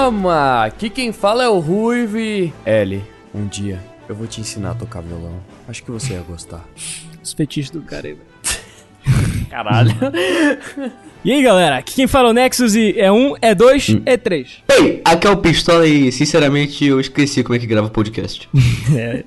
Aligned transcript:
chama! 0.00 0.64
Aqui 0.64 0.88
quem 0.88 1.12
fala 1.12 1.44
é 1.44 1.48
o 1.48 1.58
Ruive. 1.58 2.54
L, 2.64 3.02
um 3.34 3.46
dia 3.46 3.78
eu 4.08 4.14
vou 4.14 4.26
te 4.26 4.40
ensinar 4.40 4.70
a 4.70 4.74
tocar 4.74 5.02
violão. 5.02 5.40
Acho 5.68 5.82
que 5.82 5.90
você 5.90 6.14
ia 6.14 6.20
gostar. 6.20 6.66
Os 7.22 7.34
fetiches 7.34 7.70
do 7.70 7.82
cara 7.82 8.06
aí, 8.06 8.14
velho. 8.14 9.44
Caralho. 9.50 9.90
E 11.22 11.30
aí, 11.30 11.42
galera, 11.42 11.76
aqui 11.76 11.94
quem 11.94 12.06
fala 12.06 12.28
é 12.28 12.30
o 12.30 12.34
Nexus 12.34 12.74
e 12.74 12.98
é 12.98 13.12
um, 13.12 13.34
é 13.42 13.54
dois, 13.54 13.94
é 14.06 14.16
três. 14.16 14.62
Ei, 14.70 15.02
aqui 15.04 15.26
é 15.26 15.30
o 15.30 15.36
Pistola 15.36 15.86
e, 15.86 16.10
sinceramente, 16.10 16.82
eu 16.86 16.98
esqueci 16.98 17.42
como 17.42 17.56
é 17.56 17.58
que 17.58 17.66
grava 17.66 17.90
podcast. 17.90 18.48
É. 18.96 19.24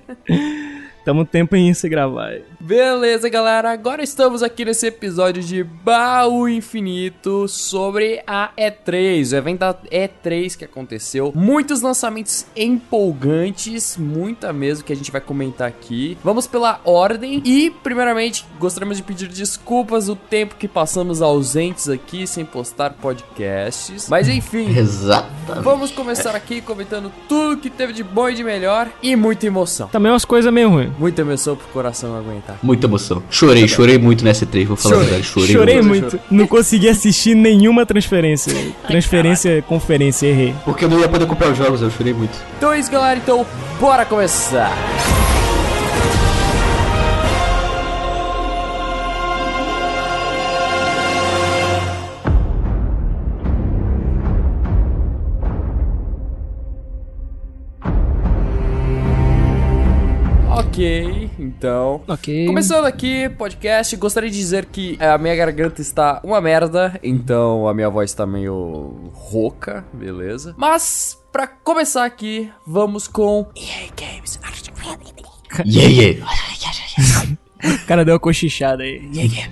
Tamo 1.06 1.22
um 1.22 1.26
tempo 1.26 1.54
em 1.56 1.74
se 1.74 1.90
gravar. 1.90 2.38
Beleza, 2.62 3.28
galera. 3.28 3.72
Agora 3.72 4.02
estamos 4.02 4.42
aqui 4.42 4.64
nesse 4.64 4.88
episódio 4.88 5.44
de 5.44 5.62
Baú 5.62 6.48
Infinito 6.48 7.46
sobre 7.50 8.24
a 8.26 8.52
E3, 8.58 9.34
o 9.34 9.36
evento 9.36 9.60
da 9.60 9.74
E3 9.74 10.56
que 10.56 10.64
aconteceu. 10.64 11.34
Muitos 11.36 11.82
lançamentos 11.82 12.46
empolgantes, 12.56 13.98
muita 13.98 14.54
mesmo 14.54 14.86
que 14.86 14.94
a 14.94 14.96
gente 14.96 15.12
vai 15.12 15.20
comentar 15.20 15.68
aqui. 15.68 16.18
Vamos 16.24 16.48
pela 16.48 16.80
ordem 16.86 17.42
e, 17.44 17.70
primeiramente, 17.70 18.46
gostaríamos 18.58 18.96
de 18.96 19.04
pedir 19.04 19.28
desculpas 19.28 20.08
o 20.08 20.16
tempo 20.16 20.56
que 20.56 20.70
passamos 20.70 21.22
ausentes 21.22 21.90
aqui 21.90 22.26
sem 22.26 22.46
postar 22.46 22.92
podcasts. 22.94 24.08
Mas 24.08 24.30
enfim, 24.30 24.70
Exatamente. 24.80 25.64
vamos 25.64 25.92
começar 25.92 26.34
aqui 26.34 26.62
comentando 26.62 27.12
tudo 27.28 27.58
que 27.58 27.70
teve 27.70 27.92
de 27.92 28.04
bom 28.06 28.30
e 28.30 28.36
de 28.36 28.44
melhor 28.44 28.88
e 29.02 29.18
muita 29.18 29.46
emoção. 29.48 29.90
Também 29.90 30.10
umas 30.10 30.24
coisas 30.24 30.52
meio 30.54 30.70
ruins. 30.70 30.93
Muita 30.98 31.22
emoção 31.22 31.56
pro 31.56 31.68
coração 31.68 32.16
aguentar. 32.18 32.58
Muita 32.62 32.88
emoção. 32.88 33.24
Chorei, 33.30 33.68
chorei 33.68 33.98
muito 33.98 34.24
nessa 34.24 34.46
E3, 34.46 34.66
vou 34.66 34.76
falar 34.78 34.96
a 34.96 34.98
Chorei. 35.00 35.10
verdade. 35.10 35.28
Chorei, 35.28 35.48
Chorei 35.54 35.82
muito. 35.82 36.02
muito. 36.12 36.20
Não 36.32 36.48
consegui 36.48 36.90
assistir 36.90 37.36
nenhuma 37.36 37.86
transferência. 37.86 38.54
Transferência, 38.88 39.62
conferência, 39.68 40.28
errei. 40.28 40.54
Porque 40.66 40.86
eu 40.86 40.90
não 40.90 41.00
ia 41.00 41.08
poder 41.08 41.26
comprar 41.26 41.52
os 41.52 41.58
jogos, 41.58 41.82
eu 41.82 41.90
chorei 41.92 42.14
muito. 42.14 42.38
Então 42.58 42.72
é 42.72 42.80
isso, 42.80 42.92
galera. 42.92 43.18
Então, 43.20 43.46
bora 43.80 44.06
começar. 44.06 44.72
Ok, 60.74 61.30
então. 61.38 62.02
Ok. 62.08 62.48
Começando 62.48 62.86
aqui, 62.86 63.30
podcast, 63.30 63.96
gostaria 63.96 64.28
de 64.28 64.36
dizer 64.36 64.66
que 64.66 64.98
eh, 65.00 65.08
a 65.08 65.20
minha 65.20 65.36
garganta 65.36 65.80
está 65.84 66.20
uma 66.24 66.42
merda, 66.42 67.00
então 67.04 67.68
a 67.68 67.76
minha 67.76 67.92
voz 67.92 68.10
está 68.10 68.26
meio 68.26 69.12
rouca, 69.14 69.86
beleza? 69.94 70.56
Mas, 70.58 71.16
pra 71.32 71.46
começar 71.46 72.06
aqui, 72.06 72.52
vamos 72.66 73.08
com 73.08 73.46
EA 73.56 73.92
Games. 73.96 74.40
Yeah, 75.64 76.18
yeah. 76.18 77.38
O 77.64 77.86
cara 77.86 78.04
deu 78.04 78.14
uma 78.14 78.20
cochichada 78.20 78.84
aí. 78.84 79.02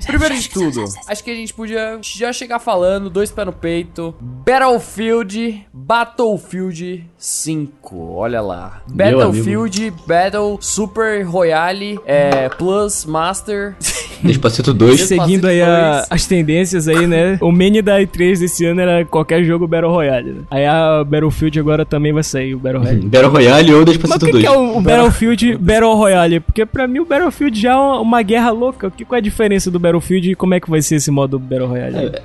Primeiro 0.05 0.35
de 0.35 0.49
tudo, 0.49 0.83
acho 1.07 1.23
que 1.23 1.31
a 1.31 1.35
gente 1.35 1.53
podia 1.53 1.99
já 2.01 2.31
chegar 2.33 2.59
falando, 2.59 3.09
dois 3.09 3.31
pés 3.31 3.45
no 3.45 3.53
peito, 3.53 4.13
Battlefield, 4.19 5.66
Battlefield 5.73 7.03
5, 7.17 8.13
olha 8.16 8.41
lá. 8.41 8.81
Meu 8.94 9.17
Battlefield, 9.17 9.94
Battle, 10.07 10.57
Super 10.61 11.23
Royale, 11.25 12.00
é, 12.05 12.50
Plus, 12.50 13.05
Master... 13.05 13.75
Despacito 14.21 14.71
2. 14.71 15.01
Seguindo 15.01 15.47
aí 15.47 15.63
a- 15.63 16.05
as 16.07 16.27
tendências 16.27 16.88
aí, 16.88 17.07
né? 17.07 17.39
O 17.41 17.51
mini 17.51 17.81
da 17.81 18.00
E3 18.00 18.38
desse 18.39 18.63
ano 18.67 18.79
era 18.79 19.03
qualquer 19.03 19.44
jogo 19.44 19.67
Battle 19.67 19.91
Royale. 19.91 20.31
Né? 20.31 20.41
Aí 20.51 20.63
a 20.63 21.03
Battlefield 21.03 21.59
agora 21.59 21.83
também 21.83 22.13
vai 22.13 22.21
sair, 22.21 22.53
o 22.53 22.59
Battle 22.59 22.83
Royale. 22.83 23.01
Battle 23.07 23.31
Royale 23.31 23.73
ou 23.73 23.79
Mas 23.79 23.81
o 23.81 23.85
Despacito 23.85 24.25
que, 24.27 24.31
2. 24.33 24.44
que 24.44 24.47
é 24.47 24.51
o, 24.51 24.77
o 24.77 24.81
Battlefield 24.81 25.57
Battle 25.57 25.95
Royale? 25.95 26.39
Porque 26.39 26.66
pra 26.67 26.88
mim 26.88 27.00
o 27.00 27.05
Battlefield 27.05 27.59
já 27.59 27.71
é 27.71 27.75
uma, 28.01 28.22
guerra 28.22 28.51
louca. 28.51 28.89
Que, 28.91 29.06
qual 29.06 29.17
é 29.17 29.19
a 29.19 29.22
diferença 29.22 29.69
do 29.69 29.79
Battlefield 29.79 30.31
e 30.31 30.35
como 30.35 30.53
é 30.53 30.59
que 30.59 30.69
vai 30.69 30.81
ser 30.81 30.95
esse 30.95 31.12
modo 31.12 31.39
Battle 31.39 31.67
Royale? 31.67 31.97
É, 31.97 32.22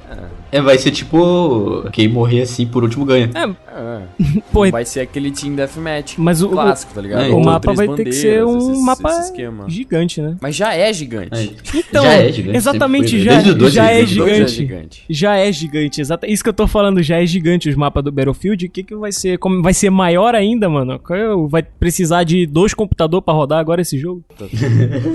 vai 0.61 0.79
ser 0.79 0.91
tipo. 0.91 1.85
Quem 1.93 2.09
morrer 2.09 2.43
assim 2.43 2.67
por 2.67 2.83
último 2.83 3.05
ganha. 3.05 3.31
É, 3.35 4.03
pô, 4.53 4.71
vai 4.71 4.85
ser 4.85 5.01
aquele 5.01 5.31
Team 5.31 5.55
Deathmatch 5.55 6.15
Mas 6.19 6.43
o- 6.43 6.49
clássico, 6.49 6.95
tá 6.95 7.01
ligado? 7.01 7.25
é, 7.25 7.29
o 7.29 7.33
Com 7.33 7.45
mapa 7.45 7.61
três 7.75 7.77
vai 7.77 7.89
ter 7.97 8.05
que 8.05 8.13
ser 8.13 8.43
bandeiras, 8.45 8.65
um 8.65 8.73
esse- 8.73 8.83
mapa 8.85 9.11
esse 9.11 9.33
gigante, 9.69 10.21
né? 10.23 10.37
Mas 10.41 10.57
já 10.57 10.75
é 10.75 10.93
gigante. 10.93 11.57
É. 11.75 11.77
Então, 11.79 12.03
Já 12.05 12.13
é 12.15 12.33
gigante, 12.33 12.57
exatamente, 12.57 13.19
já, 13.23 13.31
né? 13.33 13.37
Desde 13.37 13.51
o 13.51 13.55
dois 13.55 13.73
já 13.73 13.91
é 13.91 14.01
é 14.03 14.07
gigante. 14.07 14.17
Dois 14.17 14.31
gigante. 14.31 14.45
é 14.45 14.57
gigante. 14.57 15.05
Já 15.11 15.37
é 15.37 15.53
gigante, 15.53 16.01
exato. 16.01 16.27
Isso 16.27 16.43
que 16.43 16.49
eu 16.49 16.55
tô 16.55 16.67
falando, 16.67 17.03
já 17.03 17.21
é 17.23 17.27
gigante 17.27 17.69
os 17.69 17.77
mapas 17.77 18.03
do 18.05 18.11
Battlefield. 18.13 18.67
O 18.67 18.71
que 18.71 18.83
que 18.83 18.95
vai 18.97 19.13
ser? 19.13 19.39
Como 19.39 19.63
vai 19.63 19.75
ser 19.75 19.91
maior 19.91 20.35
ainda, 20.35 20.69
mano? 20.69 20.99
Qual- 20.99 21.49
Vai 21.49 21.63
precisar 21.63 22.25
de 22.25 22.47
dois 22.47 22.73
computadores 22.75 23.25
pra 23.25 23.35
rodar 23.35 23.59
agora 23.59 23.81
esse 23.83 23.99
jogo? 23.99 24.23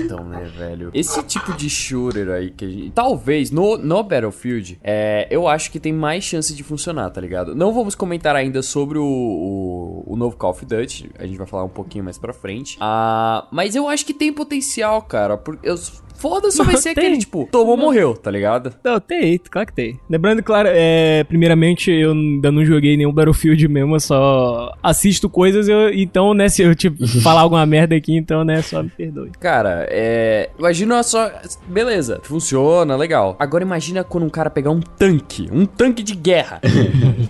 Então, 0.04 0.24
né, 0.24 0.48
velho? 0.56 0.90
Esse 0.94 1.22
tipo 1.24 1.52
de 1.56 1.68
shooter 1.68 2.28
aí 2.30 2.50
que 2.50 2.64
a 2.64 2.68
gente. 2.68 2.90
Talvez 2.90 3.50
no, 3.50 3.76
no 3.78 4.02
Battlefield, 4.02 4.78
é, 4.82 5.26
eu 5.32 5.48
acho 5.48 5.70
que 5.70 5.80
tem 5.80 5.92
mais 5.92 6.22
chance 6.24 6.54
de 6.54 6.62
funcionar, 6.62 7.08
tá 7.10 7.20
ligado? 7.20 7.54
Não 7.54 7.72
vamos 7.72 7.94
comentar 7.94 8.36
ainda 8.36 8.62
sobre 8.62 8.98
o, 8.98 9.04
o, 9.04 10.12
o 10.12 10.16
novo 10.16 10.36
Call 10.36 10.50
of 10.50 10.64
Duty. 10.64 11.10
A 11.18 11.26
gente 11.26 11.38
vai 11.38 11.46
falar 11.46 11.64
um 11.64 11.70
pouquinho 11.70 12.04
mais 12.04 12.18
pra 12.18 12.34
frente. 12.34 12.76
Ah, 12.80 13.48
mas 13.50 13.74
eu 13.74 13.88
acho 13.88 14.04
que 14.04 14.12
tem 14.12 14.32
potencial, 14.32 15.00
cara. 15.02 15.38
Porque 15.38 15.66
eu. 15.66 15.76
Foda 16.22 16.52
só 16.52 16.62
vai 16.62 16.76
ser 16.76 16.94
Tem. 16.94 17.04
aquele, 17.04 17.18
tipo, 17.18 17.48
tomou, 17.50 17.76
morreu, 17.76 18.14
tá 18.14 18.30
ligado? 18.30 18.72
Não, 18.84 19.00
tem, 19.00 19.36
claro 19.50 19.66
que 19.66 19.74
tem. 19.74 19.98
Lembrando, 20.08 20.40
claro, 20.40 20.68
é, 20.70 21.24
primeiramente, 21.24 21.90
eu 21.90 22.12
ainda 22.12 22.52
não 22.52 22.64
joguei 22.64 22.96
nenhum 22.96 23.12
Battlefield 23.12 23.66
mesmo, 23.66 23.96
eu 23.96 24.00
só 24.00 24.72
assisto 24.80 25.28
coisas, 25.28 25.66
eu, 25.68 25.92
então, 25.92 26.32
né, 26.32 26.48
se 26.48 26.62
eu 26.62 26.76
tipo, 26.76 27.04
falar 27.22 27.40
alguma 27.40 27.66
merda 27.66 27.96
aqui, 27.96 28.16
então, 28.16 28.44
né, 28.44 28.62
só 28.62 28.84
me 28.84 28.88
perdoe. 28.90 29.32
Cara, 29.40 29.84
é. 29.90 30.48
Imagina 30.56 31.02
só. 31.02 31.28
Beleza, 31.66 32.20
funciona, 32.22 32.94
legal. 32.96 33.34
Agora 33.40 33.64
imagina 33.64 34.04
quando 34.04 34.22
um 34.24 34.30
cara 34.30 34.48
pegar 34.48 34.70
um 34.70 34.80
tanque. 34.80 35.48
Um 35.52 35.66
tanque 35.66 36.04
de 36.04 36.14
guerra. 36.14 36.60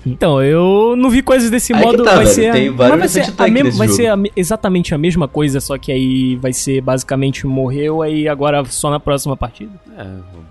Então, 0.05 0.43
eu 0.43 0.95
não 0.97 1.09
vi 1.09 1.23
coisas 1.23 1.49
desse 1.51 1.73
Aí 1.73 1.81
modo, 1.81 2.03
tá, 2.03 2.17
vai 2.17 2.27
ser... 2.27 2.49
a- 2.49 2.53
vai 2.97 3.09
ser, 3.09 3.21
a 3.39 3.49
nesse 3.49 3.79
vai 3.79 3.87
jogo. 3.87 3.97
ser 3.97 4.07
a 4.09 4.17
me- 4.17 4.33
exatamente 4.37 4.93
a 4.95 4.99
mesma 4.99 5.29
coisa, 5.29 5.61
só 5.61 5.79
que 5.79 5.93
aí 5.93 6.37
vai 6.37 6.53
ser 6.53 6.81
basicamente 6.81 7.47
morreu, 7.47 8.03
aí 8.03 8.27
agora 8.29 8.65
só 8.83 8.91
na 8.91 8.99
próxima 9.01 9.37
partida. 9.37 9.71
é, 9.97 10.05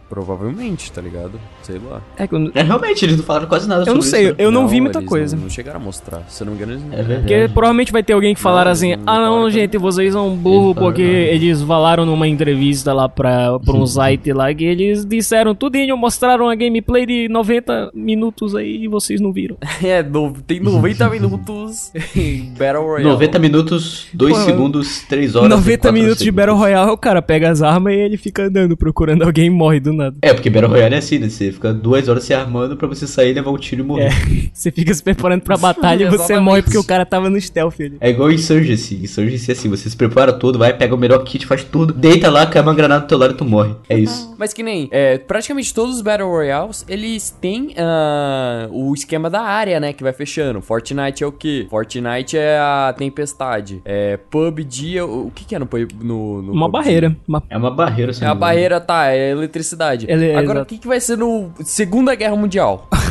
provavelmente, 0.09 0.91
tá 0.91 1.01
ligado? 1.01 1.39
Sei 1.63 1.79
lá. 1.79 2.01
É 2.17 2.27
não- 2.31 2.51
É, 2.53 2.61
realmente, 2.63 3.03
eles 3.05 3.17
não 3.17 3.23
falaram 3.23 3.47
quase 3.47 3.67
nada 3.67 3.81
eu 3.81 3.85
sobre 3.85 3.95
não 3.95 4.01
sei, 4.01 4.21
isso. 4.23 4.29
né? 4.31 4.35
eu 4.39 4.51
não, 4.51 4.67
vi 4.67 4.81
muita 4.81 4.99
eles 4.99 5.09
coisa. 5.09 5.35
Não, 5.35 5.43
não 5.43 5.49
chegaram 5.49 5.79
a 5.79 5.83
mostrar. 5.83 6.23
Se 6.27 6.43
eu 6.43 6.45
não 6.45 6.53
me 6.53 6.57
engano, 6.61 6.73
eles 6.73 6.83
não. 6.85 6.93
É 6.93 7.03
verdade. 7.03 7.21
Porque 7.21 7.53
provavelmente 7.53 7.91
vai 7.91 8.03
ter 8.03 8.13
alguém 8.13 8.33
que 8.33 8.39
falar 8.41 8.65
Não, 8.65 8.71
assim, 8.71 8.95
não 8.95 9.03
ah 9.05 9.19
não, 9.19 9.49
gente, 9.49 9.77
vocês 9.77 10.13
são 10.13 10.35
burro 10.35 10.73
porque 10.75 11.01
eles 11.01 11.61
falaram 11.61 12.05
numa 12.05 12.27
entrevista 12.27 12.93
lá 12.93 13.07
pra, 13.09 13.59
pra 13.59 13.73
um 13.73 13.85
site 13.85 14.31
lá 14.33 14.53
que 14.53 14.63
eles 14.63 15.05
disseram 15.05 15.53
tudinho, 15.55 15.95
mostraram 15.97 16.49
a 16.49 16.55
gameplay 16.55 17.05
de 17.05 17.27
90 17.29 17.91
minutos 17.93 18.55
aí 18.55 18.83
e 18.83 18.87
vocês 18.87 19.19
não 19.21 19.31
viram. 19.31 19.57
É, 19.83 20.03
no- 20.03 20.31
tem 20.45 20.59
90 20.59 21.09
minutos 21.09 21.91
em 22.15 22.53
Battle 22.57 22.83
Royale. 22.83 23.03
90 23.09 23.39
minutos, 23.39 24.07
2 24.13 24.33
Porra, 24.33 24.45
segundos, 24.45 25.01
3 25.09 25.35
horas. 25.35 25.47
e 25.47 25.49
90 25.49 25.77
quatro 25.79 25.93
minutos 25.93 26.17
de 26.19 26.25
segundos. 26.25 26.35
Battle 26.45 26.57
Royale, 26.57 26.91
o 26.91 26.97
cara 26.97 27.21
pega 27.21 27.49
as 27.49 27.61
armas 27.61 27.93
e 27.93 27.97
ele 27.97 28.10
fica 28.17 28.43
andando 28.43 28.75
procurando 28.77 29.23
alguém 29.23 29.47
e 29.47 29.49
morre 29.51 29.79
do 29.79 29.93
nada. 29.93 30.15
É, 30.21 30.33
porque 30.33 30.49
Battle 30.49 30.71
Royale 30.71 30.95
é 30.95 30.97
assim, 30.97 31.19
né? 31.19 31.29
Você 31.29 31.51
fica 31.51 31.73
duas 31.73 32.07
horas 32.07 32.23
se 32.23 32.33
armando 32.33 32.75
pra 32.75 32.87
você 32.87 33.07
sair, 33.07 33.33
levar 33.33 33.51
um 33.51 33.57
tiro 33.57 33.81
e 33.81 33.85
morrer. 33.85 34.05
É, 34.05 34.11
você 34.53 34.71
fica 34.71 34.93
se 34.93 35.03
preparando 35.03 35.41
pra 35.41 35.57
batalha 35.57 36.05
e 36.05 36.09
você 36.09 36.39
morre 36.39 36.61
porque 36.61 36.77
o 36.77 36.83
cara 36.83 37.05
tava 37.05 37.29
no 37.29 37.39
stealth 37.39 37.79
ali. 37.79 37.97
É 37.99 38.09
igual 38.09 38.31
Insurgency. 38.31 38.95
Insurgency 39.03 39.51
é 39.51 39.53
assim, 39.53 39.69
você 39.69 39.89
se 39.89 39.95
prepara 39.95 40.33
todo, 40.33 40.57
vai, 40.57 40.73
pega 40.75 40.93
o 40.93 40.97
melhor 40.97 41.23
kit, 41.23 41.45
faz 41.45 41.63
tudo, 41.63 41.93
deita 41.93 42.29
lá, 42.29 42.45
cai 42.45 42.61
uma 42.61 42.73
granada 42.73 43.05
do 43.05 43.07
teu 43.07 43.17
lado 43.17 43.33
e 43.33 43.37
tu 43.37 43.45
morre. 43.45 43.75
É 43.89 43.97
isso. 43.97 44.33
Mas 44.37 44.53
que 44.53 44.63
nem, 44.63 44.87
é, 44.91 45.17
praticamente 45.17 45.73
todos 45.73 45.95
os 45.95 46.01
Battle 46.01 46.29
Royales, 46.29 46.85
eles 46.87 47.29
têm 47.29 47.73
ah, 47.77 48.67
o 48.71 48.93
esquema 48.93 49.29
da 49.29 49.41
área, 49.41 49.79
né, 49.79 49.93
que 49.93 50.03
vai 50.03 50.13
fechando. 50.13 50.61
Fortnite 50.61 51.23
é 51.23 51.27
o 51.27 51.31
quê? 51.31 51.67
Fortnite 51.69 52.37
é 52.37 52.57
a 52.57 52.93
tempestade. 52.97 53.81
É, 53.85 54.17
PUBG, 54.17 54.97
é 54.97 55.03
o, 55.03 55.27
o 55.27 55.31
que 55.33 55.45
que 55.45 55.55
é 55.55 55.59
no, 55.59 55.67
no, 56.01 56.41
no 56.41 56.53
Uma 56.53 56.65
PUBG? 56.67 56.71
barreira. 56.71 57.17
Uma... 57.27 57.43
É 57.49 57.57
uma 57.57 57.71
barreira, 57.71 58.00
se 58.13 58.21
É 58.23 58.25
não 58.25 58.31
a 58.31 58.35
barreira, 58.35 58.79
tá, 58.81 59.05
é 59.07 59.27
a 59.27 59.31
eletricidade. 59.31 60.05
Ele- 60.09 60.31
Agora, 60.31 60.43
exato. 60.59 60.61
o 60.61 60.65
que 60.65 60.77
que 60.77 60.87
vai 60.87 60.99
ser 60.99 61.17
no 61.17 61.51
Segunda 61.63 62.15
Guerra 62.15 62.35
Mundial? 62.35 62.87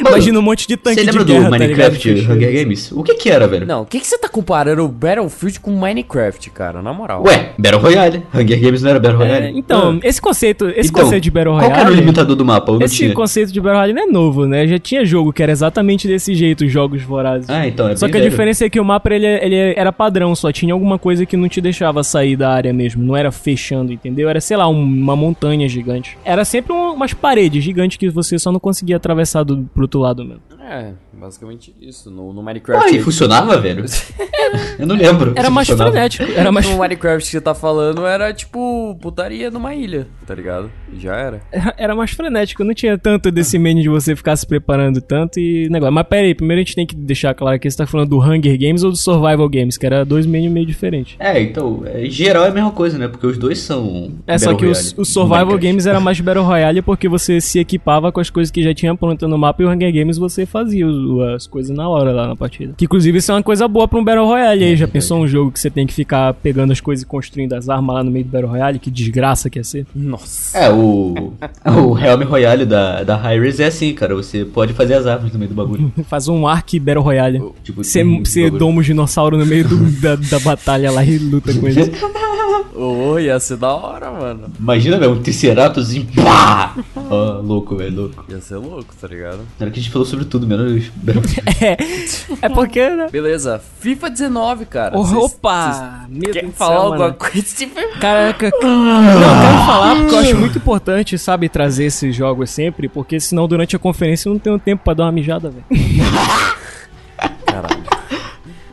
Imagina 0.00 0.38
um 0.38 0.42
monte 0.42 0.66
de 0.66 0.76
tanque 0.76 0.96
Você 0.96 1.00
de 1.02 1.06
lembra 1.10 1.24
guerra, 1.24 1.44
do 1.44 1.50
tá 1.50 1.58
Minecraft 1.58 2.12
ligado? 2.12 2.32
Hunger 2.34 2.52
Games? 2.62 2.92
O 2.92 3.02
que 3.02 3.14
que 3.14 3.30
era, 3.30 3.46
velho? 3.46 3.66
Não, 3.66 3.82
o 3.82 3.86
que 3.86 4.00
que 4.00 4.06
você 4.06 4.18
tá 4.18 4.28
comparando 4.28 4.84
o 4.84 4.88
Battlefield 4.88 5.60
com 5.60 5.70
Minecraft, 5.72 6.50
cara? 6.50 6.82
Na 6.82 6.92
moral. 6.92 7.22
Ué, 7.26 7.50
Battle 7.58 7.80
Royale. 7.80 8.22
Hunger 8.34 8.60
Games 8.60 8.82
não 8.82 8.90
era 8.90 9.00
Battle 9.00 9.22
É, 9.22 9.26
Royale? 9.26 9.58
então, 9.58 9.98
Ah. 10.02 10.06
esse 10.06 10.20
conceito, 10.20 10.68
esse 10.70 10.90
Então, 10.90 11.02
conceito 11.04 11.22
de 11.22 11.30
Battle 11.30 11.54
Qual 11.54 11.60
que 11.60 11.66
era 11.72 11.74
o 11.74 11.84
Royale... 11.84 12.00
limitador 12.00 12.36
do 12.36 12.44
mapa? 12.44 12.72
Eu 12.72 12.80
Esse 12.82 12.96
tinha. 12.96 13.14
conceito 13.14 13.52
de 13.52 13.60
Battle 13.60 13.76
Royale 13.80 13.92
não 13.92 14.02
é 14.02 14.06
novo, 14.06 14.46
né? 14.46 14.66
Já 14.66 14.78
tinha 14.78 15.04
jogo 15.04 15.32
que 15.32 15.42
era 15.42 15.52
exatamente 15.52 16.06
desse 16.08 16.34
jeito, 16.34 16.64
os 16.64 16.72
jogos 16.72 17.02
vorazes. 17.02 17.48
Ah, 17.48 17.66
então 17.66 17.88
é 17.88 17.96
Só 17.96 18.06
que 18.08 18.16
a 18.16 18.18
velho. 18.20 18.30
diferença 18.30 18.64
é 18.64 18.70
que 18.70 18.80
o 18.80 18.84
mapa 18.84 19.12
ele, 19.14 19.26
ele 19.26 19.74
era 19.76 19.92
padrão, 19.92 20.34
só 20.34 20.50
tinha 20.52 20.72
alguma 20.72 20.98
coisa 20.98 21.24
que 21.26 21.36
não 21.36 21.48
te 21.48 21.60
deixava 21.60 22.02
sair 22.02 22.36
da 22.36 22.50
área 22.50 22.72
mesmo, 22.72 23.02
não 23.02 23.16
era 23.16 23.30
fechando, 23.30 23.92
entendeu? 23.92 24.28
Era, 24.28 24.40
sei 24.40 24.56
lá, 24.56 24.68
um- 24.68 24.82
uma 24.82 25.14
montanha 25.16 25.68
gigante. 25.68 26.16
Era 26.24 26.44
sempre 26.44 26.72
um- 26.72 26.92
umas 26.94 27.12
paredes 27.14 27.62
gigantes 27.62 27.96
que 27.96 28.08
você 28.08 28.38
só 28.38 28.50
não 28.50 28.60
conseguia 28.60 28.96
atravessar 28.96 29.42
do, 29.44 29.68
pro 29.74 29.83
outro 29.84 30.00
lado 30.00 30.24
mesmo. 30.24 30.42
É, 30.60 30.92
basicamente 31.12 31.74
isso. 31.80 32.10
No, 32.10 32.32
no 32.32 32.40
Ah, 32.40 32.44
Minecraft. 32.44 32.96
e 32.96 33.02
funcionava, 33.02 33.56
velho? 33.60 33.84
Eu 34.78 34.86
não 34.86 34.96
lembro. 34.96 35.32
Era 35.36 35.50
mais 35.50 35.68
funcionava. 35.68 35.92
frenético. 35.92 36.32
Era 36.32 36.50
mais. 36.52 36.68
No 36.68 36.78
Minecraft 36.78 37.24
que 37.24 37.30
você 37.30 37.40
tá 37.40 37.54
falando 37.54 38.06
era 38.06 38.32
tipo 38.32 38.96
putaria 39.00 39.50
numa 39.50 39.74
ilha, 39.74 40.06
tá 40.26 40.34
ligado? 40.34 40.70
E 40.92 40.98
já 41.00 41.14
era. 41.16 41.42
Era 41.76 41.94
mais 41.94 42.10
frenético, 42.12 42.64
não 42.64 42.74
tinha 42.74 42.96
tanto 42.96 43.30
desse 43.30 43.58
menu 43.58 43.82
de 43.82 43.88
você 43.88 44.16
ficar 44.16 44.36
se 44.36 44.46
preparando 44.46 45.00
tanto 45.00 45.38
e 45.38 45.68
negócio. 45.68 45.92
Mas 45.92 46.06
pera 46.06 46.26
aí, 46.26 46.34
primeiro 46.34 46.60
a 46.60 46.64
gente 46.64 46.74
tem 46.74 46.86
que 46.86 46.94
deixar 46.96 47.34
claro 47.34 47.58
que 47.58 47.70
você 47.70 47.76
tá 47.76 47.86
falando 47.86 48.08
do 48.10 48.20
Hunger 48.20 48.58
Games 48.58 48.82
ou 48.82 48.90
do 48.90 48.96
Survival 48.96 49.48
Games, 49.48 49.76
que 49.76 49.84
era 49.86 50.04
dois 50.04 50.24
menus 50.26 50.50
meio 50.52 50.66
diferentes. 50.66 51.16
É, 51.18 51.40
então, 51.42 51.82
é, 51.84 52.06
em 52.06 52.10
geral 52.10 52.44
é 52.44 52.48
a 52.48 52.52
mesma 52.52 52.70
coisa, 52.70 52.96
né? 52.98 53.08
Porque 53.08 53.26
os 53.26 53.36
dois 53.38 53.58
são. 53.58 54.12
É, 54.26 54.38
só 54.38 54.54
que 54.54 54.64
o, 54.64 54.68
Royale, 54.72 54.94
o 54.96 55.04
Survival. 55.04 55.58
Games 55.58 55.86
era 55.86 56.00
mais 56.00 56.18
Battle 56.20 56.44
Royale 56.44 56.80
porque 56.82 57.08
você 57.08 57.40
se 57.40 57.58
equipava 57.58 58.10
com 58.10 58.20
as 58.20 58.30
coisas 58.30 58.50
que 58.50 58.62
já 58.62 58.72
tinha 58.74 58.94
pronta 58.94 59.28
no 59.28 59.36
mapa 59.38 59.62
e 59.62 59.66
o 59.66 59.68
Hunger 59.74 59.92
Games 59.92 60.16
você 60.18 60.46
fazia 60.46 60.86
as 61.34 61.46
coisas 61.46 61.76
na 61.76 61.88
hora 61.88 62.12
lá 62.12 62.28
na 62.28 62.36
partida. 62.36 62.74
Que 62.76 62.84
inclusive 62.84 63.18
isso 63.18 63.30
é 63.32 63.34
uma 63.34 63.42
coisa 63.42 63.66
boa 63.68 63.86
pra 63.88 63.98
um 63.98 64.04
Battle 64.04 64.26
Royale 64.26 64.64
aí. 64.64 64.76
Já 64.76 64.86
pensou 64.88 65.18
um 65.20 65.26
jogo 65.28 65.50
que 65.50 65.60
você 65.60 65.70
tem 65.70 65.86
que 65.86 65.92
ficar 65.94 66.32
pegando 66.34 66.72
as 66.72 66.80
coisas 66.80 67.02
e 67.02 67.06
construindo 67.06 67.52
as 67.54 67.68
armas 67.68 67.96
lá 67.96 68.04
no 68.04 68.10
meio 68.10 68.24
do 68.24 68.30
Battle 68.30 68.50
Royale? 68.50 68.78
Que 68.78 68.90
desgraça 68.90 69.48
que 69.50 69.58
ia 69.58 69.64
ser. 69.64 69.86
Nossa. 69.94 70.56
É, 70.58 70.70
o. 70.70 71.32
o 71.66 71.98
Helm 71.98 72.22
Royale 72.24 72.64
da, 72.64 73.02
da 73.02 73.16
Hi-Res 73.16 73.60
é 73.60 73.66
assim, 73.66 73.92
cara. 73.94 74.14
Você 74.14 74.44
pode 74.44 74.72
fazer 74.72 74.94
as 74.94 75.06
árvores 75.06 75.32
no 75.32 75.38
meio 75.38 75.48
do 75.50 75.54
bagulho. 75.54 75.92
Faz 76.08 76.28
um 76.28 76.46
Ark 76.46 76.78
Battle 76.78 77.02
Royale. 77.02 77.42
Tipo, 77.62 77.82
Você, 77.82 78.02
bagulho. 78.04 78.58
doma 78.58 78.80
os 78.80 78.86
dinossauros 78.86 79.38
no 79.38 79.46
meio 79.46 79.66
do- 79.68 79.90
da, 80.00 80.16
da 80.16 80.38
batalha 80.40 80.90
lá 80.90 81.04
e 81.04 81.18
luta 81.18 81.52
com 81.54 81.66
eles. 81.68 81.90
Ô, 82.74 83.18
ia 83.18 83.38
ser 83.40 83.56
da 83.56 83.72
hora, 83.74 84.10
mano. 84.10 84.50
Imagina, 84.58 84.98
velho, 84.98 85.12
um 85.12 85.22
Triceratops 85.22 85.94
e 85.94 86.00
pá! 86.04 86.74
Ó, 86.96 87.40
louco, 87.40 87.76
velho, 87.76 87.94
louco. 88.02 88.24
Ia 88.28 88.40
ser 88.40 88.56
louco, 88.56 88.94
tá 89.00 89.06
ligado? 89.08 89.40
Hora 89.60 89.70
que 89.70 89.78
a 89.78 89.82
gente 89.82 89.90
falou 89.90 90.06
sobre 90.06 90.24
tudo, 90.24 90.46
menos. 90.46 90.90
É, 91.60 91.76
é 92.42 92.48
porque, 92.48 92.88
né? 92.90 93.08
Beleza, 93.10 93.60
FIFA 93.80 94.10
19, 94.10 94.66
cara. 94.66 94.96
Oh, 94.98 95.04
Vocês- 95.04 95.22
Opa! 95.34 96.06
Vocês 96.10 96.32
Quer 96.32 96.50
falar 96.52 96.70
céu, 96.72 96.80
alguma 96.82 96.98
mano. 97.06 97.14
coisa? 97.14 97.42
Tipo, 97.56 97.98
Caraca. 98.00 98.50
Não, 98.62 99.04
eu 99.04 99.20
quero 99.20 99.66
falar 99.66 99.96
porque 99.96 100.14
eu 100.14 100.18
acho 100.18 100.36
muito 100.36 100.58
importante, 100.58 101.18
sabe, 101.18 101.48
trazer 101.48 101.84
esses 101.84 102.14
jogos 102.14 102.50
sempre, 102.50 102.88
porque 102.88 103.20
senão 103.20 103.46
durante 103.46 103.76
a 103.76 103.78
conferência 103.78 104.28
eu 104.28 104.32
não 104.32 104.40
tenho 104.40 104.58
tempo 104.58 104.82
pra 104.84 104.94
dar 104.94 105.04
uma 105.04 105.12
mijada, 105.12 105.50
velho. 105.50 105.64
Caralho. 107.46 107.84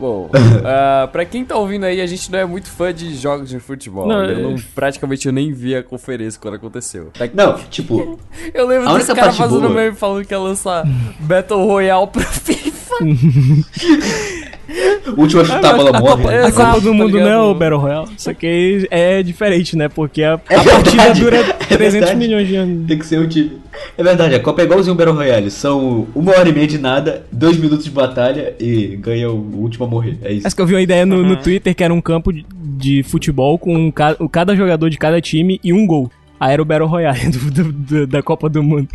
Bom, 0.01 0.31
ah, 0.65 1.07
pra 1.12 1.24
quem 1.25 1.45
tá 1.45 1.56
ouvindo 1.56 1.83
aí, 1.86 2.01
a 2.01 2.07
gente 2.07 2.31
não 2.31 2.39
é 2.39 2.45
muito 2.45 2.68
fã 2.68 2.92
de 2.92 3.13
jogos 3.15 3.50
de 3.50 3.59
futebol. 3.59 4.07
Não, 4.07 4.24
eu 4.25 4.39
é- 4.39 4.42
não, 4.42 4.56
praticamente 4.74 5.27
eu 5.27 5.31
nem 5.31 5.53
vi 5.53 5.75
a 5.75 5.83
conferência 5.83 6.42
quando 6.42 6.56
aconteceu. 6.56 7.12
Daqui- 7.19 7.36
Não, 7.38 7.53
tipo, 7.69 8.19
Eu 8.51 8.65
lembro 8.65 8.89
A 8.89 9.15
caras 9.15 9.38
parte 9.38 9.38
fazendo 9.38 9.68
boa- 9.68 9.74
meme 9.75 9.95
falando 9.95 10.25
que 10.25 10.33
ia 10.33 10.39
lançar 10.39 10.83
Battle 11.19 11.63
Royale 11.68 12.07
pro 12.07 12.21
FIFA. 12.25 12.95
O 15.18 15.21
último 15.21 15.41
a 15.41 15.45
chutar 15.45 15.73
a 15.73 15.77
bola 15.77 15.89
a 15.95 16.00
morre. 16.00 16.15
Copa, 16.23 16.29
a 16.29 16.47
Exato, 16.47 16.53
Copa 16.69 16.81
do 16.81 16.88
tá 16.91 16.94
Mundo 16.95 17.19
não 17.19 17.27
é 17.29 17.38
o 17.39 17.53
Battle 17.53 17.79
Royale. 17.79 18.07
Isso 18.18 18.29
aqui 18.29 18.88
é 18.91 19.23
diferente, 19.23 19.75
né? 19.75 19.89
Porque 19.89 20.23
a, 20.23 20.33
a 20.35 20.53
É 20.53 20.63
partida 20.63 20.81
verdade, 21.03 21.19
dura 21.21 21.38
é 21.39 21.53
300 21.53 21.91
verdade. 21.94 22.15
milhões 22.15 22.47
de 22.47 22.56
anos. 22.56 22.88
Tem 22.88 22.97
que 22.97 23.06
ser 23.06 23.19
o 23.19 23.27
time. 23.27 23.59
É 23.97 24.03
verdade, 24.03 24.35
a 24.35 24.39
Copa 24.39 24.62
é 24.62 24.65
igualzinho 24.65 24.94
o 24.94 24.97
Battle 24.97 25.15
Royale. 25.15 25.50
São 25.51 26.07
uma 26.15 26.31
hora 26.31 26.47
e 26.47 26.53
meia 26.53 26.68
de 26.68 26.77
nada, 26.77 27.25
dois 27.31 27.57
minutos 27.57 27.85
de 27.85 27.91
batalha 27.91 28.56
e 28.59 28.95
ganha 28.97 29.29
o 29.29 29.35
último 29.62 29.85
a 29.85 29.88
morrer. 29.88 30.18
É 30.21 30.31
isso. 30.33 30.47
Acho 30.47 30.56
que 30.56 30.62
eu 30.62 30.65
vi 30.68 30.75
uma 30.75 30.81
ideia 30.81 31.06
no, 31.06 31.24
no 31.24 31.35
Twitter 31.38 31.74
que 31.75 31.83
era 31.83 31.94
um 31.94 32.01
campo 32.01 32.31
de, 32.31 32.45
de 32.77 33.03
futebol 33.03 33.57
com 33.57 33.75
um 33.75 33.91
cada 33.91 34.56
jogador 34.56 34.89
de 34.89 34.97
cada 34.97 35.19
time 35.21 35.59
e 35.63 35.71
um 35.74 35.85
gol. 35.88 36.09
Aí 36.39 36.53
era 36.53 36.62
o 36.62 36.65
Battle 36.65 36.88
Royale 36.88 37.19
do- 37.29 37.51
do- 37.51 37.71
do- 37.74 38.07
da 38.07 38.21
Copa 38.24 38.50
do 38.50 38.63
Mundo. 38.63 38.88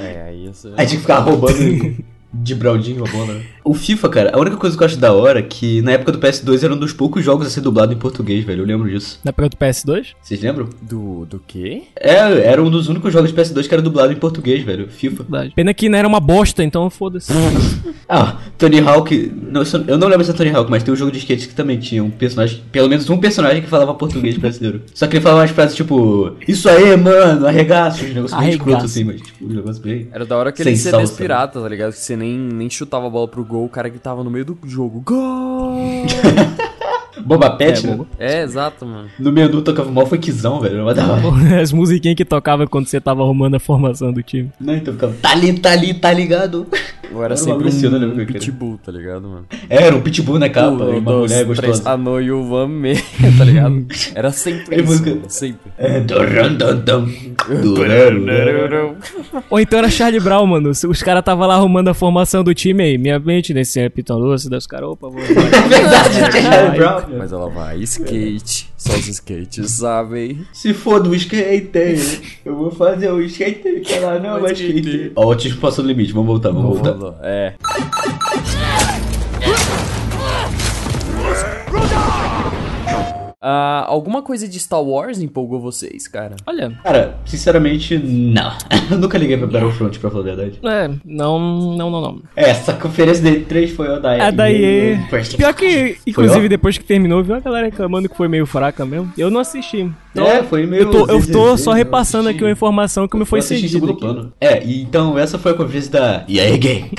É, 0.00 0.32
isso. 0.34 0.68
Aí 0.76 0.84
tinha 0.86 0.96
que 0.96 1.02
ficar 1.02 1.20
roubando 1.20 1.96
de 2.32 2.54
Braudinho 2.54 3.04
a 3.04 3.10
bola, 3.10 3.34
né? 3.34 3.42
O 3.64 3.74
FIFA, 3.74 4.08
cara, 4.08 4.30
a 4.34 4.40
única 4.40 4.56
coisa 4.56 4.76
que 4.76 4.82
eu 4.82 4.86
acho 4.86 4.96
da 4.96 5.12
hora 5.12 5.38
é 5.38 5.42
que 5.42 5.80
na 5.82 5.92
época 5.92 6.12
do 6.12 6.18
PS2 6.18 6.64
era 6.64 6.74
um 6.74 6.76
dos 6.78 6.92
poucos 6.92 7.24
jogos 7.24 7.46
a 7.46 7.50
ser 7.50 7.60
dublado 7.60 7.92
em 7.92 7.96
português, 7.96 8.44
velho. 8.44 8.62
Eu 8.62 8.66
lembro 8.66 8.90
disso. 8.90 9.20
Na 9.22 9.28
época 9.28 9.50
do 9.50 9.56
PS2? 9.56 10.06
Vocês 10.20 10.40
lembram? 10.40 10.68
Do, 10.80 11.24
do 11.26 11.38
quê? 11.46 11.82
É, 11.94 12.16
era 12.16 12.60
um 12.62 12.68
dos 12.70 12.88
únicos 12.88 13.12
jogos 13.12 13.30
de 13.32 13.36
PS2 13.36 13.68
que 13.68 13.74
era 13.74 13.82
dublado 13.82 14.12
em 14.12 14.16
português, 14.16 14.64
velho. 14.64 14.88
FIFA. 14.88 15.22
Verdade. 15.22 15.52
Pena 15.54 15.72
que 15.72 15.88
não 15.88 15.98
era 15.98 16.08
uma 16.08 16.18
bosta, 16.20 16.64
então 16.64 16.88
foda-se. 16.90 17.32
Ah, 18.08 18.36
Tony 18.58 18.78
Hawk. 18.80 19.32
Não, 19.50 19.62
eu 19.86 19.96
não 19.96 20.06
lembro 20.06 20.22
se 20.24 20.30
é 20.30 20.34
Tony 20.34 20.50
Hawk, 20.50 20.70
mas 20.70 20.82
tem 20.82 20.92
um 20.92 20.96
jogo 20.96 21.10
de 21.10 21.16
skate 21.18 21.48
que 21.48 21.54
também 21.54 21.78
tinha 21.78 22.04
um 22.04 22.10
personagem. 22.10 22.62
Pelo 22.70 22.86
menos 22.86 23.08
um 23.08 23.16
personagem 23.16 23.62
que 23.62 23.68
falava 23.68 23.94
português 23.94 24.36
brasileiro. 24.36 24.82
Só 24.92 25.06
que 25.06 25.16
ele 25.16 25.22
falava 25.22 25.40
umas 25.40 25.50
frases 25.50 25.74
tipo. 25.76 26.36
Isso 26.46 26.68
aí, 26.68 26.94
mano, 26.94 27.46
arregaço. 27.46 28.04
Um 28.04 28.08
negócio 28.08 28.36
bem 28.36 28.46
Arregaço. 28.48 28.58
escroto 28.58 28.84
assim, 28.84 29.04
mas 29.04 29.20
tipo, 29.22 29.44
um 29.46 29.48
negócio 29.54 29.82
bem. 29.82 30.08
Era 30.12 30.26
da 30.26 30.36
hora 30.36 30.50
aquele 30.50 30.70
Sem 30.70 30.76
CDs 30.76 31.08
salsa. 31.08 31.14
pirata, 31.22 31.60
tá 31.60 31.68
ligado? 31.68 31.92
Que 31.92 31.98
nem, 32.22 32.38
nem 32.38 32.70
chutava 32.70 33.06
a 33.06 33.10
bola 33.10 33.26
pro 33.26 33.44
gol, 33.44 33.64
o 33.64 33.68
cara 33.68 33.90
que 33.90 33.98
tava 33.98 34.22
no 34.22 34.30
meio 34.30 34.44
do 34.44 34.58
jogo. 34.64 35.00
Gol! 35.00 35.76
Boba 37.20 37.50
Pet, 37.50 37.84
É, 37.84 37.90
né? 37.90 37.96
Boba. 37.96 38.08
é, 38.18 38.42
exato, 38.42 38.86
mano. 38.86 39.08
No 39.18 39.30
menu 39.32 39.60
tocava 39.62 39.90
mó 39.90 40.04
funkzão, 40.06 40.60
velho. 40.60 40.74
Era 40.74 40.82
uma 40.82 40.94
da 40.94 41.06
hora. 41.06 41.22
As 41.60 41.72
musiquinhas 41.72 42.16
que 42.16 42.24
tocava 42.24 42.66
quando 42.66 42.86
você 42.86 43.00
tava 43.00 43.22
arrumando 43.22 43.54
a 43.54 43.60
formação 43.60 44.12
do 44.12 44.22
time. 44.22 44.50
Não, 44.60 44.74
então 44.74 44.94
ficava. 44.94 45.12
Tá 45.20 45.30
ali, 45.32 45.52
tá 45.58 45.72
ali, 45.72 45.94
tá 45.94 46.12
ligado? 46.12 46.66
Eu 47.10 47.18
era 47.18 47.34
Era 47.34 47.36
sempre 47.36 47.70
né, 47.70 47.88
um, 48.06 48.12
um 48.12 48.16
cara? 48.16 48.26
pitbull, 48.26 48.78
tá 48.82 48.90
ligado, 48.90 49.28
mano? 49.28 49.44
Era 49.68 49.94
um 49.94 50.00
pitbull 50.00 50.38
na 50.38 50.48
capa 50.48 50.68
Um, 50.70 50.98
uma 50.98 51.00
dois, 51.12 51.30
mulher 51.30 51.44
três, 51.44 51.56
gostosa. 51.78 51.90
A 51.90 51.96
no 51.98 52.18
you 52.18 52.42
want 52.50 52.70
me, 52.70 52.94
tá 53.36 53.44
ligado? 53.44 53.86
Era 54.14 54.30
sempre 54.30 54.76
É 54.76 54.80
isso, 54.80 54.86
música- 54.86 55.18
sempre. 55.28 55.70
É, 55.76 56.00
duran, 56.00 56.54
dun, 56.54 56.76
duran. 57.62 58.94
Ou 59.50 59.60
então 59.60 59.78
era 59.78 59.90
Charlie 59.90 60.20
Brown, 60.20 60.46
mano. 60.46 60.70
Os 60.70 61.02
caras 61.02 61.22
tava 61.22 61.46
lá 61.46 61.54
arrumando 61.56 61.88
a 61.88 61.94
formação 61.94 62.42
do 62.42 62.54
time 62.54 62.82
aí. 62.82 62.98
Minha 62.98 63.18
mente 63.18 63.52
nesse 63.52 63.78
é 63.80 63.88
Piton 63.88 64.16
Lúcio, 64.16 64.48
daí 64.48 64.58
os 64.58 64.66
caras, 64.66 64.88
opa, 64.88 65.08
vou. 65.08 65.20
É 65.20 65.24
verdade, 65.68 66.14
Charlie 66.42 66.78
Brown. 66.78 67.01
Mas 67.08 67.32
ela 67.32 67.48
vai, 67.48 67.78
skate, 67.78 68.72
só 68.76 68.92
os 68.92 69.08
skates, 69.08 69.70
sabem? 69.72 70.46
Se 70.52 70.72
for 70.74 71.02
do 71.02 71.14
skate, 71.14 72.40
eu 72.44 72.56
vou 72.56 72.70
fazer 72.70 73.10
o 73.10 73.20
skate 73.22 73.80
que 73.80 73.92
ela 73.94 74.18
não 74.18 74.40
vai 74.40 74.52
skate. 74.52 75.12
Ó, 75.16 75.26
o 75.26 75.28
autismo 75.30 75.60
passou 75.60 75.84
do 75.84 75.88
limite, 75.88 76.12
vamos 76.12 76.28
voltar, 76.28 76.50
vamos 76.50 76.78
voltar. 76.78 77.14
É. 77.22 77.54
Ah, 83.42 83.84
alguma 83.88 84.22
coisa 84.22 84.46
de 84.46 84.58
Star 84.60 84.80
Wars 84.80 85.20
empolgou 85.20 85.60
vocês, 85.60 86.06
cara? 86.06 86.36
Olha, 86.46 86.78
Cara, 86.84 87.16
sinceramente, 87.24 87.98
não. 87.98 88.52
Eu 88.90 88.98
nunca 89.02 89.18
liguei 89.18 89.36
pra 89.36 89.48
Battlefront, 89.48 89.98
pra 89.98 90.10
falar 90.10 90.22
a 90.22 90.34
verdade. 90.34 90.60
é, 90.62 90.88
não, 91.04 91.38
não, 91.76 91.90
não, 91.90 92.00
não. 92.00 92.22
É, 92.36 92.50
essa 92.50 92.72
conferência 92.72 93.22
de 93.22 93.40
3 93.40 93.72
foi 93.72 93.88
a 93.88 93.98
da 93.98 94.28
A 94.28 94.30
da 94.30 94.50
EA. 94.50 94.98
Pior 95.36 95.54
que, 95.54 95.96
inclusive, 96.06 96.48
depois 96.48 96.78
que 96.78 96.84
terminou, 96.84 97.22
viu 97.24 97.34
a 97.34 97.40
galera 97.40 97.66
reclamando 97.66 98.08
que 98.08 98.16
foi 98.16 98.28
meio 98.28 98.46
fraca 98.46 98.86
mesmo. 98.86 99.12
Eu 99.18 99.30
não 99.30 99.40
assisti. 99.40 99.90
Então, 100.12 100.26
É, 100.26 100.42
foi 100.42 100.66
meio 100.66 100.82
eu 100.82 100.90
tô, 100.90 101.06
eu 101.06 101.26
tô 101.26 101.56
só 101.56 101.72
eu 101.72 101.76
repassando 101.76 102.28
aqui 102.28 102.44
uma 102.44 102.50
informação 102.50 103.08
que 103.08 103.16
me 103.16 103.24
foi 103.24 103.38
Eu 103.38 103.44
assisti 103.44 103.66
em 103.66 103.80
cedida. 103.80 104.32
É, 104.40 104.62
e 104.62 104.82
então 104.82 105.18
essa 105.18 105.38
foi 105.38 105.52
a 105.52 105.54
conferência 105.54 105.90
da 105.90 106.24
EA 106.28 106.56
Game. 106.58 106.90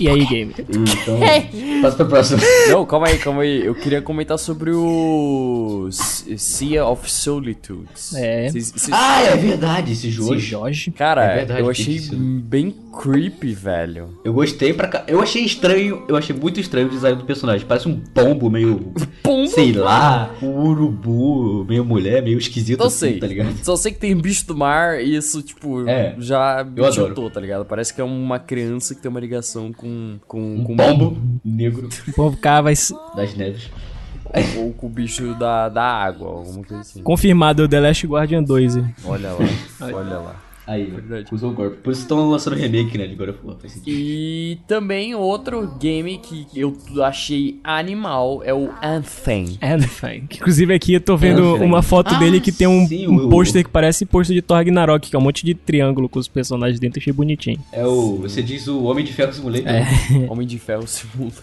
E 0.00 0.08
aí, 0.08 0.24
game? 0.24 0.54
Então, 0.58 1.18
passa 1.82 1.96
pra 1.96 2.06
próxima. 2.06 2.40
Não, 2.68 2.86
calma 2.86 3.08
aí, 3.08 3.18
calma 3.18 3.42
aí. 3.42 3.64
Eu 3.64 3.74
queria 3.74 4.00
comentar 4.00 4.38
sobre 4.38 4.70
o 4.70 5.88
Sea 5.92 6.84
of 6.86 7.10
Solitudes. 7.10 8.14
É. 8.14 8.48
Vocês- 8.50 8.70
vocês- 8.72 8.92
Ah, 8.92 9.22
é 9.22 9.36
verdade, 9.36 9.92
esse 9.92 10.10
jogo. 10.10 10.34
Esse 10.34 10.46
Jorge. 10.46 10.90
Cara, 10.90 11.24
É 11.24 11.36
verdade, 11.38 11.60
eu 11.60 11.70
achei 11.70 12.00
bem 12.12 12.74
creepy, 13.00 13.52
velho. 13.54 14.18
Eu 14.24 14.32
gostei 14.32 14.72
pra 14.72 14.88
cá. 14.88 15.04
Eu 15.06 15.20
achei 15.20 15.42
estranho, 15.44 16.04
eu 16.08 16.16
achei 16.16 16.34
muito 16.34 16.58
estranho 16.60 16.86
o 16.88 16.90
design 16.90 17.16
do 17.18 17.24
personagem. 17.24 17.66
Parece 17.66 17.88
um 17.88 17.98
pombo 18.00 18.50
meio. 18.50 18.92
Pombo? 19.22 19.48
Sei 19.48 19.72
lá, 19.72 20.34
um 20.42 20.48
urubu, 20.68 21.64
meio 21.64 21.84
mulher, 21.84 22.22
meio 22.22 22.38
esquisito 22.38 22.80
Só 22.80 22.86
assim, 22.86 22.98
sei. 22.98 23.18
tá 23.20 23.26
ligado? 23.26 23.54
Só 23.62 23.76
sei 23.76 23.92
que 23.92 23.98
tem 23.98 24.16
bicho 24.16 24.46
do 24.46 24.56
mar 24.56 25.00
e 25.00 25.14
isso, 25.16 25.42
tipo, 25.42 25.86
É, 25.88 26.14
já 26.18 26.64
me 26.64 26.80
eu 26.80 26.86
adoro. 26.86 27.08
chutou, 27.08 27.30
tá 27.30 27.40
ligado? 27.40 27.64
Parece 27.64 27.92
que 27.94 28.00
é 28.00 28.04
uma 28.04 28.38
criança 28.38 28.94
que 28.94 29.00
tem 29.00 29.10
uma 29.10 29.20
ligação 29.20 29.72
com, 29.72 30.18
com, 30.26 30.40
Um 30.56 30.64
com 30.64 30.76
pombo 30.76 31.16
negro 31.44 31.88
O 32.08 32.12
povo 32.12 32.36
cá 32.36 32.60
vai. 32.60 32.74
das 33.14 33.34
neves. 33.36 33.70
Ou 34.58 34.72
com 34.72 34.86
o 34.86 34.90
bicho 34.90 35.34
da, 35.34 35.68
da 35.68 35.82
água, 35.84 36.28
alguma 36.28 36.64
coisa 36.64 36.80
assim. 36.80 37.02
Confirmado 37.02 37.68
The 37.68 37.80
Last 37.80 38.06
Guardian 38.06 38.42
2. 38.42 38.76
hein? 38.76 38.94
Olha 39.04 39.32
lá, 39.32 39.38
olha 39.92 40.18
lá. 40.18 40.49
Aí, 40.70 40.84
Verdade. 40.84 41.26
usou 41.32 41.50
o 41.50 41.54
corpo. 41.54 41.76
Por 41.82 41.90
isso 41.92 42.02
estão 42.02 42.30
lançando 42.30 42.54
remake, 42.54 42.96
né, 42.96 43.06
de 43.08 43.14
God 43.16 43.30
of 43.30 43.38
War. 43.42 43.56
faz 43.58 43.72
sentido. 43.72 43.92
E 43.98 44.58
também 44.68 45.14
outro 45.16 45.66
game 45.80 46.18
que 46.18 46.46
eu 46.54 46.76
achei 47.02 47.58
animal 47.64 48.40
é 48.44 48.54
o 48.54 48.70
Anthem. 48.80 49.58
Anthem. 49.60 50.24
Inclusive 50.32 50.72
aqui 50.72 50.94
eu 50.94 51.00
tô 51.00 51.16
vendo 51.16 51.54
Anthem. 51.56 51.66
uma 51.66 51.82
foto 51.82 52.14
Ah, 52.14 52.18
dele 52.18 52.40
que 52.40 52.52
tem 52.52 52.68
um, 52.68 52.86
sim, 52.86 53.08
um 53.08 53.26
o- 53.26 53.28
pôster 53.28 53.64
que 53.64 53.70
parece 53.70 54.06
pôster 54.06 54.34
de 54.36 54.42
Thor 54.42 54.58
Ragnarok, 54.58 55.10
que 55.10 55.16
é 55.16 55.18
um 55.18 55.22
monte 55.22 55.44
de 55.44 55.54
triângulo 55.54 56.08
com 56.08 56.18
os 56.20 56.28
personagens 56.28 56.78
dentro, 56.78 57.00
achei 57.00 57.12
bonitinho. 57.12 57.58
É 57.72 57.84
o. 57.84 58.18
Você 58.22 58.40
diz 58.42 58.68
o 58.68 58.84
Homem 58.84 59.04
de 59.04 59.12
Ferro 59.12 59.32
Simulator. 59.32 59.66
É. 59.68 59.84
Homem 60.30 60.46
de 60.46 60.58
Ferro 60.58 60.86
Simulator. 60.86 61.42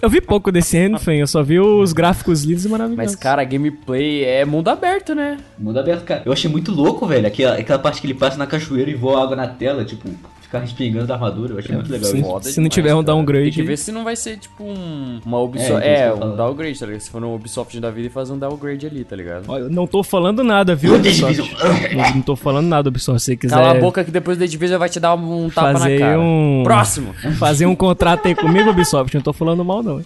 Eu 0.00 0.08
vi 0.08 0.20
pouco 0.20 0.52
desse 0.52 0.78
Anthem, 0.78 1.18
eu 1.18 1.26
só 1.26 1.42
vi 1.42 1.58
os 1.58 1.92
gráficos 1.92 2.44
lindos 2.44 2.64
e 2.64 2.68
maravilhosos. 2.68 3.12
Mas, 3.14 3.16
cara, 3.20 3.42
a 3.42 3.44
gameplay 3.44 4.22
é 4.24 4.44
mundo 4.44 4.68
aberto, 4.68 5.14
né? 5.14 5.38
Mundo 5.58 5.78
aberto, 5.80 6.04
cara. 6.04 6.22
Eu 6.24 6.32
achei 6.32 6.48
muito 6.50 6.70
louco, 6.72 7.06
velho. 7.06 7.26
Aquela, 7.26 7.56
aquela 7.56 7.78
parte 7.78 8.00
que 8.00 8.06
ele 8.06 8.14
passa 8.14 8.36
na 8.38 8.46
cachoeira 8.60 8.90
e 8.90 8.94
voa 8.94 9.22
água 9.22 9.34
na 9.36 9.46
tela, 9.48 9.84
tipo, 9.84 10.08
ficar 10.40 10.58
respingando 10.60 11.06
da 11.06 11.14
armadura. 11.14 11.54
Eu 11.54 11.58
achei 11.58 11.74
muito 11.74 11.90
legal 11.90 12.10
se-. 12.10 12.20
Foda 12.22 12.44
se 12.44 12.48
não 12.60 12.64
demais, 12.64 12.74
tiver 12.74 12.94
um 12.94 13.02
downgrade- 13.04 13.44
Tem 13.44 13.52
que 13.52 13.62
ver 13.62 13.76
se 13.78 13.92
não 13.92 14.02
vai 14.04 14.16
ser 14.16 14.36
tipo 14.36 14.64
um, 14.64 15.20
uma 15.24 15.38
Ubisoft. 15.40 15.72
É, 15.74 15.76
então, 15.76 16.04
É, 16.04 16.08
eu 16.10 16.14
um 16.14 16.18
falo. 16.18 16.36
downgrade, 16.36 16.78
tá 16.80 16.86
ligado? 16.86 17.00
Se 17.02 17.10
for 17.10 17.20
no 17.20 17.34
Ubisoft 17.34 17.80
da 17.80 17.90
vida 17.90 18.06
e 18.08 18.10
fazer 18.10 18.32
um 18.32 18.38
downgrade 18.38 18.86
ali, 18.86 19.04
tá 19.04 19.14
ligado? 19.16 19.44
Olha, 19.48 19.62
eu 19.62 19.70
não 19.70 19.86
tô 19.86 20.02
falando 20.02 20.42
nada, 20.42 20.74
viu, 20.74 20.92
The 21.00 21.08
Ubisoft? 21.10 21.56
Não, 21.96 22.14
não 22.16 22.22
tô 22.22 22.34
falando 22.36 22.66
nada, 22.66 22.88
Ubisoft. 22.88 23.20
Se 23.20 23.24
você 23.26 23.36
quiser 23.36 23.54
Cala 23.54 23.70
a 23.70 23.74
boca 23.74 24.02
que 24.04 24.10
depois 24.10 24.36
da 24.38 24.46
Division 24.46 24.78
vai 24.78 24.88
te 24.88 24.98
dar 24.98 25.14
um 25.14 25.48
tapa 25.50 25.72
na 25.72 25.78
fazer 25.80 25.98
cara. 25.98 26.20
um... 26.20 26.62
Próximo! 26.64 27.12
Fazer 27.38 27.66
um 27.66 27.76
contrato 27.76 28.26
aí 28.26 28.34
comigo, 28.34 28.70
Ubisoft, 28.70 29.14
não 29.14 29.22
tô 29.22 29.32
falando 29.32 29.64
mal, 29.64 29.82
não. 29.82 30.00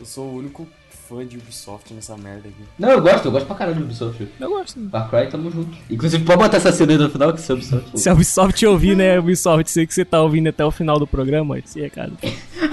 Eu 0.00 0.06
sou 0.06 0.24
o 0.26 0.38
único 0.38 0.66
fã 1.14 1.26
de 1.26 1.36
Ubisoft 1.38 1.94
nessa 1.94 2.16
merda 2.16 2.48
aqui. 2.48 2.64
Não, 2.78 2.90
eu 2.90 3.00
gosto, 3.00 3.26
eu 3.26 3.32
gosto 3.32 3.46
pra 3.46 3.56
caralho 3.56 3.76
do 3.78 3.84
Ubisoft. 3.84 4.26
Eu 4.40 4.50
gosto. 4.50 4.80
Far 4.90 5.08
Cry, 5.10 5.28
tamo 5.30 5.50
junto. 5.50 5.76
Inclusive, 5.90 6.24
pode 6.24 6.38
botar 6.38 6.56
essa 6.56 6.72
cena 6.72 6.92
aí 6.92 6.98
no 6.98 7.08
final 7.10 7.32
que 7.32 7.40
você 7.40 7.52
é 7.52 7.54
Ubisoft. 7.54 8.00
Se 8.00 8.08
a 8.08 8.12
Ubisoft 8.12 8.66
ouvir, 8.66 8.96
né, 8.96 9.18
Ubisoft, 9.18 9.70
sei 9.70 9.86
que 9.86 9.94
você 9.94 10.04
tá 10.04 10.20
ouvindo 10.20 10.48
até 10.48 10.64
o 10.64 10.70
final 10.70 10.98
do 10.98 11.06
programa, 11.06 11.58
esse 11.58 11.80
recado. 11.80 12.12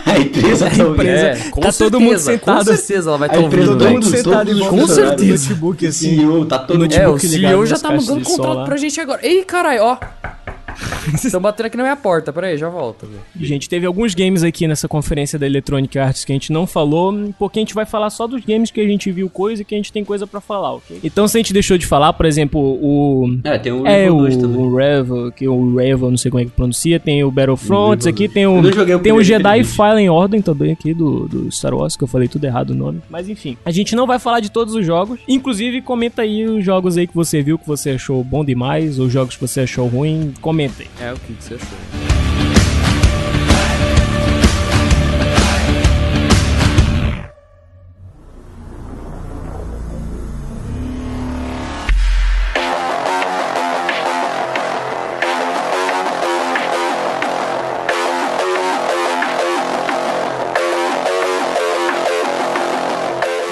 A 0.06 0.18
empresa 0.20 0.66
tá 0.70 0.84
ouvindo. 0.84 0.94
empresa- 0.94 1.28
É, 1.48 1.50
com 1.52 1.62
tá 1.62 1.72
certeza, 1.72 1.92
todo 1.92 2.00
mundo 2.02 2.20
sentado- 2.20 2.58
Com 2.66 2.76
certeza 2.76 3.10
ela 3.10 3.18
vai 3.18 3.30
A 3.30 3.34
estar 3.34 3.46
empresa, 3.46 3.72
ouvindo, 3.72 3.84
todo 3.86 3.94
mundo, 3.94 4.06
sentado 4.06 4.52
todo 4.60 4.70
com 4.70 4.88
certeza. 4.88 5.50
notebook, 5.50 5.88
assim. 5.88 6.16
CEO, 6.16 6.46
tá 6.46 6.60
todo 6.60 6.80
mundo. 6.80 6.94
É, 6.94 7.08
o 7.08 7.16
ligado 7.16 7.20
CEO 7.30 7.66
já 7.66 7.80
tá 7.80 7.92
mandando 7.92 8.20
de 8.20 8.26
contrato 8.26 8.58
lá. 8.58 8.66
pra 8.66 8.78
gente 8.78 9.00
agora. 9.00 9.26
Ei, 9.26 9.44
caralho, 9.46 9.84
ó. 9.84 9.98
Estão 11.14 11.42
batendo 11.42 11.66
aqui 11.68 11.78
na 11.78 11.84
minha 11.84 11.96
porta, 11.96 12.32
peraí, 12.34 12.58
já 12.58 12.70
volto. 12.70 13.08
Gente, 13.40 13.68
teve 13.70 13.86
alguns 13.86 14.14
games 14.14 14.44
aqui 14.44 14.68
nessa 14.68 14.88
conferência 14.88 15.38
da 15.38 15.46
Electronic 15.46 15.98
Arts 15.98 16.26
que 16.26 16.32
a 16.32 16.36
gente 16.36 16.52
não 16.52 16.66
falou, 16.68 17.14
porque 17.38 17.60
a 17.60 17.62
gente 17.62 17.74
vai 17.74 17.86
falar 17.86 18.10
só 18.10 18.28
dos 18.28 18.44
games 18.46 18.72
que 18.72 18.80
a 18.82 18.88
gente 18.88 19.12
viu 19.12 19.30
coisa 19.30 19.62
e 19.62 19.66
que 19.66 19.74
a 19.76 19.78
gente 19.78 19.92
tem 19.92 20.04
coisa 20.04 20.26
pra 20.28 20.40
falar, 20.42 20.74
ok? 20.74 21.00
Então, 21.04 21.28
se 21.28 21.38
a 21.38 21.40
gente 21.40 21.54
deixou 21.54 21.78
de 21.78 21.86
falar, 21.86 22.14
por 22.14 22.26
exemplo, 22.26 22.60
o 22.60 23.38
É, 23.44 23.58
tem 23.58 23.72
o 23.72 23.86
É, 23.88 24.04
Evil 24.04 24.16
o, 24.16 24.20
2 24.22 24.38
também. 24.38 24.58
o 24.58 24.76
Revo, 24.76 25.32
que 25.32 25.48
o 25.48 25.76
Revo, 25.76 26.10
não 26.10 26.18
sei 26.18 26.32
como 26.32 26.42
é 26.42 26.46
que 26.46 26.52
pronuncia, 26.52 27.00
tem 27.00 27.24
o 27.24 27.32
Battlefront, 27.32 28.06
O 28.06 28.10
aqui 28.10 28.28
tem 28.28 28.44
Eu 28.44 28.54
o 28.54 28.62
não 28.62 28.72
joguei 28.72 28.96
o 28.96 29.00
tem 29.00 29.12
o 29.12 29.24
Jedi. 29.24 29.64
Fallen 29.64 30.10
Order 30.10 30.42
também 30.42 30.72
aqui 30.72 30.94
do, 30.94 31.28
do 31.28 31.52
Star 31.52 31.74
Wars, 31.74 31.96
que 31.96 32.04
eu 32.04 32.08
falei 32.08 32.28
tudo 32.28 32.46
errado 32.46 32.72
o 32.72 32.76
nome. 32.76 33.02
Mas 33.10 33.28
enfim, 33.30 33.58
a 33.66 33.72
gente 33.72 33.96
não 33.96 34.06
vai 34.08 34.20
falar 34.20 34.40
de 34.40 34.50
todos 34.52 34.74
os 34.76 34.86
jogos. 34.86 35.20
Inclusive, 35.28 35.82
comenta 35.82 36.22
aí 36.22 36.46
os 36.46 36.64
jogos 36.64 36.98
aí 36.98 37.08
que 37.08 37.16
você 37.16 37.42
viu, 37.42 37.58
que 37.58 37.68
você 37.68 37.92
achou 37.92 38.24
bom 38.24 38.44
demais, 38.46 39.00
ou 39.00 39.10
jogos 39.10 39.36
que 39.36 39.42
você 39.48 39.62
achou 39.62 39.88
ruim, 39.88 40.34
comenta 40.42 40.61
aí. 40.66 40.90
É, 41.00 41.14
o 41.14 41.18
que 41.18 41.34
você 41.34 41.56
achou? 41.56 42.31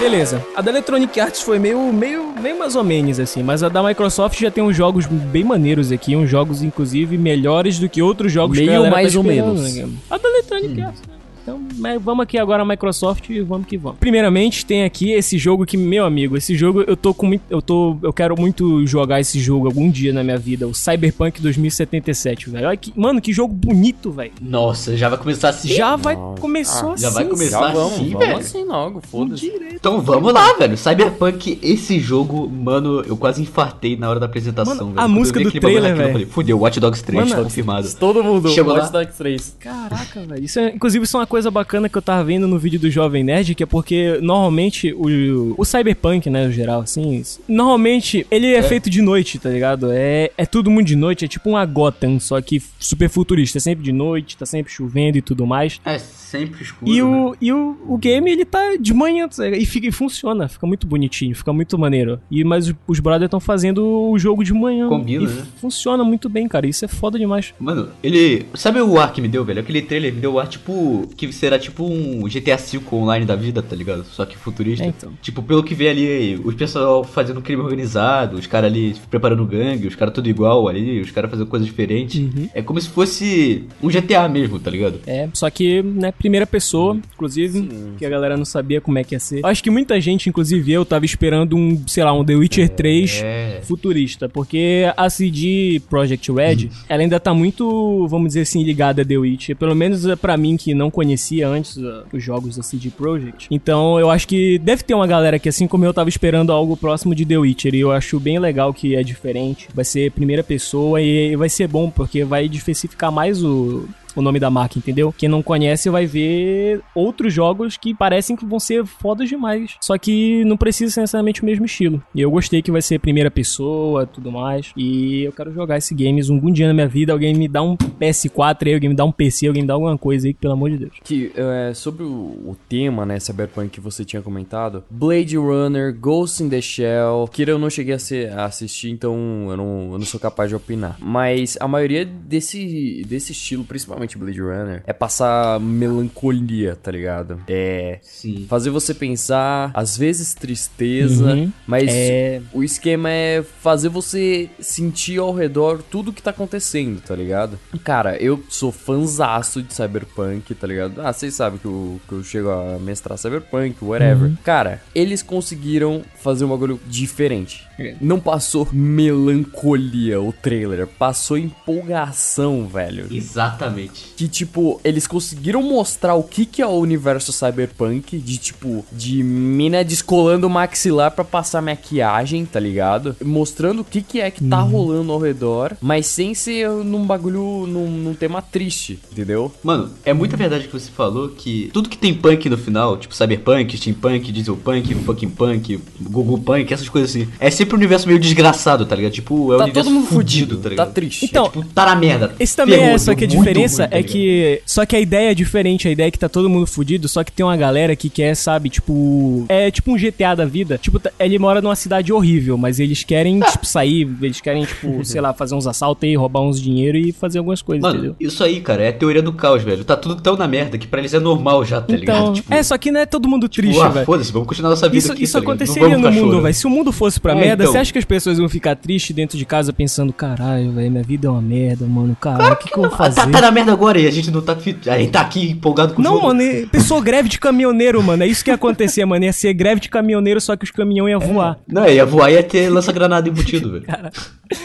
Beleza, 0.10 0.44
a 0.56 0.62
da 0.62 0.72
Electronic 0.72 1.20
Arts 1.20 1.40
foi 1.44 1.60
meio, 1.60 1.94
meio, 1.94 2.34
meio 2.42 2.58
mais 2.58 2.76
ou 2.76 2.84
menos 2.84 3.20
assim, 3.20 3.44
mas 3.44 3.62
a 3.62 3.70
da 3.70 3.84
Microsoft 3.84 4.40
já 4.40 4.50
tem 4.50 4.64
uns 4.64 4.76
jogos 4.76 5.06
bem 5.06 5.44
maneiros 5.44 5.92
aqui, 5.92 6.16
uns 6.16 6.28
jogos 6.28 6.64
inclusive 6.64 7.16
melhores 7.16 7.78
do 7.78 7.88
que 7.88 8.02
outros 8.02 8.32
jogos 8.32 8.58
que 8.58 8.64
a 8.64 8.66
Meio 8.66 8.78
galera 8.80 8.96
mais 8.96 9.16
ou 9.16 9.22
menos. 9.22 9.76
né? 9.76 9.88
A 10.10 10.18
da 10.18 10.30
Electronic 10.30 10.82
Arts, 10.82 11.02
né? 11.08 11.19
Então, 11.50 12.00
vamos 12.00 12.24
aqui 12.24 12.38
agora 12.38 12.64
a 12.64 12.66
Microsoft 12.66 13.30
e 13.30 13.42
vamos 13.42 13.68
que 13.68 13.78
vamos. 13.78 14.00
Primeiramente, 14.00 14.66
tem 14.66 14.84
aqui 14.84 15.12
esse 15.12 15.38
jogo 15.38 15.66
que, 15.66 15.78
meu 15.78 16.06
amigo, 16.06 16.38
esse 16.38 16.56
jogo 16.56 16.82
eu 16.86 16.96
tô 16.96 17.14
com 17.14 17.26
muito. 17.26 17.42
Eu 17.50 17.62
tô. 17.62 17.98
Eu 18.04 18.14
quero 18.14 18.40
muito 18.40 18.86
jogar 18.86 19.20
esse 19.20 19.40
jogo 19.40 19.68
algum 19.68 19.90
dia 19.90 20.14
na 20.14 20.24
minha 20.24 20.38
vida. 20.38 20.68
O 20.68 20.74
Cyberpunk 20.74 21.42
2077, 21.42 22.50
velho. 22.50 22.68
Olha 22.68 22.78
que, 22.78 22.94
mano, 22.96 23.22
que 23.22 23.32
jogo 23.34 23.54
bonito, 23.54 24.12
velho. 24.12 24.32
Nossa, 24.42 24.96
já 24.98 25.10
vai 25.10 25.18
começar 25.18 25.50
assim. 25.50 25.70
Já 25.70 25.96
vai. 25.96 26.16
Nossa. 26.16 26.42
Começou 26.42 26.90
Ah, 26.90 26.94
assim. 26.94 27.02
já 27.04 27.10
vai 27.10 27.26
começar 27.26 27.60
Já 27.60 27.74
vamos, 27.74 27.94
assim, 27.94 28.10
vamos 28.12 28.26
velho. 28.28 28.38
assim 28.40 28.64
logo, 28.66 29.02
foda-se. 29.02 29.52
Então 29.74 30.02
vamos 30.02 30.34
lá, 30.34 30.54
velho. 30.54 30.78
Cyberpunk, 30.78 31.60
esse 31.62 32.00
jogo, 32.00 32.50
mano, 32.50 33.02
eu 33.06 33.16
quase 33.18 33.42
infartei 33.42 33.96
na 33.96 34.10
hora 34.10 34.20
da 34.20 34.26
apresentação, 34.26 34.76
Mano, 34.76 34.88
velho. 34.90 35.00
a 35.00 35.04
Quando 35.04 35.14
música 35.14 35.40
do 35.40 35.52
trailer, 35.52 35.92
eu 35.92 35.96
velho. 35.98 36.12
falei, 36.12 36.26
Fudeu, 36.28 36.60
Watch 36.60 36.80
Dogs 36.80 37.04
3, 37.04 37.24
Mano, 37.24 37.36
tá 37.36 37.44
confirmado. 37.44 37.88
Todo 37.96 38.24
mundo, 38.24 38.50
Chegou 38.50 38.74
Watch 38.74 38.86
lá. 38.94 39.02
Dogs 39.02 39.18
3. 39.18 39.56
Caraca, 39.60 40.22
velho. 40.22 40.44
Isso 40.44 40.60
é, 40.60 40.70
inclusive, 40.74 41.04
isso 41.06 41.16
é 41.18 41.20
uma 41.20 41.28
coisa 41.28 41.39
bacana 41.50 41.88
que 41.88 41.98
eu 41.98 42.02
tava 42.02 42.24
vendo 42.24 42.48
no 42.48 42.58
vídeo 42.58 42.80
do 42.80 42.90
Jovem 42.90 43.24
Nerd, 43.24 43.56
que 43.56 43.64
é 43.64 43.66
porque 43.66 44.20
normalmente 44.22 44.94
o, 44.94 45.56
o 45.58 45.66
Cyberpunk, 45.66 46.30
né, 46.30 46.48
no 46.48 46.52
geral, 46.52 46.82
assim, 46.82 47.24
normalmente 47.48 48.26
ele 48.30 48.54
é, 48.54 48.64
feito 48.64 48.90
de 48.90 49.02
noite, 49.02 49.40
tá 49.40 49.50
ligado? 49.50 49.92
É, 49.92 50.32
é 50.38 50.46
tudo 50.46 50.70
muito 50.70 50.88
de 50.88 50.96
noite, 50.96 51.26
é 51.26 51.28
tipo 51.28 51.50
uma 51.50 51.66
Gotham, 51.66 52.20
só 52.20 52.42
que 52.42 52.62
super 52.80 53.10
futurista. 53.10 53.58
É 53.58 53.62
sempre 53.62 53.84
de 53.84 53.92
noite, 53.92 54.38
tá 54.38 54.46
sempre 54.46 54.72
chovendo 54.72 55.18
e 55.18 55.22
tudo 55.22 55.46
mais. 55.46 55.80
É 55.86 55.98
sempre 55.98 56.64
escuro. 56.64 56.92
E, 56.92 57.02
né? 57.02 57.04
o, 57.04 57.36
e 57.42 57.52
o, 57.52 57.78
o 57.88 57.98
game, 57.98 58.32
ele 58.32 58.46
tá 58.46 58.76
de 58.80 58.94
manhã 58.94 59.28
tá 59.28 59.44
ligado? 59.44 59.62
e, 59.62 59.66
fica, 59.66 59.88
e 59.88 59.92
funciona, 59.92 60.48
fica 60.48 60.66
muito 60.68 60.86
bonitinho, 60.86 61.36
fica 61.36 61.52
muito 61.52 61.78
maneiro. 61.78 62.20
E, 62.30 62.44
mas 62.44 62.74
os, 62.88 63.00
brothers 63.00 63.26
estão 63.26 63.40
fazendo 63.40 63.84
o 63.84 64.18
jogo 64.20 64.44
de 64.44 64.54
manhã. 64.54 64.88
Combina, 64.88 65.24
e 65.24 65.28
né? 65.28 65.46
funciona 65.60 66.04
muito 66.04 66.30
bem, 66.30 66.48
cara. 66.48 66.68
Isso 66.68 66.86
é 66.86 66.88
foda 66.88 67.18
demais. 67.18 67.54
Mano, 67.60 67.90
ele. 68.04 68.46
Sabe 68.54 68.80
o 68.82 69.00
ar 69.00 69.12
que 69.12 69.22
me 69.22 69.28
deu, 69.28 69.44
velho? 69.44 69.60
Aquele 69.60 69.82
trailer 69.82 70.14
me 70.14 70.22
deu 70.22 70.34
o 70.34 70.40
ar 70.40 70.48
tipo. 70.48 71.10
Que 71.20 71.34
será 71.34 71.60
tipo 71.60 71.84
um 71.84 72.24
GTA 72.30 72.56
V 72.56 72.80
online 72.94 73.26
da 73.26 73.36
vida, 73.36 73.62
tá 73.62 73.76
ligado? 73.76 74.06
Só 74.06 74.26
que 74.26 74.38
futurista. 74.38 74.86
É, 74.86 74.88
então. 74.88 75.12
Tipo, 75.22 75.44
pelo 75.44 75.62
que 75.62 75.76
vê 75.76 75.90
ali, 75.90 76.40
os 76.46 76.56
pessoal 76.56 77.04
fazendo 77.04 77.42
crime 77.42 77.62
organizado, 77.62 78.38
os 78.38 78.48
caras 78.48 78.72
ali 78.72 78.96
preparando 79.10 79.46
gangue, 79.46 79.86
os 79.86 79.96
caras 79.96 80.14
tudo 80.14 80.30
igual 80.30 80.70
ali, 80.70 81.02
os 81.02 81.12
caras 81.12 81.30
fazendo 81.30 81.48
coisas 81.48 81.68
diferentes. 81.68 82.22
Uhum. 82.22 82.48
É 82.54 82.62
como 82.62 82.80
se 82.80 82.88
fosse 82.88 83.66
um 83.84 83.90
GTA 83.90 84.30
mesmo, 84.30 84.60
tá 84.60 84.72
ligado? 84.72 85.02
É, 85.06 85.28
só 85.34 85.50
que, 85.50 85.82
né, 85.84 86.14
primeira 86.14 86.48
pessoa, 86.48 86.98
inclusive, 87.14 87.68
que 87.98 88.06
a 88.06 88.10
galera 88.10 88.38
não 88.38 88.46
sabia 88.46 88.80
como 88.80 88.98
é 88.98 89.04
que 89.04 89.14
ia 89.14 89.20
ser. 89.20 89.46
Acho 89.46 89.62
que 89.62 89.70
muita 89.70 90.00
gente, 90.00 90.30
inclusive 90.30 90.72
eu, 90.72 90.86
tava 90.86 91.04
esperando 91.04 91.58
um, 91.58 91.86
sei 91.86 92.04
lá, 92.06 92.14
um 92.14 92.24
The 92.24 92.36
Witcher 92.36 92.70
3 92.70 93.22
É. 93.26 93.60
futurista, 93.64 94.30
porque 94.30 94.86
a 94.96 95.10
CD 95.10 95.82
Projekt 95.90 96.32
Red, 96.32 96.70
ela 96.88 97.02
ainda 97.02 97.20
tá 97.20 97.34
muito, 97.34 98.08
vamos 98.08 98.30
dizer 98.30 98.42
assim, 98.42 98.64
ligada 98.64 99.02
a 99.02 99.06
The 99.06 99.18
Witcher, 99.18 99.58
pelo 99.58 99.76
menos 99.76 100.06
eh, 100.06 100.16
pra 100.16 100.38
mim 100.38 100.56
que 100.56 100.74
não 100.74 100.90
conhecia 101.10 101.48
antes 101.48 101.78
eh, 101.78 102.04
os 102.14 102.24
jogos 102.24 102.56
da 102.56 102.64
CD 102.64 102.90
Projekt. 102.90 103.48
Então, 103.50 104.00
eu 104.00 104.10
acho 104.12 104.28
que 104.28 104.60
deve 104.60 104.84
ter 104.84 104.94
uma 104.94 105.08
galera 105.08 105.40
que 105.40 105.50
assim 105.50 105.68
como 105.68 105.84
eu 105.84 105.94
tava 105.94 106.10
esperando 106.10 106.52
algo 106.52 106.78
próximo 106.78 107.16
de 107.16 107.26
The 107.26 107.38
Witcher, 107.38 107.74
e 107.74 107.80
eu 107.80 107.92
acho 107.92 108.20
bem 108.20 108.38
legal 108.38 108.74
que 108.74 108.96
é 108.96 109.02
diferente. 109.02 109.68
Vai 109.74 109.86
ser 109.86 110.12
primeira 110.12 110.44
pessoa 110.44 111.02
e 111.02 111.36
vai 111.36 111.50
ser 111.50 111.68
bom 111.68 111.90
porque 111.90 112.24
vai 112.24 112.48
diversificar 112.48 113.12
mais 113.12 113.44
o 113.44 113.88
o 114.16 114.22
nome 114.22 114.40
da 114.40 114.50
marca, 114.50 114.78
entendeu? 114.78 115.14
Quem 115.18 115.30
não 115.30 115.42
conhece 115.42 115.90
vai 115.90 116.06
ver 116.06 116.82
outros 116.96 117.34
jogos 117.34 117.78
que 117.78 117.94
parecem 117.94 118.36
que 118.36 118.46
vão 118.46 118.60
ser 118.60 118.86
fodas 118.86 119.30
demais. 119.30 119.76
Só 119.82 119.98
que 119.98 120.44
não 120.46 120.58
precisa 120.58 120.92
ser 120.94 121.02
necessariamente 121.02 121.42
o 121.42 121.46
mesmo 121.46 121.66
estilo. 121.66 122.02
E 122.14 122.22
eu 122.22 122.32
gostei 122.32 122.62
que 122.62 122.72
vai 122.72 122.82
ser 122.82 123.00
primeira 123.00 123.30
pessoa, 123.32 124.06
tudo 124.06 124.32
mais. 124.32 124.72
E 124.76 125.24
eu 125.24 125.32
quero 125.32 125.54
jogar 125.54 125.78
esse 125.78 125.94
games 125.94 126.30
algum 126.30 126.52
dia 126.52 126.68
na 126.68 126.74
minha 126.74 126.88
vida. 126.88 127.14
Alguém 127.14 127.34
me 127.34 127.48
dá 127.48 127.62
um 127.62 127.76
PS4 127.76 128.68
aí, 128.68 128.74
alguém 128.74 128.90
me 128.90 128.96
dá 128.96 129.06
um 129.06 129.12
PC, 129.12 129.48
alguém 129.48 129.64
me 129.64 129.68
dá 129.68 129.74
alguma 129.74 129.98
coisa 129.98 130.28
aí, 130.28 130.34
pelo 130.34 130.54
amor 130.54 130.70
de 130.72 130.78
Deus. 130.78 130.94
Que, 131.04 131.32
é, 131.36 131.74
sobre 131.74 132.04
o, 132.04 132.08
o 132.08 132.58
tema, 132.68 133.06
né, 133.06 133.20
Cyberpunk 133.20 133.70
que 133.70 133.80
você 133.82 134.04
tinha 134.04 134.22
comentado, 134.22 134.84
Blade 134.90 135.38
Runner, 135.38 135.96
Ghost 135.98 136.44
in 136.44 136.50
the 136.50 136.62
Shell, 136.62 137.30
que 137.32 137.44
eu 137.44 137.60
não 137.60 137.70
cheguei 137.70 137.94
a, 137.96 138.00
ser- 138.00 138.32
a 138.32 138.46
assistir, 138.46 138.90
então 138.90 139.16
eu 139.50 139.58
não, 139.58 139.90
eu 139.94 139.98
não 140.00 140.06
sou 140.06 140.20
capaz 140.20 140.50
de 140.50 140.56
opinar. 140.56 140.98
Mas 141.00 141.58
a 141.60 141.68
maioria 141.68 142.06
desse, 142.06 143.04
desse 143.08 143.32
estilo, 143.32 143.64
principalmente 143.64 143.99
Blade 144.18 144.42
Runner, 144.42 144.84
é 144.86 144.94
passar 144.94 145.60
melancolia, 145.60 146.76
tá 146.76 146.92
ligado? 146.92 147.40
É 147.48 148.00
Sim. 148.02 148.46
fazer 148.50 148.70
você 148.70 148.94
pensar, 148.94 149.72
às 149.74 149.98
vezes 149.98 150.34
tristeza, 150.34 151.34
Uhum. 151.34 151.52
mas 151.68 151.90
É. 151.90 152.42
o 152.54 152.64
esquema 152.64 153.10
é 153.10 153.44
fazer 153.62 153.90
você 153.90 154.50
sentir 154.60 155.20
ao 155.20 155.34
redor 155.34 155.82
tudo 155.84 156.14
que 156.14 156.22
tá 156.22 156.30
acontecendo, 156.32 157.02
tá 157.02 157.16
ligado? 157.16 157.60
Cara, 157.84 158.16
eu 158.22 158.44
sou 158.50 158.72
fanzaço 158.72 159.62
de 159.62 159.74
Cyberpunk, 159.74 160.54
tá 160.56 160.68
ligado? 160.68 161.02
Ah, 161.02 161.12
vocês 161.14 161.34
sabem 161.34 161.60
que 161.60 161.66
eu, 161.66 162.00
que 162.08 162.14
eu 162.14 162.24
chego 162.24 162.50
a 162.50 162.78
mestrar 162.80 163.18
Cyberpunk, 163.18 163.76
whatever. 163.84 164.32
Cara, 164.44 164.82
eles 164.94 165.22
conseguiram 165.24 166.02
fazer 166.22 166.46
um 166.46 166.50
bagulho 166.50 166.80
diferente. 166.88 167.68
Não 168.02 168.20
passou 168.20 168.68
melancolia 168.74 170.20
o 170.22 170.34
trailer, 170.34 170.86
passou 170.88 171.38
empolgação, 171.38 172.68
velho. 172.68 173.08
Exatamente. 173.12 173.89
Exatamente. 173.90 174.14
Que, 174.16 174.28
tipo, 174.28 174.80
eles 174.84 175.08
conseguiram 175.08 175.62
mostrar 175.62 176.16
o 176.16 176.24
que, 176.24 176.46
que 176.46 176.62
é 176.62 176.66
o 176.66 176.72
universo 176.72 177.32
cyberpunk, 177.32 178.18
de, 178.18 178.38
tipo, 178.38 178.86
de 178.92 179.24
mina 179.24 179.84
descolando 179.84 180.48
o 180.48 180.50
maxilar 180.50 181.12
pra 181.12 181.24
passar 181.24 181.62
maquiagem, 181.62 182.46
tá 182.46 182.60
ligado? 182.60 183.16
Mostrando 183.24 183.82
o 183.82 183.84
que, 183.84 184.02
que 184.02 184.20
é 184.20 184.30
que 184.32 184.44
tá 184.44 184.60
rolando 184.60 185.12
ao 185.12 185.20
redor, 185.20 185.76
mas 185.82 186.06
sem 186.06 186.34
ser 186.34 186.70
num 186.70 187.06
bagulho, 187.06 187.66
num, 187.68 187.90
num 187.90 188.14
tema 188.14 188.42
triste, 188.42 189.00
entendeu? 189.12 189.52
Mano, 189.64 189.92
é 190.06 190.14
muita 190.14 190.36
verdade 190.38 190.68
que 190.68 190.74
você 190.74 190.92
falou 190.92 191.30
que 191.30 191.70
tudo 191.74 191.90
que 191.90 191.98
tem 191.98 192.14
punk 192.14 192.50
no 192.50 192.58
final, 192.58 192.98
tipo 192.98 193.16
cyberpunk, 193.16 193.78
steampunk, 193.78 194.32
dieselpunk, 194.32 194.94
fucking 194.96 195.30
punk, 195.30 195.80
google 196.02 196.38
punk, 196.38 196.74
essas 196.74 196.90
coisas 196.90 197.10
assim, 197.10 197.28
é 197.40 197.50
sempre 197.50 197.76
um 197.76 197.78
universo 197.78 198.08
meio 198.08 198.20
desgraçado, 198.20 198.86
tá 198.86 198.96
ligado? 198.96 199.14
Tipo, 199.14 199.54
é 199.54 199.56
um 199.56 199.60
Tá 199.60 199.64
universo 199.66 199.90
todo 199.90 199.96
mundo 200.00 200.08
fudido, 200.08 200.56
fudido, 200.56 200.58
tá 200.58 200.64
tá 200.64 200.70
ligado? 200.70 200.94
triste. 200.94 201.26
Então, 201.26 201.46
tipo, 201.46 201.64
tá 201.66 201.86
na 201.86 201.96
merda. 201.96 202.36
Esse 202.40 202.56
também 202.56 202.78
Ferrou, 202.80 202.96
é, 202.96 202.98
só 202.98 203.16
que 203.16 203.24
a 203.24 203.28
diferença 203.28 203.79
tá 203.88 203.98
é 203.98 204.04
que. 204.04 204.62
Só 204.66 204.86
que 204.86 204.96
a 204.96 205.00
ideia 205.00 205.32
é 205.32 205.34
diferente, 205.34 205.88
a 205.88 205.92
ideia 205.92 206.08
é 206.08 206.12
que 206.12 206.20
tá 206.20 206.28
todo 206.30 206.50
mundo 206.50 206.66
fudido, 206.68 207.08
só 207.08 207.24
que 207.24 207.32
tem 207.32 207.46
uma 207.46 207.56
galera 207.58 207.96
que 207.96 208.10
quer, 208.10 208.36
sabe, 208.36 208.70
tipo. 208.70 209.46
É 209.50 209.70
tipo 209.72 209.92
um 209.92 209.98
GTA 209.98 210.36
da 210.36 210.46
vida. 210.46 210.78
Tipo, 210.82 211.00
tá- 211.00 211.12
ele 211.20 211.38
mora 211.40 211.62
numa 211.62 211.76
cidade 211.76 212.12
horrível, 212.14 212.58
mas 212.58 212.80
eles 212.80 213.04
querem, 213.04 213.40
tipo, 213.40 213.66
sair, 213.66 214.08
eles 214.22 214.42
querem, 214.42 214.66
tipo, 214.66 215.04
sei 215.06 215.22
lá, 215.22 215.34
fazer 215.34 215.56
uns 215.56 215.68
assaltos 215.68 216.04
aí, 216.08 216.16
roubar 216.16 216.42
uns 216.42 216.62
dinheiro 216.62 216.98
e 216.98 217.12
fazer 217.12 217.38
algumas 217.40 217.62
coisas, 217.62 217.82
Mano, 217.82 217.96
entendeu? 217.98 218.16
isso 218.20 218.44
aí, 218.44 218.60
cara, 218.62 218.84
é 218.84 218.90
a 218.90 218.94
teoria 218.94 219.22
do 219.22 219.34
caos, 219.34 219.64
velho. 219.64 219.84
Tá 219.84 219.96
tudo 219.96 220.16
tão 220.22 220.36
na 220.36 220.48
merda 220.48 220.78
que 220.78 220.88
pra 220.88 221.00
eles 221.00 221.14
é 221.14 221.20
normal 221.20 221.64
já, 221.66 221.82
tá 221.82 221.86
Então, 221.94 222.00
ligado? 222.00 222.34
Tipo, 222.34 222.54
é, 222.54 222.64
só 222.64 222.78
que 222.78 222.92
não 222.92 223.00
é 223.00 223.06
todo 223.06 223.28
mundo 223.28 223.48
triste, 223.50 223.80
ah, 223.82 223.90
velho. 223.90 224.06
foda-se, 224.06 224.32
vamos 224.32 224.48
continuar 224.48 224.70
nossa 224.72 224.88
vida 224.88 224.98
Isso, 224.98 225.12
aqui, 225.14 225.24
isso 225.24 225.34
tá 225.34 225.40
aconteceria 225.40 225.90
vamos 225.90 226.02
no 226.04 226.12
mundo, 226.26 226.42
velho. 226.42 226.54
Se 226.54 226.68
o 226.68 226.70
mundo 226.70 226.92
fosse 226.92 227.20
pra 227.20 227.34
É, 227.34 227.36
merda, 227.36 227.64
então. 227.64 227.74
você 227.74 227.78
acha 227.80 227.92
que 227.94 228.00
as 228.00 228.06
pessoas 228.06 228.38
vão 228.38 228.50
ficar 228.50 228.76
tristes 228.76 229.16
dentro 229.16 229.38
de 229.38 229.46
casa 229.46 229.72
pensando, 229.74 230.12
caralho, 230.14 230.72
velho, 230.72 230.92
minha 230.92 231.04
vida 231.04 231.28
é 231.28 231.30
uma 231.30 231.42
merda, 231.42 231.86
mano, 231.86 232.16
caralho, 232.20 232.54
o 232.54 232.58
que, 232.58 232.70
que 232.70 232.78
eu 232.78 232.84
vou 232.84 232.92
fazer? 232.92 233.16
Tá, 233.22 233.28
tá 233.28 233.42
na 233.42 233.52
merda 233.52 233.69
agora 233.70 234.00
e 234.00 234.08
a 234.08 234.12
gente 234.12 234.30
não 234.32 234.42
tá. 234.42 234.54
A 234.54 234.98
gente 235.00 235.12
tá 235.12 235.22
aqui 235.22 235.52
empolgado 235.52 235.94
com 235.94 236.02
o 236.02 236.04
Não, 236.04 236.16
jogo. 236.16 236.28
mano, 236.28 236.42
é- 236.42 236.66
pessoa 236.66 237.02
greve 237.02 237.30
de 237.30 237.40
caminhoneiro, 237.40 238.02
mano. 238.04 238.24
É 238.24 238.28
isso 238.28 238.44
que 238.44 238.50
ia 238.50 238.56
acontecer, 238.56 239.06
mano. 239.06 239.24
Ia 239.26 239.34
ser 239.34 239.54
greve 239.54 239.80
de 239.82 239.90
caminhoneiro, 239.90 240.42
só 240.42 240.56
que 240.56 240.64
os 240.66 240.72
caminhão 240.72 241.08
iam 241.08 241.20
voar. 241.20 241.60
Não, 241.68 241.88
ia 241.88 242.06
voar 242.06 242.30
e 242.32 242.34
ia 242.36 242.44
ter 242.44 242.70
lança-granada 242.70 243.28
embutido, 243.30 243.72
velho. 243.80 243.86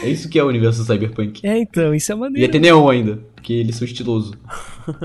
É 0.03 0.09
isso 0.09 0.27
que 0.29 0.37
é 0.39 0.43
o 0.43 0.47
universo 0.47 0.79
do 0.83 0.85
Cyberpunk. 0.91 1.39
É, 1.47 1.57
então, 1.57 1.93
isso 1.93 2.11
é 2.11 2.15
Ia 2.15 2.19
maneiro. 2.19 2.51
ter 2.51 2.59
neon 2.59 2.89
ainda, 2.89 3.19
porque 3.35 3.53
eles 3.53 3.75
são 3.75 3.85
estilosos. 3.85 4.33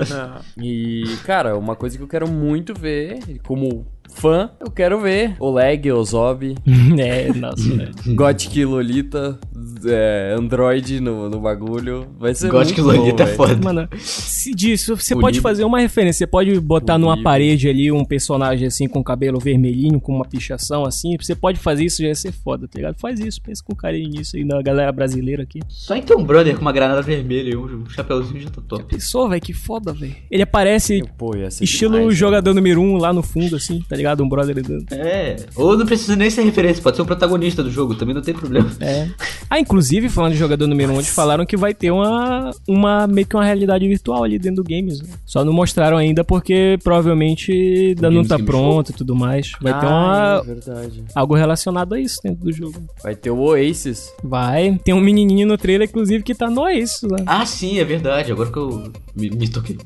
E, 0.61 1.03
cara, 1.25 1.57
uma 1.57 1.75
coisa 1.75 1.97
que 1.97 2.03
eu 2.03 2.07
quero 2.07 2.27
muito 2.27 2.73
ver, 2.73 3.19
como 3.43 3.85
fã, 4.13 4.49
eu 4.59 4.69
quero 4.69 4.99
ver 4.99 5.35
Oleg, 5.39 5.91
Ozob, 5.91 6.55
é, 6.99 7.33
nossa, 7.33 7.63
velho. 7.63 7.91
Gothic 8.15 8.65
Lolita, 8.65 9.39
é, 9.85 10.35
Android 10.37 10.99
no, 10.99 11.29
no 11.29 11.39
bagulho. 11.39 12.07
Vai 12.19 12.35
ser 12.35 12.49
Gothic 12.49 12.81
muito 12.81 12.93
bom, 12.93 13.01
Lolita 13.03 13.23
é 13.23 13.25
velho. 13.25 13.37
foda. 13.37 13.57
Mano, 13.63 13.87
se 13.97 14.51
disso, 14.53 14.95
você 14.95 15.15
O 15.15 15.19
pode 15.19 15.39
fazer 15.39 15.63
uma 15.63 15.79
referência. 15.79 16.19
Você 16.19 16.27
pode 16.27 16.59
botar 16.59 16.95
O 16.95 16.99
numa 16.99 17.21
parede 17.21 17.67
ali 17.67 17.91
um 17.91 18.05
personagem 18.05 18.67
assim 18.67 18.87
com 18.87 19.03
cabelo 19.03 19.39
vermelhinho, 19.39 19.99
com 19.99 20.13
uma 20.15 20.25
pichação 20.25 20.85
assim. 20.85 21.15
Você 21.19 21.35
pode 21.35 21.59
fazer 21.59 21.85
isso, 21.85 22.01
já 22.01 22.09
ia 22.09 22.15
ser 22.15 22.31
foda, 22.31 22.67
tá 22.67 22.77
ligado? 22.77 22.99
Faz 22.99 23.19
isso, 23.19 23.41
pensa 23.41 23.63
com 23.63 23.75
carinho 23.75 24.09
nisso 24.09 24.35
aí 24.35 24.43
na 24.43 24.61
galera 24.61 24.91
brasileira 24.91 25.43
aqui. 25.43 25.59
Só 25.67 25.95
em 25.95 26.01
ter 26.01 26.15
um 26.15 26.23
brother 26.23 26.55
com 26.55 26.61
uma 26.61 26.71
granada 26.71 27.01
vermelha 27.01 27.51
e 27.51 27.55
um 27.55 27.87
chapéuzinho 27.89 28.41
já 28.41 28.49
tá 28.49 28.61
top. 28.67 28.83
Pensou, 28.85 29.29
velho? 29.29 29.41
Que 29.41 29.53
foda, 29.53 29.93
velho. 29.93 30.15
Ele 30.29 30.43
aparece 30.43 31.03
Pô, 31.17 31.35
estilo 31.35 31.97
demais, 31.97 32.17
jogador 32.17 32.53
número 32.53 32.81
um 32.81 32.97
lá 32.97 33.13
no 33.13 33.23
fundo, 33.23 33.55
assim, 33.55 33.81
tá 33.87 33.95
ligado? 33.95 34.00
Um 34.23 34.29
brother 34.29 34.55
dando. 34.61 34.85
É, 34.91 35.35
ou 35.55 35.77
não 35.77 35.85
precisa 35.85 36.15
nem 36.15 36.29
ser 36.29 36.43
referência, 36.43 36.81
pode 36.81 36.95
ser 36.95 37.01
um 37.01 37.05
protagonista 37.05 37.63
do 37.63 37.71
jogo, 37.71 37.95
também 37.95 38.13
não 38.15 38.21
tem 38.21 38.33
problema. 38.33 38.69
É. 38.79 39.07
Ah, 39.49 39.59
inclusive, 39.59 40.09
falando 40.09 40.33
de 40.33 40.37
jogador 40.39 40.67
número 40.67 40.91
1, 40.91 40.95
um, 40.95 40.97
eles 40.97 41.09
falaram 41.09 41.45
que 41.45 41.55
vai 41.57 41.73
ter 41.73 41.91
uma, 41.91 42.51
uma 42.67 43.07
meio 43.07 43.27
que 43.27 43.35
uma 43.35 43.43
realidade 43.45 43.87
virtual 43.87 44.23
ali 44.23 44.39
dentro 44.39 44.63
do 44.63 44.69
games. 44.69 45.01
né? 45.01 45.09
Só 45.25 45.43
não 45.45 45.53
mostraram 45.53 45.97
ainda 45.97 46.23
porque 46.23 46.77
provavelmente 46.83 47.51
ainda 47.89 48.09
não 48.09 48.23
tá 48.23 48.37
pronto 48.39 48.91
e 48.91 48.93
tudo 48.93 49.15
mais. 49.15 49.51
Vai 49.61 49.79
ter 49.79 49.85
Ah, 49.85 50.41
uma, 50.43 50.51
é 50.51 50.55
verdade. 50.55 51.03
algo 51.15 51.35
relacionado 51.35 51.93
a 51.93 51.99
isso 51.99 52.19
dentro 52.23 52.43
do 52.45 52.51
jogo. 52.51 52.81
Vai 53.03 53.15
ter 53.15 53.29
o 53.31 53.37
Oasis. 53.39 54.11
Vai. 54.23 54.79
Tem 54.83 54.93
um 54.93 55.01
menininho 55.01 55.47
no 55.47 55.57
trailer, 55.57 55.87
inclusive, 55.89 56.23
que 56.23 56.33
tá 56.33 56.49
no 56.49 56.67
isso, 56.69 57.07
né? 57.07 57.23
Ah, 57.25 57.45
sim, 57.45 57.79
é 57.79 57.83
verdade, 57.83 58.31
agora 58.31 58.49
que 58.51 58.57
eu 58.57 58.91
me, 59.15 59.29
me 59.29 59.47
toquei. 59.49 59.77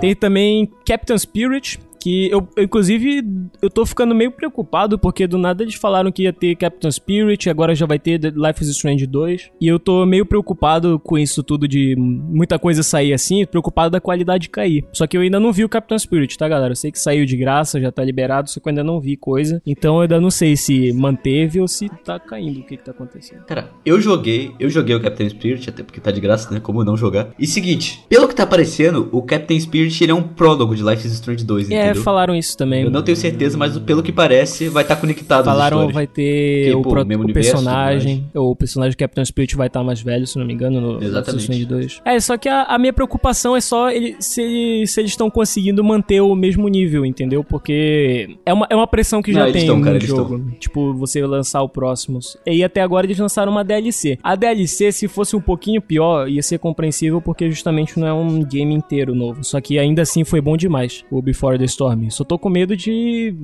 Tem 0.00 0.14
também 0.14 0.70
Captain 0.86 1.18
Spirit, 1.18 1.78
que 2.00 2.30
eu, 2.30 2.48
eu, 2.56 2.64
inclusive, 2.64 3.24
eu 3.62 3.70
tô 3.70 3.86
ficando 3.86 4.14
meio 4.14 4.30
preocupado, 4.30 4.98
porque 4.98 5.26
do 5.26 5.38
nada 5.38 5.62
eles 5.62 5.74
falaram 5.74 6.10
que 6.10 6.22
ia 6.22 6.32
ter 6.32 6.56
Captain 6.56 6.90
Spirit, 6.90 7.48
agora 7.48 7.74
já 7.74 7.86
vai 7.86 7.98
ter 7.98 8.18
The 8.18 8.30
Life 8.30 8.62
is 8.62 8.70
Strange 8.70 9.06
2, 9.06 9.50
e 9.60 9.68
eu 9.68 9.78
tô 9.78 10.04
meio 10.04 10.26
preocupado 10.26 10.98
com 10.98 11.18
isso 11.18 11.42
tudo 11.42 11.68
de 11.68 11.94
muita 11.96 12.58
coisa 12.58 12.82
sair 12.82 13.12
assim, 13.12 13.44
preocupado 13.46 13.90
da 13.90 14.00
qualidade 14.00 14.48
cair. 14.48 14.84
Só 14.92 15.06
que 15.06 15.16
eu 15.16 15.20
ainda 15.20 15.38
não 15.38 15.52
vi 15.52 15.64
o 15.64 15.68
Captain 15.68 15.98
Spirit, 15.98 16.36
tá, 16.36 16.48
galera? 16.48 16.72
Eu 16.72 16.76
sei 16.76 16.90
que 16.90 16.98
saiu 16.98 17.24
de 17.24 17.36
graça, 17.36 17.80
já 17.80 17.92
tá 17.92 18.02
liberado, 18.02 18.50
só 18.50 18.60
que 18.60 18.68
eu 18.68 18.70
ainda 18.70 18.84
não 18.84 19.00
vi 19.00 19.16
coisa, 19.16 19.62
então 19.66 19.96
eu 19.96 20.02
ainda 20.02 20.20
não 20.20 20.30
sei 20.30 20.56
se 20.56 20.92
manteve 20.92 21.60
ou 21.60 21.68
se 21.68 21.88
tá 22.04 22.18
caindo, 22.18 22.60
o 22.60 22.64
que 22.64 22.76
que 22.76 22.84
tá 22.84 22.90
acontecendo. 22.90 23.44
Cara, 23.44 23.70
eu 23.84 24.00
joguei, 24.00 24.52
eu 24.58 24.70
joguei 24.70 24.94
o 24.94 25.00
Captain 25.00 25.28
Spirit, 25.28 25.68
até 25.68 25.82
porque 25.82 26.00
tá 26.00 26.10
de 26.10 26.20
graça, 26.20 26.52
né? 26.52 26.60
Como 26.60 26.82
não 26.84 26.96
jogar. 26.96 27.30
E 27.38 27.46
seguinte, 27.46 28.04
pelo 28.08 28.26
que 28.26 28.34
tá 28.34 28.44
aparecendo, 28.44 29.08
o 29.12 29.22
Captain 29.22 29.60
Spirit 29.60 30.02
ele 30.02 30.12
é 30.12 30.14
um 30.14 30.22
prólogo 30.22 30.74
de 30.74 30.82
Life 30.82 31.06
is 31.06 31.12
Strange 31.12 31.44
2, 31.44 31.70
É, 31.70 31.74
entendeu? 31.74 31.89
Falaram 31.94 32.34
isso 32.34 32.56
também. 32.56 32.82
Eu 32.84 32.90
não 32.90 33.02
tenho 33.02 33.16
certeza, 33.16 33.56
mas 33.58 33.78
pelo 33.78 34.02
que 34.02 34.12
parece, 34.12 34.68
vai 34.68 34.82
estar 34.82 34.96
conectado 34.96 35.40
às 35.40 35.46
Falaram 35.46 35.88
vai 35.88 36.06
ter 36.06 36.66
Que, 36.70 36.74
o, 36.74 36.82
pô, 36.82 36.90
pro- 36.90 37.06
mesmo 37.06 37.22
o 37.22 37.24
universo, 37.24 37.52
personagem. 37.52 38.26
O 38.34 38.54
personagem 38.56 38.92
do 38.92 38.98
Captain 38.98 39.24
Spirit 39.24 39.56
vai 39.56 39.66
estar 39.66 39.82
mais 39.82 40.00
velho, 40.00 40.26
se 40.26 40.38
não 40.38 40.46
me 40.46 40.52
engano, 40.54 40.80
no 40.80 41.02
Exatamente. 41.02 41.26
Life 41.26 41.36
is 41.36 41.42
Strange 41.42 41.64
2. 41.66 42.02
É, 42.04 42.20
só 42.20 42.36
que 42.36 42.48
a, 42.48 42.62
a 42.64 42.78
minha 42.78 42.92
preocupação 42.92 43.56
é 43.56 43.60
só 43.60 43.90
ele, 43.90 44.16
se, 44.20 44.84
se 44.86 45.00
eles 45.00 45.10
estão 45.12 45.30
conseguindo 45.30 45.82
manter 45.82 46.20
o 46.20 46.34
mesmo 46.34 46.68
nível, 46.68 47.04
entendeu? 47.04 47.42
Porque 47.44 48.36
é 48.44 48.52
uma, 48.52 48.66
é 48.70 48.76
uma 48.76 48.86
pressão 48.86 49.22
que 49.22 49.32
já 49.32 49.40
Não, 49.40 49.46
eles 49.48 49.60
tem 49.60 49.66
tão, 49.66 49.78
no 49.78 49.84
cara, 49.84 50.00
jogo. 50.00 50.40
Tipo, 50.58 50.94
você 50.94 51.24
lançar 51.24 51.62
o 51.62 51.68
próximo. 51.68 52.18
E 52.46 52.62
até 52.64 52.80
agora 52.80 53.06
eles 53.06 53.18
lançaram 53.18 53.50
uma 53.52 53.64
DLC. 53.64 54.18
A 54.22 54.34
DLC, 54.34 54.92
se 54.92 55.08
fosse 55.08 55.34
um 55.36 55.40
pouquinho 55.40 55.80
pior, 55.80 56.28
ia 56.28 56.42
ser 56.42 56.58
compreensível 56.58 57.20
porque 57.20 57.50
justamente 57.50 57.98
não 57.98 58.06
é 58.06 58.12
um 58.12 58.42
game 58.44 58.74
inteiro 58.74 59.14
novo. 59.14 59.42
Só 59.44 59.60
que 59.60 59.78
ainda 59.78 60.02
assim 60.02 60.24
foi 60.24 60.40
bom 60.40 60.56
demais, 60.56 61.04
o 61.10 61.20
Before 61.22 61.58
the 61.58 61.64
Storm. 61.64 61.79
Só 62.10 62.24
tô 62.24 62.38
com 62.38 62.48
medo 62.48 62.76
de, 62.76 63.34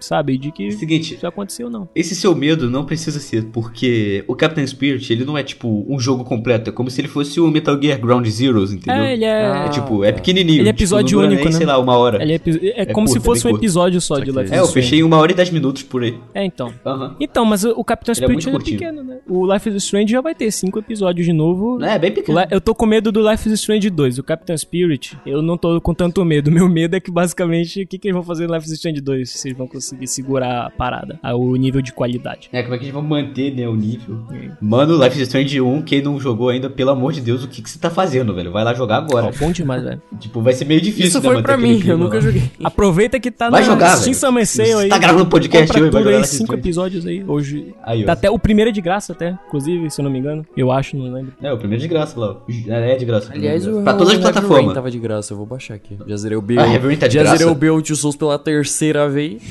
sabe, 0.00 0.36
de 0.38 0.50
que 0.52 0.70
Seguinte, 0.72 1.18
já 1.20 1.28
aconteceu 1.28 1.70
não. 1.70 1.88
esse 1.94 2.14
seu 2.14 2.34
medo 2.34 2.70
não 2.70 2.84
precisa 2.84 3.18
ser, 3.20 3.44
porque 3.46 4.24
o 4.26 4.34
Captain 4.34 4.66
Spirit, 4.66 5.12
ele 5.12 5.24
não 5.24 5.36
é 5.36 5.42
tipo 5.42 5.84
um 5.88 5.98
jogo 5.98 6.24
completo, 6.24 6.70
é 6.70 6.72
como 6.72 6.90
se 6.90 7.00
ele 7.00 7.08
fosse 7.08 7.40
o 7.40 7.48
Metal 7.50 7.80
Gear 7.80 8.00
Ground 8.00 8.26
Zeroes, 8.26 8.72
entendeu? 8.72 9.02
É, 9.02 9.12
ele 9.12 9.24
é. 9.24 9.66
É 9.66 9.68
tipo, 9.70 10.04
é 10.04 10.12
pequenininho. 10.12 10.60
Ele 10.62 10.68
é 10.68 10.72
tipo, 10.72 10.82
episódio 10.82 11.16
não 11.16 11.22
dura 11.24 11.26
único, 11.28 11.44
nem, 11.44 11.52
né? 11.52 11.58
sei 11.58 11.66
lá, 11.66 11.78
uma 11.78 11.96
hora. 11.96 12.22
Ele 12.22 12.32
é, 12.32 12.36
epi- 12.36 12.60
é 12.74 12.82
É 12.82 12.86
como 12.86 13.06
curto, 13.06 13.12
se 13.12 13.18
é 13.18 13.20
fosse 13.20 13.46
um 13.46 13.50
curto. 13.50 13.62
episódio 13.64 14.00
só 14.00 14.18
de 14.18 14.26
Saquei. 14.26 14.42
Life 14.42 14.54
is 14.54 14.58
É, 14.58 14.60
eu 14.60 14.66
fechei 14.68 15.02
uma 15.02 15.16
hora 15.18 15.32
e 15.32 15.34
dez 15.34 15.50
minutos 15.50 15.82
por 15.82 16.02
aí. 16.02 16.18
É, 16.34 16.44
então. 16.44 16.72
Então, 17.20 17.44
mas 17.44 17.64
o 17.64 17.82
Captain 17.84 18.12
Ele 18.16 18.24
é 18.24 18.26
Spirit 18.26 18.34
muito 18.34 18.48
é, 18.48 18.52
curtinho. 18.52 18.78
pequeno, 18.78 19.02
né? 19.02 19.18
O 19.28 19.52
Life 19.52 19.68
is 19.68 19.76
Strange 19.84 20.12
já 20.12 20.20
vai 20.20 20.34
ter 20.34 20.50
cinco 20.50 20.78
episódios 20.78 21.26
de 21.26 21.32
novo. 21.32 21.82
É, 21.82 21.98
bem 21.98 22.12
pequeno. 22.12 22.38
Eu 22.50 22.60
tô 22.60 22.74
com 22.74 22.86
medo 22.86 23.10
do 23.10 23.28
Life 23.28 23.48
is 23.48 23.54
Strange 23.60 23.88
2. 23.90 24.18
O 24.18 24.22
Captain 24.22 24.56
Spirit, 24.56 25.16
eu 25.26 25.40
não 25.42 25.56
tô 25.56 25.80
com 25.80 25.94
tanto 25.94 26.24
medo. 26.24 26.50
Meu 26.56 26.68
medo 26.68 26.96
é 26.96 27.00
que 27.00 27.10
basicamente 27.10 27.85
o 27.86 27.88
que, 27.88 27.98
que 27.98 28.08
eles 28.08 28.14
vão 28.14 28.22
fazer 28.24 28.46
no 28.46 28.54
Life 28.54 28.66
is 28.66 28.72
Strange 28.72 29.00
2? 29.00 29.30
Se 29.30 29.48
eles 29.48 29.56
vão 29.58 29.66
conseguir 29.66 30.06
segurar 30.08 30.66
a 30.66 30.70
parada, 30.70 31.18
a- 31.22 31.34
o 31.36 31.54
nível 31.56 31.80
de 31.80 31.92
qualidade. 31.92 32.48
É, 32.52 32.62
como 32.62 32.74
é 32.74 32.78
que 32.78 32.84
eles 32.84 32.92
vão 32.94 33.02
manter, 33.02 33.54
né, 33.54 33.68
o 33.68 33.74
nível? 33.76 34.18
É. 34.32 34.50
Mano, 34.60 35.02
Life 35.02 35.16
is 35.16 35.22
Strange 35.22 35.60
1, 35.60 35.82
quem 35.82 36.02
não 36.02 36.18
jogou 36.20 36.48
ainda, 36.48 36.68
pelo 36.68 36.90
amor 36.90 37.12
de 37.12 37.20
Deus, 37.20 37.44
o 37.44 37.48
que, 37.48 37.62
que 37.62 37.70
você 37.70 37.78
tá 37.78 37.88
fazendo, 37.90 38.34
velho? 38.34 38.50
Vai 38.52 38.64
lá 38.64 38.74
jogar 38.74 38.96
agora. 38.98 39.26
Ó, 39.26 39.32
bom 39.38 39.52
demais, 39.52 39.82
velho. 39.84 40.02
Tipo, 40.18 40.40
vai 40.42 40.52
ser 40.52 40.64
meio 40.64 40.80
difícil, 40.80 41.06
Isso 41.08 41.20
né, 41.20 41.32
foi 41.34 41.42
pra 41.42 41.56
mim, 41.56 41.76
clima 41.78 41.92
eu 41.94 41.98
nunca 41.98 42.16
lá. 42.16 42.20
joguei. 42.20 42.42
Aproveita 42.62 43.20
que 43.20 43.30
tá 43.30 43.48
Vai 43.50 43.60
na 43.62 43.66
jogar, 43.66 43.96
Steam. 43.96 44.14
Summer 44.14 44.46
Sale 44.46 44.68
aí. 44.72 44.76
Você 44.82 44.88
tá 44.88 44.98
gravando 44.98 45.26
podcast 45.26 45.70
hoje, 45.72 45.80
vai 45.80 45.90
tudo 45.90 46.02
jogar 46.04 46.16
aí, 46.16 46.24
cinco 46.24 46.42
Strange. 46.44 46.60
episódios 46.60 47.06
aí. 47.06 47.24
Hoje. 47.26 47.74
Aí. 47.84 48.04
Tá 48.04 48.12
até 48.12 48.30
o 48.30 48.38
primeiro 48.38 48.70
é 48.70 48.72
de 48.72 48.80
graça, 48.80 49.12
até. 49.12 49.38
Inclusive, 49.46 49.90
se 49.90 50.00
eu 50.00 50.04
não 50.04 50.10
me 50.10 50.18
engano. 50.18 50.44
Eu 50.56 50.72
acho, 50.72 50.96
não 50.96 51.12
lembro. 51.12 51.32
É, 51.40 51.52
o 51.52 51.56
primeiro 51.58 51.80
de 51.82 51.88
graça 51.88 52.18
lá. 52.18 52.36
É, 52.66 52.92
é 52.92 52.96
de 52.96 53.04
graça. 53.04 53.32
Aliás, 53.32 53.66
o 53.66 53.82
pra 53.82 53.94
todas 53.94 54.14
as 54.14 54.18
plataformas. 54.18 54.74
tava 54.74 54.90
de 54.90 54.98
graça, 54.98 55.32
eu 55.32 55.36
vou 55.36 55.46
baixar 55.46 55.74
aqui. 55.74 55.96
Já 56.06 56.16
zerei 56.16 56.36
o 56.36 56.42
B. 56.42 56.56
Ah, 56.58 56.64
tá 56.98 57.06
de 57.06 57.14
Já 57.14 57.20
graça? 57.22 57.36
zerei 57.38 57.52
o 57.52 57.54
B 57.76 57.82
Two 57.82 57.96
Souls 57.96 58.16
pela 58.16 58.38
terceira 58.38 59.08
vez. 59.08 59.42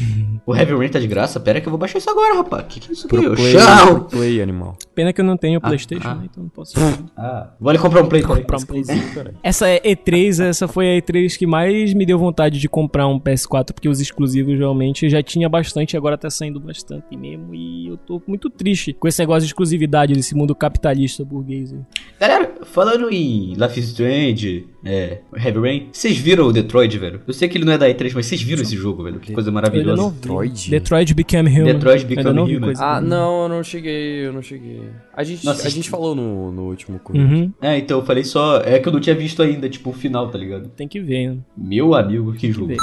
O 0.45 0.55
Heavy 0.55 0.73
Rain 0.75 0.89
tá 0.89 0.99
de 0.99 1.07
graça? 1.07 1.39
Pera 1.39 1.59
que 1.59 1.67
eu 1.67 1.71
vou 1.71 1.79
baixar 1.79 1.97
isso 1.97 2.09
agora, 2.09 2.35
rapaz. 2.35 2.65
Que 2.67 2.79
que 2.79 2.89
é 2.89 2.93
isso 2.93 3.07
aqui? 3.07 3.17
Pro 3.17 3.33
Ô, 3.33 3.35
play, 3.35 3.51
Chão! 3.51 3.85
pro 3.87 4.03
play, 4.05 4.41
animal. 4.41 4.77
Pena 4.93 5.11
que 5.11 5.19
eu 5.19 5.25
não 5.25 5.35
tenho 5.35 5.59
Playstation, 5.59 6.07
ah. 6.07 6.15
né? 6.15 6.27
Então 6.31 6.43
não 6.43 6.49
posso. 6.49 6.73
Ah, 7.17 7.51
vou 7.59 7.69
ali 7.69 7.79
comprar 7.79 8.03
um 8.03 8.07
play, 8.07 8.21
comprar 8.21 8.57
um 8.57 8.65
playzinho, 8.65 9.03
Essa 9.41 9.67
é 9.67 9.79
E3, 9.79 10.43
essa 10.43 10.67
foi 10.67 10.97
a 10.97 11.01
E3 11.01 11.37
que 11.37 11.47
mais 11.47 11.93
me 11.93 12.05
deu 12.05 12.19
vontade 12.19 12.59
de 12.59 12.69
comprar 12.69 13.07
um 13.07 13.19
PS4, 13.19 13.73
porque 13.73 13.89
os 13.89 13.99
exclusivos 13.99 14.57
realmente 14.57 15.09
já 15.09 15.23
tinha 15.23 15.49
bastante, 15.49 15.97
agora 15.97 16.17
tá 16.17 16.29
saindo 16.29 16.59
bastante 16.59 17.15
mesmo. 17.17 17.53
E 17.55 17.87
eu 17.87 17.97
tô 17.97 18.21
muito 18.27 18.49
triste 18.49 18.93
com 18.93 19.07
esse 19.07 19.19
negócio 19.19 19.41
de 19.41 19.47
exclusividade 19.47 20.13
desse 20.13 20.35
mundo 20.35 20.53
capitalista 20.53 21.25
burguês 21.25 21.73
aí. 21.73 21.79
Galera, 22.19 22.53
falando 22.63 23.09
em 23.09 23.53
Life 23.53 23.79
is 23.79 23.87
Strange, 23.87 24.67
é, 24.83 25.19
Heavy 25.35 25.59
Rain, 25.59 25.89
vocês 25.91 26.17
viram 26.17 26.45
o 26.47 26.53
Detroit, 26.53 26.97
velho? 26.97 27.21
Eu 27.27 27.33
sei 27.33 27.47
que 27.47 27.57
ele 27.57 27.65
não 27.65 27.73
é 27.73 27.77
da 27.77 27.87
E3, 27.87 28.11
mas 28.15 28.25
vocês 28.25 28.41
viram 28.41 28.61
esse 28.61 28.75
jogo, 28.75 29.03
velho? 29.03 29.19
Que 29.19 29.33
coisa 29.33 29.51
maravilhosa. 29.51 30.01
não 30.01 30.11
Detroit? 30.11 30.69
Detroit 30.69 31.13
Became 31.13 31.49
Human. 31.49 31.73
Detroit 31.73 32.05
vi 32.05 32.15
Human. 32.17 32.73
Ah, 32.79 33.01
não, 33.01 33.43
eu 33.43 33.49
não 33.49 33.63
cheguei, 33.63 34.25
eu 34.25 34.33
não 34.33 34.41
cheguei. 34.41 34.81
A 35.13 35.23
gente, 35.23 35.45
Nossa, 35.45 35.67
a 35.67 35.69
gente 35.69 35.89
falou 35.89 36.15
no, 36.15 36.51
no 36.51 36.63
último 36.69 36.97
curso. 36.99 37.21
Uhum, 37.21 37.51
É, 37.61 37.77
então 37.77 37.99
eu 37.99 38.05
falei 38.05 38.23
só. 38.23 38.61
É 38.61 38.79
que 38.79 38.87
eu 38.87 38.93
não 38.93 38.99
tinha 38.99 39.15
visto 39.15 39.41
ainda, 39.41 39.69
tipo, 39.69 39.89
o 39.89 39.93
final, 39.93 40.29
tá 40.29 40.37
ligado? 40.37 40.69
tem 40.69 40.87
que 40.87 40.99
ver, 40.99 41.31
né? 41.31 41.37
Meu 41.57 41.93
amigo, 41.93 42.33
que 42.33 42.51
jogo. 42.51 42.67
ver. 42.67 42.77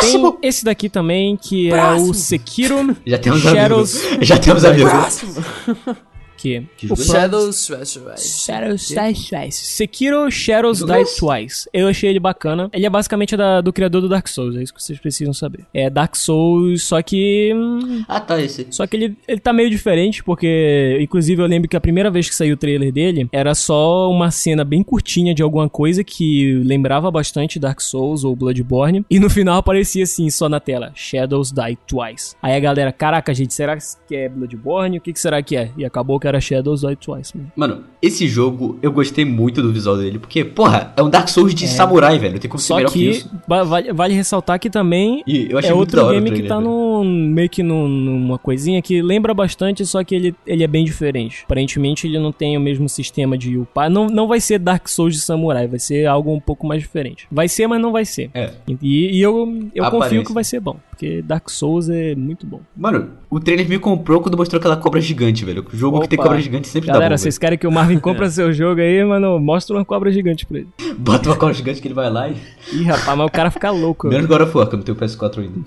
Tem 0.00 0.38
esse 0.42 0.64
daqui 0.64 0.88
também, 0.88 1.36
que 1.36 1.70
é 1.70 1.92
o 1.94 2.12
Sekiro 2.12 2.96
Já 3.06 3.18
temos 3.18 3.40
Shadows... 3.40 4.04
amigos. 4.04 4.26
Já 4.28 4.38
temos 4.38 4.64
amigos. 4.64 6.02
Que? 6.36 6.66
Que 6.76 6.92
o 6.92 6.96
Shadows 6.96 7.56
Specialized. 7.56 8.44
Shadows 8.44 8.88
Die 8.88 9.28
Twice. 9.28 9.64
Sekiro 9.64 10.30
Shadows 10.30 10.80
Die? 10.84 11.04
Twice. 11.18 11.68
Eu 11.72 11.88
achei 11.88 12.10
ele 12.10 12.18
bacana. 12.20 12.68
Ele 12.72 12.84
é 12.86 12.90
basicamente 12.90 13.36
da- 13.36 13.60
do 13.60 13.72
criador 13.72 14.00
do 14.00 14.08
Dark 14.08 14.26
Souls, 14.28 14.56
é 14.56 14.62
isso 14.62 14.74
que 14.74 14.82
vocês 14.82 14.98
precisam 14.98 15.32
saber. 15.32 15.64
É 15.72 15.88
Dark 15.88 16.16
Souls, 16.16 16.82
só 16.82 17.00
que. 17.02 17.52
hum, 17.54 18.04
Ah, 18.08 18.20
tá, 18.20 18.40
esse. 18.40 18.66
Só 18.70 18.86
que 18.86 18.96
ele, 18.96 19.16
ele 19.28 19.40
tá 19.40 19.52
meio 19.52 19.70
diferente, 19.70 20.22
porque, 20.24 20.98
inclusive, 21.00 21.40
eu 21.42 21.46
lembro 21.46 21.68
que 21.68 21.76
a 21.76 21.80
primeira 21.80 22.10
vez 22.10 22.28
que 22.28 22.34
saiu 22.34 22.54
o 22.54 22.56
trailer 22.56 22.92
dele 22.92 23.28
era 23.32 23.54
só 23.54 24.10
uma 24.10 24.30
cena 24.30 24.64
bem 24.64 24.82
curtinha 24.82 25.34
de 25.34 25.42
alguma 25.42 25.68
coisa 25.68 26.02
que 26.02 26.54
lembrava 26.64 27.10
bastante 27.10 27.58
Dark 27.58 27.80
Souls 27.80 28.24
ou 28.24 28.34
Bloodborne. 28.34 29.04
E 29.10 29.20
no 29.20 29.30
final 29.30 29.58
aparecia 29.58 30.02
assim, 30.04 30.28
só 30.30 30.48
na 30.48 30.58
tela: 30.60 30.90
Shadows 30.94 31.52
Die 31.52 31.78
Twice. 31.86 32.34
Aí 32.42 32.54
a 32.56 32.60
galera, 32.60 32.92
caraca, 32.92 33.32
gente, 33.34 33.54
será 33.54 33.76
que 34.08 34.14
é 34.14 34.28
Bloodborne? 34.28 34.98
O 34.98 35.00
que, 35.00 35.12
que 35.12 35.20
será 35.20 35.42
que 35.42 35.56
é? 35.56 35.70
E 35.76 35.84
acabou 35.84 36.18
que 36.22 36.28
era 36.28 36.40
Shadows 36.40 36.80
Die 36.82 36.96
Twice. 36.96 37.36
mano. 37.36 37.52
Mano, 37.56 37.84
esse 38.00 38.26
jogo 38.26 38.78
eu 38.80 38.90
gostei 38.92 39.24
muito 39.24 39.60
do 39.60 39.72
visual 39.72 39.96
dele, 39.96 40.18
porque, 40.18 40.44
porra, 40.44 40.92
é 40.96 41.02
um 41.02 41.10
Dark 41.10 41.28
Souls 41.28 41.54
de 41.54 41.66
samurai, 41.68 42.18
velho. 42.18 42.38
Tem 42.38 42.48
como 42.50 42.60
ser 42.60 42.68
Só 42.68 42.76
melhor 42.76 42.92
que, 42.92 42.98
que 42.98 43.10
isso. 43.10 43.30
va- 43.48 43.64
vale, 43.64 43.92
vale 43.92 44.14
ressaltar 44.14 44.58
que 44.58 44.70
também 44.70 45.22
eu 45.26 45.58
achei 45.58 45.70
é 45.70 45.74
outro 45.74 46.08
game 46.08 46.30
que 46.30 46.42
tá 46.44 46.60
no, 46.60 47.04
meio 47.04 47.48
que 47.50 47.62
num- 47.62 47.88
numa 47.88 48.38
coisinha 48.38 48.80
que 48.80 49.02
lembra 49.02 49.34
bastante, 49.34 49.84
só 49.84 50.02
que 50.04 50.14
ele, 50.14 50.34
ele 50.46 50.62
é 50.62 50.66
bem 50.66 50.84
diferente. 50.84 51.42
Aparentemente 51.44 52.06
ele 52.06 52.18
não 52.18 52.32
tem 52.32 52.56
o 52.56 52.60
mesmo 52.60 52.88
sistema 52.88 53.36
de 53.36 53.56
upar. 53.58 53.90
Não, 53.90 54.06
não 54.06 54.26
vai 54.28 54.40
ser 54.40 54.58
Dark 54.58 54.88
Souls 54.88 55.14
de 55.14 55.20
samurai, 55.20 55.66
vai 55.66 55.78
ser 55.78 56.06
algo 56.06 56.32
um 56.32 56.40
pouco 56.40 56.66
mais 56.66 56.80
diferente. 56.80 57.26
Vai 57.30 57.48
ser, 57.48 57.66
mas 57.66 57.80
não 57.80 57.92
vai 57.92 58.04
ser. 58.04 58.30
É. 58.34 58.50
E, 58.80 59.16
e 59.18 59.20
eu, 59.20 59.68
eu 59.74 59.90
confio 59.90 60.24
que 60.24 60.32
vai 60.32 60.44
ser 60.44 60.60
bom, 60.60 60.76
porque 60.90 61.20
Dark 61.22 61.48
Souls 61.50 61.88
é 61.88 62.14
muito 62.14 62.46
bom. 62.46 62.60
Mano, 62.76 63.10
o 63.30 63.40
trailer 63.40 63.68
me 63.68 63.78
comprou 63.78 64.20
quando 64.20 64.36
mostrou 64.36 64.58
aquela 64.58 64.76
cobra 64.76 65.00
gigante, 65.00 65.44
velho. 65.44 65.64
O 65.72 65.76
jogo 65.76 66.00
que 66.00 66.08
Opa. 66.16 66.24
cobra 66.24 66.40
gigante 66.40 66.68
sempre 66.68 66.88
Galera, 66.88 67.10
dá 67.10 67.14
bom, 67.14 67.18
vocês 67.18 67.38
querem 67.38 67.58
que 67.58 67.66
o 67.66 67.72
Marvin 67.72 67.98
compre 67.98 68.28
seu 68.30 68.52
jogo 68.52 68.80
aí, 68.80 69.04
mano? 69.04 69.38
Mostra 69.38 69.76
uma 69.76 69.84
cobra 69.84 70.10
gigante 70.10 70.46
pra 70.46 70.58
ele. 70.58 70.68
Bota 70.98 71.28
uma 71.28 71.36
cobra 71.36 71.54
gigante 71.54 71.80
que 71.80 71.88
ele 71.88 71.94
vai 71.94 72.10
lá 72.10 72.28
e... 72.28 72.36
Ih, 72.72 72.84
rapaz, 72.84 73.16
mas 73.18 73.26
o 73.26 73.30
cara 73.30 73.50
fica 73.50 73.70
louco. 73.70 74.08
Menos 74.08 74.26
God 74.26 74.42
of 74.42 74.56
War, 74.56 74.66
que 74.68 74.74
eu 74.74 74.78
não 74.78 74.84
tenho 74.84 74.96
PS4 74.96 75.38
ainda. 75.38 75.60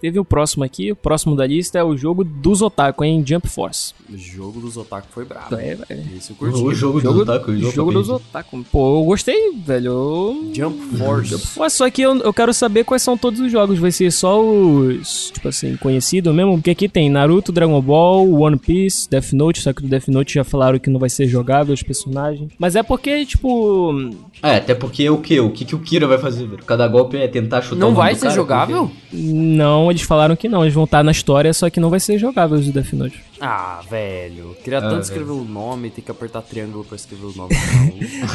Teve 0.00 0.18
o 0.18 0.24
próximo 0.24 0.62
aqui, 0.64 0.92
o 0.92 0.96
próximo 0.96 1.34
da 1.34 1.46
lista 1.46 1.78
é 1.78 1.84
o 1.84 1.96
jogo 1.96 2.22
dos 2.24 2.62
Otaku, 2.62 3.04
hein? 3.04 3.22
Jump 3.26 3.48
Force. 3.48 3.94
O 4.12 4.16
jogo 4.16 4.60
dos 4.60 4.76
otaku 4.76 5.08
foi 5.10 5.24
brabo. 5.24 5.54
É, 5.56 5.74
velho. 5.74 6.04
Esse 6.16 6.30
eu 6.30 6.36
curti. 6.36 6.62
O 6.62 6.72
jogo, 6.72 7.00
do 7.00 7.22
Otaku, 7.22 7.50
o 7.50 7.58
jogo, 7.58 7.72
jogo 7.72 7.92
dos 7.92 8.08
Otaku. 8.08 8.64
Pô, 8.70 9.00
eu 9.00 9.04
gostei, 9.04 9.52
velho. 9.64 9.86
Eu- 9.90 10.50
Jump 10.54 10.78
Force. 10.96 11.58
Mas 11.58 11.72
só 11.72 11.90
que 11.90 12.02
eu, 12.02 12.16
eu 12.18 12.32
quero 12.32 12.54
saber 12.54 12.84
quais 12.84 13.02
são 13.02 13.16
todos 13.18 13.40
os 13.40 13.50
jogos. 13.50 13.78
Vai 13.78 13.90
ser 13.90 14.12
só 14.12 14.40
os, 14.40 15.30
tipo 15.32 15.48
assim, 15.48 15.76
conhecidos 15.76 16.32
mesmo? 16.34 16.54
Porque 16.54 16.70
aqui 16.70 16.88
tem 16.88 17.10
Naruto, 17.10 17.50
Dragon 17.50 17.80
Ball, 17.80 18.30
One 18.32 18.56
Piece, 18.58 19.08
Death 19.10 19.32
Note. 19.32 19.60
Só 19.60 19.72
que 19.72 19.82
do 19.82 19.88
Death 19.88 20.08
Note 20.08 20.34
já 20.34 20.44
falaram 20.44 20.78
que 20.78 20.88
não 20.90 21.00
vai 21.00 21.10
ser 21.10 21.26
jogável 21.26 21.74
os 21.74 21.82
personagens. 21.82 22.52
Mas 22.58 22.76
é 22.76 22.82
porque, 22.82 23.26
tipo. 23.26 24.10
É, 24.42 24.56
até 24.56 24.74
porque 24.74 25.08
o 25.10 25.18
que? 25.18 25.40
O 25.40 25.50
que, 25.50 25.64
que 25.64 25.74
o 25.74 25.78
Kira 25.80 26.06
vai 26.06 26.18
fazer, 26.18 26.46
velho? 26.46 26.62
Cada 26.64 26.86
golpe 26.86 27.16
é 27.16 27.26
tentar 27.26 27.62
chutar 27.62 27.76
o 27.76 27.78
Não 27.88 27.94
vai 27.94 28.14
ser 28.14 28.22
cara, 28.22 28.34
jogável? 28.34 28.90
Não, 29.12 29.85
eles 29.90 30.02
falaram 30.02 30.36
que 30.36 30.48
não. 30.48 30.62
Eles 30.62 30.74
vão 30.74 30.84
estar 30.84 31.02
na 31.04 31.12
história, 31.12 31.52
só 31.52 31.68
que 31.70 31.80
não 31.80 31.90
vai 31.90 32.00
ser 32.00 32.18
jogável 32.18 32.58
os 32.58 32.68
Death 32.70 32.92
Note. 32.92 33.20
Ah, 33.40 33.80
velho. 33.90 34.56
Queria 34.62 34.78
Ah, 34.78 34.82
tanto 34.82 34.92
velho. 34.92 35.02
escrever 35.02 35.32
o 35.32 35.44
nome, 35.44 35.90
tem 35.90 36.02
que 36.04 36.10
apertar 36.10 36.42
triângulo 36.42 36.84
pra 36.84 36.96
escrever 36.96 37.26
o 37.26 37.32
nome. 37.36 37.54
Não. 38.20 38.28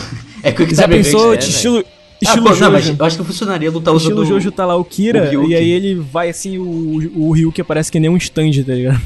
É 0.43 0.51
Quick 0.51 0.73
Já 0.75 0.83
Time 0.83 0.95
pensou? 0.97 1.33
Event, 1.33 1.63
né? 1.63 1.83
Estilo 2.21 2.47
Ah, 2.47 2.53
pô, 2.53 2.59
não, 2.59 2.71
mas 2.71 2.85
Jojo. 2.85 2.97
eu 2.99 3.05
acho 3.05 3.17
que 3.17 3.23
funcionaria 3.23 3.71
lutar 3.71 3.93
usando... 3.93 4.11
Estilo 4.21 4.25
Jojo 4.25 4.51
tá 4.51 4.65
lá 4.65 4.75
o 4.75 4.83
Kira, 4.83 5.23
o 5.23 5.29
Ryuki. 5.29 5.51
e 5.51 5.55
aí 5.55 5.69
ele 5.71 5.95
vai 5.95 6.29
assim, 6.29 6.57
o, 6.57 7.11
o 7.15 7.31
Ryu 7.31 7.51
que 7.51 7.61
aparece 7.61 7.91
que 7.91 7.99
nem 7.99 8.09
um 8.09 8.17
stand, 8.17 8.51
tá 8.65 8.73
ligado? 8.73 9.01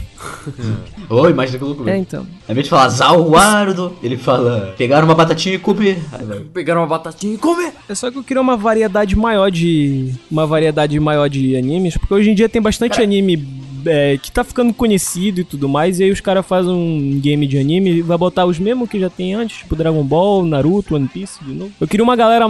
Ô, 1.10 1.28
imagina 1.30 1.58
que 1.58 1.64
louco, 1.64 1.88
É, 1.88 1.98
então. 1.98 2.22
Ao 2.48 2.52
invés 2.52 2.66
de 2.66 2.70
falar 2.70 2.90
ele 4.02 4.18
fala 4.18 4.74
pegar 4.78 5.04
uma 5.04 5.14
batatinha 5.16 5.56
e 5.56 5.60
comer. 5.60 6.00
Pegaram 6.54 6.82
uma 6.82 6.88
batatinha 6.88 7.34
e 7.36 7.38
comer. 7.38 7.74
É 7.88 7.96
só 7.96 8.10
que 8.10 8.18
eu 8.18 8.24
queria 8.24 8.42
uma 8.42 8.58
variedade 8.58 9.16
maior 9.16 9.52
de. 9.52 10.14
Uma 10.30 10.48
variedade 10.48 11.00
maior 11.00 11.30
de 11.30 11.56
animes, 11.56 11.98
porque 11.98 12.14
hoje 12.14 12.30
em 12.32 12.36
dia 12.36 12.50
tem 12.50 12.62
bastante 12.62 13.02
anime 13.02 13.38
é, 13.86 14.18
que 14.18 14.32
tá 14.32 14.44
ficando 14.44 14.74
conhecido 14.74 15.42
e 15.42 15.44
tudo 15.44 15.68
mais, 15.70 16.00
e 16.00 16.04
aí 16.04 16.12
os 16.12 16.22
caras 16.22 16.46
fazem 16.46 16.72
um 16.72 17.20
game 17.20 17.46
de 17.48 17.58
anime 17.58 17.92
e 17.96 18.02
vai 18.02 18.18
botar 18.18 18.46
os 18.46 18.60
mesmos 18.60 18.90
que 18.90 19.00
já 19.00 19.10
tem 19.10 19.34
antes, 19.34 19.58
tipo 19.60 19.76
Dragon 19.76 20.04
Ball, 20.04 20.46
Naruto, 20.46 20.96
One 20.96 21.08
Piece 21.08 21.44
de 21.44 21.54
novo. 21.54 21.72
Eu 21.80 21.88
queria 21.88 22.04
uma 22.04 22.16
galera 22.16 22.46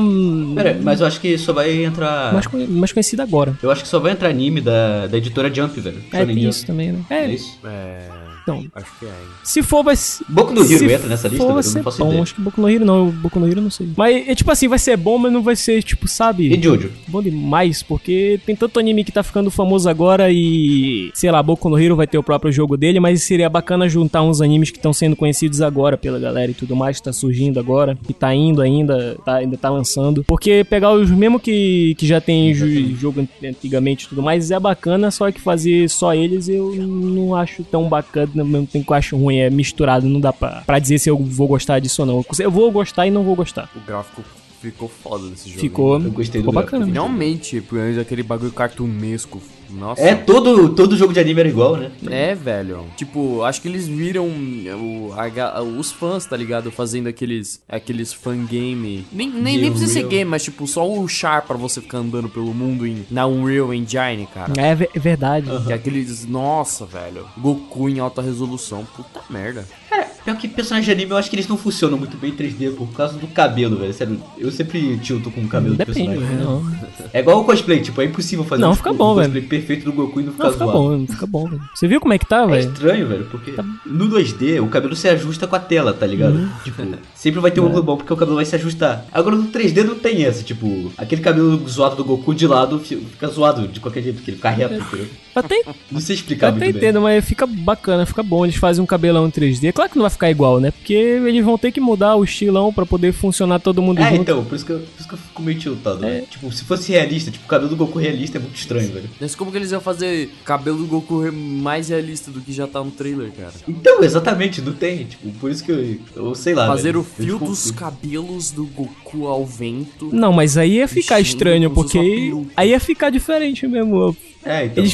Pera, 0.56 0.78
mas 0.82 1.02
eu 1.02 1.08
acho 1.08 1.20
que 1.20 1.38
só 1.38 1.54
vai 1.54 1.84
entrar... 1.84 2.34
mais, 2.34 2.48
conhe- 2.48 2.68
mais 2.68 2.92
conhecida 2.92 3.24
agora. 3.24 3.58
Eu 3.62 3.72
acho 3.72 3.84
que 3.84 3.88
só 3.88 4.00
vai 4.00 4.12
entrar 4.12 4.30
anime 4.30 4.62
da, 4.62 5.08
da 5.08 5.18
editora 5.18 5.54
Jump, 5.54 5.80
velho. 5.80 5.98
É, 6.12 6.26
tem 6.26 6.36
Jump. 6.36 6.50
isso 6.50 6.66
também, 6.66 6.92
né? 6.92 7.00
É 7.10 7.16
É, 7.26 7.34
isso. 7.34 7.58
É. 7.66 8.25
então. 8.46 8.64
Acho 8.76 9.00
que 9.00 9.06
é, 9.06 9.10
hein. 9.10 9.16
Se 9.44 9.64
for, 9.64 9.84
vai 9.84 9.96
ser. 9.96 10.24
Boku 10.30 10.54
no 10.54 10.62
Hero 10.64 10.92
entra 10.92 11.08
nessa 11.08 11.28
lista, 11.28 11.44
for, 11.44 11.54
vai 11.54 11.60
Eu 11.60 11.64
ser 11.64 11.82
bom. 11.82 12.08
ideia. 12.10 12.22
Acho 12.22 12.36
que 12.36 12.42
Boku 12.42 12.62
no 12.62 12.70
Hero 12.70 12.86
não. 12.86 13.10
Boku 13.10 13.40
no 13.40 13.48
Hero 13.48 13.60
não 13.62 13.72
sei. 13.72 13.90
Mas, 13.98 14.28
é 14.30 14.36
tipo 14.36 14.52
assim, 14.52 14.68
vai 14.68 14.78
ser 14.80 14.96
bom, 14.98 15.18
mas 15.18 15.34
não 15.34 15.42
vai 15.42 15.56
ser, 15.56 15.82
tipo, 15.82 16.08
sabe? 16.08 16.54
E 16.56 16.62
Jojo? 16.62 16.92
Bom 17.08 17.22
demais, 17.22 17.82
porque 17.82 18.40
tem 18.46 18.56
tanto 18.56 18.80
anime 18.80 19.04
que 19.04 19.12
tá 19.12 19.24
ficando 19.24 19.50
famoso 19.50 19.90
agora 19.90 20.30
e. 20.32 21.10
Sei 21.14 21.32
lá, 21.32 21.42
Boku 21.42 21.68
no 21.70 21.80
Hero 21.80 21.96
vai 21.96 22.06
ter 22.08 22.18
o 22.18 22.24
próprio 22.24 22.52
jogo 22.52 22.78
dele, 22.78 23.00
mas 23.00 23.24
seria 23.24 23.50
bacana 23.50 23.90
juntar 23.90 24.22
uns 24.22 24.42
animes 24.42 24.70
que 24.70 24.78
estão 24.78 24.94
sendo 24.94 25.16
conhecidos 25.16 25.62
agora 25.62 25.98
pela 25.98 26.20
galera 26.20 26.52
e 26.52 26.54
tudo 26.54 26.76
mais, 26.76 26.98
que 26.98 27.04
tá 27.06 27.14
surgindo 27.14 27.60
agora, 27.60 27.98
que 28.06 28.14
tá 28.14 28.34
indo 28.36 28.62
ainda, 28.62 29.18
tá, 29.26 29.36
ainda 29.38 29.58
tá 29.58 29.70
lançando. 29.70 30.24
Porque 30.24 30.64
pegar 30.70 30.92
os 30.94 31.10
mesmo 31.10 31.40
que, 31.40 31.96
que 31.98 32.06
já 32.06 32.22
tem 32.22 32.54
ju- 32.54 32.96
jogo 32.96 33.22
an- 33.22 33.48
antigamente 33.50 34.06
e 34.06 34.10
tudo 34.10 34.22
mais 34.22 34.52
é 34.52 34.60
bacana, 34.60 35.10
só 35.10 35.32
que 35.32 35.42
fazer 35.42 35.90
só 35.90 36.14
eles 36.14 36.48
eu 36.50 36.74
não 36.76 37.34
acho 37.36 37.64
tão 37.64 37.88
bacana, 37.88 38.35
ao 38.42 38.46
mesmo 38.46 38.68
tempo 38.68 38.86
que 38.86 38.92
eu 38.92 38.96
acho 38.96 39.18
ruim, 39.18 39.38
é 39.38 39.50
misturado, 39.50 40.08
não 40.08 40.20
dá 40.20 40.32
pra, 40.34 40.64
pra 40.66 40.80
dizer 40.80 41.00
se 41.00 41.10
eu 41.10 41.18
vou 41.18 41.48
gostar 41.48 41.80
disso 41.80 42.02
ou 42.02 42.06
não. 42.08 42.26
Eu 42.40 42.52
vou 42.52 42.72
gostar 42.72 43.06
e 43.08 43.12
não 43.12 43.24
vou 43.24 43.36
gostar. 43.36 43.70
O 43.76 43.80
gráfico 43.80 44.24
ficou 44.62 44.90
foda 44.90 45.28
desse 45.30 45.50
jogo. 45.50 45.62
Ficou, 45.62 45.94
Eu 46.02 46.12
gostei 46.12 46.42
do 46.42 46.46
ficou 46.46 46.54
gráfico. 46.54 46.72
bacana. 46.78 46.86
Finalmente, 46.86 47.62
por 47.62 47.80
antes 47.80 48.00
aquele 48.00 48.24
bagulho 48.24 48.52
cartunesco. 48.52 49.42
Nossa. 49.76 50.02
É, 50.02 50.16
todo, 50.16 50.70
todo 50.70 50.96
jogo 50.96 51.14
de 51.14 51.20
anime 51.20 51.42
era 51.42 51.50
igual, 51.50 51.76
né? 51.76 51.92
É, 52.10 52.34
velho. 52.34 52.86
Tipo, 52.96 53.44
acho 53.44 53.62
que 53.62 53.68
eles 53.68 53.88
viram 53.88 54.28
o, 54.28 55.14
a 55.14 55.62
os 55.62 55.92
fãs, 55.92 56.26
tá 56.26 56.38
ligado? 56.38 56.72
Fazendo 56.72 57.08
aqueles, 57.08 57.62
aqueles 57.68 58.14
fangame. 58.14 59.06
Nem, 59.12 59.30
nem, 59.30 59.58
nem 59.58 59.70
precisa 59.70 59.94
ser 59.94 60.08
game, 60.08 60.30
mas 60.30 60.44
tipo, 60.44 60.66
só 60.66 60.90
o 60.90 61.08
char 61.08 61.42
pra 61.42 61.58
você 61.58 61.82
ficar 61.82 61.98
andando 61.98 62.30
pelo 62.30 62.54
mundo 62.54 62.88
em, 62.88 63.06
na 63.12 63.28
Unreal 63.28 63.74
Engine, 63.74 64.28
cara. 64.34 64.54
É, 64.58 64.72
é 64.72 65.00
verdade. 65.00 65.48
Que 65.66 65.74
é 65.74 65.76
aqueles. 65.76 66.26
Nossa, 66.26 66.86
velho. 66.86 67.26
Goku 67.38 67.90
em 67.90 68.00
alta 68.00 68.22
resolução. 68.22 68.86
Puta 68.96 69.22
merda. 69.30 69.68
Cara, 69.90 70.08
pior 70.26 70.36
que 70.38 70.48
personagem 70.48 70.86
de 70.88 70.92
anime, 70.92 71.12
eu 71.12 71.18
acho 71.18 71.30
que 71.30 71.36
eles 71.36 71.48
não 71.48 71.56
funcionam 71.58 71.98
muito 71.98 72.18
bem 72.18 72.32
em 72.32 72.36
3D 72.36 72.76
por 72.76 72.88
causa 72.94 73.18
do 73.18 73.28
cabelo, 73.28 73.78
velho. 73.78 73.94
Sério, 73.94 74.20
eu 74.38 74.52
sempre 74.52 74.98
tilto 74.98 75.30
com 75.32 75.42
o 75.42 75.48
cabelo 75.48 75.76
do 75.76 75.78
Depende, 75.78 76.00
personagem. 76.18 76.38
velho. 76.38 76.44
Não, 76.44 76.72
É 77.14 77.20
igual 77.20 77.40
o 77.40 77.44
cosplay, 77.46 77.80
tipo, 77.82 78.02
é 78.02 78.06
impossível 78.06 78.44
fazer 78.44 78.62
Não, 78.62 78.72
um, 78.72 78.76
fica 78.76 78.92
um 78.92 78.96
bom, 78.98 79.16
cosplay 79.16 79.42
perfeito 79.44 79.86
do 79.86 79.94
Goku 79.94 80.20
e 80.20 80.24
não 80.24 80.32
ficar 80.34 80.44
não 80.46 80.52
fica 80.54 80.66
zoado. 80.66 80.80
bom, 80.80 81.08
fica 81.08 81.26
bom, 81.28 81.48
velho. 81.48 81.62
Você 81.74 81.88
viu 81.88 82.02
como 82.02 82.14
é 82.14 82.18
que 82.18 82.26
tá, 82.28 82.44
É 82.44 82.48
velho? 82.48 82.70
estranho, 82.72 83.08
velho, 83.08 83.26
porque 83.32 83.54
no 83.86 84.08
2D 84.10 84.60
o 84.62 84.68
cabelo 84.68 84.96
se 84.96 85.08
ajusta 85.08 85.46
com 85.48 85.56
a 85.56 85.60
tela, 85.60 85.94
tá 85.94 86.06
ligado? 86.08 86.36
Uhum. 86.36 86.50
Tipo, 86.64 86.84
sempre 87.14 87.40
vai 87.40 87.52
ter 87.52 87.60
É. 87.60 87.64
um 87.64 87.68
ângulo 87.68 87.84
bom 87.84 87.98
porque 87.98 88.12
o 88.14 88.18
cabelo 88.18 88.36
vai 88.38 88.46
se 88.46 88.56
ajustar. 88.56 89.06
Agora 89.14 89.36
no 89.36 89.48
3D 89.52 89.84
não 89.84 89.96
tem 89.96 90.26
essa, 90.26 90.44
tipo, 90.44 90.92
aquele 90.98 91.22
cabelo 91.22 91.66
zoado 91.70 91.96
do 91.98 92.04
Goku 92.04 92.34
de 92.34 92.48
lado 92.48 92.80
fi- 92.80 92.96
fica 92.98 93.28
zoado 93.28 93.68
de 93.68 93.80
qualquer 93.80 94.02
jeito, 94.02 94.16
porque 94.16 94.32
ele 94.32 94.38
fica 94.38 94.50
reto, 94.50 94.74
entendeu? 94.74 95.08
Até, 95.36 95.62
Não 95.92 96.00
sei 96.00 96.16
explicar 96.16 96.48
até 96.48 96.60
muito 96.60 96.74
bem. 96.74 96.82
entendo, 96.84 97.02
mas 97.02 97.24
fica 97.26 97.46
bacana, 97.46 98.06
fica 98.06 98.24
bom. 98.24 98.46
Eles 98.46 98.56
fazem 98.56 98.82
um 98.82 98.86
cabelão 98.88 99.28
em 99.28 99.30
3D. 99.30 99.74
Claro 99.74 99.92
que 99.92 99.98
não 99.98 100.04
vai 100.04 100.10
ficar 100.16 100.30
igual, 100.32 100.60
né? 100.60 100.72
Porque 100.72 100.94
eles 100.94 101.44
vão 101.46 101.58
ter 101.58 101.72
que 101.72 101.80
mudar 101.80 102.16
o 102.16 102.24
estilão 102.24 102.74
pra 102.74 102.86
poder 102.86 103.14
funcionar 103.14 103.60
todo 103.60 103.82
mundo 103.82 104.00
É, 104.02 104.10
junto. 104.10 104.22
então, 104.22 104.44
por 104.44 104.56
isso, 104.56 104.66
que 104.66 104.72
eu, 104.72 104.80
por 104.80 105.00
isso 105.00 105.08
que 105.08 105.14
eu 105.14 105.18
fico 105.20 105.42
meio 105.42 105.60
tiltado. 105.60 106.04
É. 106.06 106.10
né? 106.22 106.24
Tipo, 106.30 106.52
se 106.52 106.64
fosse 106.64 106.92
realista, 106.92 107.32
tipo, 107.32 107.46
o 107.46 107.48
cabelo 107.48 107.70
do 107.70 107.76
Goku 107.76 108.00
realista 108.00 108.38
é 108.38 108.42
muito 108.42 108.56
estranho, 108.56 108.92
velho. 108.92 109.10
Mas 109.22 109.36
como 109.36 109.52
que 109.52 109.58
eles 109.58 109.72
iam 109.72 109.82
fazer 109.82 110.30
cabelo 110.44 110.78
do 110.80 110.86
Goku 110.88 111.32
mais 111.32 111.90
realista 111.90 112.32
do 112.32 112.42
que 112.42 112.52
já 112.52 112.66
tá 112.68 112.84
no 112.84 112.92
trailer, 112.92 113.32
cara? 113.32 113.54
Então, 113.68 114.04
exatamente, 114.04 114.62
não 114.62 114.74
tem. 114.74 115.06
Tipo, 115.06 115.30
por 115.34 115.52
isso 115.52 115.64
que 115.64 115.72
eu, 115.72 115.98
eu 116.16 116.36
sei 116.36 116.54
lá. 116.56 116.68
Fazer 116.68 116.94
velho. 116.94 117.00
o 117.02 117.04
fio 117.04 117.38
dos 117.40 117.72
cabelos 117.72 118.52
do 118.52 118.66
Goku 118.66 119.28
ao 119.28 119.46
vento. 119.46 120.10
Não, 120.12 120.32
mas 120.34 120.58
aí 120.58 120.76
ia 120.78 120.88
ficar 120.88 121.20
estranho, 121.20 121.70
porque 121.72 122.34
aí 122.56 122.70
ia 122.70 122.80
ficar 122.80 123.10
diferente 123.10 123.68
mesmo. 123.68 124.16
É, 124.44 124.66
então. 124.66 124.84
Eles 124.84 124.94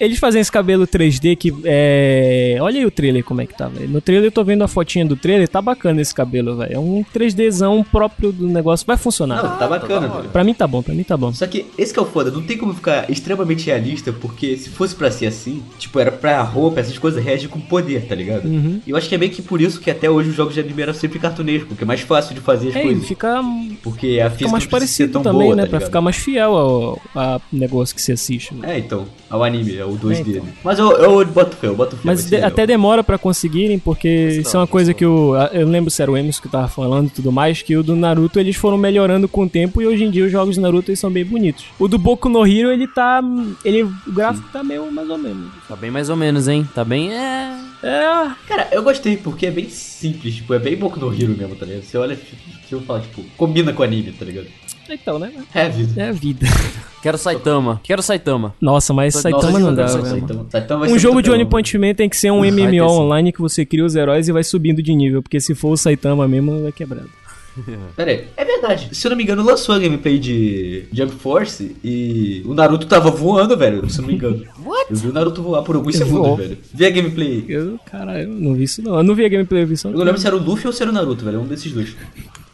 Eles 0.00 0.18
fazem 0.18 0.40
esse 0.40 0.50
cabelo 0.52 0.86
3D 0.86 1.36
que 1.36 1.52
é. 1.64 2.56
Olha 2.60 2.78
aí 2.78 2.86
o 2.86 2.90
trailer 2.90 3.24
como 3.24 3.40
é 3.40 3.46
que 3.46 3.56
tá, 3.56 3.68
velho. 3.68 3.88
No 3.88 4.00
trailer 4.00 4.26
eu 4.28 4.32
tô 4.32 4.44
vendo 4.44 4.62
a 4.62 4.68
fotinha 4.68 5.04
do 5.04 5.16
trailer, 5.16 5.48
tá 5.48 5.60
bacana 5.60 6.00
esse 6.00 6.14
cabelo, 6.14 6.56
velho. 6.56 6.72
É 6.74 6.78
um 6.78 7.04
3Dzão 7.14 7.84
próprio 7.90 8.32
do 8.32 8.46
negócio, 8.48 8.86
vai 8.86 8.96
funcionar. 8.96 9.42
Não, 9.42 9.56
tá 9.58 9.66
bacana, 9.66 10.08
velho. 10.08 10.28
Pra 10.28 10.44
mim 10.44 10.54
tá 10.54 10.66
bom, 10.66 10.82
pra 10.82 10.94
mim 10.94 11.02
tá 11.02 11.16
bom. 11.16 11.32
Só 11.32 11.46
que 11.46 11.66
esse 11.76 11.92
que 11.92 11.98
é 11.98 12.02
o 12.02 12.06
foda, 12.06 12.30
não 12.30 12.42
tem 12.42 12.56
como 12.56 12.74
ficar 12.74 13.10
extremamente 13.10 13.66
realista, 13.66 14.12
porque 14.12 14.56
se 14.56 14.68
fosse 14.68 14.94
pra 14.94 15.10
ser 15.10 15.26
assim, 15.26 15.62
tipo, 15.78 15.98
era 15.98 16.12
pra 16.12 16.40
roupa, 16.42 16.80
essas 16.80 16.96
coisas, 16.98 17.22
reagir 17.22 17.48
com 17.48 17.60
poder, 17.60 18.02
tá 18.06 18.14
ligado? 18.14 18.46
Uhum. 18.46 18.80
E 18.86 18.90
eu 18.90 18.96
acho 18.96 19.08
que 19.08 19.14
é 19.14 19.18
meio 19.18 19.32
que 19.32 19.42
por 19.42 19.60
isso 19.60 19.80
que 19.80 19.90
até 19.90 20.08
hoje 20.08 20.30
os 20.30 20.36
jogos 20.36 20.54
de 20.54 20.60
anime 20.60 20.82
eram 20.82 20.94
sempre 20.94 21.18
cartunescos, 21.18 21.68
porque 21.68 21.84
é 21.84 21.86
mais 21.86 22.00
fácil 22.00 22.34
de 22.34 22.40
fazer 22.40 22.68
as 22.68 22.76
É, 22.76 22.80
e 22.80 22.82
coisas. 22.84 23.06
fica, 23.08 23.40
Porque 23.82 24.20
a 24.20 24.24
fica 24.26 24.30
física 24.30 24.52
mais 24.52 24.66
parecido 24.66 25.12
tão 25.12 25.22
também, 25.22 25.42
boa, 25.42 25.56
né? 25.56 25.62
tá 25.64 25.68
pra 25.70 25.80
ficar 25.80 26.00
mais 26.00 26.16
fiel 26.16 26.54
ao, 26.56 27.02
ao 27.14 27.42
negócio 27.52 27.94
que 27.94 28.02
você 28.02 28.12
assiste. 28.12 28.54
né? 28.54 28.76
É, 28.76 28.78
então, 28.78 29.06
ao 29.28 29.42
anime, 29.42 29.76
é 29.76 29.84
o 29.88 29.98
2D. 29.98 30.16
É, 30.16 30.20
então. 30.30 30.44
né? 30.44 30.52
Mas 30.64 30.78
eu, 30.78 30.90
eu 30.92 31.26
boto 31.26 31.56
fé, 31.56 31.66
eu 31.66 31.74
boto 31.76 31.96
fé. 31.96 32.02
Mas 32.04 32.24
de- 32.28 32.36
até 32.36 32.66
demora 32.66 33.02
pra 33.04 33.18
conseguirem, 33.18 33.78
porque 33.78 34.08
isso 34.40 34.56
é 34.56 34.60
uma 34.60 34.66
coisa 34.66 34.92
que 34.94 35.04
o. 35.04 35.34
Eu 35.52 35.66
lembro 35.68 35.90
se 35.90 36.00
era 36.02 36.10
o 36.10 36.16
Emerson 36.16 36.42
que 36.42 36.48
tava 36.48 36.68
falando 36.68 37.06
e 37.08 37.10
tudo 37.10 37.32
mais, 37.32 37.62
que 37.62 37.76
o 37.76 37.82
do 37.82 37.96
Naruto 37.96 38.38
eles 38.38 38.56
foram 38.56 38.76
melhorando 38.78 39.28
com 39.28 39.42
o 39.44 39.48
tempo 39.48 39.80
e 39.82 39.86
hoje 39.86 40.04
em 40.04 40.10
dia 40.10 40.24
os 40.24 40.32
jogos 40.32 40.56
do 40.56 40.62
Naruto 40.62 40.90
eles 40.90 41.00
são 41.00 41.10
bem 41.10 41.24
bonitos. 41.24 41.64
O 41.78 41.88
do 41.88 41.98
Boku 41.98 42.28
no 42.28 42.46
Hero, 42.46 42.70
ele 42.70 42.86
tá. 42.86 43.22
Ele, 43.64 43.82
o 43.82 43.92
gráfico 44.08 44.48
tá 44.52 44.62
meio 44.62 44.90
mais 44.92 45.08
ou 45.10 45.18
menos. 45.18 45.48
Tá 45.68 45.76
bem 45.76 45.90
mais 45.90 46.08
ou 46.10 46.16
menos, 46.16 46.48
hein? 46.48 46.68
Tá 46.74 46.84
bem. 46.84 47.12
É. 47.12 47.58
É. 47.82 48.30
Cara, 48.48 48.68
eu 48.72 48.82
gostei 48.82 49.16
porque 49.16 49.46
é 49.46 49.50
bem 49.50 49.68
simples, 49.68 50.34
tipo, 50.36 50.52
é 50.52 50.58
bem 50.58 50.76
Boku 50.76 50.98
no 50.98 51.12
Hero 51.14 51.36
mesmo, 51.36 51.54
tá 51.54 51.64
ligado? 51.64 51.84
Você 51.84 51.96
olha, 51.96 52.16
tipo, 52.16 52.36
você 52.68 52.84
fala, 52.84 53.00
tipo, 53.00 53.22
combina 53.36 53.72
com 53.72 53.82
anime, 53.82 54.10
tá 54.12 54.24
ligado? 54.24 54.48
Então, 54.90 55.18
né? 55.18 55.32
É 55.54 55.62
a 55.62 55.68
vida. 55.68 56.02
É 56.02 56.08
a 56.08 56.12
vida. 56.12 56.46
Quero 57.02 57.16
Saitama. 57.16 57.80
Quero 57.84 58.02
Saitama. 58.02 58.54
Nossa, 58.60 58.92
mas 58.92 59.14
Nossa, 59.14 59.30
Saitama 59.30 59.58
não 59.58 59.74
dá, 59.74 59.86
Saitama, 59.86 60.08
velho. 60.08 60.20
Saitama. 60.20 60.46
Saitama 60.50 60.80
vai 60.80 60.88
Um 60.88 60.92
ser 60.94 60.98
jogo 60.98 61.22
de 61.22 61.30
One. 61.30 61.44
Punch 61.44 61.78
Man 61.78 61.94
tem 61.94 62.08
que 62.08 62.16
ser 62.16 62.30
um 62.32 62.40
Vai 62.40 62.50
MMO 62.50 62.84
online 62.90 63.32
que 63.32 63.40
você 63.40 63.64
cria 63.64 63.84
os 63.84 63.94
heróis 63.94 64.28
e 64.28 64.32
vai 64.32 64.42
subindo 64.42 64.82
de 64.82 64.94
nível, 64.94 65.22
porque 65.22 65.40
se 65.40 65.54
for 65.54 65.70
o 65.70 65.76
Saitama 65.76 66.26
mesmo, 66.26 66.62
vai 66.62 66.72
quebrado. 66.72 67.08
Pera 67.96 68.10
aí, 68.10 68.24
é 68.36 68.44
verdade. 68.44 68.88
Se 68.92 69.06
eu 69.06 69.10
não 69.10 69.16
me 69.16 69.22
engano, 69.24 69.42
lançou 69.44 69.74
a 69.74 69.78
gameplay 69.78 70.18
de 70.18 70.84
Jump 70.92 71.12
Force 71.14 71.76
e 71.82 72.42
o 72.44 72.54
Naruto 72.54 72.86
tava 72.86 73.10
voando, 73.10 73.56
velho, 73.56 73.88
se 73.90 73.98
eu 73.98 74.02
não 74.02 74.08
me 74.08 74.14
engano. 74.14 74.44
What? 74.64 74.86
Eu 74.90 74.96
vi 74.96 75.08
o 75.08 75.12
Naruto 75.12 75.42
voar 75.42 75.62
por 75.62 75.76
alguns 75.76 75.94
Ele 75.96 76.04
segundos, 76.04 76.36
velho. 76.38 76.58
Vi 76.72 76.86
a 76.86 76.90
gameplay. 76.90 77.44
Eu, 77.48 77.78
caralho, 77.84 78.24
eu 78.24 78.28
não 78.28 78.54
vi 78.54 78.64
isso 78.64 78.82
não. 78.82 78.96
Eu 78.96 79.02
não 79.02 79.14
vi 79.14 79.24
a 79.24 79.28
gameplay, 79.28 79.62
eu 79.62 79.66
vi 79.66 79.76
só. 79.76 79.88
Eu 79.88 79.98
não 79.98 80.04
lembro 80.04 80.20
se 80.20 80.26
era 80.26 80.36
o 80.36 80.42
Luffy 80.42 80.66
ou 80.66 80.72
se 80.72 80.82
era 80.82 80.90
o 80.90 80.94
Naruto, 80.94 81.24
velho. 81.24 81.38
É 81.38 81.40
um 81.40 81.46
desses 81.46 81.72
dois. 81.72 81.96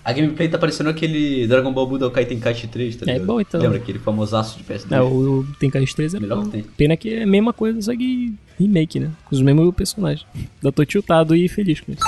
A 0.04 0.12
gameplay 0.12 0.48
tá 0.50 0.58
parecendo 0.58 0.90
aquele 0.90 1.46
Dragon 1.46 1.72
Ball 1.72 1.86
Budokai 1.86 2.26
Tenkaichi 2.26 2.66
3, 2.66 2.96
tá 2.96 3.04
É 3.06 3.12
ligado? 3.14 3.26
bom, 3.26 3.40
então. 3.40 3.58
Lembra 3.60 3.78
aquele 3.78 3.98
famosaço 3.98 4.58
de 4.58 4.64
PS2? 4.64 4.92
É, 4.94 5.00
o, 5.00 5.40
o 5.40 5.46
Tenkaichi 5.58 5.96
3 5.96 6.14
é 6.14 6.20
Melhor 6.20 6.38
bom. 6.40 6.44
que 6.44 6.50
tem. 6.50 6.62
Pena 6.62 6.94
que 6.96 7.14
é 7.14 7.22
a 7.22 7.26
mesma 7.26 7.54
coisa, 7.54 7.80
só 7.80 7.96
que 7.96 8.34
remake, 8.58 9.00
né? 9.00 9.10
Com 9.24 9.34
os 9.34 9.40
mesmos 9.40 9.74
personagens. 9.74 10.26
Eu 10.62 10.70
tô 10.70 10.84
tiltado 10.84 11.34
e 11.34 11.48
feliz 11.48 11.80
com 11.80 11.92
isso. 11.92 12.02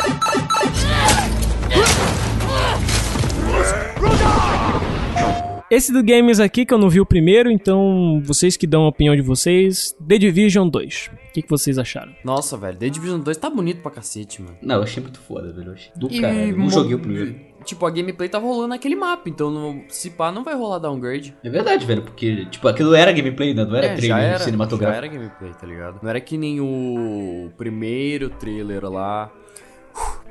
Esse 5.68 5.92
do 5.92 6.02
Games 6.02 6.38
aqui, 6.38 6.64
que 6.64 6.72
eu 6.72 6.78
não 6.78 6.88
vi 6.88 7.00
o 7.00 7.06
primeiro, 7.06 7.50
então 7.50 8.22
vocês 8.24 8.56
que 8.56 8.66
dão 8.68 8.85
a 8.85 8.88
opinião 8.88 9.16
de 9.16 9.22
vocês, 9.22 9.94
The 10.06 10.16
Division 10.16 10.68
2. 10.68 11.11
O 11.28 11.32
que, 11.32 11.42
que 11.42 11.50
vocês 11.50 11.76
acharam? 11.76 12.12
Nossa, 12.24 12.56
velho. 12.56 12.78
The 12.78 12.88
Division 12.88 13.20
2 13.20 13.37
tá 13.37 13.50
bonito 13.50 13.82
pra 13.82 13.90
cacete, 13.90 14.40
mano. 14.40 14.56
Não, 14.62 14.76
eu 14.76 14.82
achei 14.85 15.02
muito 15.02 15.18
foda, 15.18 15.52
velho. 15.52 15.74
Do 15.96 16.09
E 16.11 16.20
caralho. 16.20 16.56
Não 16.56 16.70
joguei 16.70 16.94
o 16.94 16.98
primeiro. 17.00 17.35
Tipo, 17.66 17.85
a 17.85 17.90
gameplay 17.90 18.29
tava 18.29 18.46
rolando 18.46 18.68
naquele 18.68 18.94
mapa, 18.96 19.29
então 19.29 19.50
no, 19.50 19.85
se 19.88 20.11
pá 20.11 20.31
não 20.33 20.42
vai 20.44 20.55
rolar 20.55 20.79
downgrade. 20.79 21.37
É 21.42 21.50
verdade, 21.50 21.85
velho, 21.85 22.00
porque, 22.02 22.46
tipo, 22.46 22.66
aquilo 22.68 22.94
era 22.94 23.12
gameplay, 23.12 23.52
né? 23.52 23.64
Não 23.64 23.76
era 23.76 23.87
É, 23.87 23.90
já 23.90 23.96
trailer 23.96 24.22
era, 24.24 24.38
já 24.38 24.44
cinematográfico. 24.44 24.96
era 25.05 25.07
gameplay, 25.12 25.50
tá 25.61 25.66
ligado? 25.66 25.98
Não 26.00 26.09
era 26.09 26.20
que 26.20 26.38
nem 26.38 26.61
o 26.61 27.50
primeiro 27.59 28.31
trailer 28.31 28.85
lá. 28.88 29.31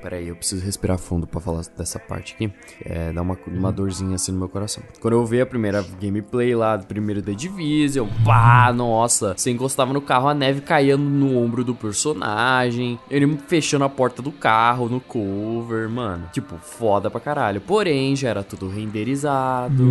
Uf, 0.06 0.16
Pera 0.16 0.18
aí, 0.18 0.28
eu 0.28 0.36
preciso 0.36 0.64
respirar 0.64 1.00
fundo 1.00 1.26
pra 1.26 1.42
falar 1.42 1.64
dessa 1.76 1.98
parte 2.00 2.36
aqui. 2.36 2.54
É, 2.84 3.12
dá 3.12 3.24
uma, 3.24 3.36
uma 3.48 3.72
dorzinha 3.72 4.16
assim 4.16 4.32
no 4.32 4.38
meu 4.38 4.48
coração. 4.48 4.84
Quando 5.02 5.16
eu 5.16 5.26
vi 5.26 5.42
a 5.42 5.46
primeira 5.46 5.84
gameplay 6.00 6.54
lá, 6.54 6.78
do 6.78 6.86
primeiro 6.86 7.24
The 7.24 7.34
Division, 7.34 8.08
pá, 8.24 8.72
nossa. 8.72 9.34
Você 9.36 9.50
encostava 9.50 9.94
no 9.94 10.02
carro, 10.02 10.28
a 10.28 10.34
neve 10.34 10.62
caía 10.62 10.96
no 10.96 11.38
ombro 11.38 11.64
do 11.64 11.74
personagem. 11.74 13.00
Ele 13.10 13.36
fechando 13.48 13.84
a 13.84 13.90
porta 13.90 14.22
do 14.22 14.32
carro, 14.32 14.88
no 14.88 15.02
cover, 15.02 15.90
mano. 15.90 16.30
Tipo, 16.32 16.56
foda 16.58 17.10
pra 17.10 17.20
caralho. 17.20 17.60
Porém, 17.62 18.16
já 18.16 18.30
era 18.30 18.44
tudo 18.44 18.70
renderizado. 18.70 19.84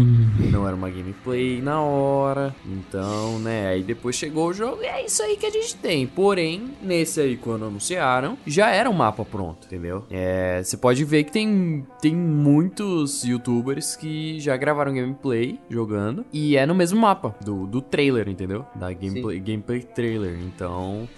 Não 0.51 0.67
era 0.67 0.77
uma 0.77 0.91
gameplay 0.91 1.61
na 1.61 1.81
hora. 1.81 2.55
Então, 2.65 3.41
né, 3.41 3.69
aí 3.69 3.83
depois 3.83 4.15
chegou 4.15 4.49
o 4.49 4.55
jogo 4.55 4.83
e 4.83 4.87
é 4.87 5.05
isso 5.05 5.23
aí 5.23 5.37
que 5.37 5.47
a 5.47 5.51
gente 5.51 5.75
tem. 5.77 6.07
Porém, 6.07 6.71
nesse 6.81 7.21
aí, 7.21 7.37
quando 7.37 7.65
anunciaram, 7.65 8.39
já 8.47 8.71
era 8.71 8.89
um 8.89 8.93
mapa 8.93 9.25
pronto, 9.25 9.67
entendeu? 9.67 10.04
É, 10.11 10.63
você 10.63 10.77
pode 10.77 11.05
ver 11.05 11.25
que 11.25 11.33
tem, 11.33 11.87
tem 12.01 12.15
muitos 12.15 13.25
youtubers 13.25 13.97
que 13.97 14.39
já 14.41 14.57
gravaram 14.57 14.95
gameplay 14.95 15.59
jogando 15.69 16.25
e 16.33 16.57
é 16.57 16.67
no 16.67 16.75
mesmo 16.75 17.01
mapa 17.01 17.35
do, 17.45 17.67
do 17.67 17.81
trailer, 17.81 18.29
entendeu? 18.29 18.65
Da 18.75 18.93
gameplay, 18.93 19.39
gameplay 19.41 19.81
trailer. 19.81 20.39
Então, 20.41 21.09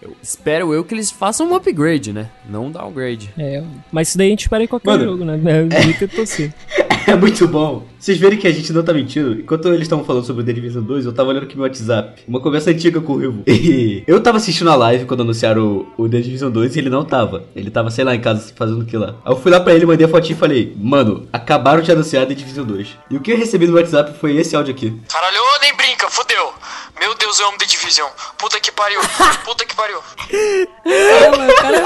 eu 0.00 0.14
espero 0.22 0.74
eu 0.74 0.84
que 0.84 0.94
eles 0.94 1.10
façam 1.10 1.50
um 1.50 1.54
upgrade, 1.54 2.12
né? 2.12 2.30
Não 2.48 2.66
um 2.66 2.70
downgrade. 2.70 3.32
É, 3.38 3.62
mas 3.90 4.08
isso 4.08 4.18
daí 4.18 4.28
a 4.28 4.30
gente 4.30 4.42
espera 4.42 4.62
em 4.62 4.66
qualquer 4.66 4.90
Mano, 4.90 5.04
jogo, 5.04 5.24
né? 5.24 5.40
É, 5.72 5.82
Fica 5.92 6.08
torcer. 6.08 6.54
É 7.08 7.14
muito 7.14 7.46
bom. 7.46 7.86
Vocês 8.00 8.18
verem 8.18 8.36
que 8.36 8.48
a 8.48 8.52
gente 8.52 8.72
não 8.72 8.82
tá 8.82 8.92
mentindo. 8.92 9.40
Enquanto 9.40 9.68
eles 9.68 9.82
estavam 9.82 10.04
falando 10.04 10.26
sobre 10.26 10.42
o 10.42 10.46
The 10.46 10.52
Division 10.52 10.82
2, 10.82 11.06
eu 11.06 11.12
tava 11.12 11.28
olhando 11.30 11.44
aqui 11.44 11.54
meu 11.54 11.64
WhatsApp. 11.64 12.22
Uma 12.26 12.40
conversa 12.40 12.70
antiga 12.70 13.00
com 13.00 13.12
o 13.12 13.18
Rivo. 13.18 13.44
E 13.66 14.04
eu 14.06 14.20
tava 14.20 14.38
assistindo 14.38 14.70
a 14.70 14.74
live 14.74 15.06
quando 15.06 15.20
anunciaram 15.22 15.86
o, 15.96 16.04
o 16.04 16.08
The 16.08 16.20
Division 16.20 16.50
2 16.50 16.74
e 16.74 16.78
ele 16.80 16.90
não 16.90 17.04
tava. 17.04 17.44
Ele 17.54 17.70
tava, 17.70 17.90
sei 17.90 18.04
lá, 18.04 18.14
em 18.14 18.20
casa 18.20 18.52
fazendo 18.54 18.82
o 18.82 18.84
que 18.84 18.96
lá. 18.96 19.14
Aí 19.24 19.32
eu 19.32 19.40
fui 19.40 19.50
lá 19.50 19.60
pra 19.60 19.74
ele, 19.74 19.86
mandei 19.86 20.06
a 20.06 20.08
fotinha 20.08 20.34
e 20.34 20.38
falei: 20.38 20.74
Mano, 20.76 21.28
acabaram 21.32 21.80
de 21.80 21.90
anunciar 21.92 22.26
The 22.26 22.34
Division 22.34 22.66
2. 22.66 22.88
E 23.10 23.16
o 23.16 23.20
que 23.20 23.32
eu 23.32 23.36
recebi 23.36 23.66
no 23.66 23.74
WhatsApp 23.76 24.18
foi 24.18 24.36
esse 24.36 24.56
áudio 24.56 24.74
aqui. 24.74 25.00
Caralho, 25.08 25.38
nem 25.62 25.76
brinca, 25.76 26.10
fudeu. 26.10 26.52
Meu 26.98 27.14
Deus, 27.14 27.38
eu 27.38 27.48
amo 27.48 27.58
The 27.58 27.66
Division. 27.66 28.08
Puta 28.36 28.58
que 28.60 28.72
pariu. 28.72 29.00
Puta 29.44 29.64
que 29.64 29.76
pariu. 29.76 30.00
É, 30.86 31.30
mas 31.36 31.52
o 31.52 31.56
cara. 31.56 31.84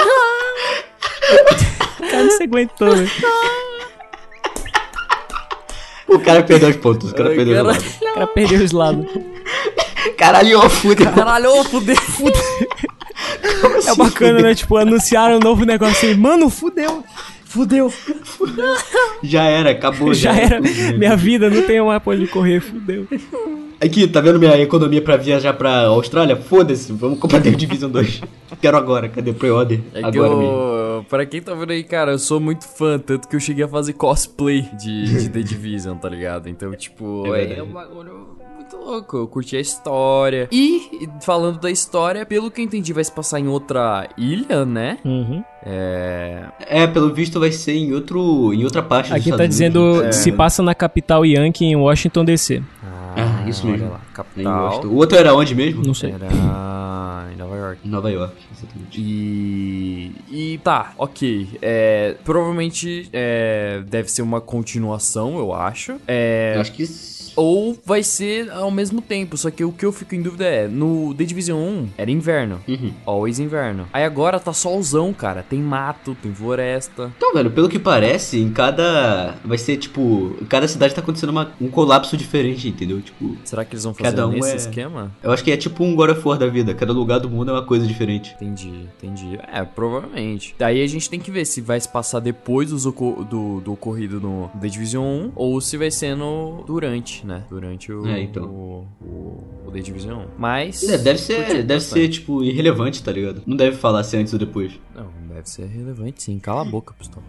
o 1.98 2.10
cara 2.10 2.24
não 2.24 2.30
se 2.30 2.42
aguentou, 2.42 2.94
né? 2.96 3.10
O 6.10 6.18
cara 6.18 6.42
perdeu 6.42 6.68
os 6.70 6.76
pontos, 6.76 7.10
o 7.12 7.14
cara 7.14 7.30
Ai, 7.30 7.36
perdeu 7.36 7.62
os 7.62 7.62
lados. 7.62 7.86
O 8.00 8.14
cara 8.14 8.26
perdeu 8.26 8.64
os 8.64 8.72
lados. 8.72 9.06
Caralho, 10.16 10.70
fudeu. 10.70 11.12
Caralho, 11.12 11.64
fudeu, 11.64 11.96
fudeu. 11.96 12.42
É 13.86 13.94
bacana, 13.94 14.40
né? 14.40 14.54
Tipo, 14.54 14.76
anunciaram 14.76 15.36
um 15.36 15.40
novo 15.40 15.64
negócio 15.64 16.08
assim, 16.08 16.18
mano, 16.18 16.50
fudeu. 16.50 17.04
Fudeu. 17.50 17.92
Já 19.24 19.42
era, 19.42 19.70
acabou. 19.70 20.14
Já 20.14 20.32
era. 20.36 20.60
Minha 20.96 21.16
vida 21.16 21.50
não 21.50 21.62
tem 21.62 21.82
mais 21.82 22.00
pra 22.00 22.12
onde 22.12 22.28
correr, 22.28 22.60
fudeu. 22.60 23.08
Aqui, 23.80 24.06
tá 24.06 24.20
vendo 24.20 24.38
minha 24.38 24.56
economia 24.56 25.02
pra 25.02 25.16
viajar 25.16 25.52
pra 25.54 25.86
Austrália? 25.86 26.36
Foda-se, 26.36 26.92
vamos 26.92 27.18
comprar 27.18 27.40
The 27.40 27.50
Division 27.56 27.90
2. 27.90 28.20
Quero 28.62 28.76
agora, 28.76 29.08
cadê 29.08 29.32
pre-order? 29.32 29.80
É 29.92 29.98
que 30.00 30.04
agora 30.06 30.28
mesmo. 30.36 30.44
eu, 30.44 31.06
pra 31.08 31.26
quem 31.26 31.42
tá 31.42 31.52
vendo 31.54 31.72
aí, 31.72 31.82
cara, 31.82 32.12
eu 32.12 32.18
sou 32.20 32.38
muito 32.38 32.68
fã, 32.68 33.00
tanto 33.00 33.26
que 33.26 33.34
eu 33.34 33.40
cheguei 33.40 33.64
a 33.64 33.68
fazer 33.68 33.94
cosplay 33.94 34.68
de, 34.78 35.22
de 35.22 35.28
The 35.30 35.40
Division, 35.40 35.96
tá 35.96 36.08
ligado? 36.08 36.48
Então, 36.48 36.70
tipo, 36.76 37.34
É 37.34 37.58
é, 37.58 37.62
um 37.64 37.72
bagulho 37.72 38.28
muito 38.70 38.76
louco. 38.76 39.16
Eu 39.16 39.26
curti 39.28 39.56
a 39.56 39.60
história. 39.60 40.48
E, 40.52 41.08
falando 41.22 41.58
da 41.58 41.70
história, 41.70 42.24
pelo 42.24 42.50
que 42.50 42.60
eu 42.60 42.64
entendi, 42.64 42.92
vai 42.92 43.02
se 43.02 43.12
passar 43.12 43.40
em 43.40 43.48
outra 43.48 44.08
ilha, 44.16 44.64
né? 44.64 44.98
Uhum. 45.04 45.42
É. 45.64 46.44
É, 46.60 46.86
pelo 46.86 47.12
visto 47.12 47.40
vai 47.40 47.50
ser 47.52 47.74
em 47.74 47.92
outro, 47.92 48.52
em 48.54 48.64
outra 48.64 48.82
parte 48.82 49.08
dos 49.08 49.16
Aqui 49.16 49.30
tá 49.30 49.36
Estados 49.36 49.48
dizendo 49.48 49.82
Unidos. 49.82 50.06
É. 50.06 50.12
se 50.12 50.32
passa 50.32 50.62
na 50.62 50.74
capital 50.74 51.26
Yankee 51.26 51.64
em 51.64 51.76
Washington 51.76 52.24
DC. 52.24 52.62
Ah, 53.16 53.44
isso 53.48 53.66
mesmo. 53.66 53.90
Lá, 53.90 54.00
capital. 54.14 54.86
O 54.86 54.96
outro 54.96 55.18
era 55.18 55.34
onde 55.34 55.54
mesmo? 55.54 55.82
Não 55.84 55.94
sei. 55.94 56.12
Era 56.12 56.28
em 57.32 57.36
Nova 57.36 57.56
York. 57.56 57.80
Em 57.86 57.90
Nova 57.90 58.10
York, 58.10 58.34
exatamente. 58.56 59.00
E. 59.00 60.12
E 60.30 60.58
tá, 60.62 60.92
ok. 60.96 61.48
É, 61.60 62.14
provavelmente 62.24 63.08
é, 63.12 63.82
deve 63.86 64.10
ser 64.10 64.22
uma 64.22 64.40
continuação, 64.40 65.38
eu 65.38 65.52
acho. 65.52 65.96
É, 66.06 66.52
Eu 66.54 66.60
acho 66.60 66.72
que 66.72 66.86
Ou 67.40 67.78
vai 67.86 68.02
ser 68.02 68.50
ao 68.50 68.70
mesmo 68.70 69.00
tempo. 69.00 69.36
Só 69.36 69.50
que 69.50 69.64
o 69.64 69.72
que 69.72 69.86
eu 69.86 69.92
fico 69.92 70.14
em 70.14 70.20
dúvida 70.20 70.44
é: 70.44 70.68
no 70.68 71.14
The 71.14 71.24
Division 71.24 71.58
1 71.58 71.88
era 71.96 72.10
inverno. 72.10 72.60
Uhum. 72.68 72.92
Always 73.06 73.38
inverno. 73.38 73.86
Aí 73.92 74.04
agora 74.04 74.38
tá 74.38 74.52
solzão, 74.52 75.12
cara. 75.12 75.42
Tem 75.42 75.58
mato, 75.60 76.14
tem 76.22 76.34
floresta. 76.34 77.10
Então, 77.16 77.32
velho, 77.32 77.50
pelo 77.50 77.68
que 77.68 77.78
parece, 77.78 78.38
em 78.38 78.50
cada. 78.50 79.36
Vai 79.44 79.56
ser 79.58 79.76
tipo. 79.78 80.36
Em 80.40 80.44
cada 80.44 80.68
cidade 80.68 80.94
tá 80.94 81.00
acontecendo 81.00 81.30
uma- 81.30 81.52
um 81.60 81.68
colapso 81.68 82.16
diferente, 82.16 82.68
entendeu? 82.68 83.00
Tipo. 83.00 83.36
Será 83.44 83.64
que 83.64 83.74
eles 83.74 83.84
vão 83.84 83.94
fazer 83.94 84.10
Cada 84.10 84.26
um 84.28 84.32
nesse 84.32 84.50
é- 84.52 84.56
esquema? 84.56 85.10
Eu 85.22 85.32
acho 85.32 85.42
que 85.42 85.50
é 85.50 85.56
tipo 85.56 85.82
um 85.82 85.94
God 85.96 86.10
of 86.10 86.28
War 86.28 86.38
da 86.38 86.46
vida. 86.46 86.74
Cada 86.74 86.92
lugar 86.92 87.20
do 87.20 87.30
mundo 87.30 87.50
é 87.50 87.54
uma 87.54 87.64
coisa 87.64 87.86
diferente. 87.86 88.34
Entendi, 88.40 88.86
entendi. 88.98 89.38
É, 89.52 89.64
provavelmente. 89.64 90.54
Daí 90.58 90.82
a 90.82 90.86
gente 90.86 91.08
tem 91.08 91.18
que 91.20 91.30
ver 91.30 91.44
se 91.44 91.60
vai 91.60 91.80
se 91.80 91.88
passar 91.88 92.20
depois 92.20 92.84
oco- 92.86 93.24
do, 93.24 93.60
do 93.60 93.72
ocorrido 93.72 94.20
no 94.20 94.50
The 94.60 94.68
Division 94.68 95.04
1 95.04 95.32
ou 95.34 95.60
se 95.60 95.76
vai 95.76 95.90
ser 95.90 96.14
no 96.16 96.64
durante, 96.66 97.26
né? 97.26 97.29
Durante 97.48 97.92
o, 97.92 98.06
É, 98.06 98.20
então. 98.22 98.44
o, 98.46 98.86
o- 99.00 99.44
o 99.66 99.70
The 99.72 99.80
Division 99.80 100.18
1. 100.20 100.26
Mas. 100.38 100.82
É, 100.88 100.98
deve 100.98 101.18
ser, 101.18 101.46
deve 101.46 101.62
bastante. 101.74 101.82
ser, 102.02 102.08
tipo, 102.08 102.42
irrelevante, 102.42 103.02
tá 103.02 103.12
ligado? 103.12 103.42
Não 103.46 103.56
deve 103.56 103.76
falar 103.76 104.02
se 104.04 104.16
é 104.16 104.20
antes 104.20 104.32
ou 104.32 104.38
depois. 104.38 104.72
Não, 104.94 105.06
deve 105.28 105.48
ser 105.48 105.66
relevante 105.66 106.22
sim. 106.22 106.38
Cala 106.38 106.62
a 106.62 106.64
boca, 106.64 106.92
Pistão. 106.98 107.22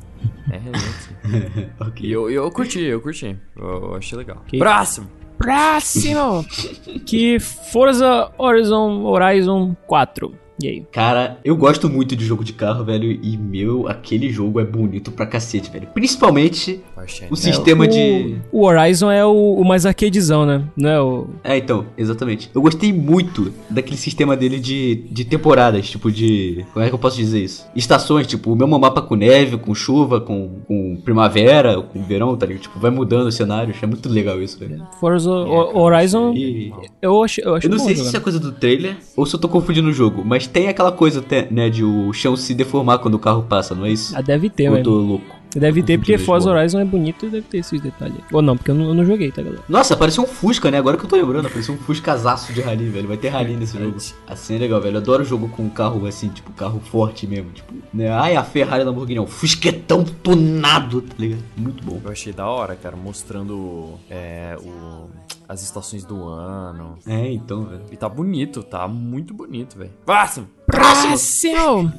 É 0.52 0.58
relevante 0.58 1.04
sim. 1.04 1.70
ok. 1.80 2.10
E 2.10 2.12
eu, 2.12 2.30
eu 2.30 2.50
curti, 2.52 2.80
eu 2.82 3.00
curti. 3.02 3.38
Eu, 3.56 3.64
eu 3.68 3.96
achei 3.96 4.18
legal. 4.18 4.38
Ok. 4.46 4.58
Próximo! 4.60 5.08
Próximo! 5.38 6.46
que 7.06 7.40
Forza 7.40 8.32
Horizon 8.38 9.04
Horizon 9.06 9.76
4. 9.88 10.34
E 10.62 10.68
aí? 10.68 10.84
Cara, 10.92 11.40
eu 11.44 11.56
gosto 11.56 11.90
muito 11.90 12.16
de 12.16 12.26
jogo 12.26 12.44
de 12.44 12.54
carro, 12.54 12.84
velho, 12.84 13.12
e 13.12 13.38
meu, 13.38 13.88
aquele 13.88 14.30
jogo 14.32 14.60
é 14.60 14.64
bonito 14.66 15.12
pra 15.12 15.26
cacete, 15.26 15.70
velho. 15.72 15.88
Principalmente 15.94 16.82
o 17.30 17.36
sistema 17.36 17.86
É, 17.86 17.88
o, 17.88 17.92
de. 17.92 18.36
O 18.52 18.64
Horizon 18.66 19.10
é 19.12 19.26
o, 19.26 19.56
o 19.56 19.64
mais 19.66 19.86
arcadezão, 19.86 20.46
né? 20.46 20.64
Não 20.78 20.90
é 20.90 21.02
o. 21.02 21.28
É, 21.44 21.58
então, 21.58 21.86
exatamente. 21.98 22.50
Eu 22.54 22.62
gostei 22.62 22.92
muito 22.94 23.52
daquele 23.70 23.98
sistema 23.98 24.36
dele 24.38 24.60
de, 24.60 25.04
de 25.12 25.26
temporadas, 25.26 25.90
tipo 25.90 26.12
de. 26.12 26.66
Como 26.74 26.86
é 26.86 26.90
que 26.90 26.94
eu 26.96 27.00
posso 27.00 27.18
dizer 27.18 27.44
isso? 27.44 27.66
Estações, 27.76 28.28
tipo, 28.28 28.52
o 28.52 28.56
mesmo 28.56 28.78
mapa 28.80 29.02
com 29.02 29.16
neve, 29.16 29.58
com 29.58 29.74
chuva, 29.74 30.22
com, 30.22 30.60
com 30.68 30.98
primavera, 31.04 31.82
com 31.82 32.04
verão, 32.04 32.36
tá 32.38 32.46
ligado? 32.46 32.62
Tipo, 32.64 32.80
vai 32.80 32.92
mudando 32.92 33.28
os 33.28 33.36
cenários. 33.36 33.78
É 33.82 33.86
muito 33.88 34.08
legal 34.10 34.42
isso, 34.42 34.60
velho. 34.60 34.84
Forza 35.00 35.30
Ho- 35.32 35.78
Horizon. 35.80 36.34
E. 36.36 36.72
Eu 37.02 37.24
achei, 37.24 37.44
eu 37.44 37.56
achei 37.56 37.68
Eu 37.68 37.72
não 37.72 37.78
bom 37.80 37.86
sei 37.86 37.96
se 37.96 38.00
jogar. 38.00 38.08
isso 38.10 38.18
é 38.18 38.20
coisa 38.20 38.40
do 38.40 38.52
trailer 38.52 38.98
ou 39.16 39.26
se 39.26 39.36
eu 39.36 39.40
tô 39.40 39.48
confundindo 39.50 39.90
o 39.90 39.94
jogo, 39.94 40.24
mas 40.26 40.46
tem 40.52 40.68
aquela 40.68 40.92
coisa, 40.92 41.24
né, 41.50 41.70
de 41.70 41.84
o 41.84 42.12
chão 42.14 42.36
se 42.36 42.54
deformar 42.54 43.00
quando 43.00 43.16
o 43.16 43.20
carro 43.20 43.44
passa, 43.44 43.74
não 43.76 43.86
é 43.86 43.92
isso? 43.92 44.16
Ah, 44.16 44.22
deve 44.22 44.50
ter, 44.50 44.64
eu 44.64 44.84
tô 44.84 44.92
louco. 44.92 45.42
Deve 45.60 45.84
ter, 45.84 45.98
porque 45.98 46.18
Forza. 46.18 46.50
Horizon 46.50 46.80
é 46.80 46.86
bonito 46.86 47.26
e 47.26 47.30
deve 47.30 47.46
ter 47.48 47.58
esses 47.58 47.82
detalhes. 47.82 48.16
Ou 48.32 48.42
não, 48.42 48.56
porque 48.56 48.72
eu 48.72 48.76
não, 48.76 48.86
eu 48.86 48.94
não 48.94 49.06
joguei, 49.06 49.32
tá, 49.32 49.42
galera? 49.42 49.62
Nossa, 49.68 49.94
apareceu 49.94 50.24
um 50.24 50.28
Fusca, 50.28 50.72
né? 50.72 50.78
Agora 50.78 50.98
que 50.98 51.04
eu 51.04 51.10
tô 51.10 51.16
lembrando, 51.16 51.48
apareceu 51.48 51.76
um 51.76 51.78
Fuscazaço 51.78 52.54
de 52.54 52.62
rally, 52.62 52.88
velho. 52.88 53.08
Vai 53.08 53.18
ter 53.18 53.30
rally 53.30 53.56
nesse 53.56 53.78
jogo. 53.78 53.98
Assim 54.28 54.56
é 54.56 54.60
legal, 54.60 54.80
velho. 54.80 54.96
Eu 54.96 55.02
adoro 55.02 55.24
jogo 55.24 55.50
com 55.50 55.70
carro 55.70 56.06
assim, 56.06 56.30
tipo, 56.30 56.52
carro 56.54 56.80
forte 56.80 57.28
mesmo. 57.28 57.52
Tipo, 57.52 57.74
né? 57.94 58.10
Ai, 58.10 58.36
a 58.36 58.44
Ferrari 58.44 58.84
Lamborghini, 58.84 59.20
não. 59.20 59.28
Fusquetão 59.28 60.04
tunado, 60.04 61.02
tá 61.02 61.16
ligado? 61.18 61.44
Muito 61.58 61.84
bom. 61.84 62.00
Eu 62.04 62.12
achei 62.12 62.32
da 62.32 62.48
hora, 62.48 62.76
cara, 62.76 62.96
mostrando 62.96 63.96
é, 64.10 64.56
o, 64.62 65.10
as 65.52 65.62
estações 65.62 66.06
do 66.06 66.30
ano. 66.30 66.98
É, 67.06 67.30
então, 67.34 67.66
velho. 67.66 67.84
E 67.92 67.98
tá 67.98 68.08
bonito, 68.08 68.64
tá 68.64 68.88
muito 68.88 69.34
bonito, 69.34 69.78
velho. 69.78 69.92
Próximo! 70.06 70.48
Próximo! 70.66 71.92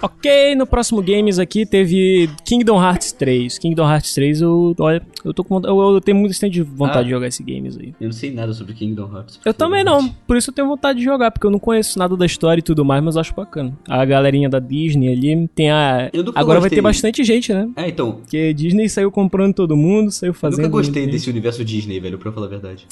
ok, 0.00 0.54
no 0.54 0.66
próximo 0.66 1.02
Games 1.02 1.38
aqui 1.38 1.66
teve 1.66 2.30
Kingdom 2.46 2.82
Hearts 2.82 3.12
3. 3.16 3.58
Kingdom 3.58 3.88
Hearts 3.90 4.14
3, 4.14 4.40
eu, 4.42 4.74
olha, 4.78 5.02
eu 5.24 5.34
tô 5.34 5.42
com 5.42 5.60
eu, 5.64 5.94
eu 5.94 6.00
tenho 6.00 6.16
muito 6.16 6.36
de 6.48 6.62
vontade 6.62 7.00
Ah. 7.00 7.02
de 7.04 7.10
jogar 7.10 7.26
esse 7.28 7.42
Games 7.42 7.76
aí. 7.78 7.94
Eu 8.00 8.06
não 8.06 8.12
sei 8.12 8.30
nada 8.32 8.52
sobre 8.52 8.74
Kingdom 8.74 9.10
Hearts. 9.14 9.40
Eu 9.44 9.54
também 9.54 9.82
não, 9.82 10.08
por 10.08 10.36
isso 10.36 10.50
eu 10.50 10.54
tenho 10.54 10.68
vontade 10.68 10.98
de 10.98 11.04
jogar, 11.04 11.30
porque 11.30 11.46
eu 11.46 11.50
não 11.50 11.58
conheço 11.58 11.98
nada 11.98 12.16
da 12.16 12.26
história 12.26 12.60
e 12.60 12.62
tudo 12.62 12.84
mais, 12.84 13.02
mas 13.02 13.14
eu 13.16 13.20
acho 13.20 13.34
bacana. 13.34 13.72
A 13.88 14.04
galerinha 14.04 14.48
da 14.48 14.58
Disney 14.58 15.12
ali 15.12 15.48
tem 15.54 15.70
a. 15.70 16.10
Eu 16.12 16.24
Agora 16.34 16.60
vai 16.60 16.70
ter 16.70 16.80
bastante 16.82 17.24
gente, 17.24 17.52
né? 17.52 17.68
É, 17.76 17.88
então. 17.88 18.12
Porque 18.12 18.52
Disney 18.54 18.88
saiu 18.88 19.10
comprando 19.10 19.54
todo 19.54 19.76
mundo, 19.76 20.10
saiu 20.10 20.30
Eu 20.30 20.34
fazendo. 20.34 20.58
nunca 20.58 20.68
gostei 20.70 21.06
desse 21.06 21.30
universo 21.30 21.64
Disney, 21.64 21.98
velho, 22.00 22.18
pra 22.18 22.30
falar 22.30 22.46
a 22.46 22.50
verdade. 22.50 22.86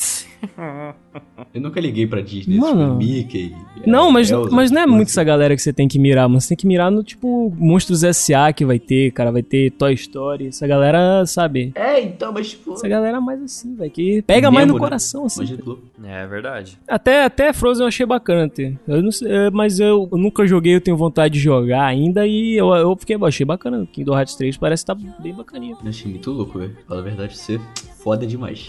Eu 1.53 1.61
nunca 1.61 1.81
liguei 1.81 2.07
pra 2.07 2.21
Disney, 2.21 2.57
Mano. 2.59 2.99
tipo, 2.99 3.13
Mickey. 3.13 3.55
Não, 3.87 4.11
mas, 4.11 4.31
Elsa, 4.31 4.51
mas 4.55 4.71
não 4.71 4.81
é 4.81 4.85
tipo 4.85 4.95
muito 4.95 5.09
assim. 5.09 5.15
essa 5.15 5.25
galera 5.25 5.55
que 5.55 5.63
você 5.63 5.73
tem 5.73 5.87
que 5.87 5.99
mirar, 5.99 6.29
mano. 6.29 6.41
Você 6.41 6.49
tem 6.49 6.57
que 6.57 6.67
mirar 6.67 6.91
no 6.91 7.03
tipo 7.03 7.53
Monstros 7.57 8.03
S.A. 8.03 8.53
que 8.53 8.65
vai 8.65 8.79
ter, 8.79 9.11
cara. 9.13 9.31
Vai 9.31 9.43
ter 9.43 9.71
Toy 9.73 9.95
Story. 9.95 10.49
Essa 10.49 10.67
galera, 10.67 11.25
sabe? 11.27 11.73
É, 11.75 12.01
então, 12.03 12.33
mas 12.33 12.51
tipo. 12.51 12.73
Essa 12.75 12.89
galera 12.89 13.21
mais 13.21 13.43
assim, 13.43 13.75
velho. 13.77 13.91
Que 13.91 14.23
pega 14.23 14.51
mais 14.51 14.67
no 14.67 14.75
Mesmo, 14.75 14.85
né? 14.85 14.89
coração, 14.89 15.27
assim. 15.27 15.57
Louco. 15.65 15.83
É 16.03 16.27
verdade. 16.27 16.79
Até, 16.89 17.25
até 17.25 17.53
Frozen 17.53 17.85
eu 17.85 17.89
achei 17.89 18.07
bacana 18.07 18.49
ter. 18.49 18.79
Eu 18.87 19.03
não 19.03 19.13
sei, 19.13 19.31
é, 19.31 19.51
mas 19.51 19.79
eu, 19.81 20.09
eu 20.11 20.19
nunca 20.19 20.47
joguei, 20.47 20.75
eu 20.75 20.81
tenho 20.81 20.97
vontade 20.97 21.35
de 21.35 21.41
jogar 21.41 21.85
ainda. 21.85 22.27
E 22.27 22.55
eu, 22.57 22.75
eu 22.75 22.97
fiquei, 22.97 23.17
eu 23.17 23.25
achei 23.25 23.47
bacana. 23.47 23.87
Kingdom 23.93 24.17
Hearts 24.17 24.35
3 24.35 24.57
parece 24.57 24.83
estar 24.83 24.95
bem 24.95 25.33
bacaninha. 25.35 25.77
Eu 25.83 25.89
achei 25.89 26.11
muito 26.11 26.31
louco, 26.31 26.59
velho. 26.59 26.77
Fala 26.89 27.01
a 27.01 27.05
verdade, 27.05 27.37
você 27.37 27.61
foda 28.05 28.27
demais. 28.27 28.69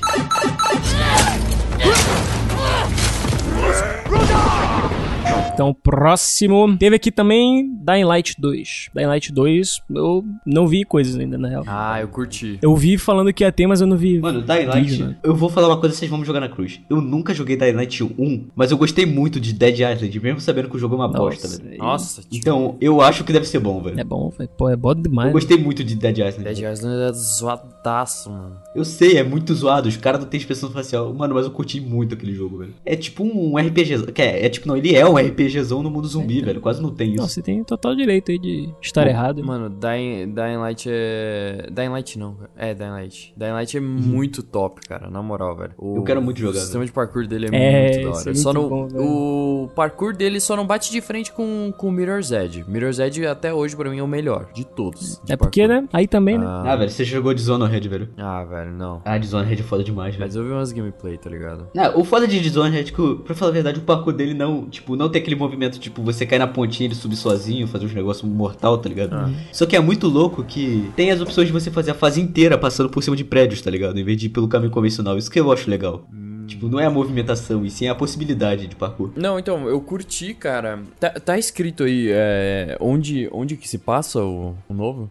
Então, 5.54 5.74
próximo. 5.74 6.78
Teve 6.78 6.98
aqui 6.98 7.12
também 7.12 7.70
Dying 7.82 8.04
Light 8.04 8.36
2. 8.38 8.90
Dying 8.94 9.06
Light 9.06 9.32
2, 9.32 9.82
eu 9.96 10.24
não 10.46 10.68
vi 10.68 10.84
coisas 10.84 11.16
ainda, 11.18 11.38
na 11.38 11.48
real. 11.48 11.64
Ah, 11.66 12.02
eu 12.02 12.10
curti. 12.10 12.60
Eu 12.62 12.76
vi 12.76 12.98
falando 12.98 13.32
que 13.34 13.44
ia 13.44 13.52
ter, 13.52 13.66
mas 13.66 13.80
eu 13.80 13.88
não 13.88 13.96
vi. 13.96 14.20
Mano, 14.20 14.42
Dying 14.42 14.66
Light, 14.66 14.90
Vídeo, 14.90 15.06
né? 15.08 15.18
eu 15.24 15.34
vou 15.34 15.50
falar 15.50 15.68
uma 15.68 15.78
coisa, 15.80 15.96
vocês 15.96 16.10
vão 16.12 16.20
me 16.20 16.26
jogar 16.26 16.42
na 16.42 16.50
cruz. 16.50 16.82
Eu 16.90 17.00
nunca 17.00 17.34
joguei 17.34 17.56
Dying 17.56 17.72
Light 17.72 18.04
1, 18.04 18.48
mas 18.56 18.72
eu 18.72 18.78
gostei 18.78 19.06
muito 19.06 19.40
de 19.40 19.54
Dead 19.54 19.80
Island, 19.80 20.20
mesmo 20.20 20.42
sabendo 20.42 20.70
que 20.70 20.76
o 20.76 20.80
jogo 20.80 20.96
é 20.96 20.98
uma 20.98 21.08
bosta, 21.08 21.48
Nossa, 21.48 21.64
velho. 21.64 21.78
Nossa, 21.78 22.22
tipo, 22.22 22.36
Então, 22.36 22.76
eu 22.82 23.00
acho 23.00 23.24
que 23.24 23.32
deve 23.32 23.46
ser 23.48 23.60
bom, 23.60 23.82
velho. 23.82 24.00
É 24.00 24.04
bom, 24.04 24.30
velho. 24.30 24.50
Pô, 24.58 24.70
é 24.70 24.76
bom 24.76 24.94
demais. 24.94 25.28
Eu 25.28 25.34
gostei 25.34 25.58
muito 25.58 25.84
de 25.84 25.96
Dead 25.96 26.18
Island. 26.18 26.44
Dead 26.44 26.74
Island 26.74 27.02
é 27.02 27.14
zoadaço, 27.14 28.30
mano. 28.30 28.58
Eu 28.76 28.84
sei, 28.84 29.18
é 29.18 29.24
muito 29.24 29.54
zoado, 29.54 29.88
os 29.88 29.96
caras 29.98 30.20
não 30.20 30.28
têm 30.28 30.38
expressão 30.38 30.70
facial. 30.70 31.14
Mano, 31.14 31.34
mas 31.36 31.46
eu 31.46 31.52
curti 31.52 31.80
muito 31.80 32.14
aquele 32.14 32.34
jogo, 32.34 32.58
velho. 32.58 32.74
É 32.86 32.96
tipo 32.96 33.24
um 33.24 33.58
RPG. 33.58 34.12
Que 34.12 34.22
é, 34.22 34.46
é 34.46 34.50
tipo, 34.50 34.68
não, 34.68 34.76
ele 34.76 34.94
é 34.94 35.08
um 35.08 35.16
RPGzão 35.28 35.82
no 35.84 35.90
mundo 35.90 36.08
zumbi, 36.08 36.42
velho. 36.42 36.62
Quase 36.62 36.82
não 36.82 36.90
tem 36.92 37.16
Não, 37.16 37.26
isso. 37.26 37.34
você 37.36 37.42
tem 37.42 37.64
total 37.64 37.96
direito 37.96 38.32
aí 38.32 38.40
de 38.40 38.70
estar 38.82 39.08
errado. 39.08 39.44
Mano, 39.44 39.70
Dying, 39.70 40.34
Dying 40.34 40.58
Light 40.58 40.88
é. 40.90 41.68
Dying 41.72 41.90
Light 41.90 42.18
não, 42.20 42.34
cara. 42.36 42.50
É, 42.58 42.74
Dying 42.74 42.90
Light. 42.90 43.34
Dying 43.38 43.52
Light 43.52 43.78
é 43.78 43.80
muito 43.80 44.42
top, 44.44 44.82
cara, 44.88 45.10
na 45.10 45.22
moral, 45.22 45.56
velho. 45.56 45.72
O. 45.78 45.98
Eu 45.98 46.04
quero 46.04 46.22
muito 46.22 46.40
jogar, 46.40 46.58
O 46.60 46.62
sistema 46.62 46.86
de 46.86 46.92
parkour 46.92 47.28
dele 47.28 47.48
é, 47.52 47.56
É, 47.56 47.92
muito 47.92 48.04
da 48.06 48.10
isso 48.12 48.20
hora. 48.22 48.32
é 48.32 48.36
só 48.36 48.54
muito 48.54 48.62
não, 48.64 48.70
bom, 48.70 48.88
velho. 48.88 49.04
o 49.06 49.70
parkour 49.76 50.16
dele 50.16 50.40
só 50.40 50.56
não 50.56 50.66
bate 50.66 50.92
de 50.92 51.02
frente 51.02 51.32
com, 51.32 51.74
com 51.78 51.88
o 51.88 51.92
Mirror's 51.92 52.32
Edge. 52.32 52.64
Mirror's 52.68 53.00
Edge 53.00 53.26
até 53.26 53.54
hoje 53.54 53.76
pra 53.76 53.90
mim 53.90 54.00
é 54.00 54.04
o 54.04 54.08
melhor 54.08 54.50
de 54.54 54.66
todos. 54.66 55.22
de 55.24 55.34
É 55.34 55.38
porque, 55.38 55.62
parkour. 55.68 55.82
né? 55.84 55.90
Aí 55.94 56.08
também, 56.08 56.38
né? 56.38 56.46
Ah, 56.48 56.76
velho, 56.76 56.90
você 56.90 57.04
jogou 57.04 57.34
Dishonored, 57.34 57.88
velho. 57.88 58.10
Ah, 58.18 58.44
velho, 58.44 58.72
não. 58.72 59.02
Ah, 59.06 59.18
Dishonored 59.18 59.60
é 59.60 59.64
foda 59.64 59.84
demais, 59.84 60.16
velho. 60.16 60.26
Mas 60.26 60.36
eu 60.36 60.44
vi 60.44 60.52
umas 60.52 60.72
gameplay, 60.72 61.18
tá 61.18 61.30
ligado? 61.30 61.68
Não, 61.74 62.00
o 62.00 62.04
foda 62.04 62.28
de 62.28 62.40
Dishonored 62.40 62.78
é 62.78 62.80
que, 62.84 62.86
tipo, 62.92 63.16
pra 63.18 63.36
falar 63.36 63.52
a 63.52 63.54
verdade, 63.54 63.80
o 63.80 63.84
parkour 63.84 64.14
dele 64.14 64.34
não, 64.34 64.70
tipo, 64.70 64.96
não 64.96 65.10
tem 65.16 65.22
aquele 65.22 65.36
movimento, 65.36 65.80
tipo, 65.80 66.02
você 66.04 66.26
cai 66.26 66.38
na 66.38 66.48
pontinha 66.48 66.88
e 66.88 66.90
ele 66.90 66.96
subir 66.96 67.16
sozinho, 67.16 67.68
fazer 67.68 67.86
uns 67.86 67.94
negócios 67.94 68.30
mortal, 68.30 68.78
tá 68.78 68.90
ligado? 68.90 69.16
Só 69.52 69.66
que 69.66 69.76
é 69.76 69.80
muito 69.80 70.08
louco 70.08 70.44
que 70.44 70.92
tem 70.96 71.10
as 71.10 71.22
opções 71.22 71.48
de 71.48 71.54
você 71.54 71.72
fazer 71.72 71.92
a 71.92 71.94
fase 71.94 72.22
inteira 72.22 72.58
passando 72.58 72.90
por 72.90 73.02
cima 73.02 73.16
de 73.16 73.24
prédios, 73.24 73.62
tá 73.62 73.72
ligado? 73.72 73.98
Em 73.98 74.04
vez 74.04 74.18
de 74.18 74.26
ir 74.26 74.30
pelo 74.30 74.48
caminho 74.48 74.72
convencional. 74.72 75.18
Isso 75.18 75.32
que 75.32 75.40
eu 75.40 75.52
acho 75.52 75.70
legal. 75.70 76.06
Tipo, 76.46 76.68
não 76.68 76.80
é 76.80 76.86
a 76.86 76.90
movimentação, 76.90 77.66
e 77.66 77.70
sim 77.70 77.88
a 77.88 77.96
possibilidade 77.96 78.68
de 78.68 78.76
parkour. 78.76 79.12
Não, 79.16 79.38
então, 79.40 79.68
eu 79.68 79.80
curti, 79.82 80.34
cara. 80.34 80.80
Tá, 81.00 81.10
tá 81.12 81.38
escrito 81.38 81.84
aí, 81.84 82.10
é, 82.12 82.78
onde, 82.80 83.28
onde 83.32 83.56
que 83.58 83.68
se 83.68 83.78
passa 83.78 84.24
o, 84.24 84.56
o 84.70 84.74
novo? 84.74 85.10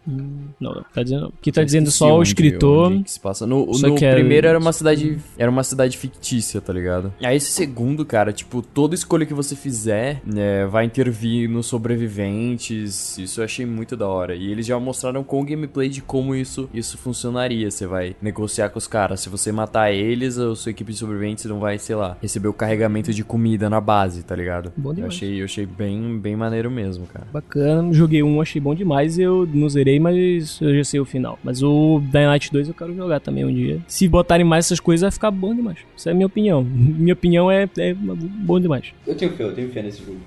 Não, 0.61 0.85
tá 0.95 1.03
dizendo. 1.03 1.33
Que 1.41 1.51
tá 1.53 1.63
Eu 1.63 1.65
dizendo 1.65 1.85
esqueci 1.89 1.99
só 1.99 2.13
o 2.15 2.19
onde- 2.21 2.29
escritor. 2.29 2.93
onde 2.93 3.05
que 3.05 3.11
se 3.11 3.21
passa. 3.21 3.47
No, 3.47 3.67
no 3.67 3.95
que 3.95 4.05
é- 4.05 4.15
primeiro 4.15 4.47
era 4.47 4.59
uma 4.59 4.73
cidade. 4.73 5.19
Era 5.39 5.51
uma 5.51 5.63
cidade 5.65 5.97
fictícia, 5.99 6.61
tá 6.61 6.73
ligado? 6.73 7.13
Aí 7.23 7.37
esse 7.37 7.51
segundo, 7.53 8.05
cara, 8.05 8.33
tipo, 8.33 8.63
toda 8.63 8.95
escolha 8.95 9.27
que 9.27 9.35
você 9.35 9.55
fizer 9.57 10.21
né, 10.25 10.67
vai 10.67 10.85
intervir 10.85 11.49
nos 11.49 11.67
sobreviventes. 11.67 13.19
Isso 13.19 13.41
eu 13.41 13.45
achei 13.45 13.67
muito 13.67 13.97
da 13.97 14.07
hora. 14.09 14.35
E 14.35 14.51
eles 14.51 14.67
já 14.67 14.79
mostraram 14.79 15.23
com 15.25 15.41
o 15.41 15.45
gameplay 15.45 15.89
de 15.89 16.01
como 16.01 16.35
isso, 16.35 16.69
isso 16.73 16.97
funcionaria. 16.99 17.71
Você 17.71 17.87
vai 17.87 18.15
negociar 18.21 18.69
com 18.71 18.79
os 18.79 18.87
caras. 18.87 19.21
Se 19.21 19.29
você 19.29 19.53
matar 19.53 19.93
eles, 19.93 20.39
a 20.39 20.55
sua 20.55 20.71
equipe 20.71 20.93
de 20.93 20.99
sobreviventes 20.99 21.24
não 21.49 21.59
vai, 21.59 21.79
sei 21.79 21.97
lá, 21.97 22.17
receber 22.21 22.49
o 22.49 22.53
carregamento 22.53 23.13
de 23.13 23.25
comida 23.25 23.71
na 23.71 23.81
base, 23.81 24.23
tá 24.23 24.35
ligado? 24.35 24.73
Bom 24.77 24.91
eu 24.91 24.95
demais. 24.95 25.15
achei, 25.15 25.41
eu 25.41 25.45
achei 25.45 25.67
bem, 25.67 26.19
bem 26.19 26.37
maneiro 26.37 26.71
mesmo, 26.71 27.07
cara. 27.07 27.27
Bacana, 27.33 27.93
joguei 27.93 28.23
um, 28.23 28.41
achei 28.41 28.61
bom 28.61 28.75
demais. 28.75 29.19
Eu 29.19 29.49
não 29.53 29.69
zerei, 29.69 29.99
mas 29.99 30.59
eu 30.61 30.75
já 30.77 30.85
sei 30.85 31.01
o 31.01 31.05
final. 31.05 31.39
Mas 31.43 31.63
o 31.63 32.01
Dying 32.13 32.27
Light 32.27 32.53
2 32.53 32.69
eu 32.69 32.75
quero 32.75 32.95
jogar 32.95 33.21
também 33.21 33.45
um 33.45 33.53
dia. 33.53 33.81
Se 33.87 34.09
botarem 34.09 34.45
mais 34.45 34.67
essas 34.67 34.81
coisas, 34.81 35.03
vai 35.03 35.11
ficar 35.11 35.31
bom 35.31 35.55
demais. 35.55 35.79
Essa 35.97 36.11
é 36.11 36.13
a 36.13 36.15
minha 36.15 36.27
opinião. 36.27 36.65
Minha 37.05 37.15
opinião 37.15 37.51
é, 37.51 37.69
é 37.79 37.95
bom 37.95 38.59
demais. 38.59 38.93
Eu 39.07 39.15
tenho 39.15 39.33
fé, 39.33 39.45
eu 39.45 39.55
tenho 39.55 39.71
fé 39.71 39.83
nesse 39.83 40.03
jogo. 40.05 40.19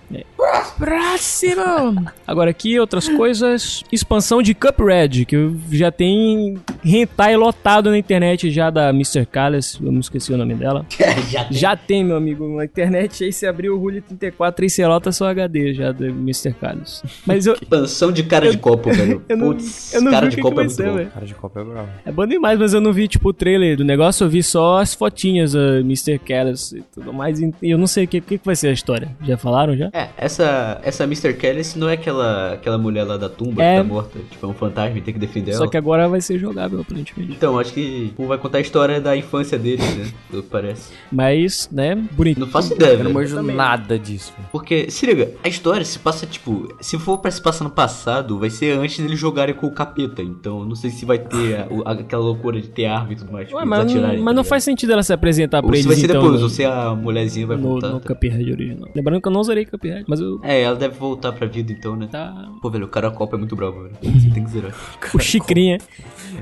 Próximo! 0.77 2.05
Agora 2.25 2.51
aqui, 2.51 2.79
outras 2.79 3.10
coisas. 3.10 3.83
Expansão 3.91 4.41
de 4.41 4.53
Cuphead, 4.53 5.25
que 5.25 5.36
eu 5.36 5.55
já 5.71 5.91
tem 5.91 6.57
hentai 6.86 7.36
lotado 7.36 7.89
na 7.89 7.97
internet 7.97 8.51
já 8.51 8.69
da 8.69 8.89
Mr. 8.89 9.25
Callis. 9.25 9.79
Eu 9.81 9.91
não 9.91 9.99
esqueci 9.99 10.31
o 10.31 10.38
nome 10.38 10.53
dela. 10.55 10.86
Já 11.30 11.43
tem. 11.45 11.58
Já 11.58 11.76
tem, 11.76 12.04
meu 12.04 12.15
amigo, 12.17 12.47
na 12.56 12.65
internet. 12.65 13.23
Aí 13.23 13.32
você 13.34 13.45
abriu 13.47 13.76
o 13.76 13.80
Rule 13.80 14.02
34, 14.02 14.56
3 14.56 14.73
celota 14.73 15.12
só 15.12 15.28
HD 15.30 15.73
já 15.73 15.91
do 15.91 16.06
Mr. 16.06 16.53
Callis. 16.53 17.03
Mas 17.26 17.45
eu, 17.45 17.53
Expansão 17.53 18.11
de 18.11 18.24
cara 18.24 18.49
de 18.49 18.57
copo, 18.57 18.91
velho. 18.91 19.24
eu 19.30 19.38
não- 19.38 19.47
Putz, 19.53 19.93
eu 19.93 20.01
não 20.01 20.11
cara 20.11 20.28
vi 20.30 20.36
de 20.36 20.41
copo 20.41 20.61
é 20.61 20.64
muito 20.64 20.84
bom. 20.84 21.05
Cara 21.14 21.26
de 21.26 21.34
copa 21.36 21.59
é 21.59 21.64
bravo. 21.64 21.89
É 22.05 22.11
bom 22.11 22.26
demais, 22.28 22.57
mas 22.59 22.74
eu 22.74 22.82
não 22.82 22.91
vi, 22.93 23.07
tipo, 23.07 23.30
o 23.30 23.34
trailer 23.34 23.78
do 23.78 23.84
negócio, 23.84 24.24
eu 24.26 24.30
vi 24.30 24.41
só 24.43 24.80
as 24.80 24.93
fotinhas, 24.93 25.55
a 25.55 25.80
Mr. 25.80 26.20
Callis 26.20 26.72
e 26.72 26.82
tudo 26.93 27.14
mais. 27.14 27.39
E 27.39 27.51
eu 27.61 27.78
não 27.78 27.88
sei 27.88 28.05
o 28.05 28.07
que, 28.07 28.22
que 28.22 28.39
vai 28.43 28.55
ser 28.55 28.68
a 28.70 28.74
história. 28.74 29.16
Já 29.24 29.38
falaram 29.38 29.76
já? 29.76 29.89
É, 29.93 30.09
essa, 30.18 30.80
essa 30.84 31.03
Mr. 31.03 31.34
Kelly 31.34 31.61
não 31.76 31.89
é 31.89 31.93
aquela, 31.93 32.53
aquela 32.53 32.78
mulher 32.78 33.03
lá 33.03 33.18
da 33.18 33.30
tumba 33.30 33.64
É. 33.64 33.78
que 33.78 33.84
tá 33.88 33.93
morta. 33.93 34.20
Tipo, 34.32 34.45
é 34.45 34.49
um 34.49 34.53
fantasma 34.53 34.97
e 34.97 35.01
tem 35.01 35.14
que 35.14 35.20
defender 35.20 35.53
Só 35.53 35.64
ela. 35.64 35.72
que 35.72 35.78
agora 35.78 36.07
vai 36.07 36.22
ser 36.22 36.38
jogável, 36.39 36.82
aparentemente. 36.82 37.32
Então, 37.34 37.57
acho 37.59 37.74
que 37.74 38.07
tipo, 38.07 38.26
vai 38.28 38.38
contar 38.38 38.57
a 38.59 38.61
história 38.61 38.99
da 39.01 39.16
infância 39.16 39.57
deles, 39.57 39.95
né? 39.95 40.05
Pelo 40.30 40.43
que 40.43 40.49
parece. 40.49 40.76
Mas, 41.11 41.69
né, 41.71 41.95
bonito. 42.11 42.39
Não 42.39 42.47
faço 42.47 42.73
ideia, 42.73 42.93
Eu 42.97 43.03
não 43.05 43.13
manjo 43.13 43.41
nada 43.41 43.97
disso. 43.97 44.34
Porque, 44.51 44.89
se 44.91 45.05
liga, 45.05 45.32
a 45.43 45.47
história 45.47 45.86
se 45.86 45.97
passa, 45.99 46.25
tipo, 46.25 46.73
se 46.82 46.97
for 46.99 47.17
pra 47.19 47.32
se 47.32 47.41
passar 47.41 47.63
no 47.63 47.69
passado, 47.69 48.38
vai 48.39 48.49
ser 48.49 48.78
antes 48.78 48.97
deles 48.99 49.17
jogarem 49.19 49.55
com 49.55 49.67
o 49.67 49.71
capeta. 49.71 50.21
Então, 50.21 50.65
não 50.65 50.75
sei 50.75 50.89
se 50.89 51.05
vai 51.05 51.17
ter 51.17 51.61
a- 51.61 51.67
o- 51.69 51.88
aquela 51.88 52.23
loucura 52.23 52.59
de 52.59 52.67
ter 52.67 52.86
arma 52.88 53.13
e 53.13 53.15
tudo 53.15 53.32
mais. 53.32 53.47
Tipo, 53.47 53.57
Ué, 53.57 53.63
eles 53.63 53.69
mas, 53.69 53.80
atirarem, 53.86 54.17
mas 54.19 54.25
tá 54.25 54.34
não 54.34 54.43
faz 54.43 54.63
sentido 54.63 54.91
ela 54.93 55.03
se 55.03 55.13
apresentar 55.13 55.61
pra 55.61 55.67
Ou 55.69 55.73
se 55.73 55.80
eles 55.80 55.86
vai 55.86 55.95
ser 55.95 56.05
então, 56.05 56.21
depois, 56.21 56.39
no, 56.39 56.43
ou 56.45 56.49
se 56.49 56.63
a 56.65 56.93
mulherzinha 56.95 57.47
vai 57.47 57.57
no, 57.57 57.63
voltar. 57.63 57.89
no 57.89 57.99
tá? 57.99 58.13
Cuphead 58.13 58.51
original. 58.51 58.89
Lembrando 58.95 59.21
que 59.21 59.28
eu 59.28 59.32
não 59.32 59.43
zerei 59.43 59.65
Cuphead, 59.65 60.03
mas 60.07 60.19
eu... 60.19 60.39
É, 60.43 60.61
ela 60.61 60.75
deve 60.75 60.97
voltar 60.97 61.32
pra 61.32 61.47
vida 61.47 61.71
então, 61.71 61.95
né? 61.95 62.07
Tá... 62.11 62.34
Pô, 62.61 62.69
velho, 62.69 62.86
o 62.86 62.89
cara 62.89 63.09
copa 63.11 63.36
é 63.36 63.39
muito 63.39 63.55
bravo, 63.55 63.84
velho. 63.84 63.95
Você 64.01 64.30
tem 64.30 64.43
que 64.43 64.49
zerar. 64.51 64.73
O 65.13 65.19
Chicrinha. 65.19 65.78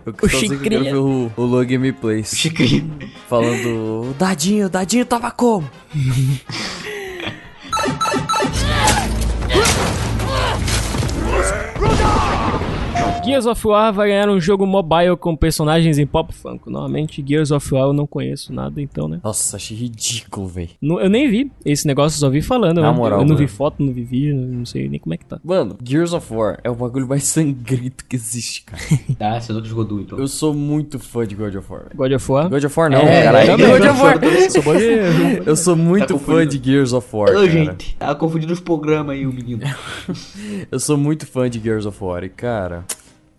Eu 0.06 0.14
O 0.22 0.28
Chicrinha. 0.28 0.84
ver 0.84 0.96
o, 0.96 1.32
o 1.38 1.42
Low 1.44 1.64
Gameplays 1.66 2.32
Chicrinho. 2.36 2.92
falando: 3.30 4.10
o 4.10 4.14
Dadinho, 4.26 4.68
Dadinho 4.68 5.06
tava 5.06 5.30
como? 5.30 5.70
Gears 13.26 13.46
of 13.46 13.68
War 13.68 13.92
vai 13.94 14.10
ganhar 14.10 14.30
um 14.30 14.40
jogo 14.40 14.66
mobile 14.66 15.18
com 15.18 15.36
personagens 15.36 15.98
em 15.98 16.06
Pop 16.06 16.34
Funko. 16.34 16.70
Normalmente, 16.70 17.24
Gears 17.28 17.52
of 17.52 17.74
War 17.74 17.86
eu 17.88 17.94
não 17.94 18.06
conheço 18.06 18.54
nada, 18.54 18.82
então, 18.82 19.08
né? 19.08 19.20
Nossa, 19.24 19.56
achei 19.58 19.76
ridículo, 19.76 20.48
velho. 20.48 20.70
Não- 20.82 21.00
eu 21.00 21.10
nem 21.10 21.30
vi 21.30 21.52
esse 21.66 21.88
negócio, 21.88 22.20
só 22.20 22.30
vi 22.30 22.42
falando. 22.42 22.82
Na 22.82 22.88
eu, 22.90 22.94
moral, 22.94 23.20
eu 23.22 23.26
não 23.26 23.36
vi 23.36 23.44
mano. 23.44 23.56
foto, 23.56 23.84
não 23.84 23.92
vi 23.92 24.04
vídeo, 24.04 24.36
não 24.36 24.66
sei 24.66 24.88
nem 24.88 25.00
como 25.00 25.14
é 25.14 25.18
que 25.18 25.26
tá. 25.26 25.40
Mano, 25.44 25.76
Gears 25.84 26.14
of 26.14 26.32
War 26.34 26.60
é 26.64 26.70
o 26.70 26.76
bagulho 26.76 27.08
mais 27.08 27.24
sangrento 27.28 28.06
que 28.06 28.16
existe, 28.16 28.64
cara. 28.64 28.82
Tá, 29.18 29.40
você 29.42 29.52
nunca 29.54 29.66
jogou 29.68 29.84
Doom, 29.86 30.02
então. 30.02 30.20
Eu 30.20 30.28
sou 30.28 30.54
muito 30.54 31.00
fã 31.00 31.26
de 31.26 31.36
God 31.36 31.56
of 31.56 31.72
War. 31.72 31.86
God 31.96 32.12
of 32.12 32.32
War. 32.32 32.50
God 32.50 32.64
of 32.64 32.80
War 32.80 32.90
não, 32.92 33.00
É, 33.00 33.24
caralho. 33.24 33.48
também. 33.48 33.68
God 33.68 33.82
of 33.90 34.02
War. 34.02 34.16
Eu 35.46 35.56
sou 35.56 35.76
muito 35.76 36.14
Tá 36.14 36.20
fã 36.20 36.46
de 36.46 36.62
Gears 36.64 36.94
of 36.94 37.08
War, 37.16 37.30
Ô, 37.30 37.34
cara. 37.34 37.48
gente, 37.50 37.96
tá 37.98 38.14
confundindo 38.16 38.54
os 38.54 38.60
programas 38.60 39.16
aí, 39.16 39.26
o 39.26 39.34
menino. 39.34 39.62
Eu 40.72 40.80
sou 40.80 40.98
muito 40.98 41.26
fã 41.26 41.50
de 41.50 41.60
Gears 41.60 41.86
of 41.86 42.04
War 42.04 42.24
e, 42.24 42.30
cara... 42.30 42.86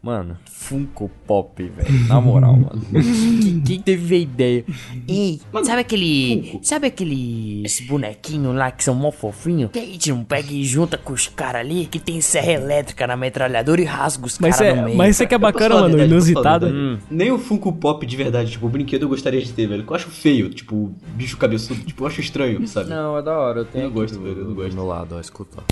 Mano, 0.07 0.37
Funko 0.49 1.11
Pop, 1.27 1.61
velho. 1.61 2.07
Na 2.07 2.21
moral, 2.21 2.53
mano. 2.53 2.81
quem, 2.93 3.61
quem 3.67 3.81
teve 3.81 4.15
a 4.15 4.19
ideia? 4.19 4.65
Ei, 5.09 5.41
sabe 5.65 5.81
aquele. 5.81 6.61
Sabe 6.63 6.87
aqueles 6.87 7.81
bonequinhos 7.89 8.55
lá 8.55 8.71
que 8.71 8.85
são 8.85 8.95
mó 8.95 9.11
fofinhos? 9.11 9.73
Que 9.73 9.81
a 9.81 9.85
gente 9.85 10.11
não 10.13 10.23
pega 10.23 10.53
e 10.53 10.63
junta 10.65 10.97
com 10.97 11.13
os 11.13 11.27
caras 11.27 11.63
ali 11.63 11.87
que 11.87 11.99
tem 11.99 12.21
serra 12.21 12.53
elétrica 12.53 13.05
na 13.05 13.17
metralhadora 13.17 13.81
e 13.81 13.85
rasga 13.85 14.27
os 14.27 14.39
Mas, 14.39 14.59
caras 14.59 14.75
no 14.77 14.81
é, 14.83 14.85
meio. 14.85 14.97
mas 14.97 15.17
isso 15.17 15.25
aqui 15.25 15.35
é 15.35 15.37
Eu 15.37 15.41
posso 15.41 15.53
bacana, 15.55 15.75
mano, 15.75 15.89
verdade, 15.89 16.11
inusitado. 16.13 16.67
verdade. 16.71 17.03
Nem 17.11 17.33
o 17.33 17.39
Funko 17.39 17.73
Pop 17.73 18.07
de 18.07 18.17
verdade, 18.17 18.53
tipo, 18.53 18.67
o 18.67 18.69
brinquedo 18.69 19.03
eu 19.03 19.09
gostaria 19.09 19.43
de 19.43 19.53
ter, 19.53 19.67
velho. 19.67 19.83
Que 19.83 19.91
eu 19.91 19.97
acho 19.97 20.09
feio, 20.09 20.49
tipo, 20.51 20.93
bicho 21.17 21.37
cabeçudo, 21.37 21.81
tipo, 21.81 22.05
eu 22.05 22.07
acho 22.07 22.21
estranho, 22.21 22.65
sabe? 22.69 22.91
Não, 22.91 23.19
é 23.19 23.23
da 23.23 23.37
hora. 23.37 23.61
Eu 23.61 23.65
tenho 23.65 23.87
Eu 23.87 23.91
gosto, 23.91 24.15
do- 24.19 24.23
velho, 24.23 24.37
eu 24.39 24.45
não 24.45 24.51
do 24.51 24.55
gosto. 24.55 24.75
meu 24.75 24.87
lado, 24.87 25.17
ó. 25.17 25.21
Escuta, 25.21 25.65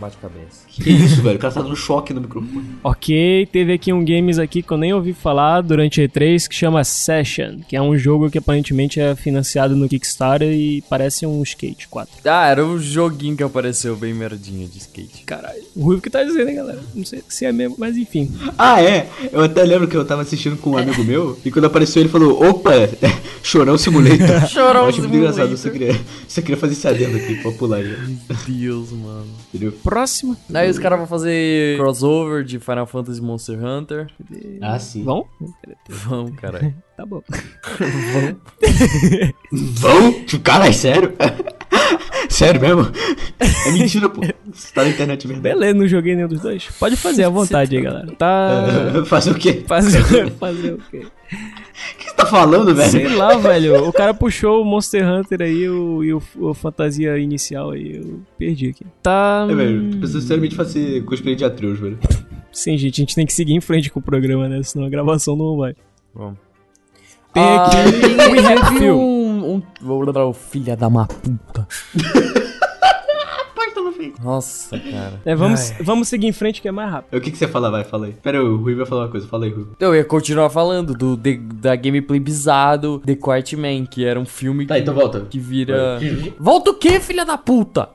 ó. 0.00 0.06
Bate 0.06 0.16
cabeça. 0.16 0.64
Que 0.68 0.90
isso, 0.90 1.22
velho? 1.22 1.36
O 1.36 1.38
cara 1.38 1.52
tá 1.52 1.62
dando 1.62 1.76
choque 1.76 2.12
no 2.14 2.20
microfone. 2.20 2.64
Ok, 2.82 3.46
teve 3.52 3.72
aqui 3.72 3.92
um 3.92 4.04
games 4.04 4.38
aqui 4.38 4.62
que 4.62 4.70
eu 4.72 4.78
nem 4.78 4.92
ouvi 4.94 5.12
falar 5.12 5.60
durante 5.60 6.00
a 6.00 6.08
E3 6.08 6.48
que 6.48 6.54
chama 6.54 6.82
Session, 6.84 7.58
que 7.68 7.76
é 7.76 7.82
um 7.82 7.96
jogo 7.98 8.30
que 8.30 8.38
aparentemente 8.38 8.98
é 9.00 9.14
financiado 9.14 9.76
no 9.76 9.88
Kickstarter 9.88 10.52
e 10.52 10.82
parece 10.88 11.26
um 11.26 11.42
skate 11.42 11.86
4. 11.88 12.14
Ah, 12.24 12.46
era 12.48 12.64
o 12.64 12.78
joguinho 12.78 13.36
que 13.36 13.42
apareceu 13.42 13.94
bem 13.96 14.14
merdinha 14.14 14.66
de 14.66 14.78
skate. 14.78 15.22
Caralho. 15.24 15.60
O 15.76 15.84
Ruivo 15.84 16.00
que 16.02 16.10
tá 16.10 16.22
dizendo, 16.24 16.48
hein, 16.48 16.56
galera? 16.56 16.80
Não 16.94 17.04
sei 17.04 17.22
se 17.28 17.44
é 17.44 17.52
mesmo, 17.52 17.76
mas 17.78 17.96
enfim. 17.96 18.30
Ah, 18.56 18.82
é? 18.82 19.08
Eu 19.32 19.42
até 19.42 19.62
lembro 19.64 19.86
que 19.86 19.96
eu 19.96 20.04
tava 20.04 20.22
assistindo 20.22 20.56
com 20.56 20.70
um 20.70 20.78
amigo 20.78 21.04
meu 21.04 21.38
e 21.44 21.50
quando 21.50 21.66
apareceu 21.66 22.00
ele 22.02 22.08
falou: 22.08 22.42
opa, 22.48 22.70
Chorão 23.42 23.76
Simulator. 23.76 24.46
Chorão 24.48 24.82
Eu 24.82 24.88
acho 24.88 24.98
muito 25.00 25.10
Simulator. 25.12 25.16
engraçado, 25.44 25.56
você 25.56 25.70
queria, 25.70 26.00
você 26.26 26.40
queria 26.42 26.56
fazer 26.56 26.72
esse 26.72 26.88
adendo 26.88 27.16
aqui 27.16 27.34
pra 27.36 27.50
pular 27.52 27.76
aí, 27.78 27.96
Deus, 28.48 28.92
mano. 28.92 29.26
entendeu? 29.52 29.72
Próximo. 29.90 30.36
Daí 30.48 30.70
os 30.70 30.78
caras 30.78 30.98
vão 30.98 31.06
fazer 31.08 31.76
crossover 31.76 32.44
de 32.44 32.60
Final 32.60 32.86
Fantasy 32.86 33.20
Monster 33.20 33.58
Hunter. 33.62 34.06
Ah, 34.60 34.78
sim. 34.78 35.02
Vão? 35.02 35.26
Vamos, 35.88 36.38
caralho. 36.38 36.72
Tá 37.00 37.06
bom. 37.06 37.22
Vão? 39.50 40.12
Tipo, 40.24 40.42
Caralho, 40.42 40.74
sério? 40.74 41.14
sério 42.28 42.60
mesmo? 42.60 42.82
É 43.66 43.70
mentira, 43.72 44.06
pô. 44.10 44.20
Você 44.52 44.74
tá 44.74 44.82
na 44.82 44.90
internet 44.90 45.26
mesmo. 45.26 45.42
Beleza, 45.42 45.74
não 45.78 45.88
joguei 45.88 46.14
nenhum 46.14 46.28
dos 46.28 46.40
dois. 46.40 46.68
Pode 46.78 46.96
fazer 46.96 47.24
à 47.24 47.30
vontade 47.30 47.74
aí, 47.74 47.82
galera. 47.82 48.12
Tá. 48.18 48.66
Fazer 49.08 49.30
o 49.30 49.34
quê? 49.34 49.64
Fazer, 49.66 50.30
fazer 50.32 50.74
o 50.74 50.78
quê? 50.90 51.06
O 51.94 51.98
que 51.98 52.04
você 52.10 52.14
tá 52.14 52.26
falando, 52.26 52.74
velho? 52.74 52.90
Sei 52.90 53.08
lá, 53.08 53.36
velho. 53.36 53.86
O 53.88 53.92
cara 53.92 54.12
puxou 54.14 54.62
o 54.62 54.64
Monster 54.64 55.06
Hunter 55.06 55.42
aí 55.42 55.68
o, 55.68 56.04
e 56.04 56.12
o, 56.12 56.22
o 56.38 56.54
fantasia 56.54 57.18
inicial 57.18 57.70
aí. 57.70 57.96
Eu 57.96 58.20
perdi 58.38 58.68
aqui. 58.70 58.84
Tá. 59.02 59.46
É, 59.50 59.54
velho, 59.54 59.90
tu 59.90 59.96
precisa 59.98 60.20
seriamente 60.20 60.54
fazer 60.54 61.04
cosplay 61.04 61.34
de 61.34 61.44
Atreus, 61.44 61.78
velho. 61.78 61.98
Sim, 62.52 62.76
gente, 62.76 62.94
a 62.94 63.02
gente 63.02 63.14
tem 63.14 63.24
que 63.26 63.32
seguir 63.32 63.54
em 63.54 63.60
frente 63.60 63.90
com 63.90 64.00
o 64.00 64.02
programa, 64.02 64.48
né? 64.48 64.62
Senão 64.62 64.86
a 64.86 64.90
gravação 64.90 65.36
não 65.36 65.56
vai. 65.56 65.74
Vamos. 66.14 66.38
Tem 67.32 67.42
Ah, 67.42 67.64
aqui. 67.66 67.76
We 68.32 68.38
have 68.40 68.60
teve 68.62 68.78
Phil. 68.80 68.98
um, 68.98 69.54
um... 69.54 69.62
Vou 69.80 70.02
lembrar 70.02 70.26
o 70.26 70.32
filha 70.32 70.76
da 70.76 70.88
uma 70.88 71.06
puta. 71.06 71.66
Nossa, 74.22 74.78
cara. 74.78 75.20
É, 75.24 75.34
vamos, 75.34 75.72
vamos 75.80 76.08
seguir 76.08 76.26
em 76.26 76.32
frente 76.32 76.60
que 76.62 76.68
é 76.68 76.72
mais 76.72 76.90
rápido. 76.90 77.16
O 77.18 77.20
que, 77.20 77.30
que 77.30 77.38
você 77.38 77.46
fala? 77.48 77.70
Vai, 77.70 77.84
fala 77.84 78.06
aí. 78.06 78.12
Pera 78.22 78.38
aí, 78.38 78.44
o 78.44 78.56
Rui 78.56 78.74
vai 78.74 78.86
falar 78.86 79.02
uma 79.02 79.08
coisa. 79.08 79.26
Fala 79.26 79.44
aí, 79.44 79.50
Rui. 79.52 79.66
Eu 79.78 79.94
ia 79.94 80.04
continuar 80.04 80.50
falando 80.50 80.94
do, 80.94 81.16
de- 81.16 81.36
da 81.38 81.74
gameplay 81.76 82.18
bizado 82.20 83.00
The 83.04 83.14
Quiet 83.16 83.56
Man, 83.56 83.86
que 83.86 84.04
era 84.04 84.18
um 84.18 84.24
filme 84.26 84.66
Tá, 84.66 84.78
então 84.78 84.94
volta. 84.94 85.26
que 85.28 85.38
vira... 85.38 85.98
Volta 86.38 86.70
o 86.70 86.74
quê, 86.74 87.00
filha 87.00 87.24
da 87.24 87.36
puta? 87.38 87.88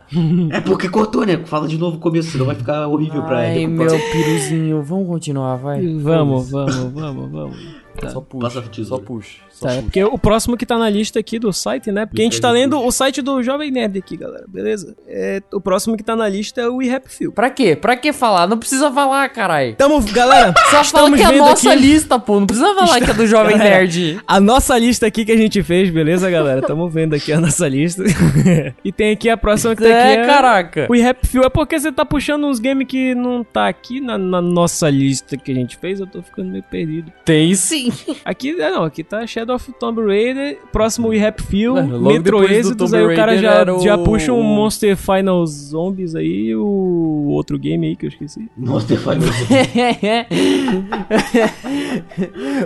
É 0.51 0.61
porque 0.61 0.89
cortou, 0.89 1.25
né? 1.25 1.37
Fala 1.45 1.67
de 1.67 1.77
novo 1.77 1.97
o 1.97 1.99
começo, 1.99 2.31
senão 2.31 2.45
vai 2.45 2.55
ficar 2.55 2.87
horrível 2.87 3.23
pra 3.23 3.39
Ai, 3.39 3.57
ele. 3.57 3.67
meu 3.67 3.87
piruzinho. 3.87 4.81
Vamos 4.83 5.07
continuar, 5.07 5.55
vai. 5.57 5.81
Vamos, 5.97 6.49
vamos, 6.51 6.75
vamos, 6.93 7.31
vamos. 7.31 7.84
Só 8.09 8.21
puxa, 8.21 8.43
Passa 8.47 8.59
a 8.59 8.61
tesoura. 8.63 9.01
só 9.03 9.07
puxa. 9.07 9.37
Só 9.51 9.65
Tá, 9.67 9.71
é 9.71 9.75
puxa. 9.75 9.83
porque 9.83 10.03
o 10.03 10.17
próximo 10.17 10.57
que 10.57 10.65
tá 10.65 10.77
na 10.77 10.89
lista 10.89 11.19
aqui 11.19 11.39
do 11.39 11.51
site, 11.53 11.91
né? 11.91 12.05
Porque 12.05 12.21
a 12.21 12.25
gente 12.25 12.39
tá 12.41 12.51
lendo 12.51 12.77
o 12.79 12.91
site 12.91 13.21
do 13.21 13.41
Jovem 13.41 13.71
Nerd 13.71 13.97
aqui, 13.97 14.17
galera. 14.17 14.43
Beleza? 14.47 14.95
É, 15.07 15.41
o 15.53 15.61
próximo 15.61 15.95
que 15.95 16.03
tá 16.03 16.15
na 16.15 16.27
lista 16.27 16.59
é 16.61 16.67
o 16.67 16.77
We 16.77 16.89
Happy 16.93 17.09
Few. 17.09 17.31
Pra 17.31 17.49
quê? 17.49 17.75
Pra 17.75 17.95
que 17.95 18.11
falar? 18.11 18.47
Não 18.47 18.57
precisa 18.57 18.91
falar, 18.91 19.29
carai. 19.29 19.73
Tamo, 19.75 20.01
galera, 20.11 20.53
Só 20.69 20.69
fala 20.71 20.81
estamos 20.83 21.19
que 21.19 21.23
é 21.25 21.27
a 21.27 21.31
nossa 21.31 21.71
aqui 21.71 21.79
lista, 21.81 22.19
pô. 22.19 22.39
Não 22.39 22.47
precisa 22.47 22.73
falar 22.75 22.99
que 23.01 23.09
é 23.11 23.13
do 23.13 23.25
Jovem 23.27 23.57
Galera, 23.57 23.77
Nerd. 23.77 24.19
a 24.27 24.39
nossa 24.39 24.77
lista 24.77 25.07
aqui 25.07 25.23
que 25.23 25.31
a 25.31 25.37
gente 25.37 25.63
fez, 25.63 25.89
beleza, 25.89 26.29
galera? 26.29 26.61
Tamo 26.61 26.89
vendo 26.89 27.13
aqui 27.15 27.31
a 27.31 27.39
nossa 27.39 27.67
lista. 27.67 28.03
e 28.83 28.91
tem 28.91 29.11
aqui 29.11 29.29
a 29.29 29.37
próxima 29.37 29.75
que 29.75 29.83
tá 29.83 29.89
aqui. 29.89 30.19
É, 30.19 30.25
caraca. 30.25 30.87
O 30.89 30.93
Rap 30.93 31.25
Few 31.27 31.43
é 31.43 31.49
porque 31.49 31.79
você 31.79 31.91
tá 31.91 32.03
puxando 32.05 32.45
uns 32.45 32.59
games 32.59 32.87
que 32.87 33.15
não 33.15 33.43
tá 33.43 33.67
aqui 33.67 34.01
na, 34.01 34.17
na 34.17 34.41
nossa 34.41 34.89
lista 34.89 35.37
que 35.37 35.51
a 35.51 35.55
gente 35.55 35.77
fez, 35.77 35.99
eu 35.99 36.07
tô 36.07 36.21
ficando 36.21 36.49
meio 36.51 36.63
perdido. 36.63 37.11
Tem 37.23 37.53
sim. 37.55 37.84
Aqui, 38.25 38.59
é, 38.61 38.71
não, 38.71 38.83
aqui 38.83 39.03
tá 39.03 39.25
Shadow 39.27 39.55
of 39.55 39.71
Tomb 39.79 40.01
Raider, 40.05 40.59
próximo 40.71 41.09
We 41.09 41.17
Rap 41.17 41.41
Few, 41.41 41.73
logo 41.75 41.99
Metro 42.11 42.39
do 42.39 42.43
Exodus, 42.45 42.93
aí 42.93 43.05
o 43.05 43.15
cara 43.15 43.37
já, 43.37 43.63
o- 43.71 43.79
já 43.81 43.97
puxa 43.97 44.31
um 44.33 44.41
Monster 44.43 44.95
Final 44.97 45.45
Zombies 45.45 46.15
aí, 46.15 46.55
o 46.55 47.27
outro 47.29 47.57
game 47.59 47.87
aí 47.87 47.95
que 47.95 48.05
eu 48.05 48.09
esqueci. 48.09 48.49
Monster 48.57 48.97
Final. 48.99 49.25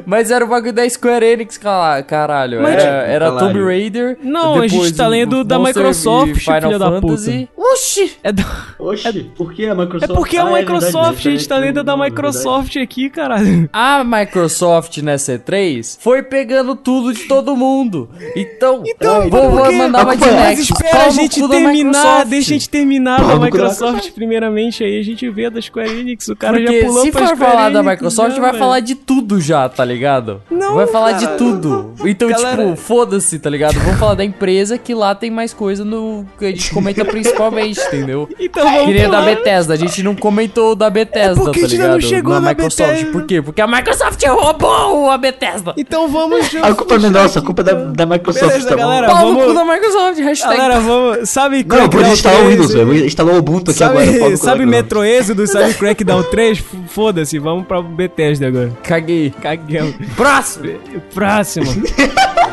Mas 0.05 0.32
era 0.32 0.45
o 0.45 0.47
bagulho 0.47 0.74
da 0.74 0.88
Square 0.89 1.26
Enix, 1.26 1.57
caralho. 1.57 2.61
Mas- 2.61 2.84
era 2.84 2.99
era 3.09 3.26
Caralho. 3.32 3.53
Tomb 3.53 3.65
Raider. 3.65 4.17
Não, 4.24 4.61
a 4.61 4.67
gente 4.67 4.93
tá 4.93 5.07
lendo 5.07 5.43
da 5.43 5.57
Monster 5.57 5.78
Microsoft, 5.78 6.36
Final 6.36 6.61
filha 6.61 6.80
da 6.80 6.91
puta. 6.91 7.07
Fantasy. 7.07 7.49
Oxi! 7.57 8.11
É, 8.24 8.32
do- 8.32 8.45
Oxi, 8.80 9.32
por 9.36 9.53
que 9.53 9.65
a 9.65 9.72
é 9.72 9.76
Microsoft? 9.76 10.13
porque 10.13 10.38
a 10.38 10.45
Ah, 10.45 10.51
é 10.51 10.59
Microsoft, 10.61 10.93
verdade, 10.93 11.28
a 11.28 11.32
gente 11.32 11.47
tá 11.47 11.57
lendo 11.57 11.84
da 11.84 11.95
não, 11.95 12.03
é 12.03 12.09
Microsoft 12.09 12.76
aqui, 12.78 13.09
caralho. 13.09 13.70
A 13.72 14.03
Microsoft 14.03 14.97
nessa 15.12 15.38
E3 15.38 15.97
foi 15.99 16.22
pegando 16.24 16.76
tudo 16.76 17.14
de 17.14 17.24
todo 17.24 17.55
mundo. 17.55 18.10
Então, 18.36 18.84
Então, 18.86 19.30
vou, 19.30 19.51
mandar 19.74 20.03
uma 20.05 20.16
direct. 20.16 20.39
Mas 20.39 20.60
espera 20.60 21.05
a 21.05 21.10
gente 21.10 21.47
terminar, 21.47 22.26
deixa 22.26 22.49
a 22.51 22.53
gente 22.53 22.70
terminar 22.70 23.20
Pau 23.22 23.39
da 23.39 23.45
Microsoft 23.45 24.12
primeiramente, 24.12 24.84
aí 24.84 24.99
a 24.99 25.03
gente 25.03 25.28
vê 25.30 25.49
da 25.49 25.62
Square 25.62 25.89
Enix, 25.99 26.28
o 26.28 26.36
cara 26.36 26.57
Porque 26.57 26.80
já 26.82 26.88
pulou 26.88 27.03
se 27.03 27.12
pra 27.12 27.28
for 27.28 27.36
Square 27.36 27.51
falar 27.51 27.70
da 27.70 27.84
Microsoft, 27.84 28.36
já, 28.36 28.41
vai 28.41 28.51
velho. 28.51 28.64
falar 28.64 28.80
de 28.80 28.95
tudo 28.95 29.39
já, 29.41 29.68
tá 29.68 29.84
ligado? 29.84 30.41
Não, 30.49 30.76
vai 30.76 30.88
falar 30.88 31.14
cara, 31.14 31.26
de 31.32 31.38
tudo. 31.38 31.93
Então, 32.05 32.30
Galera- 32.30 32.64
tipo, 32.66 32.76
foda-se, 32.76 33.39
tá 33.39 33.49
ligado? 33.49 33.80
Vamos 33.80 33.99
falar 33.99 34.14
da 34.16 34.24
empresa 34.26 34.78
que 34.78 34.93
lá 34.93 35.16
tem 35.16 35.32
mais 35.32 35.53
coisa 35.53 35.84
no 35.84 36.26
que 36.38 36.45
a 36.45 36.49
gente 36.49 36.72
comenta 36.74 37.03
principalmente, 37.05 37.80
entendeu? 37.88 38.28
Então 38.39 38.64
vamos 38.64 38.86
Que 38.86 38.93
nem 38.93 39.10
da. 39.10 39.22
Bethesda, 39.22 39.74
a 39.74 39.78
gente 39.78 40.01
não 40.01 40.16
comentou 40.16 40.76
da 40.76 40.89
Bethesda, 40.89 41.41
É 41.41 41.45
tá 41.45 41.51
a 41.51 41.53
gente 41.53 41.74
ainda 41.76 41.88
não 41.89 41.95
ligado? 41.97 42.10
chegou 42.10 42.34
na 42.36 42.39
na 42.41 42.49
Microsoft. 42.49 42.89
Bethesda. 42.89 43.12
Por 43.12 43.26
quê? 43.26 43.41
Porque 43.41 43.62
a 43.62 43.68
Microsoft 43.68 44.24
roubou 44.26 44.99
a 45.08 45.18
Bethesda. 45.20 45.76
Então 45.78 46.08
vamos 46.08 46.50
A 46.64 46.74
culpa 46.74 46.97
não 46.97 47.08
é 47.10 47.12
nossa, 47.12 47.38
a 47.38 47.41
culpa 47.43 47.62
é 47.62 47.66
da, 47.66 47.74
da 47.74 48.06
Microsoft, 48.08 48.47
Beleza, 48.47 48.70
tá 48.70 48.76
bom? 48.76 48.82
galera. 48.82 49.08
Pau 49.08 49.18
no 49.28 49.34
vamos- 49.36 49.45
cu 49.45 49.54
da 49.54 49.66
Microsoft, 49.74 50.20
hashtag. 50.20 50.58
Galera, 50.58 50.80
vamos. 50.80 51.30
Sabe 51.30 51.58
Não, 51.58 51.64
Crackdown 51.68 51.89
pode 52.02 52.10
instalar 52.14 52.39
o 52.39 52.43
3? 52.45 52.56
Windows, 52.56 52.74
velho. 52.74 53.06
Instalou 53.06 53.36
o 53.36 53.38
Ubuntu 53.38 53.72
aqui 53.72 53.84
agora. 53.84 54.06
pau 54.06 54.14
Sabe, 54.16 54.32
cu 54.32 54.38
sabe. 54.38 54.66
Metro 54.66 55.04
Exodus, 55.04 55.52
sabe 55.52 55.74
Crackdown 55.76 56.24
3? 56.24 56.58
F- 56.58 56.66
Foda-se, 56.88 57.38
vamos 57.38 57.68
pra 57.68 57.82
Bethesda 57.82 58.47
agora. 58.47 58.72
Caguei. 58.84 59.32
Caguemos. 59.41 59.93
Próximo. 60.16 60.74
Próximo. 61.14 61.66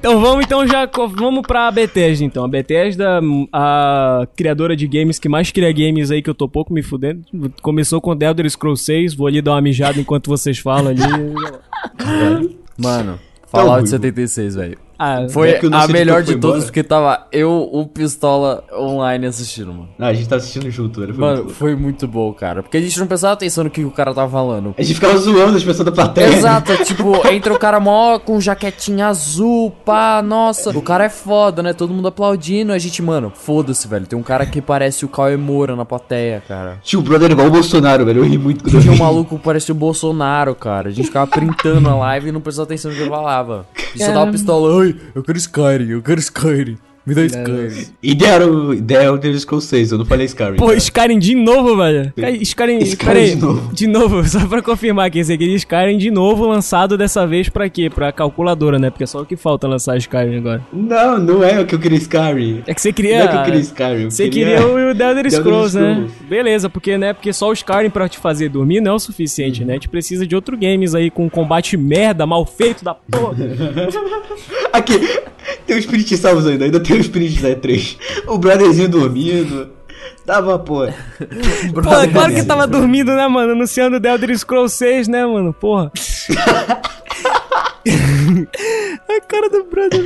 Então 0.00 0.18
vamos 0.18 0.46
então 0.46 0.66
já 0.66 0.88
vamos 1.14 1.42
pra 1.46 1.70
Bethesda 1.70 2.24
então. 2.24 2.42
A 2.42 2.48
Bethesda, 2.48 3.20
a 3.52 4.26
criadora 4.34 4.74
de 4.74 4.88
games 4.88 5.18
que 5.18 5.28
mais 5.28 5.52
cria 5.52 5.70
games 5.70 6.10
aí 6.10 6.22
que 6.22 6.30
eu 6.30 6.34
tô 6.34 6.48
pouco 6.48 6.72
me 6.72 6.82
fudendo. 6.82 7.22
Começou 7.60 8.00
com 8.00 8.16
The 8.16 8.24
Elder 8.24 8.50
Scrolls 8.50 8.82
6, 8.82 9.12
vou 9.14 9.26
ali 9.26 9.42
dar 9.42 9.52
uma 9.52 9.60
mijada 9.60 10.00
enquanto 10.00 10.30
vocês 10.30 10.58
falam 10.58 10.88
ali. 10.88 11.02
Mano, 12.78 13.20
Fallout 13.46 13.80
ruim. 13.80 13.86
76, 13.86 14.54
velho. 14.54 14.78
Ah, 15.02 15.26
Foi 15.30 15.48
É 15.48 15.52
que 15.54 15.66
o 15.66 15.74
a 15.74 15.88
melhor 15.88 16.22
de 16.22 16.36
todas, 16.36 16.64
porque 16.64 16.82
tava 16.82 17.26
eu, 17.32 17.70
o 17.72 17.86
Pistola 17.86 18.62
online 18.70 19.24
assistindo, 19.24 19.72
mano. 19.72 19.88
Ah, 19.98 20.08
a 20.08 20.12
gente 20.12 20.28
tava 20.28 20.42
assistindo 20.42 20.70
junto, 20.70 21.00
velho. 21.00 21.14
Foi 21.14 21.24
Mano, 21.24 21.44
muito 21.44 21.54
foi 21.54 21.74
muito 21.74 22.06
bom, 22.06 22.30
cara. 22.34 22.62
Porque 22.62 22.76
a 22.76 22.80
gente 22.82 22.98
não 23.00 23.06
prestava 23.06 23.32
atenção 23.32 23.64
no 23.64 23.70
que 23.70 23.82
o 23.82 23.90
cara 23.90 24.12
tava 24.12 24.30
falando. 24.30 24.74
A 24.76 24.82
gente 24.82 24.96
ficava 24.96 25.16
zoando 25.16 25.56
as 25.56 25.64
pessoas 25.64 25.86
da 25.86 25.92
plateia. 25.92 26.26
Exato, 26.26 26.76
tipo, 26.84 27.26
entra 27.28 27.54
o 27.54 27.58
cara 27.58 27.80
mó 27.80 28.18
com 28.18 28.38
jaquetinha 28.38 29.06
azul, 29.06 29.70
pá, 29.86 30.20
nossa, 30.22 30.68
o 30.76 30.82
cara 30.82 31.04
é 31.04 31.08
foda, 31.08 31.62
né? 31.62 31.72
Todo 31.72 31.94
mundo 31.94 32.08
aplaudindo, 32.08 32.70
a 32.70 32.78
gente, 32.78 33.00
mano, 33.00 33.32
foda-se, 33.34 33.88
velho. 33.88 34.06
Tem 34.06 34.18
um 34.18 34.22
cara 34.22 34.44
que 34.44 34.60
parece 34.60 35.06
o 35.06 35.08
Cauê 35.08 35.38
Moura 35.38 35.74
na 35.74 35.86
plateia, 35.86 36.42
cara. 36.46 36.78
Tinha 36.82 37.00
o 37.00 37.02
brother 37.02 37.30
igual 37.30 37.46
o 37.46 37.50
Bolsonaro, 37.50 38.04
velho. 38.04 38.18
Eu 38.22 38.28
ri 38.28 38.36
muito 38.36 38.64
quando 38.64 38.74
eu 38.74 38.82
Tinha 38.82 38.92
um 38.92 38.98
maluco 38.98 39.38
que 39.38 39.42
parecia 39.42 39.74
o 39.74 39.78
Bolsonaro, 39.78 40.54
cara. 40.54 40.90
A 40.90 40.92
gente 40.92 41.06
ficava 41.06 41.26
printando 41.26 41.88
a 41.88 41.94
live 41.96 42.28
e 42.28 42.32
não 42.32 42.40
prestava 42.42 42.64
atenção 42.64 42.90
no 42.90 42.96
que 42.98 43.02
ele 43.02 43.10
falava. 43.10 43.66
E 43.94 43.98
só 44.04 44.12
dava 44.12 44.30
pistola, 44.30 44.89
eu 45.14 45.22
quero 45.22 45.38
Skyrim, 45.38 45.90
eu 45.90 46.02
quero 46.02 46.20
Skyrim. 46.20 46.78
Me 47.10 47.14
dá 47.16 47.24
Skyrim. 47.26 47.86
E 48.00 48.14
deram 48.14 48.72
ideia 48.72 49.06
Elder 49.06 49.36
Scrolls 49.40 49.66
6, 49.66 49.90
eu 49.90 49.98
não 49.98 50.04
falei 50.04 50.26
Skyrim. 50.26 50.56
Pô, 50.56 50.72
Skyrim 50.72 51.18
de 51.18 51.34
novo, 51.34 51.76
velho. 51.76 52.12
Skyrim, 52.40 52.78
Skyrim 52.78 53.24
de 53.30 53.36
novo. 53.36 53.74
de 53.74 53.86
novo, 53.88 54.22
só 54.28 54.46
pra 54.46 54.62
confirmar 54.62 55.06
aqui, 55.06 55.24
você 55.24 55.36
queria 55.36 55.56
Skyrim 55.56 55.98
de 55.98 56.08
novo 56.10 56.46
lançado 56.46 56.96
dessa 56.96 57.26
vez 57.26 57.48
pra 57.48 57.68
quê? 57.68 57.90
Pra 57.90 58.12
calculadora, 58.12 58.78
né? 58.78 58.90
Porque 58.90 59.02
é 59.02 59.06
só 59.08 59.22
o 59.22 59.26
que 59.26 59.34
falta 59.34 59.66
lançar 59.66 59.96
Skyrim 59.96 60.36
agora. 60.38 60.62
Não, 60.72 61.18
não 61.18 61.42
é 61.42 61.60
o 61.60 61.66
que 61.66 61.74
eu 61.74 61.80
queria 61.80 61.98
Skyrim. 61.98 62.62
É 62.64 62.74
que 62.74 62.80
você 62.80 62.90
Não 62.90 62.94
queria... 62.94 63.16
é 63.24 63.28
que 63.28 63.36
eu 63.36 63.42
queria 63.42 63.60
Skyrim. 63.60 64.10
Você 64.10 64.28
queria 64.28 64.64
o 64.64 64.94
The 64.94 65.10
Elder 65.10 65.30
Scrolls, 65.32 65.76
né? 65.76 65.94
Scrolls. 65.94 66.14
Beleza, 66.28 66.70
porque, 66.70 66.96
né? 66.96 67.12
Porque 67.12 67.32
só 67.32 67.48
o 67.48 67.52
Skyrim 67.52 67.90
pra 67.90 68.08
te 68.08 68.18
fazer 68.18 68.48
dormir 68.48 68.80
não 68.80 68.92
é 68.92 68.94
o 68.94 68.98
suficiente, 69.00 69.64
né? 69.64 69.72
A 69.72 69.74
gente 69.74 69.88
precisa 69.88 70.24
de 70.24 70.36
outro 70.36 70.56
games 70.56 70.94
aí 70.94 71.10
com 71.10 71.28
combate 71.28 71.76
merda, 71.76 72.24
mal 72.24 72.46
feito 72.46 72.84
da 72.84 72.94
porra. 72.94 73.34
Aqui, 74.72 75.00
tem 75.66 75.76
os 75.76 75.84
Spirit 75.84 76.16
Salvos 76.16 76.46
ainda, 76.46 76.64
ainda 76.64 76.78
tem 76.78 76.99
os 77.00 77.06
Spirit 77.06 77.42
da 77.42 77.50
E3. 77.50 77.96
O 78.26 78.38
brotherzinho 78.38 78.88
dormindo. 78.88 79.70
Tava, 80.24 80.58
pô. 80.58 80.86
Pô, 81.74 82.12
claro 82.12 82.34
que 82.34 82.44
tava 82.44 82.66
dormindo, 82.66 83.12
né, 83.14 83.26
mano? 83.26 83.52
Anunciando 83.52 84.00
The 84.00 84.10
Elder 84.10 84.38
Scrolls 84.38 84.76
6, 84.76 85.08
né, 85.08 85.26
mano? 85.26 85.52
Porra. 85.52 85.90
A 89.08 89.20
cara 89.26 89.48
do 89.48 89.64
brother. 89.64 90.04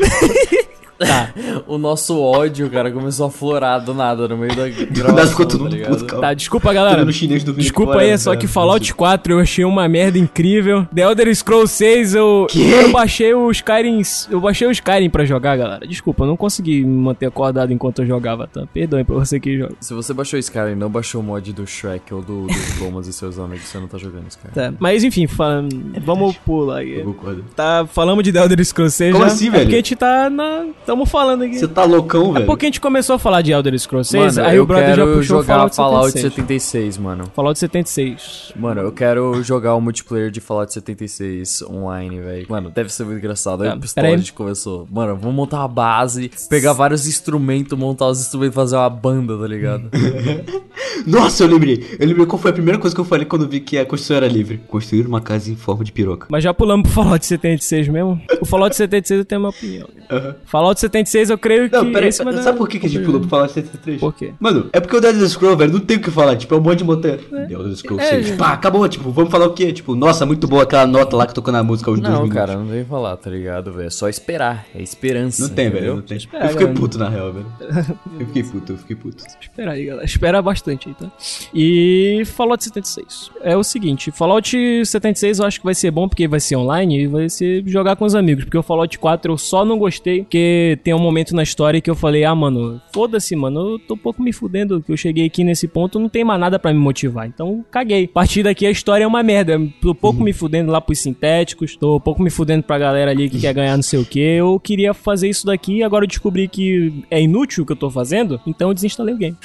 Tá, 0.98 1.32
O 1.66 1.76
nosso 1.78 2.20
ódio, 2.20 2.70
cara, 2.70 2.90
começou 2.90 3.26
a 3.26 3.30
florar 3.30 3.82
do 3.84 3.92
nada 3.92 4.28
no 4.28 4.36
meio 4.36 4.54
da 4.54 4.68
gravação, 4.90 5.28
ficou 5.30 5.46
todo 5.46 5.58
tá 5.58 5.64
mundo 5.64 5.74
ligado? 5.76 5.98
puto, 5.98 6.20
tá, 6.20 6.32
desculpa, 6.34 6.72
galera. 6.72 7.04
Desculpa 7.04 7.98
aí, 7.98 8.10
é 8.10 8.16
só 8.18 8.34
que 8.36 8.46
Fallout 8.46 8.94
4 8.94 9.32
eu 9.34 9.38
achei 9.40 9.64
uma 9.64 9.88
merda 9.88 10.18
incrível. 10.18 10.86
The 10.94 11.02
Elder 11.02 11.34
Scrolls 11.34 11.72
6 11.74 12.14
eu, 12.14 12.46
eu 12.54 12.92
baixei 12.92 13.34
o 13.34 13.50
Skyrim, 13.50 14.00
eu 14.30 14.40
baixei 14.40 14.66
o 14.68 14.70
Skyrim 14.70 15.10
pra 15.10 15.24
jogar, 15.24 15.56
galera. 15.56 15.86
Desculpa, 15.86 16.22
eu 16.24 16.28
não 16.28 16.36
consegui 16.36 16.82
me 16.84 17.02
manter 17.02 17.26
acordado 17.26 17.72
enquanto 17.72 18.00
eu 18.02 18.06
jogava, 18.06 18.46
tá? 18.46 18.64
Perdoe 18.72 19.04
pra 19.04 19.16
você 19.16 19.40
que 19.40 19.58
joga. 19.58 19.74
Se 19.80 19.92
você 19.94 20.12
baixou 20.14 20.38
Skyrim 20.38 20.72
e 20.72 20.76
não 20.76 20.88
baixou 20.90 21.20
o 21.20 21.24
mod 21.24 21.52
do 21.52 21.66
Shrek 21.66 22.12
ou 22.14 22.22
do, 22.22 22.46
do 22.46 22.78
Thomas 22.78 23.06
e 23.08 23.12
seus 23.12 23.38
amigos, 23.38 23.66
você 23.66 23.78
não 23.78 23.88
tá 23.88 23.98
jogando 23.98 24.26
Skyrim. 24.28 24.52
Tá, 24.54 24.72
mas 24.78 25.02
enfim, 25.04 25.26
fa- 25.26 25.62
vamos 26.04 26.36
pular 26.38 26.78
aí. 26.78 26.98
Eu 27.00 27.04
concordo. 27.06 27.44
Tá, 27.56 27.86
falamos 27.92 28.22
de 28.24 28.32
The 28.32 28.38
Elder 28.40 28.64
Scrolls 28.64 28.96
6 28.96 29.12
Como 29.12 29.24
já? 29.26 29.32
assim, 29.32 29.48
É 29.48 29.50
velho? 29.50 29.62
porque 29.64 29.74
a 29.74 29.78
gente 29.78 29.96
tá 29.96 30.30
na... 30.30 30.66
Tamo 30.86 31.06
falando 31.06 31.42
aqui. 31.42 31.58
Você 31.58 31.68
tá 31.68 31.84
loucão, 31.84 32.32
velho? 32.32 32.42
É 32.44 32.46
porque 32.46 32.66
a 32.66 32.68
gente 32.68 32.80
começou 32.80 33.16
a 33.16 33.18
falar 33.18 33.42
de 33.42 33.52
Elder 33.52 33.78
Scrolls 33.78 34.10
6, 34.10 34.36
Mano, 34.36 34.48
aí 34.48 34.56
eu 34.56 34.62
o 34.64 34.66
brother 34.66 34.88
já 34.88 34.94
quero 34.96 35.06
puxou 35.16 35.22
jogar 35.22 35.54
Fallout, 35.54 35.76
Fallout 35.76 36.12
76. 36.12 36.62
76, 36.62 36.98
mano. 36.98 37.24
Fallout 37.34 37.58
76. 37.58 38.52
Mano, 38.56 38.80
eu 38.82 38.92
quero 38.92 39.42
jogar 39.42 39.74
o 39.74 39.80
multiplayer 39.80 40.30
de 40.30 40.40
Fallout 40.40 40.72
76 40.72 41.62
online, 41.62 42.20
velho. 42.20 42.46
Mano, 42.48 42.70
deve 42.70 42.92
ser 42.92 43.04
muito 43.04 43.18
engraçado. 43.18 43.62
Aí 43.62 43.70
o 43.70 43.80
pistola 43.80 44.08
a 44.08 44.16
gente 44.16 44.32
começou. 44.32 44.86
Mano, 44.90 45.16
vamos 45.16 45.34
montar 45.34 45.58
uma 45.58 45.68
base, 45.68 46.30
pegar 46.48 46.72
vários 46.72 47.06
instrumentos, 47.06 47.76
montar 47.78 48.08
os 48.08 48.20
instrumentos 48.20 48.52
e 48.52 48.54
fazer 48.54 48.76
uma 48.76 48.90
banda, 48.90 49.38
tá 49.38 49.46
ligado? 49.46 49.90
Nossa, 51.06 51.44
eu 51.44 51.48
lembrei. 51.48 51.96
Eu 51.98 52.06
lembrei 52.06 52.26
qual 52.26 52.40
foi 52.40 52.50
a 52.50 52.54
primeira 52.54 52.78
coisa 52.78 52.94
que 52.94 53.00
eu 53.00 53.04
falei 53.04 53.26
quando 53.26 53.48
vi 53.48 53.60
que 53.60 53.76
a 53.78 53.84
construção 53.84 54.16
era 54.16 54.28
livre. 54.28 54.58
Construir 54.68 55.06
uma 55.06 55.20
casa 55.20 55.50
em 55.50 55.56
forma 55.56 55.84
de 55.84 55.92
piroca. 55.92 56.26
Mas 56.30 56.42
já 56.44 56.54
pulamos 56.54 56.84
pro 56.84 57.02
Fallout 57.02 57.24
76 57.24 57.88
mesmo? 57.88 58.20
O 58.40 58.44
Fallout 58.46 58.74
76 58.74 59.18
eu 59.18 59.24
tenho 59.24 59.40
uma 59.40 59.50
opinião. 59.50 59.88
Aham. 60.10 60.36
Fallout 60.46 60.73
76 60.80 61.30
eu 61.30 61.38
creio 61.38 61.68
que 61.70 61.76
Não, 61.76 61.92
peraí, 61.92 62.08
esse 62.08 62.22
vai 62.24 62.34
dar- 62.34 62.42
sabe 62.42 62.58
por 62.58 62.68
que, 62.68 62.78
que 62.78 62.86
a 62.86 62.88
gente 62.88 63.04
pulou 63.04 63.20
pro 63.20 63.28
Fallout 63.30 63.52
73? 63.52 64.00
Por 64.00 64.14
quê? 64.14 64.32
Mano, 64.40 64.68
é 64.72 64.80
porque 64.80 64.96
o 64.96 65.00
The 65.00 65.08
Elder 65.10 65.28
Scrolls, 65.28 65.58
velho, 65.58 65.72
não 65.72 65.80
tem 65.80 65.96
o 65.96 66.00
que 66.00 66.10
falar, 66.10 66.36
tipo, 66.36 66.54
é 66.54 66.58
um 66.58 66.60
monte 66.60 66.78
de 66.78 66.84
montanha. 66.84 67.18
The 67.18 67.52
Elder 67.52 67.76
Scrolls 67.76 68.04
É, 68.06 68.10
6. 68.10 68.26
gente. 68.28 68.36
Pá, 68.38 68.52
acabou, 68.52 68.88
tipo, 68.88 69.10
vamos 69.10 69.30
falar 69.30 69.46
o 69.46 69.52
quê? 69.52 69.72
Tipo, 69.72 69.94
nossa, 69.94 70.24
muito 70.26 70.46
boa 70.46 70.62
aquela 70.64 70.86
nota 70.86 71.16
lá 71.16 71.26
que 71.26 71.34
tocou 71.34 71.52
na 71.52 71.62
música 71.62 71.90
aos 71.90 72.00
Não, 72.00 72.28
cara, 72.28 72.56
não 72.56 72.66
tem 72.66 72.82
que 72.84 72.88
falar, 72.88 73.16
tá 73.16 73.30
ligado, 73.30 73.72
velho? 73.72 73.86
É 73.86 73.90
só 73.90 74.08
esperar. 74.08 74.66
É 74.74 74.82
esperança. 74.82 75.42
Não 75.42 75.48
tem, 75.54 75.70
velho, 75.70 75.96
não 75.96 76.02
tem. 76.02 76.18
Eu 76.32 76.48
fiquei 76.50 76.66
puto, 76.68 76.98
na 76.98 77.08
real, 77.08 77.32
velho. 77.32 77.46
Eu 78.18 78.26
fiquei 78.26 78.42
puto, 78.44 78.72
eu 78.72 78.78
fiquei 78.78 78.94
puto. 78.96 79.24
Espera 79.40 79.72
aí, 79.72 79.84
galera. 79.86 80.04
Espera 80.04 80.40
bastante 80.42 80.88
aí, 80.88 80.94
tá? 80.94 81.10
E 81.52 82.22
Fallout 82.26 82.62
76. 82.62 83.30
É 83.42 83.56
o 83.56 83.62
seguinte, 83.64 84.10
Fallout 84.10 84.84
76 84.84 85.38
eu 85.38 85.44
acho 85.46 85.58
que 85.60 85.64
vai 85.64 85.74
ser 85.74 85.90
bom 85.90 86.08
porque 86.08 86.26
vai 86.28 86.40
ser 86.40 86.56
online 86.56 87.02
e 87.02 87.06
vai 87.06 87.28
ser 87.28 87.62
jogar 87.66 87.96
com 87.96 88.04
os 88.04 88.14
amigos. 88.14 88.44
Porque 88.44 88.56
o 88.58 88.62
Fallout 88.62 88.98
4 88.98 89.32
eu 89.32 89.38
só 89.38 89.64
não 89.64 89.78
gostei 89.78 90.22
porque 90.22 90.63
tem 90.82 90.94
um 90.94 90.98
momento 90.98 91.34
na 91.34 91.42
história 91.42 91.80
que 91.80 91.90
eu 91.90 91.94
falei, 91.94 92.24
ah, 92.24 92.34
mano, 92.34 92.80
foda-se, 92.92 93.34
mano, 93.36 93.72
eu 93.72 93.78
tô 93.78 93.94
um 93.94 93.98
pouco 93.98 94.22
me 94.22 94.32
fudendo 94.32 94.82
que 94.82 94.92
eu 94.92 94.96
cheguei 94.96 95.26
aqui 95.26 95.44
nesse 95.44 95.68
ponto, 95.68 95.98
não 95.98 96.08
tem 96.08 96.24
mais 96.24 96.40
nada 96.40 96.58
pra 96.58 96.72
me 96.72 96.78
motivar. 96.78 97.26
Então, 97.26 97.64
caguei. 97.70 98.04
A 98.04 98.08
partir 98.08 98.42
daqui 98.42 98.66
a 98.66 98.70
história 98.70 99.04
é 99.04 99.06
uma 99.06 99.22
merda. 99.22 99.60
Tô 99.80 99.94
pouco 99.94 100.22
me 100.22 100.32
fudendo 100.32 100.70
lá 100.70 100.80
pros 100.80 100.98
sintéticos, 101.00 101.76
tô 101.76 102.00
pouco 102.00 102.22
me 102.22 102.30
fudendo 102.30 102.62
pra 102.62 102.78
galera 102.78 103.10
ali 103.10 103.28
que 103.28 103.40
quer 103.40 103.54
ganhar 103.54 103.76
não 103.76 103.82
sei 103.82 103.98
o 103.98 104.04
que. 104.04 104.20
Eu 104.20 104.58
queria 104.60 104.94
fazer 104.94 105.28
isso 105.28 105.46
daqui, 105.46 105.82
agora 105.82 106.04
eu 106.04 106.08
descobri 106.08 106.48
que 106.48 107.04
é 107.10 107.20
inútil 107.20 107.64
o 107.64 107.66
que 107.66 107.72
eu 107.72 107.76
tô 107.76 107.90
fazendo, 107.90 108.40
então 108.46 108.68
eu 108.68 108.74
desinstalei 108.74 109.14
o 109.14 109.18
game. 109.18 109.36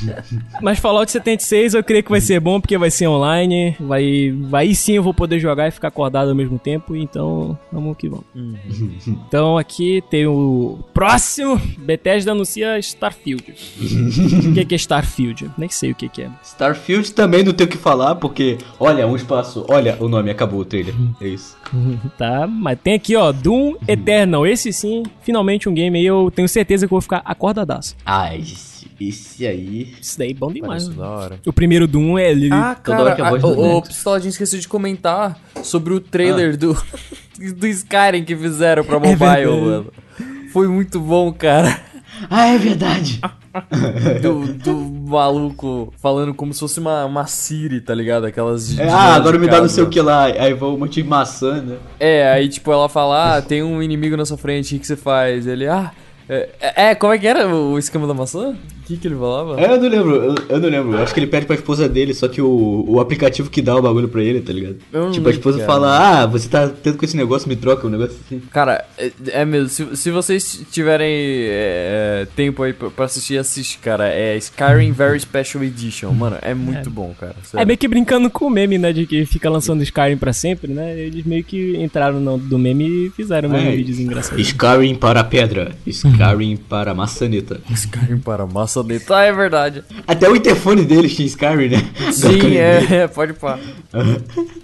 Mas 0.60 0.78
Fallout 0.78 1.10
76 1.10 1.74
eu 1.74 1.84
creio 1.84 2.02
que 2.02 2.10
vai 2.10 2.20
ser 2.20 2.40
bom 2.40 2.60
porque 2.60 2.76
vai 2.78 2.90
ser 2.90 3.08
online. 3.08 3.76
Vai, 3.80 4.34
vai 4.48 4.74
sim 4.74 4.94
eu 4.94 5.02
vou 5.02 5.14
poder 5.14 5.38
jogar 5.38 5.68
e 5.68 5.70
ficar 5.70 5.88
acordado 5.88 6.28
ao 6.28 6.34
mesmo 6.34 6.58
tempo. 6.58 6.96
Então, 6.96 7.58
vamos 7.72 7.96
que 7.96 8.08
vamos. 8.08 8.24
Então 9.06 9.58
aqui 9.58 10.02
tem 10.10 10.26
o 10.26 10.78
próximo. 10.92 11.60
Bethesda 11.78 12.32
anuncia 12.32 12.78
Starfield. 12.78 13.44
o 14.48 14.54
que 14.54 14.64
que 14.64 14.74
é 14.74 14.76
Starfield? 14.76 15.50
Nem 15.56 15.68
sei 15.68 15.90
o 15.92 15.94
que 15.94 16.08
que 16.08 16.22
é. 16.22 16.30
Starfield 16.42 17.12
também 17.12 17.42
não 17.42 17.52
tem 17.52 17.66
o 17.66 17.70
que 17.70 17.78
falar, 17.78 18.14
porque, 18.16 18.58
olha, 18.78 19.06
um 19.06 19.16
espaço, 19.16 19.64
olha 19.68 19.96
o 20.00 20.08
nome, 20.08 20.30
acabou 20.30 20.60
o 20.60 20.64
trailer. 20.64 20.94
É 21.20 21.28
isso. 21.28 21.56
Tá, 22.18 22.46
mas 22.46 22.78
tem 22.78 22.94
aqui 22.94 23.16
ó, 23.16 23.32
Doom 23.32 23.76
Eternal. 23.86 24.46
Esse 24.46 24.72
sim, 24.72 25.04
finalmente 25.22 25.68
um 25.68 25.74
game 25.74 25.98
aí 25.98 26.04
eu 26.04 26.30
tenho 26.34 26.48
certeza 26.48 26.86
que 26.86 26.92
eu 26.92 26.96
vou 26.96 27.00
ficar 27.00 27.22
acordadaço. 27.24 27.96
Ah, 28.04 28.34
esse, 29.00 29.46
aí. 29.46 29.94
Isso 30.00 30.18
daí 30.18 30.30
é 30.30 30.34
bom 30.34 30.52
demais. 30.52 30.88
Né? 30.88 30.94
da 30.96 31.08
hora. 31.08 31.40
O 31.46 31.52
primeiro 31.52 31.86
Doom 31.86 32.18
é 32.18 32.30
ele. 32.30 32.50
Ah, 32.52 32.74
Toda 32.82 33.00
hora 33.02 33.16
cara, 33.16 33.16
que 33.16 33.22
a 33.22 33.30
voz 33.30 33.44
a- 33.44 33.46
do 33.46 33.60
o, 33.60 33.76
o. 33.78 33.82
Pistoladinho 33.82 34.30
esqueceu 34.30 34.58
de 34.60 34.68
comentar 34.68 35.38
sobre 35.62 35.92
o 35.94 36.00
trailer 36.00 36.56
do, 36.56 36.76
do 37.56 37.66
Skyrim 37.66 38.24
que 38.24 38.36
fizeram 38.36 38.84
pra 38.84 38.96
É 38.96 38.98
mobile, 38.98 39.16
verdade. 39.18 39.46
mano. 39.60 39.92
Foi 40.52 40.66
muito 40.68 40.98
bom, 41.00 41.32
cara. 41.32 41.80
Ah, 42.28 42.46
é 42.48 42.58
verdade. 42.58 43.20
Do, 44.22 44.52
do 44.54 44.74
maluco 44.74 45.92
falando 46.00 46.32
como 46.32 46.52
se 46.54 46.60
fosse 46.60 46.78
uma, 46.78 47.04
uma 47.04 47.26
Siri, 47.26 47.80
tá 47.80 47.92
ligado? 47.94 48.24
Aquelas 48.26 48.68
de. 48.68 48.80
É, 48.80 48.86
de 48.86 48.90
ah, 48.92 49.14
agora 49.14 49.38
me 49.38 49.46
dá 49.46 49.52
casa. 49.54 49.62
não 49.62 49.68
sei 49.68 49.82
o 49.84 49.88
que 49.88 50.00
lá. 50.00 50.26
Aí 50.26 50.54
vou 50.54 50.76
um 50.76 50.78
monte 50.78 51.02
de 51.02 51.08
maçã, 51.08 51.60
né? 51.60 51.76
É, 51.98 52.30
aí 52.32 52.48
tipo, 52.48 52.70
ela 52.72 52.88
fala, 52.88 53.38
ah, 53.38 53.42
tem 53.42 53.62
um 53.62 53.82
inimigo 53.82 54.16
na 54.16 54.24
sua 54.24 54.36
frente, 54.36 54.66
o 54.66 54.68
que, 54.70 54.78
que 54.80 54.86
você 54.86 54.96
faz? 54.96 55.46
Ele, 55.48 55.66
ah. 55.66 55.90
É, 56.28 56.90
é, 56.90 56.94
como 56.94 57.12
é 57.12 57.18
que 57.18 57.26
era 57.26 57.48
o 57.52 57.76
esquema 57.76 58.06
da 58.06 58.14
maçã? 58.14 58.54
O 58.90 58.94
que, 58.94 59.02
que 59.02 59.06
ele 59.08 59.14
falava? 59.16 59.60
É, 59.60 59.72
eu 59.72 59.80
não 59.80 59.88
lembro, 59.88 60.16
eu, 60.16 60.34
eu 60.48 60.58
não 60.60 60.68
lembro. 60.68 60.96
Eu 60.96 61.02
acho 61.02 61.14
que 61.14 61.20
ele 61.20 61.26
pede 61.28 61.46
pra 61.46 61.54
esposa 61.54 61.88
dele, 61.88 62.12
só 62.12 62.26
que 62.26 62.42
o, 62.42 62.84
o 62.88 62.98
aplicativo 62.98 63.48
que 63.48 63.62
dá 63.62 63.76
o 63.76 63.82
bagulho 63.82 64.08
pra 64.08 64.20
ele, 64.22 64.40
tá 64.40 64.52
ligado? 64.52 64.76
Eu 64.92 65.10
Tipo, 65.12 65.28
a 65.28 65.30
esposa 65.30 65.58
cara. 65.58 65.70
fala, 65.72 66.22
ah, 66.22 66.26
você 66.26 66.48
tá 66.48 66.68
tendo 66.68 66.96
com 66.98 67.04
esse 67.04 67.16
negócio, 67.16 67.48
me 67.48 67.54
troca, 67.54 67.86
um 67.86 67.90
negócio 67.90 68.16
assim. 68.26 68.40
Cara, 68.52 68.84
é, 68.98 69.12
é 69.28 69.44
mesmo, 69.44 69.68
se, 69.68 69.96
se 69.96 70.10
vocês 70.10 70.64
tiverem 70.72 71.06
é, 71.08 72.22
é, 72.22 72.26
tempo 72.34 72.62
aí 72.62 72.72
pra 72.72 73.04
assistir, 73.04 73.38
assiste, 73.38 73.78
cara. 73.78 74.08
É 74.08 74.36
Skyrim 74.36 74.90
Very 74.92 75.20
Special 75.20 75.62
Edition, 75.62 76.10
mano, 76.12 76.36
é 76.42 76.52
muito 76.54 76.90
bom, 76.90 77.14
cara. 77.18 77.36
É 77.40 77.46
sério. 77.46 77.66
meio 77.66 77.78
que 77.78 77.86
brincando 77.86 78.28
com 78.28 78.46
o 78.46 78.50
meme, 78.50 78.76
né? 78.78 78.92
De 78.92 79.06
que 79.06 79.24
fica 79.24 79.48
lançando 79.48 79.82
Skyrim 79.82 80.16
pra 80.16 80.32
sempre, 80.32 80.72
né? 80.72 80.98
Eles 80.98 81.24
meio 81.24 81.44
que 81.44 81.76
entraram 81.76 82.18
no, 82.20 82.36
do 82.38 82.58
meme 82.58 83.06
e 83.06 83.10
fizeram 83.10 83.48
mesmo 83.48 83.68
É. 83.68 83.76
vídeos 83.76 83.98
engraçados. 84.00 84.40
Skyrim 84.40 84.94
para 84.96 85.20
a 85.20 85.24
pedra, 85.24 85.72
Skyrim 85.86 86.56
para 86.56 86.90
a 86.90 86.94
maçaneta. 86.94 87.60
Skyrim 87.70 88.18
para 88.18 88.46
massa 88.46 88.79
Soneto. 88.82 89.14
Ah, 89.14 89.22
é 89.24 89.32
verdade. 89.32 89.84
Até 90.06 90.28
o 90.28 90.36
interfone 90.36 90.84
deles 90.84 91.14
tinha 91.14 91.26
Skyrim, 91.26 91.68
né? 91.68 91.90
Sim, 92.12 92.56
é, 92.56 93.02
é, 93.02 93.08
pode 93.08 93.32
pá. 93.34 93.58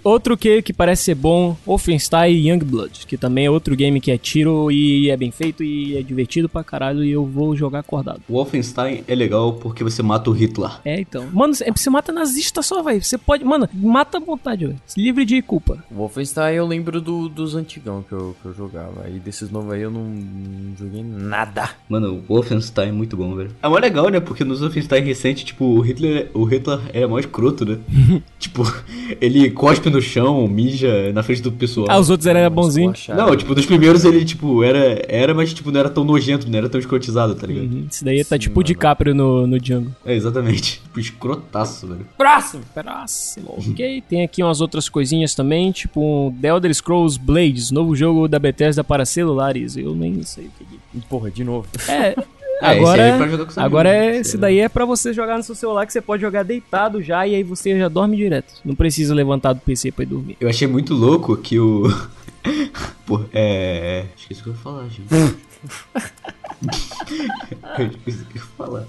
Outro 0.03 0.37
que, 0.37 0.61
que 0.61 0.73
parece 0.73 1.03
ser 1.03 1.15
bom, 1.15 1.55
Wolfenstein 1.65 2.47
Youngblood, 2.49 3.05
que 3.07 3.17
também 3.17 3.45
é 3.45 3.51
outro 3.51 3.75
game 3.75 3.99
que 3.99 4.11
é 4.11 4.17
tiro 4.17 4.71
e 4.71 5.09
é 5.09 5.17
bem 5.17 5.31
feito 5.31 5.63
e 5.63 5.97
é 5.97 6.01
divertido 6.01 6.47
pra 6.49 6.63
caralho 6.63 7.03
e 7.03 7.11
eu 7.11 7.25
vou 7.25 7.55
jogar 7.55 7.79
acordado. 7.79 8.21
Wolfenstein 8.29 9.03
é 9.07 9.15
legal 9.15 9.53
porque 9.53 9.83
você 9.83 10.01
mata 10.01 10.29
o 10.29 10.33
Hitler. 10.33 10.71
É, 10.85 10.99
então. 10.99 11.27
Mano, 11.33 11.53
você 11.53 11.71
você 11.71 11.89
mata 11.89 12.11
nazista 12.11 12.61
só, 12.61 12.81
velho. 12.81 13.03
Você 13.03 13.17
pode. 13.17 13.43
Mano, 13.43 13.69
mata 13.73 14.17
à 14.17 14.21
vontade, 14.21 14.65
velho. 14.65 14.79
Livre 14.97 15.25
de 15.25 15.41
culpa. 15.41 15.83
Wolfenstein 15.91 16.55
eu 16.55 16.65
lembro 16.65 16.99
do- 17.01 17.29
dos 17.29 17.55
antigão 17.55 18.03
que 18.07 18.13
eu, 18.13 18.35
que 18.41 18.47
eu 18.47 18.53
jogava. 18.53 19.03
Aí 19.05 19.19
desses 19.19 19.51
novos 19.51 19.71
aí 19.73 19.81
eu 19.81 19.91
não, 19.91 20.03
não 20.03 20.75
joguei 20.77 21.03
nada. 21.03 21.69
Mano, 21.89 22.23
o 22.27 22.33
Wolfenstein 22.33 22.89
é 22.89 22.91
muito 22.91 23.15
bom, 23.17 23.35
velho. 23.35 23.51
É 23.61 23.67
mó 23.67 23.77
legal, 23.77 24.06
né? 24.09 24.19
Porque 24.19 24.43
nos 24.43 24.61
Wolfenstein 24.61 25.03
recentes, 25.03 25.43
tipo, 25.43 25.65
o 25.65 25.81
Hitler, 25.81 26.29
o 26.33 26.43
Hitler 26.43 26.79
era 26.93 27.07
mó 27.07 27.19
escroto, 27.19 27.65
né? 27.65 27.77
tipo, 28.39 28.63
ele 29.21 29.49
cospe 29.51 29.89
no 29.89 30.01
chão, 30.01 30.47
mija 30.47 31.11
na 31.13 31.23
frente 31.23 31.41
do 31.41 31.51
pessoal. 31.51 31.87
Ah, 31.89 31.99
os 31.99 32.09
outros 32.09 32.27
eram 32.27 32.49
bonzinhos. 32.49 33.07
Não, 33.09 33.35
tipo, 33.35 33.53
dos 33.53 33.65
primeiros 33.65 34.05
ele, 34.05 34.23
tipo, 34.23 34.63
era, 34.63 35.03
era, 35.07 35.33
mas, 35.33 35.53
tipo, 35.53 35.71
não 35.71 35.79
era 35.79 35.89
tão 35.89 36.03
nojento, 36.03 36.49
não 36.49 36.57
era 36.57 36.69
tão 36.69 36.79
escrotizado, 36.79 37.35
tá 37.35 37.47
ligado? 37.47 37.65
Uhum. 37.65 37.87
Isso 37.89 38.03
daí 38.03 38.23
tá 38.23 38.35
Sim, 38.35 38.39
tipo 38.39 38.55
o 38.55 38.57
mano. 38.57 38.65
DiCaprio 38.65 39.15
no, 39.15 39.47
no 39.47 39.59
Django. 39.59 39.95
É, 40.05 40.15
exatamente. 40.15 40.81
Tipo, 40.87 40.99
escrotaço, 40.99 41.87
velho. 41.87 42.07
Próximo! 42.17 42.63
Próximo. 42.73 43.55
ok, 43.57 44.03
tem 44.09 44.23
aqui 44.23 44.41
umas 44.41 44.61
outras 44.61 44.89
coisinhas 44.89 45.35
também, 45.35 45.71
tipo 45.71 46.01
um 46.01 46.31
The 46.31 46.47
Elder 46.47 46.73
Scrolls 46.73 47.19
Blades, 47.19 47.71
novo 47.71 47.95
jogo 47.95 48.27
da 48.27 48.39
Bethesda 48.39 48.83
para 48.83 49.05
celulares. 49.05 49.77
Eu 49.77 49.93
nem 49.95 50.23
sei 50.23 50.45
o 50.45 50.51
que 50.57 50.63
é. 50.97 50.99
Porra, 51.09 51.29
de 51.29 51.43
novo. 51.43 51.67
É. 51.87 52.15
Esse 52.57 52.65
agora 52.65 53.01
é 53.03 53.17
seus 53.17 53.57
agora 53.57 53.89
é, 53.89 54.11
sei 54.11 54.21
esse 54.21 54.37
lá. 54.37 54.41
daí 54.41 54.59
é 54.59 54.69
pra 54.69 54.83
você 54.85 55.13
jogar 55.13 55.37
no 55.37 55.43
seu 55.43 55.53
celular 55.55 55.85
que 55.85 55.93
você 55.93 56.01
pode 56.01 56.21
jogar 56.21 56.43
deitado 56.43 57.01
já 57.01 57.25
e 57.27 57.35
aí 57.35 57.43
você 57.43 57.77
já 57.77 57.87
dorme 57.87 58.17
direto. 58.17 58.53
Não 58.65 58.73
precisa 58.75 59.13
levantar 59.13 59.53
do 59.53 59.61
PC 59.61 59.91
pra 59.91 60.03
ir 60.03 60.07
dormir. 60.07 60.37
Eu 60.39 60.49
achei 60.49 60.67
muito 60.67 60.93
louco 60.93 61.37
que 61.37 61.59
o. 61.59 61.83
Pô, 63.05 63.21
é. 63.31 64.05
Esqueci 64.17 64.41
o 64.41 64.43
que 64.43 64.49
eu 64.49 64.53
ia 64.53 64.59
falar, 64.59 64.87
gente. 64.89 65.07
eu 67.79 67.87
esqueci 67.87 68.21
o 68.21 68.25
que 68.25 68.37
eu 68.37 68.41
ia 68.41 68.47
falar. 68.57 68.85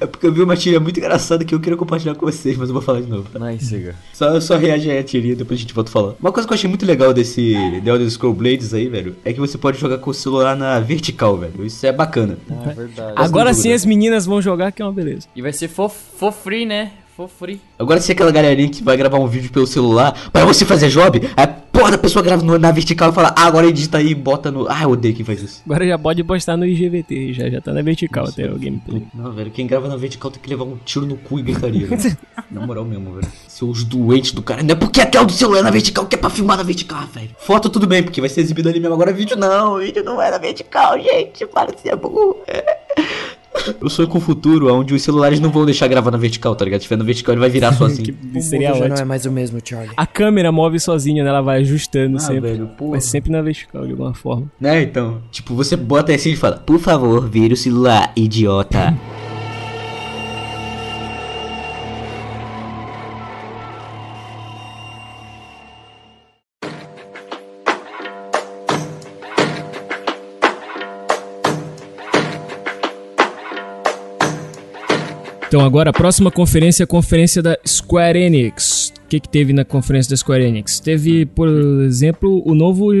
É 0.00 0.06
porque 0.06 0.26
eu 0.26 0.32
vi 0.32 0.42
uma 0.42 0.56
tirinha 0.56 0.80
muito 0.80 0.98
engraçada 0.98 1.44
que 1.44 1.54
eu 1.54 1.60
queria 1.60 1.76
compartilhar 1.76 2.14
com 2.14 2.26
vocês, 2.26 2.56
mas 2.56 2.68
eu 2.68 2.72
vou 2.72 2.82
falar 2.82 3.00
de 3.00 3.08
novo. 3.08 3.28
Nice, 3.38 3.66
siga. 3.66 3.94
Só, 4.12 4.40
só 4.40 4.56
reage 4.56 4.90
aí 4.90 4.98
a 4.98 5.02
tirinha, 5.02 5.34
depois 5.36 5.58
a 5.58 5.62
gente 5.62 5.74
volta 5.74 5.90
a 5.90 5.92
falar. 5.92 6.14
Uma 6.20 6.32
coisa 6.32 6.46
que 6.46 6.52
eu 6.52 6.56
achei 6.56 6.68
muito 6.68 6.86
legal 6.86 7.12
desse 7.12 7.54
The 7.84 7.90
Elder 7.90 8.10
Scrolls 8.10 8.38
Blades 8.38 8.74
aí, 8.74 8.88
velho, 8.88 9.16
é 9.24 9.32
que 9.32 9.40
você 9.40 9.58
pode 9.58 9.78
jogar 9.78 9.98
com 9.98 10.10
o 10.10 10.14
celular 10.14 10.56
na 10.56 10.78
vertical, 10.80 11.36
velho. 11.36 11.64
Isso 11.64 11.84
é 11.86 11.92
bacana. 11.92 12.38
Ah, 12.50 12.70
é 12.70 12.74
verdade. 12.74 13.12
Agora 13.16 13.52
sim 13.54 13.72
as 13.72 13.84
meninas 13.84 14.26
vão 14.26 14.40
jogar 14.40 14.72
que 14.72 14.82
é 14.82 14.84
uma 14.84 14.92
beleza. 14.92 15.26
E 15.34 15.42
vai 15.42 15.52
ser 15.52 15.68
for, 15.68 15.90
for 15.90 16.32
free, 16.32 16.66
né? 16.66 16.92
For 17.16 17.28
free. 17.28 17.60
Agora 17.78 17.98
se 18.00 18.12
é 18.12 18.14
aquela 18.14 18.30
galerinha 18.30 18.68
que 18.68 18.82
vai 18.84 18.94
gravar 18.96 19.18
um 19.18 19.26
vídeo 19.26 19.50
pelo 19.50 19.66
celular, 19.66 20.12
pra 20.30 20.44
você 20.44 20.66
fazer 20.66 20.88
job, 20.90 21.18
a 21.34 21.46
porra 21.46 21.92
da 21.92 21.98
pessoa 21.98 22.22
grava 22.22 22.42
no- 22.42 22.58
na 22.58 22.70
vertical 22.70 23.10
e 23.10 23.14
fala, 23.14 23.32
ah, 23.36 23.46
agora 23.46 23.66
edita 23.66 23.96
aí 23.98 24.08
e 24.10 24.14
bota 24.14 24.50
no. 24.50 24.66
Ah, 24.68 24.82
eu 24.82 24.90
odeio 24.90 25.14
quem 25.14 25.24
faz 25.24 25.42
isso. 25.42 25.62
Agora 25.64 25.86
já 25.86 25.98
pode 25.98 26.22
postar 26.24 26.58
no 26.58 26.66
IGVT, 26.66 27.32
já, 27.32 27.48
já 27.48 27.58
tá 27.60 27.72
na 27.72 27.80
vertical 27.80 28.26
até 28.28 28.44
o 28.50 28.58
gameplay. 28.58 29.02
Não, 29.14 29.32
velho, 29.32 29.50
quem 29.50 29.66
grava 29.66 29.88
na 29.88 29.96
vertical 29.96 30.30
tem 30.30 30.42
que 30.42 30.48
levar 30.50 30.64
um 30.64 30.76
tiro 30.84 31.06
no 31.06 31.16
cu 31.16 31.38
e 31.38 31.42
gritaria. 31.42 31.88
Na 32.50 32.64
moral 32.64 32.84
mesmo, 32.84 33.12
velho. 33.14 33.26
Seus 33.48 33.82
doentes 33.82 34.30
do 34.32 34.40
cara. 34.42 34.62
Não 34.62 34.72
é 34.72 34.74
porque 34.74 35.00
a 35.00 35.06
tela 35.06 35.24
do 35.24 35.32
celular 35.32 35.60
é 35.60 35.62
na 35.62 35.70
vertical 35.70 36.06
que 36.06 36.14
é 36.14 36.18
pra 36.18 36.30
filmar 36.30 36.56
na 36.56 36.62
vertical, 36.62 37.04
velho. 37.12 37.30
Foto 37.38 37.68
tudo 37.68 37.86
bem, 37.88 38.02
porque 38.04 38.20
vai 38.20 38.30
ser 38.30 38.42
exibido 38.42 38.68
ali 38.68 38.78
mesmo. 38.78 38.94
Agora 38.94 39.12
vídeo 39.12 39.36
não, 39.36 39.78
vídeo 39.78 40.04
não 40.04 40.20
é 40.22 40.30
na 40.30 40.38
vertical, 40.38 40.96
gente. 41.00 41.44
Para 41.46 41.72
de 41.74 41.80
ser 41.80 41.96
burro. 41.96 42.36
Eu 43.80 43.88
sonho 43.88 44.06
com 44.08 44.18
o 44.18 44.20
futuro 44.20 44.72
onde 44.72 44.94
os 44.94 45.02
celulares 45.02 45.40
não 45.40 45.50
vão 45.50 45.64
deixar 45.64 45.88
gravar 45.88 46.10
na 46.10 46.18
vertical, 46.18 46.54
tá 46.54 46.64
ligado? 46.64 46.80
Se 46.80 46.84
tiver 46.88 46.96
na 46.98 47.04
vertical, 47.04 47.32
ele 47.32 47.40
vai 47.40 47.48
virar 47.50 47.72
sozinho. 47.76 48.14
Que 48.32 48.40
seria 48.42 48.68
já 48.68 48.74
não 48.80 48.82
ótimo. 48.86 48.98
é 49.00 49.04
mais 49.04 49.24
o 49.24 49.32
mesmo, 49.32 49.58
Charlie. 49.64 49.90
A 49.96 50.06
câmera 50.06 50.52
move 50.52 50.78
sozinha, 50.78 51.24
né? 51.24 51.30
Ela 51.30 51.40
vai 51.40 51.60
ajustando 51.62 52.16
Ah, 52.16 52.20
sempre. 52.20 52.40
velho, 52.40 52.66
porra. 52.78 52.92
Mas 52.92 53.04
sempre 53.06 53.32
na 53.32 53.40
vertical, 53.42 53.84
de 53.84 53.92
alguma 53.92 54.12
forma. 54.14 54.50
Né, 54.60 54.82
então, 54.82 55.22
tipo, 55.30 55.54
você 55.54 55.74
bota 55.76 56.14
assim 56.14 56.32
e 56.32 56.36
fala, 56.36 56.56
por 56.58 56.78
favor, 56.78 57.26
vire 57.28 57.54
o 57.54 57.56
celular, 57.56 58.12
idiota. 58.14 58.94
Então 75.56 75.64
agora 75.64 75.88
a 75.88 75.92
próxima 75.92 76.30
conferência 76.30 76.82
é 76.82 76.84
a 76.84 76.86
conferência 76.86 77.42
da 77.42 77.56
Square 77.66 78.18
Enix. 78.18 78.92
O 79.06 79.08
que, 79.08 79.18
que 79.18 79.26
teve 79.26 79.54
na 79.54 79.64
conferência 79.64 80.10
da 80.10 80.16
Square 80.18 80.44
Enix? 80.44 80.80
Teve, 80.80 81.24
por 81.24 81.48
exemplo, 81.48 82.42
o 82.44 82.54
novo 82.54 82.92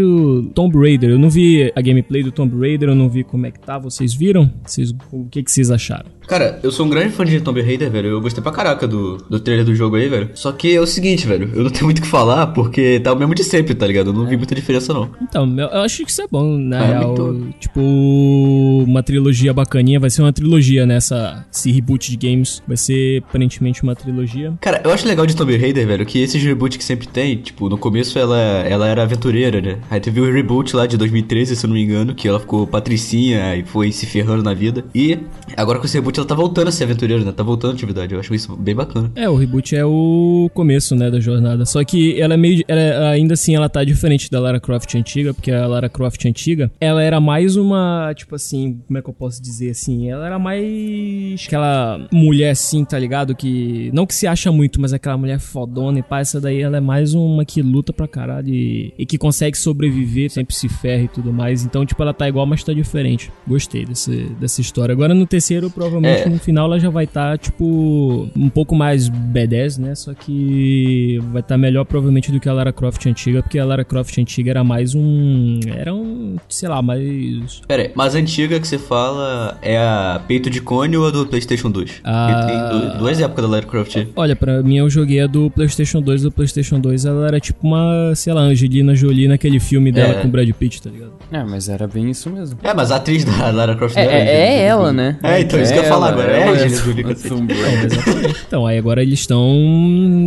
Tomb 0.54 0.78
Raider. 0.78 1.10
Eu 1.10 1.18
não 1.18 1.28
vi 1.28 1.70
a 1.76 1.82
gameplay 1.82 2.22
do 2.22 2.32
Tomb 2.32 2.58
Raider, 2.58 2.88
eu 2.88 2.94
não 2.94 3.10
vi 3.10 3.24
como 3.24 3.44
é 3.44 3.50
que 3.50 3.60
tá. 3.60 3.76
Vocês 3.76 4.14
viram? 4.14 4.50
Vocês, 4.64 4.90
o 5.12 5.26
que, 5.26 5.42
que 5.42 5.52
vocês 5.52 5.70
acharam? 5.70 6.15
Cara, 6.26 6.58
eu 6.62 6.72
sou 6.72 6.86
um 6.86 6.88
grande 6.90 7.10
fã 7.12 7.24
de 7.24 7.40
Tomb 7.40 7.60
Raider, 7.62 7.90
velho. 7.90 8.08
Eu 8.08 8.20
gostei 8.20 8.42
pra 8.42 8.52
caraca 8.52 8.86
do, 8.86 9.16
do 9.30 9.38
trailer 9.38 9.64
do 9.64 9.74
jogo 9.74 9.96
aí, 9.96 10.08
velho. 10.08 10.30
Só 10.34 10.50
que 10.52 10.74
é 10.74 10.80
o 10.80 10.86
seguinte, 10.86 11.26
velho. 11.26 11.50
Eu 11.54 11.62
não 11.64 11.70
tenho 11.70 11.84
muito 11.84 11.98
o 11.98 12.02
que 12.02 12.08
falar 12.08 12.48
porque 12.48 13.00
tá 13.00 13.12
o 13.12 13.16
mesmo 13.16 13.34
de 13.34 13.44
sempre, 13.44 13.74
tá 13.74 13.86
ligado? 13.86 14.10
Eu 14.10 14.12
não 14.12 14.26
vi 14.26 14.36
muita 14.36 14.54
diferença, 14.54 14.92
não. 14.92 15.10
Então, 15.22 15.48
eu, 15.58 15.82
acho 15.82 16.04
que 16.04 16.10
isso 16.10 16.22
é 16.22 16.26
bom, 16.30 16.58
na 16.58 16.80
Ah, 16.80 16.86
real. 16.86 17.16
muito. 17.16 17.54
Tipo, 17.60 17.80
uma 17.80 19.02
trilogia 19.02 19.52
bacaninha. 19.52 20.00
Vai 20.00 20.10
ser 20.10 20.22
uma 20.22 20.32
trilogia 20.32 20.84
nessa. 20.86 21.44
Esse 21.52 21.70
reboot 21.70 22.10
de 22.10 22.16
games. 22.28 22.62
Vai 22.66 22.76
ser 22.76 23.22
aparentemente 23.28 23.82
uma 23.82 23.94
trilogia. 23.94 24.52
Cara, 24.60 24.80
eu 24.84 24.90
acho 24.92 25.06
legal 25.06 25.26
de 25.26 25.36
Tomb 25.36 25.56
Raider, 25.56 25.86
velho, 25.86 26.04
que 26.06 26.18
esses 26.20 26.42
reboots 26.42 26.76
que 26.76 26.84
sempre 26.84 27.06
tem, 27.06 27.36
tipo, 27.36 27.68
no 27.68 27.78
começo 27.78 28.18
ela, 28.18 28.38
ela 28.38 28.88
era 28.88 29.02
aventureira, 29.02 29.60
né? 29.60 29.78
Aí 29.90 30.00
teve 30.00 30.20
o 30.20 30.32
reboot 30.32 30.74
lá 30.74 30.86
de 30.86 30.96
2013, 30.96 31.54
se 31.56 31.64
eu 31.64 31.68
não 31.68 31.74
me 31.74 31.82
engano, 31.82 32.14
que 32.14 32.26
ela 32.26 32.40
ficou 32.40 32.66
patricinha 32.66 33.54
e 33.56 33.64
foi 33.64 33.92
se 33.92 34.06
ferrando 34.06 34.42
na 34.42 34.54
vida. 34.54 34.84
E 34.94 35.18
agora 35.56 35.78
com 35.78 35.84
esse 35.86 35.96
reboot 35.96 36.15
ela 36.20 36.26
tá 36.28 36.34
voltando 36.34 36.68
a 36.68 36.72
ser 36.72 36.84
aventureira, 36.84 37.24
né? 37.24 37.32
Tá 37.32 37.42
voltando 37.42 37.72
à 37.72 37.74
atividade. 37.74 38.14
Eu 38.14 38.20
acho 38.20 38.34
isso 38.34 38.54
bem 38.56 38.74
bacana. 38.74 39.10
É, 39.14 39.28
o 39.28 39.34
reboot 39.36 39.74
é 39.76 39.84
o 39.84 40.50
começo, 40.54 40.94
né, 40.94 41.10
da 41.10 41.20
jornada. 41.20 41.64
Só 41.66 41.82
que 41.84 42.20
ela 42.20 42.34
é 42.34 42.36
meio. 42.36 42.62
ela- 42.68 43.10
ainda 43.10 43.34
assim, 43.34 43.54
ela 43.54 43.68
tá 43.68 43.82
diferente 43.84 44.30
da 44.30 44.40
Lara 44.40 44.60
Croft 44.60 44.94
antiga, 44.96 45.32
porque 45.34 45.50
a 45.50 45.66
Lara 45.66 45.88
Croft 45.88 46.24
antiga, 46.26 46.70
ela 46.80 47.02
era 47.02 47.20
mais 47.20 47.56
uma. 47.56 48.12
Tipo 48.14 48.34
assim, 48.36 48.80
como 48.86 48.98
é 48.98 49.02
que 49.02 49.08
eu 49.10 49.14
posso 49.14 49.42
dizer 49.42 49.70
assim? 49.70 50.10
Ela 50.10 50.26
era 50.26 50.38
mais. 50.38 51.44
Aquela 51.46 52.06
mulher 52.12 52.50
assim, 52.50 52.84
tá 52.84 52.98
ligado? 52.98 53.34
Que. 53.34 53.90
Não 53.92 54.06
que 54.06 54.14
se 54.14 54.26
acha 54.26 54.50
muito, 54.52 54.80
mas 54.80 54.92
aquela 54.92 55.16
mulher 55.16 55.38
fodona 55.38 55.98
e 55.98 56.02
pá, 56.02 56.20
essa 56.20 56.40
daí 56.40 56.60
ela 56.60 56.76
é 56.76 56.80
mais 56.80 57.14
uma 57.14 57.44
que 57.44 57.62
luta 57.62 57.92
pra 57.92 58.06
caralho 58.08 58.48
e, 58.48 58.92
e 58.98 59.06
que 59.06 59.18
consegue 59.18 59.56
sobreviver, 59.56 60.30
sempre 60.30 60.54
se 60.54 60.68
ferra 60.68 61.04
e 61.04 61.08
tudo 61.08 61.32
mais. 61.32 61.64
Então, 61.64 61.84
tipo, 61.84 62.02
ela 62.02 62.14
tá 62.14 62.28
igual, 62.28 62.46
mas 62.46 62.62
tá 62.62 62.72
diferente. 62.72 63.30
Gostei 63.46 63.84
desse, 63.84 64.26
dessa 64.40 64.60
história. 64.60 64.92
Agora 64.92 65.14
no 65.14 65.26
terceiro, 65.26 65.70
provavelmente 65.70 66.05
É. 66.08 66.28
no 66.28 66.38
final 66.38 66.66
ela 66.66 66.78
já 66.80 66.90
vai 66.90 67.04
estar, 67.04 67.38
tipo, 67.38 68.28
um 68.36 68.48
pouco 68.48 68.74
mais 68.74 69.08
B10, 69.10 69.78
né? 69.78 69.94
Só 69.94 70.12
que 70.14 71.18
vai 71.32 71.40
estar 71.40 71.56
melhor 71.56 71.84
provavelmente 71.84 72.30
do 72.32 72.40
que 72.40 72.48
a 72.48 72.52
Lara 72.52 72.72
Croft 72.72 73.04
antiga, 73.06 73.42
porque 73.42 73.58
a 73.58 73.64
Lara 73.64 73.84
Croft 73.84 74.16
antiga 74.18 74.50
era 74.50 74.64
mais 74.64 74.94
um. 74.94 75.60
Era 75.74 75.94
um. 75.94 76.36
sei 76.48 76.68
lá, 76.68 76.80
mais. 76.82 77.60
Pera 77.66 77.82
aí, 77.84 77.90
mas 77.94 78.14
a 78.14 78.18
antiga 78.18 78.58
que 78.60 78.66
você 78.66 78.78
fala 78.78 79.58
é 79.62 79.76
a 79.78 80.20
Peito 80.26 80.48
de 80.50 80.60
Cone 80.60 80.96
ou 80.96 81.06
a 81.06 81.10
do 81.10 81.26
PlayStation 81.26 81.70
2? 81.70 82.00
Ah. 82.04 82.44
Tem 82.46 82.80
du- 82.92 82.98
duas 82.98 83.20
épocas 83.20 83.44
da 83.44 83.50
Lara 83.50 83.66
Croft. 83.66 83.96
Olha, 84.14 84.36
pra 84.36 84.62
mim 84.62 84.76
eu 84.78 84.88
joguei 84.90 85.20
a 85.20 85.26
do 85.26 85.50
PlayStation 85.50 86.00
2. 86.00 86.22
Do 86.22 86.32
PlayStation 86.32 86.80
2 86.80 87.04
ela 87.04 87.26
era 87.28 87.40
tipo 87.40 87.66
uma, 87.66 88.12
sei 88.14 88.32
lá, 88.32 88.40
Angelina 88.42 88.94
Jolie 88.94 89.28
naquele 89.28 89.60
filme 89.60 89.92
dela 89.92 90.14
É. 90.14 90.22
com 90.22 90.28
o 90.28 90.30
Brad 90.30 90.48
Pitt, 90.52 90.82
tá 90.82 90.90
ligado? 90.90 91.12
É, 91.30 91.42
mas 91.44 91.68
era 91.68 91.86
bem 91.86 92.10
isso 92.10 92.30
mesmo. 92.30 92.58
É, 92.62 92.72
mas 92.74 92.90
a 92.90 92.96
atriz 92.96 93.24
da 93.24 93.50
Lara 93.50 93.74
Croft 93.74 93.96
É, 93.96 94.02
é, 94.02 94.04
é 94.04 94.26
Jolie. 94.26 94.60
ela, 94.62 94.92
né? 94.92 95.18
É, 95.22 95.40
então, 95.40 95.60
isso 95.60 95.72
que 95.72 95.78
eu 95.78 95.82
ia 95.82 95.88
falar 95.96 96.08
agora. 96.12 96.32
É 96.32 96.48
a 96.48 96.50
Angelina 96.52 97.14
Jolie. 97.14 98.34
Então, 98.46 98.66
aí 98.66 98.78
agora 98.78 99.02
eles 99.02 99.20
estão 99.20 99.54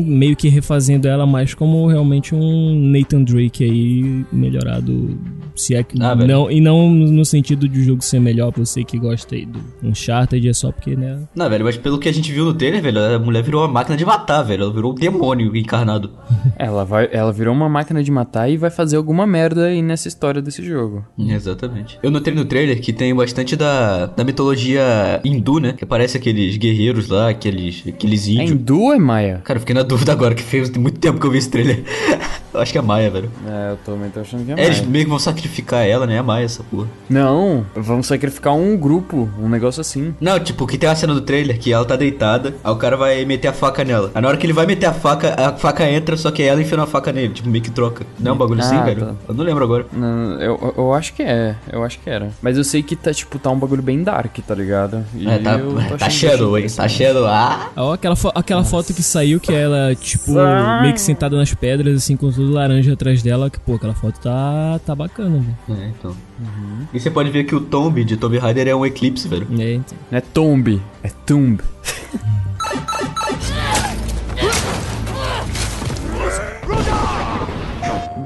meio 0.06 0.36
que 0.36 0.50
refazendo 0.50 1.08
ela 1.08 1.26
mais 1.26 1.54
como 1.54 1.88
realmente 1.88 2.36
um 2.36 2.92
Nathan 2.92 3.24
Drake 3.24 3.64
aí 3.64 4.26
melhorado. 4.32 5.18
Se 5.60 5.76
é 5.76 5.84
que 5.84 6.02
Ah, 6.02 6.14
velho. 6.16 6.28
não, 6.28 6.52
e 6.52 6.62
não 6.62 6.90
no 6.90 7.26
sentido 7.26 7.68
de 7.68 7.80
o 7.80 7.84
jogo 7.84 8.02
ser 8.02 8.20
melhor 8.20 8.52
pra 8.52 8.64
você 8.66 8.84
que 8.84 8.98
gosta 8.98 9.36
aí 9.36 9.46
do 9.46 9.60
Uncharted, 9.84 10.48
é 10.48 10.54
só 10.54 10.72
porque, 10.72 10.96
né? 10.96 11.20
Não, 11.36 11.50
velho, 11.50 11.66
mas 11.66 11.76
pelo 11.78 11.98
que 12.00 12.08
a 12.08 12.14
gente 12.14 12.32
viu 12.32 12.46
no 12.46 12.54
trailer, 12.54 12.82
velho, 12.82 13.00
a 13.16 13.20
mulher 13.20 13.44
virou 13.44 13.62
uma 13.62 13.68
máquina 13.68 13.98
de 13.98 14.06
matar, 14.06 14.42
velho. 14.44 14.64
Ela 14.64 14.74
virou 14.74 14.92
um 14.92 14.96
demônio 14.96 15.56
encarnado. 15.56 16.12
Ela, 16.58 16.84
vai, 16.86 17.10
ela 17.12 17.32
virou 17.32 17.54
uma 17.54 17.70
máquina 17.70 18.04
de 18.04 18.12
matar 18.12 18.50
e 18.50 18.58
vai 18.58 18.70
fazer 18.70 18.98
alguma 18.98 19.26
merda 19.26 19.66
aí 19.68 19.82
nessa 19.82 20.08
história 20.08 20.42
desse 20.42 20.64
jogo. 20.64 21.06
Exatamente. 21.18 21.98
Eu 22.04 22.12
notei 22.12 22.34
no 22.34 22.44
trailer 22.46 22.80
que 22.82 22.92
tem 22.92 23.14
bastante 23.16 23.56
da, 23.56 24.06
da 24.08 24.24
mitologia 24.24 25.22
hindu, 25.24 25.60
né? 25.60 25.74
Que 25.74 25.84
aparece 25.84 26.18
aqueles 26.18 26.58
guerreiros 26.58 27.08
lá, 27.08 27.30
aqueles, 27.30 27.84
aqueles 27.88 28.28
É 28.28 28.32
índios. 28.32 28.52
hindu 28.52 28.82
ou 28.82 28.94
é 28.94 29.00
maia? 29.00 29.42
Cara, 29.44 29.58
eu 29.58 29.62
fiquei 29.62 29.76
na 29.76 29.84
dúvida 29.84 30.12
agora, 30.12 30.36
que 30.36 30.44
fez 30.44 30.70
muito 30.72 31.00
tempo 31.00 31.20
que 31.20 31.26
eu 31.26 31.32
vi 31.32 31.38
esse 31.38 31.50
trailer. 31.50 31.84
eu 32.54 32.60
acho 32.60 32.72
que 32.72 32.78
é 32.78 32.82
Maia, 32.82 33.10
velho. 33.10 33.32
É, 33.48 33.72
eu 33.72 33.78
também 33.86 34.10
tô 34.10 34.20
achando 34.20 34.44
que 34.46 34.52
é 34.52 34.54
É, 34.54 34.58
maia. 34.58 34.66
eles 34.68 34.82
meio 34.82 35.06
que 35.06 35.10
vão 35.10 35.20
sacrificar 35.20 35.49
sacrificar 35.50 35.86
ela, 35.86 36.06
né? 36.06 36.18
É 36.18 36.22
mais 36.22 36.46
essa 36.54 36.64
porra. 36.64 36.88
Não, 37.10 37.66
vamos 37.76 38.08
sacrificar 38.08 38.54
um 38.54 38.78
grupo, 38.78 39.28
um 39.42 39.50
negócio 39.50 39.82
assim. 39.82 40.14
Não, 40.22 40.40
tipo, 40.40 40.66
que 40.68 40.78
tem 40.78 40.90
a 40.90 40.96
cena 40.96 41.14
do 41.14 41.22
trailer 41.22 41.58
que 41.60 41.74
ela 41.74 41.84
tá 41.84 41.96
deitada, 41.96 42.54
aí 42.64 42.72
o 42.72 42.76
cara 42.76 42.96
vai 42.96 43.26
meter 43.26 43.48
a 43.48 43.54
faca 43.54 43.84
nela. 43.84 44.12
Aí 44.14 44.22
na 44.22 44.28
hora 44.28 44.38
que 44.38 44.46
ele 44.46 44.54
vai 44.54 44.66
meter 44.66 44.86
a 44.86 44.94
faca, 44.94 45.34
a 45.38 45.54
faca 45.54 45.90
entra, 45.90 46.16
só 46.16 46.32
que 46.32 46.44
ela 46.44 46.62
enfia 46.62 46.80
a 46.82 46.86
faca 46.86 47.12
nele, 47.12 47.34
tipo, 47.34 47.50
meio 47.50 47.64
que 47.64 47.72
troca. 47.72 48.06
Não 48.20 48.32
é 48.32 48.36
um 48.36 48.38
bagulho 48.38 48.62
assim, 48.62 48.76
Ah, 48.76 48.84
velho? 48.84 49.06
tá. 49.06 49.14
Eu 49.28 49.34
não 49.34 49.44
lembro 49.44 49.64
agora. 49.64 49.86
Não, 49.92 50.40
eu, 50.42 50.74
eu 50.78 50.94
acho 50.94 51.14
que 51.14 51.24
é, 51.24 51.56
eu 51.72 51.84
acho 51.84 52.00
que 52.00 52.10
era. 52.10 52.30
Mas 52.42 52.58
eu 52.58 52.64
sei 52.64 52.84
que 52.84 52.96
tá, 52.96 53.12
tipo, 53.14 53.40
tá 53.40 53.50
um 53.50 53.58
bagulho 53.60 53.82
bem 53.82 54.04
dark, 54.04 54.38
tá 54.48 54.54
ligado? 54.56 55.04
E 55.16 55.28
É, 55.28 55.38
tá, 55.40 55.60
tá 55.98 56.10
Shadow, 56.10 56.58
hein? 56.58 56.68
Tá 56.70 56.88
Shadow. 56.88 57.26
Ah! 57.28 57.70
Ó, 57.76 57.94
aquela, 57.94 58.16
fo- 58.16 58.32
aquela 58.36 58.64
foto 58.64 58.94
que 58.94 59.02
saiu, 59.04 59.40
que 59.40 59.54
ela, 59.54 59.96
tipo, 59.96 60.34
meio 60.82 60.94
que 60.94 61.02
sentada 61.02 61.36
nas 61.36 61.54
pedras, 61.54 61.96
assim, 61.98 62.16
com 62.16 62.32
tudo 62.32 62.52
laranja 62.52 62.94
atrás 62.94 63.22
dela, 63.24 63.50
que, 63.50 63.60
pô, 63.60 63.76
aquela 63.76 63.94
foto 63.94 64.20
tá, 64.20 64.80
tá 64.86 64.96
bacana, 64.96 65.39
velho. 65.42 65.82
É, 65.82 65.88
então. 65.88 66.16
E 66.94 67.00
você 67.00 67.10
pode 67.10 67.30
ver 67.30 67.44
que 67.44 67.56
o 67.56 67.62
Tomb 67.62 68.04
de 68.04 68.18
Tomb 68.18 68.38
Raider 68.38 68.68
é 68.68 68.76
um 68.76 68.86
eclipse, 68.86 69.28
velho. 69.28 69.48
É, 69.60 69.74
então. 69.74 69.98
Não 70.12 70.18
é 70.18 70.22
Tomb, 70.22 70.82
é 71.04 71.10
Tomb. 71.26 71.60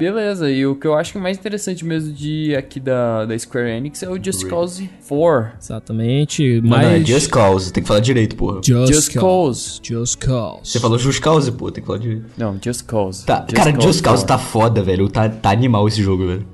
Beleza, 0.04 0.52
e 0.52 0.66
o 0.66 0.76
que 0.76 0.86
eu 0.86 0.96
acho 0.96 1.14
que 1.14 1.18
é 1.18 1.22
mais 1.22 1.38
interessante 1.38 1.86
mesmo 1.86 2.12
de 2.12 2.54
aqui 2.58 2.78
da, 2.78 3.26
da 3.26 3.40
Square 3.40 3.70
Enix 3.70 4.04
é 4.04 4.10
o 4.10 4.22
Just 4.22 4.46
Cause 4.48 4.90
4. 5.08 5.52
Exatamente. 5.62 6.62
Não, 6.62 6.72
Mas. 6.72 6.86
não, 6.86 6.92
é 6.96 7.00
Just 7.00 7.30
Cause, 7.30 7.72
tem 7.72 7.82
que 7.82 7.88
falar 7.88 8.02
direito, 8.02 8.36
porra. 8.36 8.60
Just, 8.62 8.94
Just 8.94 9.14
Cause. 9.14 9.22
Cause. 9.22 9.80
Just 9.82 10.26
Cause. 10.26 10.60
Você 10.72 10.80
falou 10.82 10.98
Just 10.98 11.22
Cause, 11.22 11.50
pô, 11.54 11.72
tem 11.72 11.82
que 11.82 11.88
falar 11.88 12.00
direito. 12.00 12.26
Não, 12.38 12.60
Just 12.62 12.86
Cause. 12.86 13.26
Tá, 13.26 13.46
cara, 13.54 13.72
Just 13.80 14.04
Cause 14.04 14.26
4. 14.26 14.26
tá 14.26 14.38
foda, 14.38 14.82
velho. 14.84 15.08
Tá, 15.08 15.30
tá 15.30 15.52
animal 15.52 15.88
esse 15.88 16.04
jogo, 16.04 16.28
velho. 16.28 16.46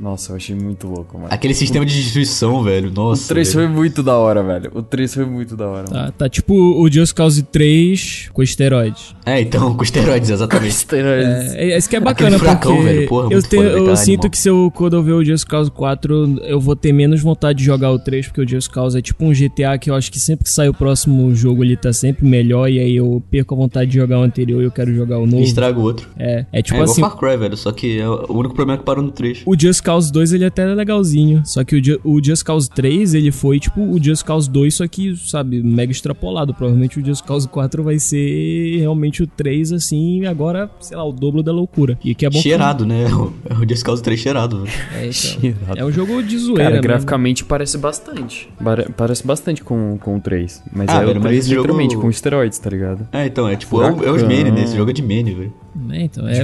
Nossa, 0.00 0.32
eu 0.32 0.36
achei 0.36 0.54
muito 0.54 0.86
louco, 0.86 1.16
mano. 1.18 1.28
Aquele 1.30 1.54
sistema 1.54 1.84
de 1.84 1.94
destruição, 1.94 2.62
velho. 2.62 2.90
Nossa. 2.94 3.24
O 3.24 3.28
3 3.28 3.52
velho. 3.54 3.66
foi 3.68 3.76
muito 3.76 4.02
da 4.02 4.16
hora, 4.16 4.42
velho. 4.42 4.70
O 4.74 4.82
3 4.82 5.14
foi 5.14 5.24
muito 5.24 5.56
da 5.56 5.66
hora. 5.66 5.84
mano. 5.90 6.06
Tá, 6.06 6.12
tá 6.12 6.28
tipo 6.28 6.54
o 6.54 6.90
Just 6.90 7.14
Cause 7.14 7.42
3 7.42 8.30
com 8.32 8.42
esteroides. 8.42 9.14
É, 9.26 9.40
então, 9.40 9.74
com 9.74 9.82
esteroides, 9.82 10.30
exatamente. 10.30 10.68
Esteroides. 10.78 11.54
É, 11.54 11.70
é 11.72 11.78
isso 11.78 11.88
que 11.88 11.96
é 11.96 12.00
bacana, 12.00 12.36
Aquele 12.36 12.38
furacão, 12.38 12.76
porque 12.76 12.88
velho, 12.92 13.08
porra, 13.08 13.28
eu, 13.32 13.42
tenho, 13.42 13.62
eu 13.64 13.84
tá 13.86 13.96
sinto 13.96 14.08
animal. 14.20 14.30
que 14.30 14.38
se 14.38 14.48
eu, 14.48 14.72
quando 14.74 14.96
eu 14.96 15.02
ver 15.02 15.12
o 15.12 15.24
Just 15.24 15.46
Cause 15.46 15.70
4, 15.70 16.40
eu 16.44 16.60
vou 16.60 16.74
ter 16.76 16.92
menos 16.92 17.20
vontade 17.20 17.58
de 17.58 17.64
jogar 17.64 17.90
o 17.90 17.98
3, 17.98 18.26
porque 18.28 18.40
o 18.40 18.48
Just 18.48 18.70
Cause 18.70 18.96
é 18.96 19.02
tipo 19.02 19.24
um 19.24 19.32
GTA 19.32 19.76
que 19.78 19.90
eu 19.90 19.94
acho 19.94 20.10
que 20.12 20.18
sempre 20.20 20.44
que 20.44 20.50
sai 20.50 20.68
o 20.68 20.74
próximo 20.74 21.34
jogo 21.34 21.62
ele 21.64 21.76
tá 21.76 21.92
sempre 21.92 22.26
melhor, 22.26 22.68
e 22.70 22.78
aí 22.78 22.96
eu 22.96 23.22
perco 23.30 23.54
a 23.54 23.58
vontade 23.58 23.90
de 23.90 23.96
jogar 23.98 24.18
o 24.20 24.22
anterior 24.22 24.62
e 24.62 24.64
eu 24.64 24.70
quero 24.70 24.94
jogar 24.94 25.18
o 25.18 25.26
E 25.26 25.30
novo. 25.30 25.42
estraga 25.42 25.78
o 25.78 25.82
outro. 25.82 26.08
É, 26.18 26.46
é 26.52 26.62
tipo 26.62 26.76
é 26.76 26.82
igual 26.82 26.90
assim, 26.92 27.00
Far 27.00 27.16
Cry, 27.16 27.36
velho. 27.36 27.56
Só 27.56 27.72
que 27.72 27.98
é 27.98 28.08
o 28.08 28.32
único 28.32 28.54
problema 28.54 28.74
é 28.76 28.78
que 28.78 28.84
parou 28.84 29.02
no 29.04 29.10
3. 29.10 29.42
o 29.44 29.58
Just 29.58 29.82
Cause 29.88 30.12
2 30.12 30.34
ele 30.34 30.44
até 30.44 30.62
é 30.70 30.74
legalzinho, 30.74 31.40
só 31.46 31.64
que 31.64 31.76
o, 31.76 32.00
o 32.16 32.22
Just 32.22 32.42
Cause 32.44 32.68
3 32.68 33.14
ele 33.14 33.32
foi 33.32 33.58
tipo 33.58 33.80
o 33.80 34.02
Just 34.02 34.22
Cause 34.22 34.50
2, 34.50 34.74
só 34.74 34.86
que, 34.86 35.16
sabe, 35.16 35.62
mega 35.62 35.90
extrapolado. 35.90 36.52
Provavelmente 36.52 37.00
o 37.00 37.04
Just 37.04 37.24
Cause 37.24 37.48
4 37.48 37.82
vai 37.82 37.98
ser 37.98 38.76
realmente 38.80 39.22
o 39.22 39.26
3, 39.26 39.72
assim, 39.72 40.26
agora, 40.26 40.70
sei 40.78 40.94
lá, 40.94 41.04
o 41.04 41.10
dobro 41.12 41.42
da 41.42 41.52
loucura. 41.52 41.98
E 42.04 42.14
que 42.14 42.26
é 42.26 42.28
bom 42.28 42.36
que- 42.36 42.42
Cheirado, 42.42 42.84
né? 42.84 43.04
É 43.48 43.54
o 43.56 43.66
Just 43.66 43.82
Cause 43.82 44.02
3 44.02 44.20
cheirado, 44.20 44.64
velho. 44.64 44.76
É, 44.94 44.98
então. 45.00 45.12
Cheirado. 45.12 45.78
É 45.78 45.84
um 45.86 45.90
jogo 45.90 46.22
de 46.22 46.36
zoeira, 46.36 46.64
Cara, 46.64 46.74
né? 46.76 46.80
graficamente 46.82 47.44
parece 47.46 47.78
bastante. 47.78 48.48
Parece 48.96 49.26
bastante 49.26 49.64
com, 49.64 49.96
com 49.98 50.16
o 50.16 50.20
3. 50.20 50.62
Mas 50.70 50.88
Ah, 50.90 50.96
é 51.02 51.06
velho, 51.06 51.12
o 51.12 51.22
mas 51.22 51.30
3 51.30 51.38
esse 51.38 51.48
jogo- 51.48 51.62
literalmente, 51.62 51.96
com 51.96 52.10
esteroides, 52.10 52.58
tá 52.58 52.68
ligado? 52.68 53.08
É, 53.10 53.24
então, 53.26 53.48
é 53.48 53.56
tipo, 53.56 53.80
é, 53.82 53.86
o- 53.90 54.04
é 54.04 54.10
os 54.12 54.20
Furacão. 54.20 54.28
Mane, 54.28 54.50
né? 54.50 54.64
Esse 54.64 54.76
jogo 54.76 54.90
é 54.90 54.92
de 54.92 55.02
Mane, 55.02 55.34
velho. 55.34 55.52
É, 55.90 56.02
então, 56.02 56.28
é, 56.28 56.38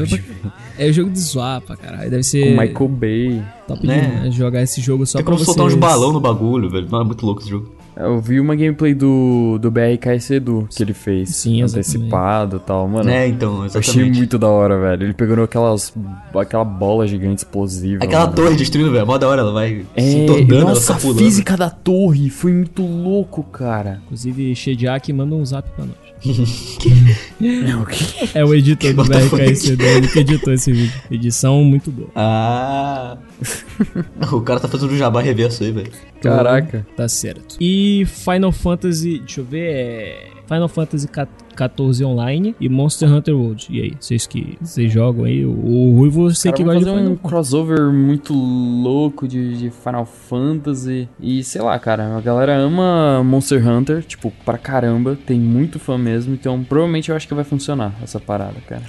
é 0.79 0.89
o 0.89 0.93
jogo 0.93 1.11
de 1.11 1.21
zoar 1.21 1.61
pra 1.61 1.77
caralho. 1.77 2.11
Deve 2.11 2.23
ser 2.23 2.55
Com 2.57 2.61
Michael 2.63 2.89
Bay. 2.89 3.43
top 3.67 3.87
Né? 3.87 4.01
demais 4.09 4.35
jogar 4.35 4.63
esse 4.63 4.81
jogo 4.81 5.07
só 5.07 5.19
Tem 5.19 5.25
pra 5.25 5.33
como 5.33 5.39
você... 5.39 5.45
soltar 5.47 5.67
uns 5.67 5.75
balão 5.75 6.13
no 6.13 6.21
bagulho, 6.21 6.71
velho. 6.71 6.87
Não, 6.91 7.01
é 7.01 7.05
muito 7.05 7.25
louco 7.25 7.41
esse 7.41 7.51
jogo. 7.51 7.73
Eu 7.97 8.21
vi 8.21 8.41
uma 8.41 8.57
gameplay 8.57 8.93
do, 8.93 9.57
do 9.61 9.71
BRKS 9.71 10.33
Edu 10.33 10.67
que 10.69 10.83
ele 10.83 10.93
fez. 10.93 11.31
Sim, 11.37 11.63
exatamente. 11.63 11.91
Antecipado 11.91 12.57
e 12.57 12.59
tal, 12.67 12.89
mano. 12.89 13.09
É, 13.09 13.29
então, 13.29 13.59
eu 13.59 13.65
achei 13.67 13.81
exatamente. 13.81 14.19
muito 14.19 14.37
da 14.37 14.49
hora, 14.49 14.81
velho. 14.81 15.05
Ele 15.05 15.15
pegou 15.15 15.45
aquelas. 15.45 15.95
aquela 16.35 16.65
bola 16.65 17.07
gigante 17.07 17.39
explosiva. 17.45 18.03
Aquela 18.03 18.25
mano. 18.25 18.35
torre 18.35 18.57
destruindo, 18.57 18.91
velho. 18.91 19.07
Mó 19.07 19.17
da 19.17 19.29
hora, 19.29 19.43
ela 19.43 19.53
vai 19.53 19.85
se 19.97 20.23
É, 20.23 20.27
tornando, 20.27 20.55
ela 20.57 20.71
nossa, 20.71 20.93
tá 20.95 21.09
a 21.09 21.15
física 21.15 21.57
da 21.57 21.71
torre 21.71 22.29
foi 22.31 22.53
muito 22.53 22.83
louco, 22.85 23.45
cara. 23.45 24.01
Inclusive, 24.07 24.57
Shediak 24.57 25.13
manda 25.13 25.37
um 25.37 25.45
zap 25.47 25.71
pra 25.71 25.85
nós. 25.85 26.04
Não, 27.41 27.85
que... 27.85 28.39
É 28.39 28.45
o 28.45 28.55
editor 28.55 28.95
do 28.95 29.05
fuck? 29.05 29.37
BRKC, 29.37 29.77
ele 29.79 30.09
que 30.09 30.19
editou 30.21 30.53
esse 30.55 30.73
vídeo. 30.73 31.03
Edição 31.11 31.63
muito 31.63 31.91
boa. 31.91 32.09
Ah. 32.15 33.19
o 34.33 34.41
cara 34.41 34.61
tá 34.61 34.69
fazendo 34.69 34.93
um 34.93 34.97
jabá 34.97 35.21
reverso 35.21 35.63
aí, 35.63 35.71
velho. 35.71 35.93
Caraca. 36.23 36.87
Tá 36.97 37.07
certo. 37.09 37.57
E 37.61 38.07
Final 38.07 38.53
Fantasy, 38.53 39.19
deixa 39.19 39.41
eu 39.41 39.45
ver, 39.45 39.75
é... 39.75 40.31
Final 40.47 40.69
Fantasy 40.69 41.09
XIV 41.55 42.05
Online 42.05 42.55
e 42.61 42.69
Monster 42.69 43.13
Hunter 43.13 43.37
World. 43.37 43.67
E 43.71 43.81
aí, 43.81 43.93
vocês 43.99 44.27
que 44.27 44.57
vocês 44.61 44.93
jogam 44.93 45.25
aí? 45.25 45.45
O, 45.45 46.05
eu 46.05 46.31
sei 46.35 46.51
Cara, 46.53 46.57
que 46.57 46.65
gosta 46.65 46.79
de 46.81 46.85
fazer 46.87 46.97
Final 46.99 47.13
um 47.13 47.17
crossover 47.17 47.93
muito 47.93 48.33
louco 48.35 49.27
de, 49.27 49.57
de 49.57 49.71
Final 49.71 50.05
Fantasy. 50.07 51.09
E 51.21 51.43
sei 51.43 51.63
lá, 51.63 51.79
cara, 51.79 52.17
a 52.17 52.21
galera 52.21 52.57
ama 52.57 53.23
Monster 53.25 53.67
Hunter, 53.67 54.03
tipo, 54.05 54.33
pra 54.45 54.59
caramba. 54.59 55.17
Tem 55.27 55.39
muito 55.39 55.79
fã 55.79 55.97
mesmo. 55.99 56.35
Então, 56.35 56.63
provavelmente 56.65 57.11
eu 57.11 57.17
acho 57.17 57.27
que 57.29 57.35
vai 57.35 57.45
funcionar 57.45 57.95
essa 58.03 58.19
parada, 58.21 58.57
cara. 58.67 58.83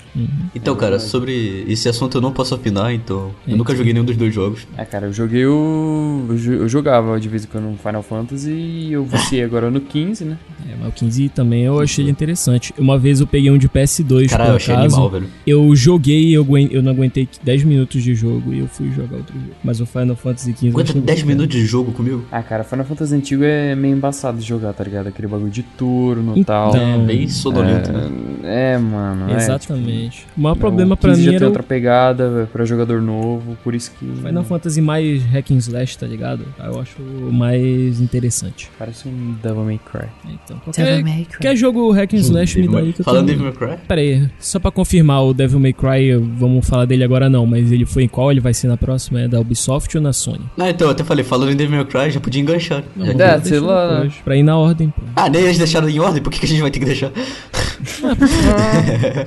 Então, 0.53 0.75
cara, 0.75 0.99
sobre 0.99 1.63
esse 1.67 1.87
assunto 1.89 2.17
eu 2.17 2.21
não 2.21 2.31
posso 2.31 2.53
opinar, 2.55 2.93
então. 2.93 3.31
Eu 3.47 3.57
nunca 3.57 3.75
joguei 3.75 3.93
nenhum 3.93 4.05
dos 4.05 4.17
dois 4.17 4.33
jogos. 4.33 4.67
É, 4.77 4.85
cara, 4.85 5.07
eu 5.07 5.13
joguei 5.13 5.45
o. 5.45 6.25
Eu 6.29 6.37
jo- 6.37 6.53
eu 6.53 6.67
jogava 6.69 7.19
de 7.19 7.27
vez 7.29 7.43
em 7.45 7.47
quando 7.47 7.65
no 7.65 7.77
Final 7.77 8.03
Fantasy 8.03 8.51
e 8.51 8.93
eu 8.93 9.03
viciei 9.05 9.43
agora 9.43 9.69
no 9.69 9.81
15, 9.81 10.25
né? 10.25 10.37
É, 10.69 10.75
mas 10.79 10.89
o 10.89 10.91
15 10.91 11.29
também 11.29 11.63
eu 11.63 11.79
achei 11.79 12.03
ele 12.05 12.11
interessante. 12.55 12.73
Uma 12.77 12.97
vez 12.97 13.19
eu 13.19 13.27
peguei 13.27 13.51
um 13.51 13.57
de 13.57 13.67
PS2 13.69 14.29
Caralho, 14.29 14.49
por 14.49 14.53
eu 14.53 14.55
achei 14.55 14.73
acaso. 14.73 14.95
animal, 14.95 15.09
velho. 15.09 15.27
Eu 15.45 15.75
joguei 15.75 16.25
e 16.25 16.33
eu, 16.33 16.45
eu 16.71 16.81
não 16.81 16.91
aguentei 16.91 17.27
10 17.43 17.63
minutos 17.63 18.01
de 18.03 18.15
jogo 18.15 18.53
e 18.53 18.59
eu 18.59 18.67
fui 18.67 18.91
jogar 18.91 19.17
outro 19.17 19.33
jogo. 19.39 19.53
Mas 19.63 19.79
o 19.81 19.85
Final 19.85 20.15
Fantasy 20.15 20.53
XV... 20.53 20.69
Aguenta 20.69 20.89
achei 20.91 21.01
10 21.01 21.23
muito 21.23 21.27
minutos 21.37 21.55
de 21.57 21.65
jogo 21.65 21.91
comigo? 21.91 22.25
Ah, 22.31 22.41
cara, 22.41 22.63
Final 22.63 22.85
Fantasy 22.85 23.15
antigo 23.15 23.43
é 23.43 23.75
meio 23.75 23.95
embaçado 23.95 24.37
de 24.37 24.45
jogar, 24.45 24.73
tá 24.73 24.83
ligado? 24.83 25.07
Aquele 25.07 25.27
bagulho 25.27 25.51
de 25.51 25.63
turno 25.63 26.33
e 26.35 26.39
Então, 26.41 26.71
tal. 26.71 26.75
É, 26.75 26.97
bem 26.99 27.27
sonolento, 27.27 27.91
né? 27.91 28.09
É, 28.43 28.73
é, 28.73 28.77
mano. 28.77 29.31
é, 29.31 29.35
Exatamente. 29.35 30.25
o 30.37 30.41
maior 30.41 30.55
problema 30.55 30.95
pra 30.95 31.11
15 31.11 31.27
mim 31.29 31.35
era 31.35 31.45
outra 31.45 31.63
pegada 31.63 32.49
pra 32.51 32.65
jogador 32.65 33.01
novo, 33.01 33.57
por 33.63 33.73
isso 33.75 33.91
que. 33.97 34.05
Final 34.05 34.43
Fantasy 34.43 34.81
mais 34.81 35.23
hack 35.25 35.51
and 35.51 35.57
slash, 35.57 35.97
tá 35.97 36.07
ligado? 36.07 36.45
Eu 36.63 36.79
acho 36.79 37.01
o 37.01 37.31
mais 37.31 37.99
interessante. 37.99 38.69
Parece 38.77 39.07
um 39.07 39.35
Devil 39.41 39.63
May 39.63 39.79
Cry. 39.91 40.07
Então, 40.25 40.57
qualquer, 40.59 41.03
qualquer 41.03 41.55
jogo 41.55 41.91
hack 41.91 42.13
and 42.13 42.17
slash 42.17 42.44
me 42.53 42.67
dá 42.67 42.79
aí 42.79 42.93
que 42.93 43.01
eu 43.01 43.05
Falando 43.05 43.27
tô... 43.27 43.33
de 43.33 43.37
Devil 43.37 43.45
May 43.59 43.69
Cry? 43.77 43.85
Pera 43.87 44.01
aí, 44.01 44.29
só 44.39 44.59
pra 44.59 44.71
confirmar, 44.71 45.23
o 45.23 45.33
Devil 45.33 45.59
May 45.59 45.73
Cry, 45.73 46.13
vamos 46.37 46.67
falar 46.67 46.85
dele 46.85 47.03
agora 47.03 47.29
não, 47.29 47.45
mas 47.45 47.71
ele 47.71 47.85
foi 47.85 48.03
em 48.03 48.07
qual? 48.07 48.31
Ele 48.31 48.39
vai 48.39 48.53
ser 48.53 48.67
na 48.67 48.77
próxima? 48.77 49.21
É 49.21 49.27
da 49.27 49.39
Ubisoft 49.39 49.95
ou 49.97 50.03
na 50.03 50.13
Sony? 50.13 50.41
Ah, 50.57 50.69
então, 50.69 50.87
eu 50.87 50.91
até 50.91 51.03
falei, 51.03 51.23
falando 51.23 51.51
em 51.51 51.55
Devil 51.55 51.77
May 51.77 51.85
Cry, 51.85 52.11
já 52.11 52.19
podia 52.19 52.41
enganchar. 52.41 52.83
Não, 52.95 53.05
É, 53.05 53.39
sei 53.41 53.59
lá, 53.59 53.93
depois, 53.95 54.13
Pra 54.23 54.35
ir 54.35 54.43
na 54.43 54.57
ordem, 54.57 54.89
pô. 54.89 55.01
Ah, 55.15 55.29
nem 55.29 55.41
eles 55.43 55.57
deixaram 55.57 55.89
em 55.89 55.99
ordem, 55.99 56.21
por 56.21 56.31
que, 56.31 56.39
que 56.39 56.45
a 56.45 56.49
gente 56.49 56.61
vai 56.61 56.71
ter 56.71 56.79
que 56.79 56.85
deixar? 56.85 57.11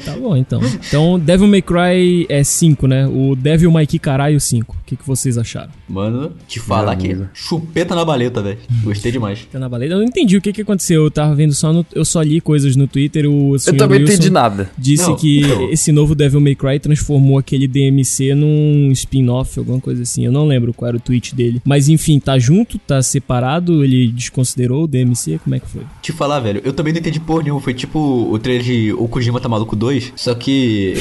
Tá 0.04 0.16
bom, 0.18 0.36
então. 0.36 0.60
Então, 0.88 1.18
Devil 1.18 1.46
May 1.46 1.62
Cry 1.62 2.26
é 2.28 2.42
5, 2.42 2.86
né? 2.86 3.06
O 3.06 3.34
Devil 3.36 3.70
May 3.70 3.86
Cry 3.86 3.98
caralho 3.98 4.40
5. 4.40 4.72
O 4.72 4.84
que, 4.86 4.96
que 4.96 5.06
vocês 5.06 5.36
acharam? 5.36 5.70
Mano, 5.88 6.32
te 6.46 6.58
falar 6.58 6.96
que 6.96 7.16
chupeta 7.34 7.94
na 7.94 8.04
baleta, 8.04 8.42
velho. 8.42 8.58
Gostei 8.82 9.12
demais. 9.12 9.46
Tá 9.50 9.58
na 9.58 9.68
baleda? 9.68 9.94
Eu 9.94 9.98
não 9.98 10.04
entendi 10.04 10.36
o 10.36 10.40
que, 10.40 10.52
que 10.52 10.62
aconteceu. 10.62 11.04
Eu 11.04 11.10
tava 11.10 11.34
vendo 11.34 11.54
só 11.54 11.72
no... 11.72 11.84
Eu 11.94 12.04
só 12.04 12.22
li 12.22 12.40
coisas 12.40 12.74
no 12.76 12.86
Twitter. 12.86 13.07
O 13.16 13.54
Eu 13.54 13.59
senhor 13.59 13.76
também 13.76 13.98
não 13.98 14.04
Wilson 14.06 14.14
entendi 14.14 14.30
nada. 14.30 14.70
Disse 14.76 15.09
Não, 15.09 15.16
que 15.16 15.40
então. 15.40 15.70
esse 15.70 15.92
novo 15.92 16.14
Devil 16.14 16.40
May 16.40 16.54
Cry 16.54 16.78
transformou 16.78 17.38
aquele 17.38 17.66
DMC 17.66 18.34
num 18.34 18.90
spin-off, 18.92 19.59
alguma 19.59 19.80
coisa 19.80 20.02
assim. 20.02 20.24
Eu 20.24 20.32
não 20.32 20.46
lembro 20.46 20.72
qual 20.74 20.88
era 20.88 20.96
o 20.96 21.00
tweet 21.00 21.34
dele. 21.34 21.61
Mas 21.64 21.88
enfim, 21.88 22.18
tá 22.20 22.38
junto, 22.38 22.78
tá 22.78 23.02
separado. 23.02 23.82
Ele 23.84 24.09
desconsiderou 24.09 24.84
o 24.84 24.86
DMC. 24.86 25.38
Como 25.42 25.54
é 25.56 25.61
que 25.61 25.68
foi? 25.68 25.82
Te 26.02 26.12
falar, 26.12 26.40
velho, 26.40 26.61
eu 26.64 26.72
também 26.72 26.92
não 26.92 27.00
entendi 27.00 27.20
porra 27.20 27.42
nenhuma. 27.42 27.61
Foi 27.61 27.74
tipo 27.74 27.98
o 27.98 28.38
trailer 28.38 28.62
de 28.64 28.92
O 28.92 29.09
Kojima 29.09 29.40
Tá 29.40 29.48
Maluco 29.48 29.74
2, 29.76 30.12
só 30.16 30.34
que. 30.34 30.94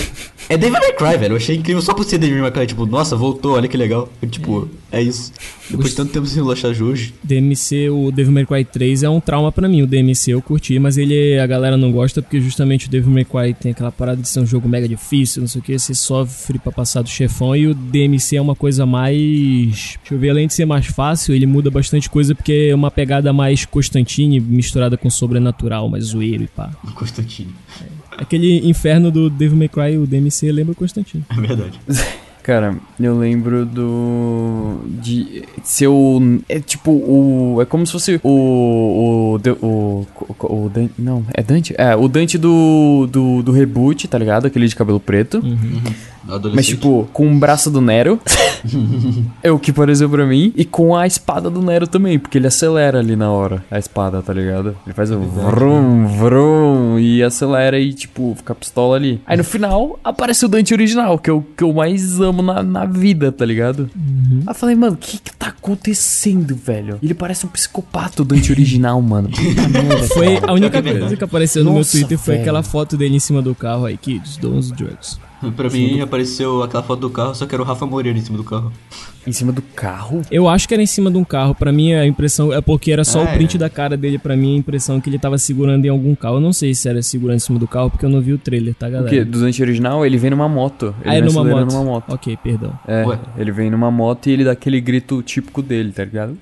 É 0.49 0.57
Devil 0.57 0.79
May 0.79 0.93
Cry, 0.93 1.17
velho. 1.17 1.33
Eu 1.33 1.37
achei 1.37 1.55
incrível 1.55 1.81
só 1.81 1.93
por 1.93 2.05
ser 2.05 2.17
Devil 2.17 2.41
May 2.41 2.51
Cry. 2.51 2.65
Tipo, 2.67 2.85
nossa, 2.85 3.15
voltou, 3.15 3.53
olha 3.55 3.67
que 3.67 3.75
legal. 3.75 4.09
Eu, 4.21 4.29
tipo, 4.29 4.69
é 4.91 5.01
isso. 5.01 5.31
Depois 5.69 5.89
de 5.89 5.95
tanto 5.95 6.13
tempo 6.13 6.25
sem 6.25 6.41
lançar 6.41 6.69
hoje. 6.81 7.13
DMC, 7.23 7.89
o 7.89 8.11
Devil 8.11 8.31
May 8.31 8.45
Cry 8.45 8.63
3 8.63 9.03
é 9.03 9.09
um 9.09 9.19
trauma 9.19 9.51
pra 9.51 9.67
mim. 9.67 9.81
O 9.81 9.87
DMC 9.87 10.31
eu 10.31 10.41
curti, 10.41 10.79
mas 10.79 10.97
ele 10.97 11.37
a 11.37 11.45
galera 11.45 11.75
não 11.75 11.91
gosta 11.97 12.21
porque 12.21 12.39
justamente 12.39 12.85
o 12.85 12.89
Devil 12.89 13.11
May 13.11 13.25
Cry 13.25 13.53
tem 13.55 13.71
aquela 13.71 13.91
parada 13.91 14.21
de 14.21 14.29
ser 14.29 14.39
um 14.39 14.45
jogo 14.45 14.69
mega 14.69 14.87
difícil, 14.87 15.41
não 15.41 15.47
sei 15.47 15.61
o 15.61 15.63
que, 15.63 15.77
você 15.77 15.95
sofre 15.95 16.59
pra 16.59 16.71
passar 16.71 17.01
do 17.01 17.09
chefão 17.09 17.55
e 17.55 17.65
o 17.65 17.73
DMC 17.73 18.35
é 18.35 18.41
uma 18.41 18.55
coisa 18.55 18.85
mais, 18.85 19.17
deixa 19.17 20.13
eu 20.13 20.19
ver, 20.19 20.29
além 20.29 20.45
de 20.45 20.53
ser 20.53 20.65
mais 20.65 20.85
fácil, 20.85 21.33
ele 21.33 21.47
muda 21.47 21.71
bastante 21.71 22.07
coisa 22.07 22.35
porque 22.35 22.69
é 22.69 22.75
uma 22.75 22.91
pegada 22.91 23.33
mais 23.33 23.65
Constantine 23.65 24.39
misturada 24.39 24.95
com 24.95 25.09
sobrenatural, 25.09 25.89
mais 25.89 26.05
zoeiro 26.05 26.43
e 26.43 26.47
pá. 26.47 26.69
Constantino. 26.93 27.51
Aquele 28.11 28.67
inferno 28.67 29.11
do 29.11 29.29
Devil 29.29 29.57
May 29.57 29.69
Cry, 29.69 29.97
o 29.97 30.05
DMC 30.05 30.51
lembra 30.51 30.73
o 30.73 30.75
Constantine. 30.75 31.23
É 31.29 31.41
verdade. 31.41 31.79
Cara, 32.47 32.77
eu 32.97 33.19
lembro 33.19 33.65
do. 33.65 34.79
De 34.85 35.43
ser 35.65 35.87
o. 35.87 36.39
É 36.47 36.61
tipo 36.61 36.91
o. 36.91 37.61
É 37.61 37.65
como 37.65 37.85
se 37.85 37.91
fosse 37.91 38.21
o. 38.23 38.29
O. 38.29 39.37
O. 39.61 40.07
O, 40.29 40.65
o 40.65 40.69
Dante. 40.69 40.93
Não, 40.97 41.25
é 41.33 41.43
Dante? 41.43 41.75
É, 41.77 41.93
o 41.93 42.07
Dante 42.07 42.37
do, 42.37 43.05
do. 43.11 43.43
do 43.43 43.51
reboot, 43.51 44.07
tá 44.07 44.17
ligado? 44.17 44.45
Aquele 44.45 44.65
de 44.65 44.77
cabelo 44.77 44.97
preto. 44.97 45.41
Adolescente. 46.27 46.55
Mas, 46.55 46.67
tipo, 46.67 47.07
com 47.13 47.31
o 47.31 47.39
braço 47.39 47.71
do 47.71 47.79
Nero. 47.81 48.19
é 49.41 49.51
o 49.51 49.57
que 49.57 49.71
pareceu 49.71 50.09
pra 50.09 50.25
mim. 50.25 50.53
E 50.55 50.65
com 50.65 50.95
a 50.95 51.07
espada 51.07 51.49
do 51.49 51.61
Nero 51.61 51.87
também, 51.87 52.19
porque 52.19 52.37
ele 52.37 52.47
acelera 52.47 52.99
ali 52.99 53.15
na 53.15 53.31
hora 53.31 53.63
a 53.71 53.79
espada, 53.79 54.21
tá 54.21 54.33
ligado? 54.33 54.75
Ele 54.85 54.93
faz 54.93 55.09
o 55.11 55.19
vrum, 55.19 56.05
vrum 56.07 56.99
e 56.99 57.23
acelera 57.23 57.79
e, 57.79 57.93
tipo, 57.93 58.33
fica 58.35 58.53
a 58.53 58.55
pistola 58.55 58.95
ali. 58.95 59.21
Aí 59.25 59.37
no 59.37 59.43
final 59.43 59.99
aparece 60.03 60.45
o 60.45 60.49
Dante 60.49 60.73
original, 60.73 61.17
que 61.17 61.29
eu, 61.29 61.45
que 61.55 61.63
eu 61.63 61.73
mais 61.73 62.19
amo 62.19 62.36
na, 62.41 62.63
na 62.63 62.85
vida, 62.85 63.31
tá 63.31 63.45
ligado? 63.45 63.89
Aí 63.95 64.43
eu 64.47 64.53
falei, 64.55 64.75
mano, 64.75 64.93
o 64.93 64.97
que 64.97 65.17
que 65.19 65.31
tá 65.35 65.47
acontecendo, 65.47 66.55
velho? 66.55 66.99
Ele 67.01 67.13
parece 67.13 67.45
um 67.45 67.49
psicopata, 67.49 68.21
o 68.21 68.25
Dante 68.25 68.51
original, 68.51 69.01
mano. 69.01 69.29
Puta 69.29 69.67
merda, 69.69 70.03
Foi 70.09 70.35
cara. 70.35 70.51
a 70.51 70.53
única 70.53 70.77
É 70.77 70.81
coisa 70.81 71.15
que 71.17 71.23
apareceu 71.23 71.63
no 71.63 71.71
meu 71.71 71.79
Nossa, 71.79 71.91
Twitter 71.91 72.17
foi 72.17 72.33
velho. 72.35 72.41
aquela 72.43 72.63
foto 72.63 72.95
dele 72.97 73.15
em 73.15 73.19
cima 73.19 73.41
do 73.41 73.53
carro 73.55 73.85
aí, 73.85 73.97
kids, 73.97 74.37
don't 74.37 74.71
drugs. 74.73 75.19
Pra 75.55 75.69
mim 75.69 75.99
apareceu 76.01 76.63
aquela 76.63 76.81
foto 76.83 77.01
do 77.01 77.09
carro, 77.09 77.35
só 77.35 77.45
que 77.45 77.53
era 77.53 77.61
o 77.61 77.65
Rafa 77.65 77.85
Moreira 77.85 78.17
em 78.17 78.21
cima 78.21 78.37
do 78.37 78.43
carro. 78.43 78.71
Em 79.25 79.31
cima 79.31 79.51
do 79.51 79.61
carro? 79.61 80.21
Eu 80.31 80.47
acho 80.47 80.67
que 80.67 80.73
era 80.73 80.81
em 80.81 80.85
cima 80.87 81.11
de 81.11 81.17
um 81.17 81.23
carro. 81.23 81.53
Pra 81.53 81.71
mim, 81.71 81.93
a 81.93 82.05
impressão 82.05 82.53
é 82.53 82.61
porque 82.61 82.91
era 82.91 83.03
só 83.03 83.19
Ah, 83.21 83.23
o 83.25 83.27
print 83.33 83.55
é. 83.55 83.59
da 83.59 83.69
cara 83.69 83.97
dele. 83.97 84.17
Pra 84.17 84.37
mim, 84.37 84.55
a 84.55 84.57
impressão 84.57 84.97
é 84.97 85.01
que 85.01 85.09
ele 85.09 85.19
tava 85.19 85.37
segurando 85.37 85.83
em 85.85 85.89
algum 85.89 86.15
carro. 86.15 86.37
Eu 86.37 86.39
não 86.39 86.53
sei 86.53 86.73
se 86.73 86.87
era 86.87 87.01
segurando 87.01 87.35
em 87.35 87.39
cima 87.39 87.59
do 87.59 87.67
carro, 87.67 87.89
porque 87.91 88.05
eu 88.05 88.09
não 88.09 88.21
vi 88.21 88.31
o 88.33 88.37
trailer, 88.37 88.73
tá, 88.73 88.87
galera? 88.89 89.03
Porque 89.09 89.25
do 89.25 89.39
Dante 89.41 89.61
original, 89.61 90.05
ele 90.05 90.17
vem 90.17 90.29
numa 90.31 90.47
moto. 90.47 90.95
Ele 91.01 91.09
Ah, 91.09 91.15
é 91.17 91.21
numa 91.21 91.43
moto. 91.43 91.65
numa 91.73 91.83
moto. 91.83 92.05
Ok, 92.13 92.37
perdão. 92.41 92.71
É, 92.87 93.05
Ué. 93.05 93.19
ele 93.37 93.51
vem 93.51 93.69
numa 93.69 93.91
moto 93.91 94.27
e 94.27 94.31
ele 94.31 94.45
dá 94.45 94.51
aquele 94.53 94.79
grito 94.79 95.21
típico 95.21 95.61
dele, 95.61 95.91
tá 95.91 96.05
ligado? 96.05 96.37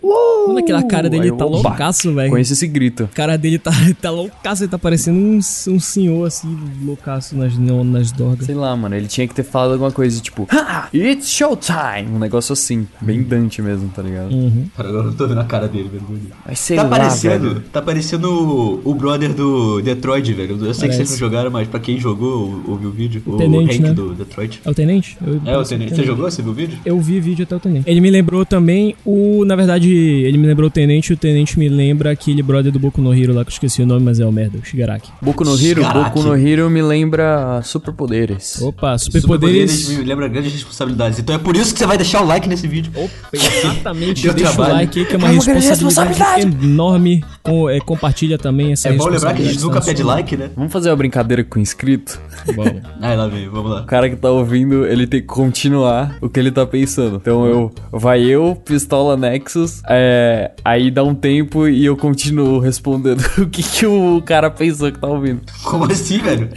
Mano, 0.47 0.59
aquela 0.59 0.83
cara 0.83 1.09
dele 1.09 1.29
eu, 1.29 1.35
tá 1.37 1.45
opa, 1.45 1.69
loucaço, 1.69 2.13
velho. 2.13 2.29
Conheço 2.29 2.53
esse 2.53 2.67
grito. 2.67 3.03
A 3.03 3.07
cara 3.07 3.37
dele 3.37 3.57
tá, 3.59 3.71
tá 4.01 4.09
loucaço, 4.11 4.63
ele 4.63 4.71
tá 4.71 4.77
parecendo 4.79 5.17
um, 5.19 5.37
um 5.37 5.79
senhor 5.79 6.25
assim, 6.27 6.57
loucaço 6.83 7.35
nas, 7.35 7.57
nas 7.57 8.11
dorgas. 8.11 8.45
Sei 8.45 8.55
lá, 8.55 8.75
mano, 8.75 8.95
ele 8.95 9.07
tinha 9.07 9.27
que 9.27 9.33
ter 9.33 9.43
falado 9.43 9.73
alguma 9.73 9.91
coisa 9.91 10.19
tipo, 10.21 10.47
ha, 10.51 10.87
it's 10.93 11.29
showtime! 11.29 12.09
Um 12.13 12.19
negócio 12.19 12.53
assim, 12.53 12.87
bem 13.01 13.23
Dante 13.23 13.61
mesmo, 13.61 13.89
tá 13.89 14.01
ligado? 14.01 14.31
Uhum. 14.33 14.65
Cara, 14.75 14.89
agora 14.89 15.07
eu 15.07 15.13
tô 15.13 15.27
vendo 15.27 15.39
a 15.41 15.45
cara 15.45 15.67
dele, 15.67 15.89
velho. 15.89 16.03
Mas 16.45 16.59
sei 16.59 16.77
Tá 16.77 16.83
lá, 16.83 16.89
parecendo, 16.89 17.49
velho. 17.49 17.63
tá 17.71 17.81
parecendo 17.81 18.29
o, 18.31 18.81
o 18.91 18.93
brother 18.93 19.33
do 19.33 19.81
Detroit, 19.81 20.31
velho. 20.33 20.51
Eu 20.63 20.73
sei 20.73 20.89
que 20.89 20.95
Parece. 20.95 20.97
vocês 20.97 21.11
não 21.11 21.17
jogaram, 21.17 21.49
mas 21.51 21.67
pra 21.67 21.79
quem 21.79 21.99
jogou, 21.99 22.61
ou- 22.65 22.71
ouviu 22.73 22.89
o 22.89 22.91
vídeo, 22.91 23.21
o, 23.25 23.37
Tenente, 23.37 23.75
Hank 23.75 23.81
né? 23.81 23.93
do 23.93 24.13
Detroit. 24.13 24.61
É 24.63 24.69
o 24.69 24.73
Tenente? 24.73 25.17
Eu, 25.25 25.41
É, 25.45 25.57
o 25.57 25.63
Tenente. 25.63 25.95
Você 25.95 26.03
jogou? 26.03 26.29
Você 26.29 26.41
viu 26.41 26.51
o 26.51 26.55
vídeo? 26.55 26.77
Eu 26.85 26.99
vi 26.99 27.19
vídeo 27.19 27.43
até 27.43 27.55
o 27.55 27.59
Tenente. 27.59 27.89
Ele 27.89 27.99
me 28.01 28.09
lembrou 28.09 28.45
também 28.45 28.95
o. 29.05 29.43
Na 29.45 29.55
verdade, 29.55 29.91
ele 29.91 30.34
me 30.37 30.47
lembrou 30.47 30.67
o 30.67 30.71
Tenente. 30.71 31.13
O 31.13 31.17
Tenente 31.17 31.57
me 31.59 31.67
lembra 31.69 32.11
aquele 32.11 32.41
brother 32.43 32.71
do 32.71 32.79
Boku 32.79 33.01
no 33.01 33.13
Hero 33.13 33.33
lá, 33.33 33.43
que 33.43 33.49
eu 33.49 33.53
esqueci 33.53 33.81
o 33.81 33.85
nome, 33.85 34.03
mas 34.05 34.19
é 34.19 34.25
o 34.25 34.31
merda, 34.31 34.57
o 34.57 34.65
Shigaraki. 34.65 35.11
Boku 35.21 35.43
no 35.43 35.59
Hero. 35.59 35.81
Boku 35.83 36.21
no 36.23 36.35
Hero 36.35 36.69
me 36.69 36.81
lembra 36.81 37.61
superpoderes. 37.63 38.61
Opa, 38.61 38.97
Superpoderes 38.97 39.71
superpoderes. 39.71 39.89
me 39.99 40.03
lembra 40.05 40.27
grandes 40.27 40.51
responsabilidades. 40.53 41.19
Então 41.19 41.35
é 41.35 41.39
por 41.39 41.55
isso 41.55 41.73
que 41.73 41.79
você 41.79 41.85
vai 41.85 41.97
deixar 41.97 42.21
o 42.21 42.25
like 42.25 42.47
nesse 42.47 42.67
vídeo. 42.67 42.91
Opa, 42.95 43.11
exatamente. 43.33 44.21
Deu 44.23 44.33
Deixa 44.33 44.51
trabalho. 44.53 44.73
o 44.73 44.77
like 44.77 44.99
aí, 44.99 45.05
que 45.05 45.13
é 45.13 45.17
uma 45.17 45.27
É 45.27 45.31
uma 45.31 45.43
grande 45.43 45.67
responsabilidade, 45.67 46.41
enorme. 46.65 47.23
Com- 47.43 47.69
é, 47.69 47.79
compartilha 47.79 48.37
também 48.37 48.71
essa 48.71 48.89
É 48.89 48.93
bom 48.93 49.07
lembrar 49.07 49.33
que 49.33 49.41
a 49.41 49.45
gente 49.45 49.61
nunca 49.61 49.81
pede 49.81 50.03
like, 50.03 50.35
né? 50.35 50.49
Vamos 50.55 50.71
fazer 50.73 50.89
uma 50.89 50.95
brincadeira 50.95 51.43
com 51.43 51.59
o 51.59 51.61
inscrito? 51.61 52.19
Bom. 52.55 52.63
Aí 53.01 53.15
lá 53.15 53.27
vem, 53.27 53.47
vamos 53.49 53.71
lá. 53.71 53.81
O 53.81 53.85
cara 53.85 54.09
que 54.09 54.15
tá 54.15 54.29
ouvindo, 54.31 54.85
ele 54.85 55.05
tem 55.05 55.21
que 55.21 55.27
continuar 55.27 56.17
o 56.21 56.29
que 56.29 56.39
ele 56.39 56.51
tá 56.51 56.65
pensando. 56.65 57.17
Então 57.17 57.45
eu. 57.45 57.71
Vai 57.91 58.23
eu, 58.23 58.55
pistola 58.65 59.15
Nexus, 59.15 59.81
é, 59.87 60.24
aí 60.63 60.91
dá 60.91 61.03
um 61.03 61.15
tempo 61.15 61.67
e 61.67 61.85
eu 61.85 61.95
continuo 61.97 62.59
respondendo 62.59 63.21
o 63.37 63.47
que, 63.47 63.63
que 63.63 63.85
o 63.85 64.21
cara 64.21 64.49
pensou 64.49 64.91
que 64.91 64.99
tá 64.99 65.07
ouvindo. 65.07 65.41
Como 65.63 65.85
assim, 65.85 66.19
velho? 66.19 66.49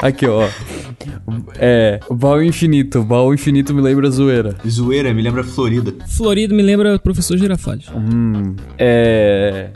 Aqui, 0.00 0.26
ó. 0.26 0.48
É. 1.56 2.00
Baú 2.10 2.42
infinito. 2.42 3.02
Baú 3.02 3.34
infinito 3.34 3.74
me 3.74 3.82
lembra 3.82 4.10
zoeira. 4.10 4.56
Zoeira, 4.66 5.12
me 5.12 5.22
lembra 5.22 5.44
Florida. 5.44 5.92
Florido 6.06 6.54
me 6.54 6.62
lembra 6.62 6.98
professor 6.98 7.36
Girafales. 7.36 7.86
Hum. 7.94 8.56
É. 8.78 9.70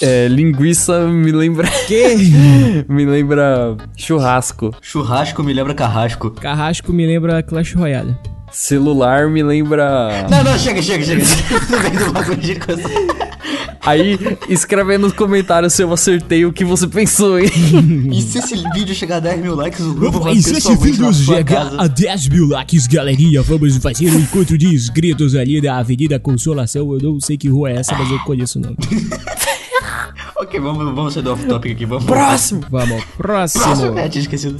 É, 0.00 0.26
linguiça 0.28 1.06
me 1.06 1.30
lembra. 1.30 1.68
Que? 1.86 2.84
me 2.88 3.04
lembra 3.04 3.76
churrasco. 3.96 4.74
Churrasco 4.80 5.42
me 5.42 5.52
lembra 5.52 5.74
carrasco. 5.74 6.30
Carrasco 6.32 6.92
me 6.92 7.06
lembra 7.06 7.42
Clash 7.42 7.74
Royale. 7.74 8.16
Celular 8.52 9.28
me 9.28 9.42
lembra. 9.42 10.26
Não, 10.30 10.44
não, 10.44 10.58
chega, 10.58 10.82
chega, 10.82 11.04
chega. 11.04 11.22
Aí, 13.84 14.16
escreve 14.48 14.92
aí 14.92 14.98
nos 14.98 15.12
comentários 15.12 15.72
se 15.72 15.82
eu 15.82 15.92
acertei 15.92 16.46
o 16.46 16.52
que 16.52 16.64
você 16.64 16.86
pensou, 16.86 17.40
hein? 17.40 17.50
E 18.12 18.22
se 18.22 18.38
esse 18.38 18.54
vídeo 18.72 18.94
chegar 18.94 19.16
a 19.16 19.20
10 19.20 19.42
mil 19.42 19.56
likes, 19.56 19.80
o 19.80 19.92
Globo 19.92 20.20
vai 20.20 20.34
E 20.34 20.42
se 20.42 20.56
esse 20.56 20.76
vídeo 20.76 21.12
chegar 21.12 21.64
casa. 21.64 21.82
a 21.82 21.88
10 21.88 22.28
mil 22.28 22.46
likes, 22.46 22.86
galerinha, 22.86 23.42
vamos 23.42 23.76
fazer 23.78 24.08
um 24.08 24.20
encontro 24.20 24.56
de 24.56 24.72
inscritos 24.72 25.34
ali 25.34 25.60
da 25.60 25.78
Avenida 25.78 26.16
Consolação. 26.20 26.92
Eu 26.92 27.00
não 27.00 27.20
sei 27.20 27.36
que 27.36 27.48
rua 27.48 27.70
é 27.70 27.78
essa, 27.78 27.92
mas 27.96 28.08
eu 28.08 28.20
conheço 28.20 28.60
o 28.60 28.62
nome. 28.62 28.76
Ok, 30.36 30.58
vamos, 30.58 30.84
vamos 30.84 31.14
sair 31.14 31.22
do 31.22 31.32
off-topic 31.32 31.72
aqui, 31.72 31.86
vamos. 31.86 32.04
Próximo! 32.04 32.62
Vamos, 32.68 33.04
próximo. 33.16 33.64
Próximo, 33.64 33.90
né? 33.92 34.08
Tinha 34.08 34.22
esquecido. 34.22 34.58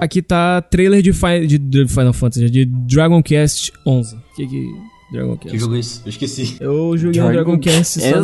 Aqui 0.00 0.22
tá 0.22 0.62
trailer 0.62 1.02
de, 1.02 1.12
Fi- 1.12 1.46
de- 1.46 1.86
Final 1.88 2.12
Fantasy, 2.12 2.48
de 2.50 2.64
Dragon 2.64 3.22
Quest 3.22 3.70
11. 3.86 4.16
Que 4.36 4.46
que... 4.46 4.90
Dragon 5.12 5.36
Que 5.36 5.48
Quest. 5.48 5.60
jogo 5.60 5.74
é 5.74 5.78
esse? 5.80 6.00
Eu 6.04 6.08
esqueci. 6.08 6.56
Eu 6.60 6.96
joguei 6.96 7.20
um 7.20 7.24
Dragon 7.32 7.56
Dragon 7.56 7.58
Quest 7.58 7.98
só 7.98 8.00
Quest? 8.00 8.16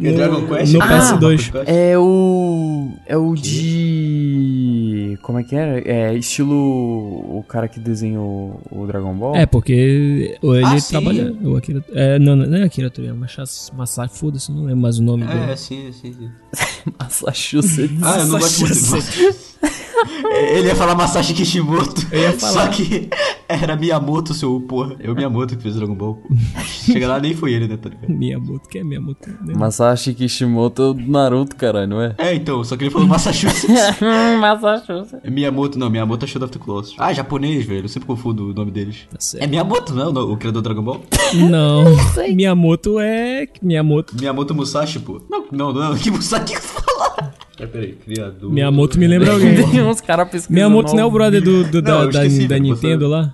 no, 0.00 0.06
É 0.08 0.12
Dragon 0.12 0.46
Quest? 0.48 0.72
no 0.72 0.82
Ah, 0.82 0.88
PS2. 1.18 1.36
Quest. 1.52 1.68
É 1.68 1.96
o. 1.98 2.88
É 3.06 3.16
o 3.16 3.34
de. 3.36 5.18
Como 5.22 5.38
é 5.38 5.44
que 5.44 5.54
era? 5.54 5.78
É 5.88 6.14
estilo. 6.16 6.52
O 6.56 7.44
cara 7.48 7.68
que 7.68 7.78
desenhou 7.78 8.60
o 8.72 8.84
Dragon 8.88 9.14
Ball? 9.14 9.36
É, 9.36 9.46
porque 9.46 9.72
ele 10.42 10.64
Ah, 10.64 10.78
sim. 10.80 10.90
trabalha. 10.90 11.32
O 11.44 11.56
Akira, 11.56 11.84
é, 11.92 12.18
não, 12.18 12.34
não 12.34 12.56
é 12.58 12.64
Akira 12.64 12.90
Toriyama, 12.90 13.20
mas 13.36 13.70
Masashi, 13.76 14.18
foda-se, 14.18 14.50
não 14.50 14.64
lembro 14.64 14.80
mais 14.82 14.98
o 14.98 15.02
nome 15.04 15.24
dele. 15.24 15.38
É, 15.52 15.54
sim, 15.54 15.92
sim, 15.92 16.12
sim. 16.12 16.30
Massachusetts. 16.98 18.02
Ah, 18.02 18.18
eu 18.18 18.26
não 18.26 18.38
gosto 18.40 18.60
muito. 18.62 19.42
Ele 20.42 20.68
ia 20.68 20.76
falar 20.76 20.94
Masashi 20.94 21.34
Kishimoto. 21.34 22.06
Eu 22.10 22.20
ia 22.20 22.32
falar. 22.32 22.52
Só 22.52 22.68
que 22.68 23.08
era 23.48 23.76
Miyamoto, 23.76 24.34
seu 24.34 24.60
porra. 24.60 24.96
É 25.00 25.10
o 25.10 25.14
Miyamoto 25.14 25.56
que 25.56 25.62
fez 25.62 25.74
o 25.76 25.78
Dragon 25.78 25.94
Ball. 25.94 26.22
Chega 26.64 27.08
lá, 27.08 27.20
nem 27.20 27.34
foi 27.34 27.52
ele, 27.52 27.68
né, 27.68 27.76
tá 27.76 27.88
ligado? 27.88 28.10
Miyamoto, 28.10 28.68
que 28.68 28.78
é 28.78 28.84
Miyamoto? 28.84 29.28
Né? 29.28 29.54
Masashi 29.54 30.14
Kishimoto 30.14 30.82
é 30.82 30.86
o 30.86 30.94
do 30.94 31.10
Naruto, 31.10 31.56
caralho, 31.56 31.86
não 31.88 32.00
é? 32.00 32.14
É, 32.18 32.34
então, 32.34 32.62
só 32.64 32.76
que 32.76 32.84
ele 32.84 32.90
falou 32.90 33.06
Massachusetts. 33.06 33.66
Miyamoto. 34.00 35.20
É 35.22 35.30
Miyamoto, 35.30 35.78
não, 35.78 35.90
Miyamoto 35.90 36.24
é 36.24 36.28
Shadow 36.28 36.48
of 36.48 36.58
the 36.58 36.64
Colossus. 36.64 36.94
Ah, 36.98 37.12
japonês, 37.12 37.64
velho, 37.64 37.84
eu 37.84 37.88
sempre 37.88 38.06
confundo 38.06 38.50
o 38.50 38.54
nome 38.54 38.70
deles. 38.70 39.06
Tá 39.10 39.16
É 39.18 39.20
certo. 39.20 39.48
Miyamoto, 39.48 39.94
não 39.94 40.02
é 40.02 40.08
o, 40.08 40.32
o 40.32 40.36
criador 40.36 40.62
do 40.62 40.64
Dragon 40.68 40.82
Ball? 40.82 41.02
Não, 41.32 41.84
Miyamoto 42.34 43.00
é. 43.00 43.48
Miyamoto. 43.62 44.14
Miyamoto 44.16 44.54
Musashi, 44.54 44.98
pô. 44.98 45.20
Não, 45.30 45.46
não, 45.50 45.72
não, 45.72 45.94
que 45.96 46.10
Musashi 46.10 46.44
que 46.44 46.60
É, 47.62 47.66
peraí, 47.66 47.92
criador... 47.92 48.52
Miyamoto 48.52 48.98
me 48.98 49.06
lembra 49.06 49.30
alguém. 49.34 49.54
Tem 49.70 49.82
uns 49.82 50.00
caras 50.00 50.28
pesquisando. 50.28 50.52
Miyamoto 50.54 50.92
não 50.94 51.02
é 51.02 51.04
o 51.04 51.10
brother 51.10 51.40
do, 51.40 51.62
do- 51.64 51.80
Não, 51.80 52.10
da, 52.10 52.24
da, 52.24 52.46
da 52.48 52.58
Nintendo 52.58 53.06
lá? 53.06 53.32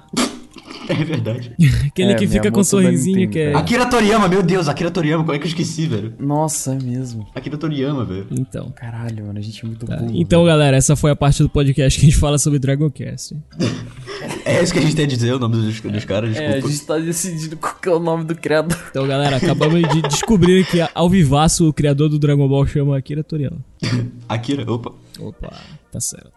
É 1.00 1.04
verdade. 1.04 1.52
Aquele 1.86 2.12
É, 2.12 2.14
que 2.14 2.26
fica 2.26 2.50
com 2.50 2.60
um 2.60 2.64
sorrisinho 2.64 3.28
que 3.28 3.38
é. 3.38 3.54
Akira 3.54 3.86
Toriyama, 3.86 4.26
meu 4.28 4.42
Deus, 4.42 4.68
Akira 4.68 4.90
Toriyama, 4.90 5.22
como 5.24 5.34
é 5.36 5.38
que 5.38 5.44
eu 5.44 5.48
esqueci, 5.48 5.86
velho? 5.86 6.14
Nossa, 6.18 6.72
é 6.74 6.78
mesmo. 6.82 7.26
Akira 7.34 7.56
Toriyama, 7.58 8.04
velho. 8.04 8.26
Então. 8.30 8.70
Caralho, 8.74 9.26
mano, 9.26 9.38
a 9.38 9.42
gente 9.42 9.62
é 9.64 9.66
muito 9.66 9.86
Tá. 9.86 9.96
burro. 9.96 10.12
Então, 10.14 10.44
galera, 10.44 10.76
essa 10.76 10.96
foi 10.96 11.10
a 11.10 11.16
parte 11.16 11.42
do 11.42 11.48
podcast 11.48 11.98
que 12.00 12.06
a 12.06 12.08
gente 12.08 12.18
fala 12.18 12.38
sobre 12.38 12.58
Dragon 12.58 12.90
Quest. 12.90 13.32
É 14.44 14.62
isso 14.62 14.72
que 14.72 14.78
a 14.78 14.82
gente 14.82 14.96
tem 14.96 15.04
a 15.04 15.08
dizer, 15.08 15.34
o 15.34 15.38
nome 15.38 15.56
dos, 15.56 15.78
dos 15.80 16.04
caras, 16.06 16.34
É, 16.34 16.38
a 16.46 16.50
desculpa. 16.52 16.68
gente 16.74 16.86
tá 16.86 16.98
decidindo 16.98 17.56
qual 17.58 17.74
que 17.74 17.88
é 17.88 17.92
o 17.92 17.98
nome 18.00 18.24
do 18.24 18.34
criador. 18.34 18.76
Então, 18.90 19.06
galera, 19.06 19.36
acabamos 19.36 19.82
de 19.94 20.00
descobrir 20.02 20.66
que 20.66 20.78
ao 20.94 21.08
vivaço 21.08 21.68
o 21.68 21.72
criador 21.72 22.08
do 22.08 22.18
Dragon 22.18 22.48
Ball 22.48 22.66
chama 22.66 22.96
Akira 22.96 23.22
Toriyama. 23.22 23.58
Akira, 24.28 24.64
opa. 24.70 24.92
Opa, 25.20 25.52
tá 25.92 26.00
certo. 26.00 26.32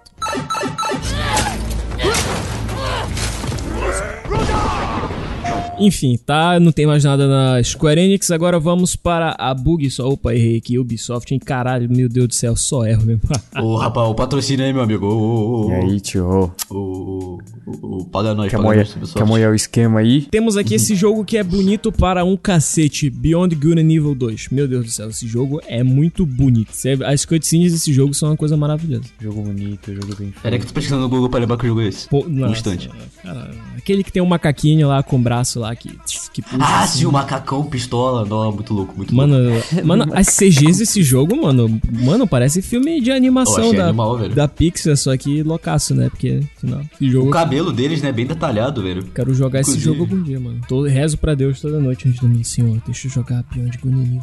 Enfim, 5.82 6.18
tá? 6.26 6.60
Não 6.60 6.72
tem 6.72 6.86
mais 6.86 7.04
nada 7.04 7.28
na 7.28 7.62
Square 7.64 8.00
Enix. 8.00 8.30
Agora 8.32 8.60
vamos 8.60 8.96
para 8.96 9.36
a 9.38 9.54
Bug. 9.54 9.90
Só, 9.90 10.08
opa, 10.10 10.34
errei 10.34 10.58
aqui. 10.58 10.78
Ubisoft, 10.78 11.34
hein? 11.34 11.40
Caralho, 11.44 11.90
meu 11.90 12.08
Deus 12.08 12.28
do 12.28 12.34
céu, 12.34 12.56
só 12.56 12.86
erro 12.86 13.06
mesmo. 13.06 13.22
Ô, 13.62 13.76
rapaz, 13.78 14.08
o 14.10 14.14
patrocínio 14.16 14.66
aí, 14.66 14.72
meu 14.74 14.82
amigo. 14.84 15.06
Ô, 15.08 15.68
ô, 15.68 15.70
E 15.72 15.74
aí, 15.74 16.00
tio? 16.00 16.52
ô, 16.70 17.38
o 17.66 18.06
Paga 18.06 18.34
Nós, 18.34 18.50
Quer 18.50 18.58
Paga 18.58 18.68
moer, 18.68 18.78
Nós, 18.80 18.96
Ubisoft. 18.96 19.18
quer 19.18 19.26
moer 19.26 19.50
o 19.52 19.56
esquema 19.56 20.00
aí? 20.00 20.22
Temos 20.24 20.58
aqui 20.58 20.76
esse 20.76 20.96
jogo 20.96 21.24
que 21.26 21.38
é 21.38 21.44
bonito 21.44 21.92
para 21.92 22.24
um 22.24 22.36
cacete, 22.38 23.10
Beyond 23.10 23.56
Good 23.56 23.80
and 23.82 23.92
Evil 23.92 24.16
2. 24.16 24.50
Meu 24.52 24.68
Deus 24.68 24.86
do 24.86 24.92
céu, 24.92 25.10
esse 25.10 25.28
jogo 25.28 25.62
é 25.68 25.84
muito 25.84 26.26
bonito. 26.26 26.72
As 27.06 27.26
cutscenes 27.26 27.72
desse 27.74 27.94
jogo 27.94 28.14
são 28.14 28.30
uma 28.30 28.38
coisa 28.38 28.56
maravilhosa. 28.58 29.06
Jogo 29.20 29.42
bonito, 29.42 29.94
jogo 29.94 30.16
bem 30.16 30.34
Peraí 30.42 30.60
que 30.60 30.66
eu 30.66 30.70
tô 30.70 30.74
pesquisando 30.74 31.02
no 31.04 31.10
Google 31.10 31.30
pra 31.30 31.40
lembrar 31.40 31.58
que 31.58 31.68
jogo 31.68 31.82
é 31.82 31.88
esse. 31.88 32.08
Pô, 32.08 32.26
Um 32.26 32.30
nossa, 32.30 32.54
instante. 32.54 32.90
cara, 33.24 33.52
aquele 33.78 34.04
que 34.04 34.12
tem 34.12 34.22
um 34.22 34.26
macaquinho 34.26 34.88
lá 34.88 35.02
com 35.04 35.16
o 35.18 35.20
braço 35.20 35.60
lá 35.60 35.71
que, 35.76 35.98
que 36.34 36.42
puxa. 36.42 36.58
Ah, 36.60 36.84
assim. 36.84 37.00
sim, 37.00 37.06
o 37.06 37.12
macacão, 37.12 37.64
pistola. 37.64 38.26
Não, 38.26 38.52
muito 38.52 38.74
louco, 38.74 38.94
muito 38.96 39.14
Mano, 39.16 39.36
louco. 39.38 39.68
mano, 39.86 40.06
as 40.14 40.28
CGs 40.28 40.80
desse 40.80 41.04
jogo, 41.04 41.42
mano, 41.42 41.80
mano, 41.92 42.28
parece 42.28 42.62
filme 42.62 43.02
de 43.02 43.12
animação 43.12 43.74
da, 43.74 43.88
animal, 43.88 44.30
da 44.30 44.48
Pixar, 44.48 44.96
só 44.98 45.16
que 45.18 45.44
loucaço, 45.44 45.94
né? 45.96 46.10
Porque, 46.10 46.42
afinal, 46.58 46.82
esse 46.82 47.06
O 47.06 47.12
jogo. 47.12 47.32
cabelo 47.32 47.72
deles, 47.72 48.02
né, 48.02 48.12
bem 48.12 48.26
detalhado, 48.26 48.82
velho. 48.84 49.04
Quero 49.14 49.34
jogar 49.34 49.62
esse 49.62 49.72
Inclusive. 49.72 49.98
jogo 49.98 50.04
algum 50.12 50.24
dia, 50.24 50.40
mano. 50.40 50.62
Tô, 50.68 50.84
rezo 50.84 51.18
pra 51.18 51.34
Deus 51.36 51.60
toda 51.62 51.80
noite 51.80 52.08
antes 52.08 52.20
de 52.20 52.28
dormir. 52.28 52.44
Senhor, 52.44 52.82
deixa 52.86 53.08
eu 53.08 53.12
jogar 53.12 53.44
Beyond 53.54 53.78
Good 53.78 53.96
and 53.96 54.02
Evil. 54.02 54.22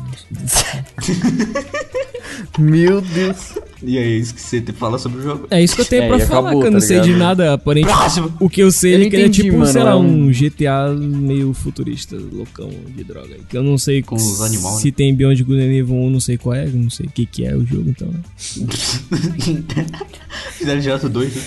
Meu 2.58 3.00
Deus. 3.00 3.54
E 3.82 3.96
é 3.96 4.06
isso 4.06 4.34
que 4.34 4.40
você 4.40 4.60
fala 4.72 4.98
sobre 4.98 5.20
o 5.20 5.22
jogo. 5.22 5.46
É 5.50 5.62
isso 5.62 5.76
que 5.76 5.82
eu 5.82 5.84
tenho 5.86 6.02
É, 6.02 6.08
pra 6.08 6.18
falar, 6.26 6.40
acabou, 6.48 6.60
que 6.62 6.66
eu 6.66 6.70
não 6.72 6.80
tá 6.80 6.86
sei 6.86 7.00
de 7.00 7.06
ligado? 7.12 7.18
nada 7.20 7.52
aparente. 7.54 7.86
Próximo. 7.86 8.34
O 8.40 8.50
que 8.50 8.60
eu 8.60 8.72
sei 8.72 8.94
Eu 8.96 9.02
é 9.02 9.10
que 9.10 9.16
ele 9.16 9.24
é 9.24 9.28
tipo, 9.28 9.56
mano, 9.56 9.66
sei 9.72 9.82
lá, 9.82 9.90
é 9.92 9.94
um 9.94 10.24
um- 10.26 10.32
GTA 10.32 10.88
meio 10.98 11.52
futurista, 11.52 12.16
loucão 12.32 12.70
de 12.94 13.04
droga. 13.04 13.36
Que 13.48 13.56
eu 13.56 13.62
não 13.62 13.78
sei 13.78 14.02
Com 14.02 14.16
os 14.16 14.40
animal, 14.40 14.72
se 14.78 14.90
tem 14.90 15.14
Beyond 15.14 15.44
Good 15.44 15.60
and 15.60 15.72
Evil 15.72 15.94
1, 15.94 16.10
não 16.10 16.20
sei 16.20 16.36
qual 16.36 16.54
é, 16.56 16.66
eu 16.66 16.72
não 16.72 16.90
sei 16.90 17.06
o 17.06 17.10
que, 17.10 17.24
que 17.24 17.44
é 17.44 17.54
o 17.54 17.64
jogo, 17.64 17.88
então. 17.88 18.08
né? 18.08 18.20
Fizeram 20.52 20.80
direto 20.80 21.08
dois, 21.08 21.34
né? 21.34 21.42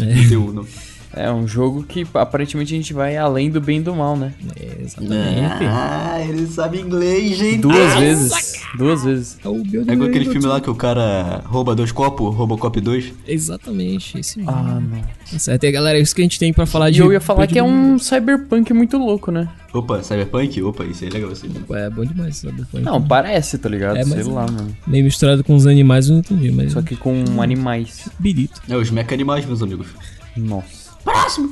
É. 0.00 0.28
Tem 0.28 0.38
não. 0.38 0.66
É 1.12 1.30
um 1.30 1.46
jogo 1.46 1.82
que 1.82 2.06
aparentemente 2.14 2.72
a 2.72 2.76
gente 2.76 2.92
vai 2.92 3.16
além 3.16 3.50
do 3.50 3.60
bem 3.60 3.78
e 3.78 3.82
do 3.82 3.94
mal, 3.94 4.16
né? 4.16 4.32
É, 4.58 4.82
exatamente. 4.82 5.64
Ah, 5.68 6.20
ele 6.20 6.46
sabe 6.46 6.78
inglês, 6.80 7.36
gente. 7.36 7.58
Duas 7.58 7.94
vezes. 7.98 8.62
Duas 8.78 9.02
vezes. 9.04 9.38
É 9.44 9.48
o 9.48 9.54
Beyond 9.64 9.90
É 9.90 9.92
igual 9.94 10.08
aquele 10.08 10.24
filme 10.26 10.40
2. 10.42 10.52
lá 10.54 10.60
que 10.60 10.70
o 10.70 10.74
cara 10.74 11.42
rouba 11.46 11.74
dois 11.74 11.90
copos, 11.90 12.32
Robocop 12.34 12.80
2. 12.80 13.12
Exatamente, 13.26 14.18
esse 14.20 14.38
mesmo. 14.38 14.52
Ah, 14.52 14.80
não. 14.80 15.00
Tá 15.00 15.38
certo, 15.38 15.64
e 15.64 15.72
galera, 15.72 15.98
é 15.98 16.00
isso 16.00 16.14
que 16.14 16.20
a 16.20 16.24
gente 16.24 16.38
tem 16.38 16.52
pra 16.52 16.64
falar 16.66 16.90
E 16.90 16.92
de. 16.94 17.00
eu 17.00 17.12
ia 17.12 17.20
falar 17.20 17.46
que 17.48 17.58
é 17.58 17.62
um 17.62 17.98
cyberpunk 17.98 18.72
muito 18.72 18.96
louco, 18.96 19.32
né? 19.32 19.48
Opa, 19.72 20.02
Cyberpunk? 20.02 20.62
Opa, 20.62 20.84
isso 20.84 21.04
aí 21.04 21.10
é 21.10 21.12
legal. 21.12 21.32
Isso 21.32 21.46
aí. 21.46 21.76
É 21.84 21.90
bom 21.90 22.04
demais? 22.04 22.44
Foi 22.70 22.80
Não, 22.80 23.00
parece, 23.02 23.56
tá 23.58 23.68
ligado? 23.68 23.96
É, 23.96 24.04
mas- 24.04 24.24
Sei 24.24 24.32
lá, 24.32 24.46
mano. 24.46 24.76
Meio 24.86 25.04
misturado 25.04 25.42
com 25.44 25.54
os 25.54 25.66
animais, 25.66 26.08
eu 26.08 26.14
não 26.14 26.20
entendi, 26.20 26.50
mas. 26.50 26.72
Só 26.72 26.82
que 26.82 26.96
com 26.96 27.24
animais. 27.40 28.08
Birito. 28.18 28.60
É 28.68 28.76
os 28.76 28.90
mecha 28.90 29.14
animais, 29.14 29.44
meus 29.46 29.62
amigos. 29.62 29.88
Nossa. 30.36 30.79
Próximo. 31.04 31.50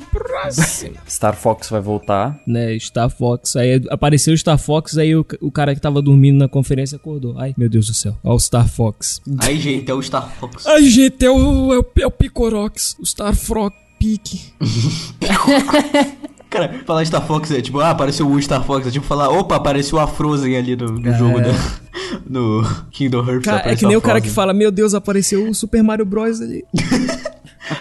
Star 1.09 1.35
Fox 1.35 1.69
vai 1.71 1.81
voltar. 1.81 2.39
né, 2.47 2.79
Star 2.79 3.09
Fox. 3.11 3.57
Aí 3.57 3.83
apareceu 3.91 4.35
o 4.35 4.39
Star 4.39 4.59
Fox, 4.59 4.97
aí 4.99 5.15
o, 5.17 5.25
o 5.41 5.51
cara 5.51 5.75
que 5.75 5.81
tava 5.81 6.01
dormindo 6.03 6.39
na 6.39 6.49
conferência 6.49 6.97
acordou. 6.97 7.39
Ai, 7.39 7.55
meu 7.57 7.69
Deus 7.69 7.87
do 7.87 7.95
céu. 7.95 8.17
Ó, 8.23 8.35
o 8.35 8.39
Star 8.41 8.69
Fox. 8.69 9.21
Aí, 9.41 9.59
gente, 9.59 9.91
é 9.91 9.95
o 9.95 10.03
Star 10.03 10.31
Fox. 10.39 10.67
Ai, 10.67 10.85
gente, 10.85 11.25
é 11.25 11.31
o, 11.31 11.73
é 11.73 11.79
o, 11.79 11.87
é 12.01 12.07
o 12.07 12.11
Picorox, 12.11 12.97
o 13.01 13.07
Star 13.07 13.35
Frog 13.35 13.73
Pique. 13.99 14.53
Cara, 16.51 16.81
falar 16.87 17.05
Star 17.05 17.27
Fox 17.27 17.51
é 17.51 17.61
tipo, 17.61 17.79
ah, 17.81 17.91
apareceu 17.91 18.27
o 18.27 18.41
Star 18.41 18.65
Fox. 18.65 18.87
É 18.87 18.91
tipo 18.91 19.05
falar, 19.05 19.29
opa, 19.29 19.57
apareceu 19.57 19.99
a 19.99 20.07
Frozen 20.07 20.57
ali 20.57 20.77
no, 20.77 20.87
no 20.87 21.15
jogo 21.15 21.41
da. 21.41 21.51
No 22.27 22.63
Kingdom 22.91 23.19
Hearts. 23.19 23.45
Cara, 23.45 23.71
é 23.71 23.77
que 23.77 23.85
nem 23.85 23.97
o 23.97 24.01
cara 24.01 24.21
que 24.21 24.31
fala, 24.31 24.55
meu 24.55 24.71
Deus, 24.71 24.95
apareceu 24.95 25.47
o 25.49 25.55
Super 25.55 25.83
Mario 25.83 26.07
Bros 26.07 26.41
ali. 26.41 26.65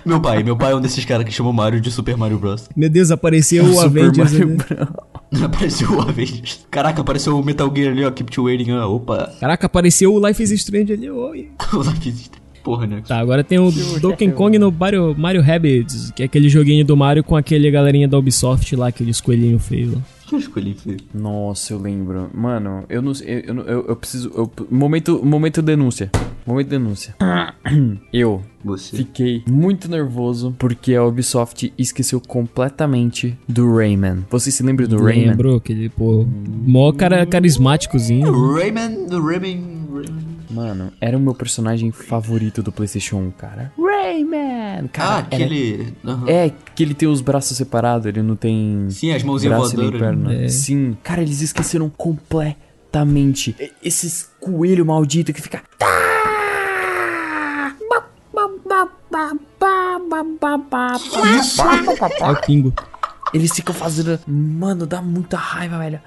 Meu 0.05 0.21
pai, 0.21 0.43
meu 0.43 0.55
pai 0.55 0.71
é 0.71 0.75
um 0.75 0.81
desses 0.81 1.03
caras 1.05 1.25
que 1.25 1.31
chamou 1.31 1.53
Mario 1.53 1.79
de 1.79 1.91
Super 1.91 2.17
Mario 2.17 2.37
Bros. 2.37 2.69
Meu 2.75 2.89
Deus, 2.89 3.11
apareceu 3.11 3.63
o 3.63 3.73
Super 3.73 4.05
Avengers 4.05 4.33
Mario 4.33 4.57
ali. 5.31 5.43
apareceu 5.43 5.91
o 5.91 6.01
Avengers. 6.01 6.65
Caraca, 6.69 7.01
apareceu 7.01 7.37
o 7.37 7.43
Metal 7.43 7.71
Gear 7.75 7.91
ali, 7.91 8.05
ó, 8.05 8.11
Keep 8.11 8.31
to 8.31 8.43
Waiting, 8.43 8.71
ó, 8.71 8.87
opa. 8.87 9.31
Caraca, 9.39 9.65
apareceu 9.65 10.13
o 10.13 10.27
Life 10.27 10.41
is 10.41 10.51
Strange 10.51 10.93
ali. 10.93 11.09
Oi. 11.09 11.51
O 11.73 11.81
Life 11.81 12.09
is 12.09 12.29
Porra, 12.67 12.85
né? 12.85 13.01
Tá, 13.07 13.17
agora 13.17 13.45
tem 13.45 13.57
o 13.57 13.71
Donkey 14.01 14.29
Kong 14.31 14.59
no 14.59 14.69
Mario, 14.69 15.15
Mario 15.17 15.41
Rabbids, 15.41 16.11
que 16.11 16.21
é 16.21 16.25
aquele 16.25 16.49
joguinho 16.49 16.83
do 16.83 16.97
Mario 16.97 17.23
com 17.23 17.37
aquele 17.37 17.71
galerinha 17.71 18.09
da 18.09 18.17
Ubisoft 18.17 18.75
lá, 18.75 18.87
aqueles 18.89 19.21
coelhinhos 19.21 19.65
feios 19.65 19.93
lá. 19.93 20.01
Que 20.27 20.41
feio. 20.41 20.97
Nossa, 21.13 21.71
eu 21.71 21.79
lembro. 21.79 22.29
Mano, 22.33 22.83
eu 22.89 23.01
não 23.01 23.13
sei. 23.13 23.45
Eu, 23.47 23.55
eu, 23.59 23.85
eu, 23.87 23.95
preciso. 23.95 24.29
eu- 24.35 24.51
momento, 24.69 25.25
momento 25.25 25.61
denúncia. 25.61 26.11
Momento 26.45 26.67
denúncia. 26.67 27.15
Eu 28.11 28.41
Você. 28.63 28.97
fiquei 28.97 29.43
muito 29.49 29.89
nervoso 29.89 30.53
porque 30.59 30.95
a 30.95 31.03
Ubisoft 31.03 31.73
esqueceu 31.77 32.19
completamente 32.19 33.37
do 33.47 33.73
Rayman. 33.73 34.25
Você 34.29 34.51
se 34.51 34.63
lembra 34.63 34.85
do 34.87 35.01
Rayman? 35.01 35.29
Lembrou 35.29 35.57
aquele, 35.57 35.87
pô, 35.89 36.25
mó 36.65 36.91
cara 36.91 37.25
carismáticozinho. 37.25 38.53
Rayman, 38.53 39.07
do 39.07 39.21
Rayman. 39.25 39.76
Mano, 40.57 40.91
era 40.99 41.15
o 41.15 41.19
meu 41.19 41.35
personagem 41.35 41.91
favorito 41.91 42.63
do 42.63 42.71
PlayStation 42.71 43.17
1, 43.17 43.31
cara. 43.31 43.71
Rayman! 43.77 44.85
Ah, 44.85 44.87
Cara, 44.91 45.27
era- 45.29 45.43
aquele. 45.45 45.93
aham. 46.03 46.25
É, 46.27 46.51
que 46.73 46.81
ele 46.81 46.95
tem 46.95 47.07
os 47.07 47.21
braços 47.21 47.55
separados, 47.55 48.07
ele 48.07 48.23
não 48.23 48.35
tem. 48.35 48.87
Sim, 48.89 49.11
as 49.13 49.21
mãozinhas 49.21 49.55
braço 49.55 49.75
voadoras. 49.75 49.99
perna. 50.01 50.33
É. 50.33 50.47
Sim. 50.47 50.97
Cara, 51.03 51.21
eles 51.21 51.41
esqueceram 51.41 51.89
completamente. 51.89 53.55
Esses 53.83 54.31
coelho 54.39 54.83
maldito 54.83 55.31
que 55.31 55.41
fica. 55.43 55.61
É 62.19 62.31
o 62.31 62.35
Pingo. 62.41 62.73
Eles 63.33 63.51
ficam 63.51 63.75
fazendo. 63.75 64.19
Mano, 64.27 64.85
dá 64.87 65.01
muita 65.01 65.37
raiva, 65.37 65.77
velho. 65.77 65.99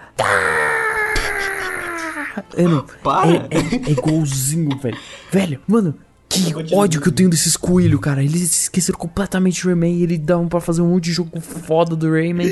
Mano, 2.57 2.85
Para! 3.03 3.31
é, 3.51 3.57
é, 3.57 3.89
é 3.89 3.91
igualzinho, 3.93 4.77
velho. 4.79 4.97
Velho, 5.33 5.61
mano, 5.67 5.95
que 6.29 6.53
ódio 6.75 7.01
que 7.01 7.09
eu 7.09 7.13
tenho 7.13 7.29
desses 7.29 7.57
coelhos, 7.57 8.01
cara. 8.01 8.23
Eles 8.23 8.41
esqueceram 8.63 8.99
completamente 8.99 9.65
o 9.65 9.69
Rayman 9.69 9.97
e 9.97 10.03
eles 10.03 10.19
davam 10.19 10.49
pra 10.49 10.61
fazer 10.61 10.81
um 10.83 10.89
monte 10.91 11.05
de 11.05 11.13
jogo 11.13 11.41
foda 11.41 11.97
do 11.97 12.09
Rayman. 12.11 12.49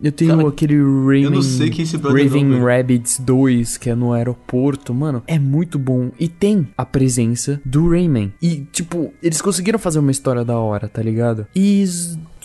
Eu 0.00 0.12
tenho 0.12 0.36
Cara, 0.36 0.48
aquele 0.48 0.76
Rayman. 0.76 1.24
eu 1.24 1.30
não 1.32 1.42
sei 1.42 1.70
quem 1.70 1.80
é 1.80 1.82
esse 1.82 1.96
Raven. 1.96 2.60
Rabbids 2.60 3.18
2, 3.18 3.76
que 3.78 3.90
é 3.90 3.96
no 3.96 4.12
aeroporto. 4.12 4.94
Mano, 4.94 5.24
é 5.26 5.40
muito 5.40 5.76
bom. 5.76 6.12
E 6.20 6.28
tem 6.28 6.68
a 6.78 6.86
presença 6.86 7.60
do 7.64 7.90
Rayman. 7.90 8.32
E, 8.40 8.64
tipo, 8.72 9.12
eles 9.20 9.42
conseguiram 9.42 9.78
fazer 9.78 9.98
uma 9.98 10.12
história 10.12 10.44
da 10.44 10.56
hora, 10.56 10.88
tá 10.88 11.02
ligado? 11.02 11.48
E 11.54 11.84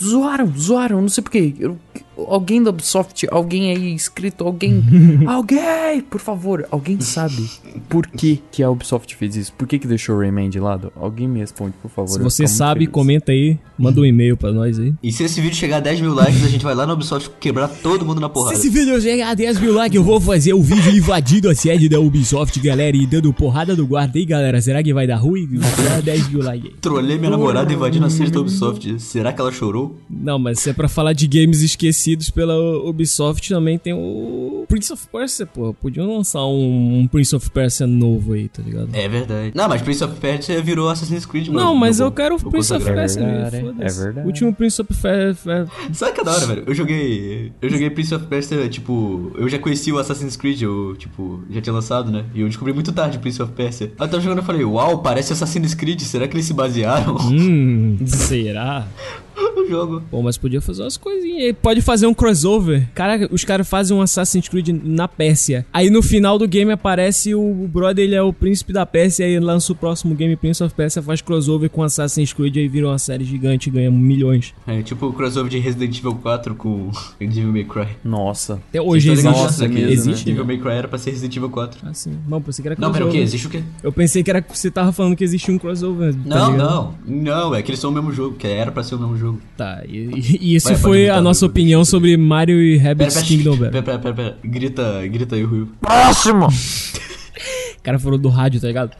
zoaram, 0.01 0.51
zoaram. 0.57 0.99
Não 0.99 1.09
sei 1.09 1.21
porquê. 1.23 1.53
Eu- 1.59 1.77
alguém 2.17 2.61
da 2.61 2.69
Ubisoft, 2.69 3.27
alguém 3.31 3.71
aí 3.71 3.93
escrito, 3.93 4.43
alguém. 4.43 4.83
alguém! 5.27 6.01
Por 6.01 6.19
favor, 6.19 6.67
alguém 6.71 6.99
sabe 7.01 7.49
por 7.89 8.07
que, 8.07 8.41
que 8.51 8.63
a 8.63 8.69
Ubisoft 8.69 9.15
fez 9.15 9.35
isso? 9.35 9.53
Por 9.53 9.67
que, 9.67 9.79
que 9.79 9.87
deixou 9.87 10.15
o 10.15 10.19
Rayman 10.19 10.49
de 10.49 10.59
lado? 10.59 10.91
Alguém 10.95 11.27
me 11.27 11.39
responde, 11.39 11.73
por 11.81 11.89
favor. 11.89 12.09
Se 12.09 12.19
você 12.19 12.47
sabe, 12.47 12.81
feliz. 12.81 12.91
comenta 12.91 13.31
aí, 13.31 13.57
manda 13.77 13.99
um 14.01 14.05
e-mail 14.05 14.37
pra 14.37 14.51
nós 14.51 14.79
aí. 14.79 14.93
E 15.01 15.11
se 15.11 15.23
esse 15.23 15.41
vídeo 15.41 15.55
chegar 15.55 15.77
a 15.77 15.79
10 15.79 16.01
mil 16.01 16.13
likes, 16.13 16.43
a 16.43 16.47
gente 16.47 16.63
vai 16.63 16.75
lá 16.75 16.85
na 16.85 16.93
Ubisoft 16.93 17.31
quebrar 17.39 17.67
todo 17.67 18.05
mundo 18.05 18.21
na 18.21 18.29
porrada. 18.29 18.55
Se 18.55 18.67
esse 18.67 18.69
vídeo 18.69 18.99
chegar 19.01 19.29
a 19.29 19.33
10 19.33 19.59
mil 19.59 19.73
likes, 19.73 19.95
eu 19.95 20.03
vou 20.03 20.19
fazer 20.19 20.53
o 20.53 20.61
vídeo 20.61 20.91
invadindo 20.91 21.49
a 21.49 21.55
sede 21.55 21.89
da 21.89 21.99
Ubisoft, 21.99 22.59
galera, 22.59 22.95
e 22.95 23.05
dando 23.05 23.33
porrada 23.33 23.75
no 23.75 23.85
guarda 23.85 24.17
aí, 24.17 24.25
galera. 24.25 24.61
Será 24.61 24.83
que 24.83 24.93
vai 24.93 25.07
dar 25.07 25.17
ruim? 25.17 25.47
Dá 25.51 26.01
10 26.01 26.29
mil 26.29 26.43
likes 26.43 26.71
aí. 26.71 26.75
Trolei 26.79 27.17
minha 27.17 27.31
namorada 27.31 27.71
invadindo 27.73 28.05
a 28.05 28.09
sede 28.09 28.31
da 28.31 28.39
Ubisoft. 28.39 28.99
Será 28.99 29.33
que 29.33 29.41
ela 29.41 29.51
chorou? 29.51 29.97
Não, 30.09 30.37
mas 30.37 30.59
se 30.59 30.69
é 30.69 30.73
pra 30.73 30.87
falar 30.87 31.13
de 31.13 31.27
games 31.27 31.61
esquecidos 31.61 32.03
pela 32.31 32.55
Ubisoft, 32.87 33.49
também 33.49 33.77
tem 33.77 33.93
o 33.93 34.65
Prince 34.67 34.91
of 34.93 35.07
Persia, 35.07 35.45
pô. 35.45 35.73
Podiam 35.73 36.17
lançar 36.17 36.45
um, 36.45 36.99
um 36.99 37.07
Prince 37.07 37.35
of 37.35 37.49
Persia 37.49 37.85
novo 37.87 38.33
aí, 38.33 38.49
tá 38.49 38.61
ligado? 38.63 38.89
É 38.93 39.07
verdade. 39.07 39.51
Não, 39.55 39.67
mas 39.67 39.81
Prince 39.81 40.03
of 40.03 40.19
Persia 40.19 40.61
virou 40.61 40.89
Assassin's 40.89 41.25
Creed, 41.25 41.47
mano. 41.47 41.59
Não, 41.59 41.75
mas 41.75 41.99
Meu 41.99 42.07
eu 42.07 42.11
quero 42.11 42.35
o 42.35 42.39
Prince 42.39 42.73
of. 42.73 42.83
Persia, 42.83 43.21
É 43.21 43.25
verdade, 43.49 43.57
é 43.79 43.91
verdade. 43.91 44.19
O 44.19 44.25
último 44.25 44.53
Prince 44.53 44.81
of 44.81 44.93
Persia... 44.93 45.67
Sabe 45.93 46.13
que 46.13 46.21
é 46.21 46.23
da 46.23 46.31
hora, 46.31 46.45
velho? 46.45 46.63
Eu 46.67 46.73
joguei. 46.75 47.51
Eu 47.61 47.69
joguei 47.69 47.89
Prince 47.89 48.13
of 48.15 48.25
Persia, 48.27 48.67
tipo. 48.69 49.31
Eu 49.35 49.47
já 49.49 49.59
conheci 49.59 49.91
o 49.91 49.97
Assassin's 49.97 50.35
Creed, 50.35 50.61
eu, 50.61 50.95
tipo, 50.97 51.43
já 51.49 51.61
tinha 51.61 51.73
lançado, 51.73 52.11
né? 52.11 52.25
E 52.33 52.41
eu 52.41 52.47
descobri 52.47 52.73
muito 52.73 52.91
tarde 52.91 53.19
Prince 53.19 53.41
of 53.41 53.51
Persia. 53.53 53.91
Aí 53.97 54.05
eu 54.05 54.09
tava 54.09 54.21
jogando 54.21 54.41
e 54.41 54.45
falei, 54.45 54.63
uau, 54.63 54.99
parece 54.99 55.33
Assassin's 55.33 55.73
Creed, 55.73 56.01
será 56.01 56.27
que 56.27 56.35
eles 56.35 56.45
se 56.45 56.53
basearam 56.53 57.15
Hum, 57.17 57.97
será? 58.05 58.87
no 59.55 59.67
jogo? 59.67 60.03
Pô, 60.09 60.21
mas 60.21 60.37
podia 60.37 60.61
fazer 60.61 60.83
umas 60.83 60.97
coisinhas. 60.97 61.55
Pode 61.61 61.81
fazer 61.81 61.92
um 62.01 62.13
crossover. 62.13 62.87
Cara, 62.95 63.27
os 63.31 63.43
caras 63.43 63.67
fazem 63.67 63.95
um 63.95 64.01
Assassin's 64.01 64.47
Creed 64.49 64.69
na 64.83 65.07
Pérsia. 65.07 65.65
Aí 65.71 65.89
no 65.89 66.01
final 66.01 66.39
do 66.39 66.47
game 66.47 66.71
aparece 66.71 67.35
o 67.35 67.67
brother, 67.71 68.03
ele 68.05 68.15
é 68.15 68.21
o 68.21 68.33
príncipe 68.33 68.73
da 68.73 68.85
Pérsia. 68.85 69.25
Aí 69.25 69.39
lança 69.39 69.71
o 69.71 69.75
próximo 69.75 70.15
game 70.15 70.35
Prince 70.35 70.63
of 70.63 70.73
Persia, 70.73 71.01
faz 71.01 71.21
crossover 71.21 71.69
com 71.69 71.83
Assassin's 71.83 72.33
Creed. 72.33 72.57
Aí 72.57 72.67
vira 72.67 72.87
uma 72.87 72.97
série 72.97 73.23
gigante 73.23 73.69
e 73.69 73.71
ganha 73.71 73.91
milhões. 73.91 74.53
É 74.65 74.81
tipo 74.81 75.05
o 75.07 75.13
crossover 75.13 75.51
de 75.51 75.59
Resident 75.59 75.97
Evil 75.97 76.15
4 76.15 76.55
com 76.55 76.89
Devil 77.19 77.51
May 77.51 77.63
Cry. 77.65 77.87
Nossa. 78.03 78.61
Até 78.69 78.81
hoje 78.81 79.11
existe. 79.11 79.27
Nossa, 79.29 79.67
né? 79.67 79.73
mesmo, 79.73 79.87
Que 79.87 79.93
existe, 79.93 80.25
Devil 80.25 80.45
né? 80.45 80.53
May 80.53 80.61
Cry 80.63 80.71
era 80.71 80.87
pra 80.87 80.97
ser 80.97 81.11
Resident 81.11 81.35
Evil 81.35 81.49
4. 81.49 81.79
Ah, 81.83 81.93
sim. 81.93 82.17
Não, 82.27 82.41
pensei 82.41 82.61
que 82.63 82.67
era 82.69 82.75
Não, 82.79 82.89
crossover. 82.91 83.03
pera, 83.03 83.09
o 83.09 83.11
quê? 83.11 83.23
Existe 83.23 83.47
o 83.47 83.49
quê? 83.49 83.63
Eu 83.83 83.91
pensei 83.91 84.23
que 84.23 84.29
era, 84.29 84.43
você 84.47 84.71
tava 84.71 84.91
falando 84.91 85.15
que 85.15 85.23
existia 85.23 85.53
um 85.53 85.57
crossover. 85.57 86.13
tá 86.13 86.19
Não, 86.25 86.51
ligado? 86.51 86.69
não. 86.69 86.93
Não, 87.05 87.55
é 87.55 87.61
que 87.61 87.71
eles 87.71 87.79
são 87.79 87.89
o 87.89 87.93
mesmo 87.93 88.11
jogo, 88.11 88.35
que 88.37 88.47
era 88.47 88.71
pra 88.71 88.83
ser 88.83 88.95
o 88.95 88.99
mesmo 88.99 89.17
jogo. 89.17 89.39
Tá, 89.57 89.83
e, 89.87 89.97
e- 89.97 90.37
e 90.41 90.55
isso 90.55 90.69
pode 90.69 90.79
foi 90.81 91.09
a 91.09 91.21
nossa 91.21 91.45
opinião 91.45 91.82
sobre 91.85 92.15
Mario 92.17 92.61
e 92.61 92.77
Pera, 92.77 92.89
Rabbids 92.89 93.13
pera, 93.15 93.25
Kingdom 93.25 93.57
pera, 93.57 93.71
Battle. 93.71 93.83
pera, 93.83 93.99
pera, 93.99 94.15
pera. 94.15 94.37
Grita, 94.43 95.07
grita 95.07 95.35
aí, 95.35 95.43
Ruivo. 95.43 95.71
Próximo! 95.81 96.47
O 96.47 97.81
cara 97.83 97.99
falou 97.99 98.17
do 98.17 98.29
rádio, 98.29 98.61
tá 98.61 98.67
ligado? 98.67 98.91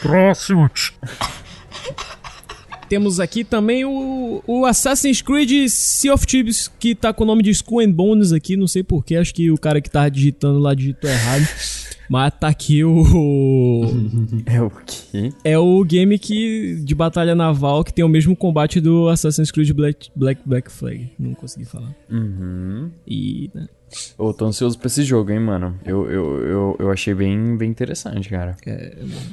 Próximo. 0.00 0.70
Temos 2.90 3.20
aqui 3.20 3.44
também 3.44 3.84
o, 3.84 4.42
o 4.44 4.66
Assassin's 4.66 5.22
Creed 5.22 5.68
Sea 5.68 6.12
of 6.12 6.26
Thieves, 6.26 6.66
que 6.66 6.92
tá 6.92 7.12
com 7.12 7.22
o 7.22 7.26
nome 7.26 7.40
de 7.40 7.50
Skull 7.50 7.82
and 7.82 7.92
Bones 7.92 8.32
aqui, 8.32 8.56
não 8.56 8.66
sei 8.66 8.82
porquê, 8.82 9.14
acho 9.14 9.32
que 9.32 9.48
o 9.48 9.56
cara 9.56 9.80
que 9.80 9.88
tá 9.88 10.08
digitando 10.08 10.58
lá 10.58 10.74
digitou 10.74 11.08
errado. 11.08 11.46
Mas 12.10 12.34
tá 12.40 12.48
aqui 12.48 12.82
o. 12.82 13.04
É 14.44 14.60
o 14.60 14.68
quê? 14.84 15.32
É 15.44 15.56
o 15.56 15.84
game 15.84 16.18
que, 16.18 16.80
de 16.82 16.92
batalha 16.92 17.36
naval 17.36 17.84
que 17.84 17.94
tem 17.94 18.04
o 18.04 18.08
mesmo 18.08 18.34
combate 18.34 18.80
do 18.80 19.08
Assassin's 19.08 19.52
Creed 19.52 19.70
Black, 19.70 20.10
Black, 20.16 20.42
Black 20.44 20.72
Flag. 20.72 21.12
Não 21.16 21.34
consegui 21.34 21.66
falar. 21.66 21.94
Uhum. 22.10 22.90
E. 23.06 23.48
né, 23.54 23.68
Eu 24.18 24.32
tô 24.32 24.46
ansioso 24.46 24.78
pra 24.78 24.86
esse 24.86 25.02
jogo, 25.02 25.30
hein, 25.30 25.40
mano. 25.40 25.74
Eu, 25.84 26.10
eu, 26.10 26.40
eu, 26.46 26.76
eu 26.78 26.90
achei 26.90 27.14
bem, 27.14 27.56
bem 27.56 27.70
interessante, 27.70 28.28
cara. 28.28 28.56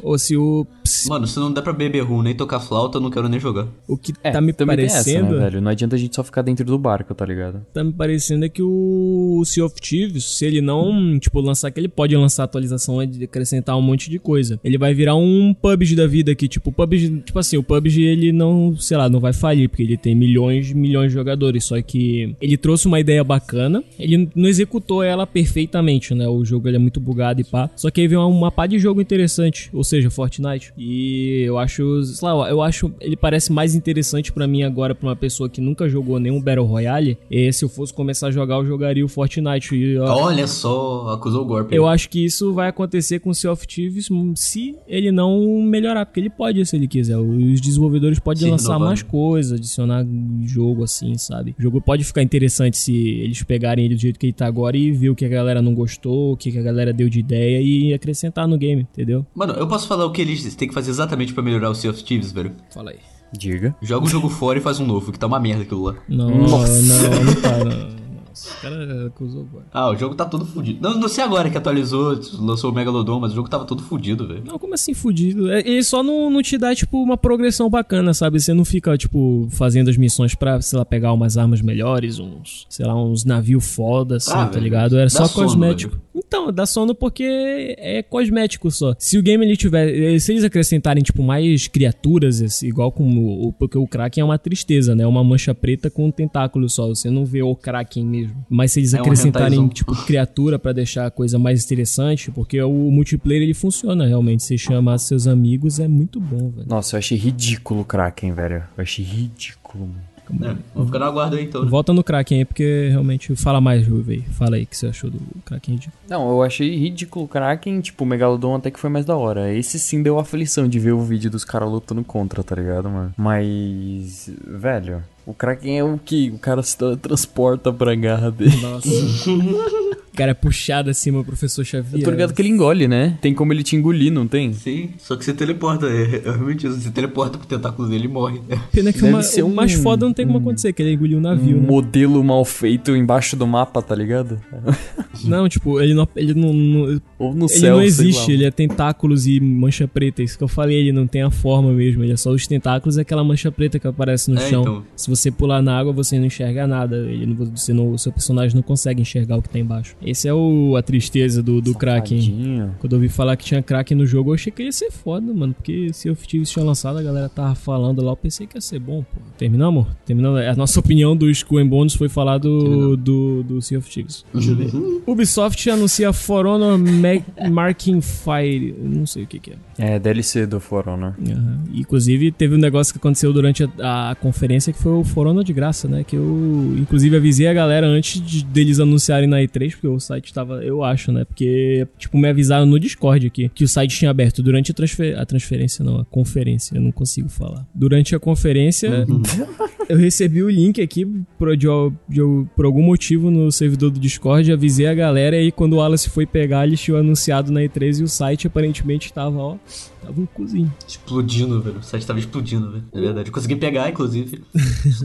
Ou 0.01 0.17
se 0.17 0.35
o. 0.35 0.65
Mano, 1.07 1.27
se 1.27 1.37
não 1.39 1.51
der 1.51 1.61
pra 1.61 1.73
beber 1.73 2.01
rum 2.01 2.21
nem 2.21 2.35
tocar 2.35 2.59
flauta, 2.59 2.97
eu 2.97 3.01
não 3.01 3.09
quero 3.11 3.27
nem 3.29 3.39
jogar. 3.39 3.67
O 3.87 3.97
que 3.97 4.13
É, 4.23 4.31
tá 4.31 4.41
me 4.41 4.53
parecendo. 4.53 5.27
essa, 5.27 5.35
né, 5.35 5.43
velho? 5.43 5.61
Não 5.61 5.71
adianta 5.71 5.95
a 5.95 5.99
gente 5.99 6.15
só 6.15 6.23
ficar 6.23 6.41
dentro 6.41 6.65
do 6.65 6.77
barco, 6.77 7.13
tá 7.13 7.25
ligado? 7.25 7.65
tá 7.73 7.83
me 7.83 7.91
parecendo 7.93 8.45
é 8.45 8.49
que 8.49 8.61
o 8.61 9.43
Sea 9.45 9.65
of 9.65 9.75
Thieves, 9.79 10.23
se 10.23 10.45
ele 10.45 10.61
não, 10.61 11.17
tipo, 11.19 11.39
lançar 11.41 11.71
que 11.71 11.79
ele 11.79 11.87
pode 11.87 12.15
lançar 12.15 12.43
atualização 12.43 13.01
e 13.03 13.23
acrescentar 13.23 13.77
um 13.77 13.81
monte 13.81 14.09
de 14.09 14.19
coisa. 14.19 14.59
Ele 14.63 14.77
vai 14.77 14.93
virar 14.93 15.15
um 15.15 15.53
PUBG 15.53 15.95
da 15.95 16.07
vida 16.07 16.33
que, 16.35 16.47
tipo, 16.47 16.69
o 16.69 16.73
PUBG, 16.73 17.21
tipo 17.25 17.37
assim, 17.39 17.57
o 17.57 17.63
PUBG 17.63 18.01
ele 18.03 18.31
não, 18.31 18.75
sei 18.77 18.97
lá, 18.97 19.09
não 19.09 19.19
vai 19.19 19.33
falir 19.33 19.69
porque 19.69 19.83
ele 19.83 19.97
tem 19.97 20.15
milhões, 20.15 20.71
milhões 20.73 21.09
de 21.11 21.13
jogadores, 21.13 21.63
só 21.65 21.79
que 21.81 22.35
ele 22.41 22.57
trouxe 22.57 22.87
uma 22.87 22.99
ideia 22.99 23.23
bacana, 23.23 23.83
ele 23.99 24.29
não 24.35 24.46
executou 24.47 25.03
ela 25.03 25.25
perfeitamente, 25.25 26.13
né? 26.13 26.27
O 26.27 26.43
jogo 26.45 26.67
ele 26.67 26.77
é 26.77 26.79
muito 26.79 26.99
bugado 26.99 27.41
e 27.41 27.43
pá. 27.43 27.69
Só 27.75 27.89
que 27.89 28.01
aí 28.01 28.07
vem 28.07 28.17
uma, 28.17 28.27
uma 28.27 28.51
pá 28.51 28.65
de 28.67 28.77
jogo 28.79 29.01
interessante, 29.01 29.69
ou 29.73 29.83
seja, 29.83 30.09
Fortnite. 30.09 30.73
E 30.77 31.43
eu 31.45 31.57
acho, 31.57 32.03
sei 32.03 32.27
lá, 32.27 32.49
eu 32.49 32.61
acho 32.61 32.91
ele 33.01 33.15
parece 33.15 33.51
mais 33.51 33.75
interessante 33.75 34.31
pra 34.31 34.47
mim 34.47 34.63
agora 34.63 34.93
pra 34.95 35.07
uma 35.07 35.15
pessoa 35.15 35.49
que 35.49 35.61
nunca 35.61 35.87
jogou 35.89 36.19
nenhum 36.19 36.41
Battle 36.41 36.65
Royale. 36.65 37.17
E 37.29 37.51
se 37.51 37.63
eu 37.65 37.69
fosse 37.69 37.93
começar 37.93 38.27
a 38.27 38.31
jogar, 38.31 38.55
eu 38.55 38.65
jogaria 38.65 39.03
o 39.05 39.07
Fortnite. 39.07 39.75
E 39.75 39.93
eu, 39.93 40.03
Olha 40.03 40.47
só, 40.47 41.09
acusou 41.09 41.43
o 41.43 41.45
golpe. 41.45 41.75
eu 41.75 41.87
acho 41.87 42.09
que 42.09 42.23
isso 42.23 42.53
vai 42.53 42.69
acontecer 42.69 43.19
com 43.19 43.29
o 43.29 43.35
Sea 43.35 43.51
of 43.51 43.65
Thieves 43.67 44.09
se 44.35 44.75
ele 44.87 45.11
não 45.11 45.61
melhorar, 45.61 46.05
porque 46.05 46.19
ele 46.19 46.29
pode 46.29 46.65
se 46.65 46.75
ele 46.75 46.87
quiser. 46.87 47.17
Os 47.17 47.61
desenvolvedores 47.61 48.19
podem 48.19 48.43
Se 48.43 48.49
lançar 48.49 48.73
renovar, 48.73 48.87
mais 48.89 49.03
né? 49.03 49.09
coisas, 49.09 49.53
adicionar 49.59 50.05
jogo 50.45 50.83
assim, 50.83 51.17
sabe? 51.17 51.55
O 51.57 51.61
jogo 51.61 51.81
pode 51.81 52.03
ficar 52.03 52.21
interessante 52.21 52.77
se 52.77 52.93
eles 52.95 53.41
pegarem 53.43 53.85
ele 53.85 53.95
do 53.95 54.01
jeito 54.01 54.19
que 54.19 54.25
ele 54.27 54.33
tá 54.37 54.47
agora 54.47 54.77
e 54.77 54.91
ver 54.91 55.09
o 55.09 55.15
que 55.15 55.25
a 55.25 55.29
galera 55.29 55.61
não 55.61 55.73
gostou, 55.73 56.33
o 56.33 56.37
que 56.37 56.57
a 56.57 56.61
galera 56.61 56.93
deu 56.93 57.09
de 57.09 57.19
ideia 57.19 57.61
e 57.61 57.93
acrescentar 57.93 58.47
no 58.47 58.57
game, 58.57 58.81
entendeu? 58.81 59.25
Mano, 59.35 59.53
eu 59.53 59.67
posso 59.67 59.87
falar 59.87 60.05
o 60.05 60.11
que 60.11 60.21
eles 60.21 60.55
têm 60.55 60.67
que 60.67 60.73
fazer 60.73 60.91
exatamente 60.91 61.33
pra 61.33 61.43
melhorar 61.43 61.69
o 61.69 61.75
Sea 61.75 61.91
of 61.91 62.03
Thieves, 62.03 62.31
velho? 62.31 62.53
Fala 62.73 62.91
aí. 62.91 62.97
Diga. 63.37 63.75
Joga 63.81 64.05
o 64.05 64.09
jogo 64.09 64.29
fora 64.29 64.57
e 64.57 64.61
faz 64.61 64.79
um 64.79 64.85
novo, 64.85 65.11
que 65.11 65.19
tá 65.19 65.27
uma 65.27 65.39
merda 65.39 65.63
aquilo 65.63 65.83
lá. 65.83 65.95
Não, 66.07 66.29
Nossa. 66.29 66.81
não, 66.81 67.23
não 67.23 67.41
tá, 67.41 67.63
não. 67.63 67.97
Nossa, 68.45 68.57
o 68.57 68.61
cara 68.61 69.07
acusou 69.07 69.41
agora. 69.41 69.65
Ah, 69.73 69.89
o 69.89 69.95
jogo 69.95 70.15
tá 70.15 70.25
todo 70.25 70.45
fudido. 70.45 70.79
Não, 70.81 70.97
não 70.99 71.07
sei 71.07 71.23
agora 71.23 71.49
que 71.49 71.57
atualizou, 71.57 72.19
lançou 72.39 72.71
o 72.71 72.73
Megalodon, 72.73 73.19
mas 73.19 73.31
o 73.31 73.35
jogo 73.35 73.49
tava 73.49 73.65
todo 73.65 73.81
fudido, 73.81 74.27
velho. 74.27 74.43
Não, 74.45 74.59
como 74.59 74.73
assim 74.73 74.93
fudido? 74.93 75.51
É- 75.51 75.59
Ele 75.59 75.83
só 75.83 76.03
não, 76.03 76.29
não 76.29 76.41
te 76.41 76.57
dá, 76.57 76.73
tipo, 76.75 77.01
uma 77.01 77.17
progressão 77.17 77.69
bacana, 77.69 78.13
sabe? 78.13 78.39
Você 78.39 78.53
não 78.53 78.63
fica, 78.65 78.95
tipo, 78.97 79.47
fazendo 79.51 79.89
as 79.89 79.97
missões 79.97 80.35
pra, 80.35 80.61
sei 80.61 80.77
lá, 80.77 80.85
pegar 80.85 81.13
umas 81.13 81.37
armas 81.37 81.61
melhores, 81.61 82.19
uns, 82.19 82.65
sei 82.69 82.85
lá, 82.85 82.95
uns 82.95 83.25
navios 83.25 83.65
foda, 83.75 84.17
assim, 84.17 84.31
Ah, 84.31 84.45
tá 84.45 84.51
velho, 84.51 84.63
ligado? 84.63 84.97
Era 84.97 85.09
só 85.09 85.25
sono, 85.25 85.47
cosmético. 85.47 85.95
velho. 85.95 86.23
Então, 86.27 86.51
dá 86.51 86.65
sono 86.65 86.93
porque 86.93 87.75
é 87.77 88.03
cosmético 88.03 88.69
só. 88.69 88.93
Se 88.99 89.17
o 89.17 89.23
game 89.23 89.45
ele 89.45 89.55
tiver. 89.55 89.87
eh, 89.87 90.19
Se 90.19 90.33
eles 90.33 90.43
acrescentarem, 90.43 91.01
tipo, 91.01 91.23
mais 91.23 91.67
criaturas, 91.67 92.61
igual 92.61 92.91
como. 92.91 93.47
o- 93.47 93.53
Porque 93.53 93.77
o 93.77 93.87
Kraken 93.87 94.21
é 94.21 94.25
uma 94.25 94.37
tristeza, 94.37 94.93
né? 94.93 95.03
É 95.03 95.07
uma 95.07 95.23
mancha 95.23 95.55
preta 95.55 95.89
com 95.89 96.05
um 96.07 96.11
tentáculo 96.11 96.67
só. 96.69 96.87
Você 96.89 97.09
não 97.09 97.25
vê 97.25 97.41
o 97.41 97.55
Kraken 97.55 98.05
mesmo. 98.05 98.45
Mas 98.49 98.73
se 98.73 98.79
eles 98.81 98.93
É 98.93 98.97
um 98.97 99.01
acrescentarem, 99.01 99.47
hentaizão. 99.59 99.69
tipo, 99.69 99.95
criatura 100.05 100.59
pra 100.59 100.73
deixar 100.73 101.05
a 101.05 101.11
coisa 101.11 101.39
mais 101.39 101.63
interessante, 101.63 102.29
porque 102.31 102.61
o 102.61 102.91
multiplayer 102.91 103.43
ele 103.43 103.53
funciona 103.53 104.05
realmente. 104.05 104.43
Você 104.43 104.57
chamar 104.57 104.97
seus 104.97 105.27
amigos 105.27 105.79
é 105.79 105.87
muito 105.87 106.19
bom, 106.19 106.49
velho. 106.49 106.67
Nossa, 106.67 106.95
eu 106.95 106.99
achei 106.99 107.17
ridículo 107.17 107.81
o 107.81 107.85
Kraken, 107.85 108.33
velho. 108.33 108.55
Eu 108.77 108.81
achei 108.83 109.03
ridículo, 109.05 109.87
mano. 109.87 110.01
É, 110.41 110.55
vamos 110.73 110.89
ficar 110.89 110.99
no 110.99 111.05
aguardo 111.05 111.35
aí 111.35 111.45
então. 111.45 111.63
né? 111.63 111.69
Volta 111.69 111.93
no 111.93 112.03
Kraken 112.03 112.39
aí, 112.39 112.45
porque 112.45 112.89
realmente. 112.89 113.35
Fala 113.35 113.61
mais, 113.61 113.87
aí. 114.09 114.21
Fala 114.21 114.55
aí 114.55 114.63
o 114.63 114.67
que 114.67 114.77
você 114.77 114.87
achou 114.87 115.09
do 115.09 115.19
Kraken 115.45 115.75
ridículo. 115.75 115.97
Não, 116.09 116.29
eu 116.29 116.43
achei 116.43 116.75
ridículo 116.77 117.25
o 117.25 117.27
Kraken, 117.27 117.81
tipo, 117.81 118.03
o 118.03 118.07
Megalodon 118.07 118.55
até 118.55 118.71
que 118.71 118.79
foi 118.79 118.89
mais 118.89 119.05
da 119.05 119.15
hora. 119.15 119.53
Esse 119.53 119.79
sim 119.79 120.01
deu 120.03 120.19
aflição 120.19 120.67
de 120.67 120.79
ver 120.79 120.91
o 120.93 121.01
vídeo 121.01 121.29
dos 121.29 121.43
caras 121.45 121.69
lutando 121.69 122.03
contra, 122.03 122.43
tá 122.43 122.55
ligado, 122.55 122.89
mano? 122.89 123.13
Mas, 123.17 124.29
velho, 124.45 125.03
o 125.27 125.33
Kraken 125.33 125.77
é 125.77 125.83
o 125.83 125.99
que? 126.03 126.29
O 126.31 126.39
cara 126.39 126.63
se 126.63 126.75
transporta 127.01 127.71
pra 127.71 127.93
garra 127.95 128.31
dele. 128.31 128.55
Nossa. 128.61 128.87
o 129.29 130.17
cara 130.17 130.31
é 130.31 130.33
puxado 130.33 130.89
acima, 130.89 131.19
o 131.19 131.23
professor 131.23 131.63
Xavier. 131.63 131.99
Eu 132.01 132.03
tô 132.03 132.09
ligado 132.09 132.33
que 132.33 132.41
ele 132.41 132.49
engole, 132.49 132.87
né? 132.87 133.17
Tem 133.21 133.33
como 133.35 133.53
ele 133.53 133.61
te 133.61 133.75
engolir, 133.75 134.11
não 134.11 134.27
tem? 134.27 134.51
Sim, 134.53 134.89
só 134.97 135.15
que 135.15 135.23
você 135.23 135.31
teleporta, 135.33 135.85
é, 135.87 136.23
é 136.25 136.31
realmente 136.31 136.65
isso. 136.65 136.79
Você 136.81 136.89
teleporta 136.89 137.37
pro 137.37 137.45
tentáculo 137.47 137.87
dele 137.87 138.05
e 138.05 138.07
morre. 138.07 138.41
Pena 138.71 138.91
que 138.91 138.99
Deve 138.99 139.13
uma- 139.13 139.21
ser 139.21 139.43
o 139.43 139.49
mais 139.49 139.77
um- 139.77 139.83
foda 139.83 140.05
não 140.07 140.13
tem 140.13 140.25
como 140.25 140.39
acontecer, 140.39 140.73
que 140.73 140.81
ele 140.81 140.93
engoliu 140.93 141.19
o 141.19 141.21
navio, 141.21 141.57
um 141.57 141.61
né? 141.61 141.67
modelo 141.67 142.23
mal 142.23 142.43
feito 142.43 142.95
embaixo 142.95 143.35
do 143.35 143.45
mapa, 143.45 143.79
tá 143.81 143.93
ligado? 143.93 144.41
Não, 145.23 145.49
tipo, 145.49 145.81
ele 145.81 145.95
não, 145.95 146.07
ele 146.15 146.33
não, 146.35 146.53
não- 146.53 147.01
Ou 147.17 147.33
no 147.33 147.45
ele 147.45 147.49
céu, 147.59 147.75
não 147.77 147.81
existe, 147.83 148.31
ele 148.31 148.45
é 148.45 148.51
tentáculos 148.51 149.25
e 149.25 149.39
mancha 149.39 149.87
preta. 149.87 150.21
Isso 150.21 150.37
que 150.37 150.43
eu 150.43 150.47
falei, 150.47 150.77
ele 150.77 150.91
não 150.91 151.07
tem 151.07 151.23
a 151.23 151.31
forma 151.31 151.71
mesmo. 151.73 152.03
Ele 152.03 152.13
é 152.13 152.17
só 152.17 152.29
os 152.29 152.45
tentáculos 152.45 152.97
e 152.97 153.01
aquela 153.01 153.23
mancha 153.23 153.51
preta 153.51 153.79
que 153.79 153.87
aparece 153.87 154.29
no 154.29 154.37
É, 154.39 154.47
chão. 154.47 154.61
então. 154.61 154.83
Se 154.95 155.09
você 155.09 155.16
pular 155.31 155.61
na 155.61 155.77
água, 155.77 155.91
você 155.93 156.17
não 156.19 156.25
enxerga 156.25 156.67
nada. 156.67 156.95
Ele 156.97 157.25
não, 157.25 157.35
você 157.35 157.73
não, 157.73 157.91
o 157.91 157.97
seu 157.97 158.11
personagem 158.11 158.55
não 158.55 158.61
consegue 158.63 159.01
enxergar 159.01 159.37
o 159.37 159.41
que 159.41 159.49
tá 159.49 159.59
embaixo. 159.59 159.95
Esse 160.01 160.27
é 160.27 160.33
o, 160.33 160.75
a 160.75 160.81
tristeza 160.81 161.41
do, 161.41 161.61
do 161.61 161.73
Kraken. 161.73 162.71
Quando 162.79 162.93
eu 162.93 162.97
ouvi 162.97 163.09
falar 163.09 163.35
que 163.35 163.45
tinha 163.45 163.61
Kraken 163.61 163.97
no 163.97 164.05
jogo, 164.05 164.31
eu 164.31 164.35
achei 164.35 164.51
que 164.51 164.63
ia 164.63 164.71
ser 164.71 164.91
foda, 164.91 165.33
mano. 165.33 165.53
Porque 165.53 165.91
se 165.93 166.07
eu 166.07 166.15
tivesse 166.15 166.53
tinha 166.53 166.63
lançado, 166.65 166.97
a 166.97 167.03
galera 167.03 167.29
tava 167.29 167.55
falando 167.55 168.01
lá, 168.03 168.11
eu 168.11 168.15
pensei 168.17 168.47
que 168.47 168.57
ia 168.57 168.61
ser 168.61 168.79
bom, 168.79 169.03
pô. 169.03 169.19
Terminamos? 169.37 169.87
Terminamos. 170.05 170.41
A 170.41 170.55
nossa 170.55 170.79
opinião 170.79 171.15
dos 171.15 171.37
Skull 171.37 171.59
and 171.59 171.67
Bones 171.67 171.93
foi 171.93 172.09
falar 172.09 172.37
do, 172.37 172.95
do, 172.95 173.43
do 173.43 173.61
Sea 173.61 173.77
of 173.77 173.89
Thieves. 173.89 174.25
Deixa 174.33 174.51
eu 174.51 174.55
ver. 174.55 174.69
Ubisoft 175.07 175.69
anuncia 175.69 176.11
For 176.13 176.45
Honor 176.45 176.77
Ma- 176.77 177.49
Marking 177.49 178.01
Fire. 178.01 178.75
Eu 178.77 178.89
Não 178.89 179.05
sei 179.05 179.23
o 179.23 179.27
que 179.27 179.39
que 179.39 179.51
é. 179.51 179.55
É, 179.95 179.99
DLC 179.99 180.45
do 180.45 180.59
For 180.59 180.87
Honor. 180.87 181.13
Aham. 181.19 181.63
Inclusive, 181.73 182.31
teve 182.31 182.55
um 182.55 182.57
negócio 182.57 182.93
que 182.93 182.97
aconteceu 182.99 183.31
durante 183.31 183.63
a, 183.79 184.11
a 184.11 184.15
conferência 184.15 184.73
que 184.73 184.79
foi 184.79 184.93
o 184.93 185.03
For 185.07 185.27
Honor 185.27 185.43
de 185.43 185.53
graça, 185.53 185.87
né? 185.87 186.03
Que 186.03 186.15
eu, 186.15 186.75
inclusive, 186.77 187.15
avisei 187.15 187.47
a 187.47 187.53
galera 187.53 187.87
antes 187.87 188.21
de, 188.21 188.43
deles 188.43 188.79
anunciarem 188.79 189.27
na 189.27 189.37
E3, 189.37 189.71
porque 189.71 189.87
o 189.87 189.99
site 189.99 190.33
tava, 190.33 190.63
eu 190.63 190.83
acho, 190.83 191.11
né? 191.11 191.25
Porque, 191.25 191.87
tipo, 191.97 192.17
me 192.17 192.27
avisaram 192.27 192.65
no 192.65 192.79
Discord 192.79 193.27
aqui 193.27 193.49
que 193.53 193.63
o 193.63 193.67
site 193.67 193.97
tinha 193.97 194.11
aberto 194.11 194.43
durante 194.43 194.71
a, 194.71 194.73
transfer, 194.73 195.17
a 195.17 195.25
transferência, 195.25 195.83
não, 195.83 195.99
a 195.99 196.05
conferência, 196.05 196.75
eu 196.75 196.81
não 196.81 196.91
consigo 196.91 197.29
falar. 197.29 197.67
Durante 197.73 198.15
a 198.15 198.19
conferência, 198.19 199.05
eu 199.89 199.97
recebi 199.97 200.43
o 200.43 200.49
link 200.49 200.81
aqui 200.81 201.05
por, 201.37 201.55
de, 201.55 201.67
de- 202.09 202.45
por 202.55 202.65
algum 202.65 202.81
motivo 202.83 203.29
no 203.31 203.51
servidor 203.51 203.89
do 203.91 203.99
Discord, 203.99 204.51
avisei 204.51 204.87
a 204.87 204.93
galera 204.93 205.35
e 205.35 205.39
aí 205.39 205.51
quando 205.51 205.73
o 205.73 205.77
Wallace 205.77 206.09
foi 206.09 206.25
pegar, 206.25 206.65
eles 206.67 206.79
tinham 206.79 206.99
anunciado 206.99 207.51
na 207.51 207.61
E3 207.61 207.99
e 207.99 208.03
o 208.03 208.07
site 208.07 208.47
aparentemente 208.47 209.11
tava, 209.13 209.37
ó, 209.37 209.57
tava 210.01 210.19
um 210.21 210.25
cozinho. 210.25 210.73
Explodindo, 210.87 211.61
velho. 211.61 211.77
O 211.79 211.83
site 211.83 212.05
tava 212.05 212.19
explodindo, 212.19 212.71
velho. 212.71 212.83
É 212.93 212.99
verdade. 213.01 213.31
Consegui 213.31 213.55
pegar, 213.55 213.89
inclusive. 213.89 214.41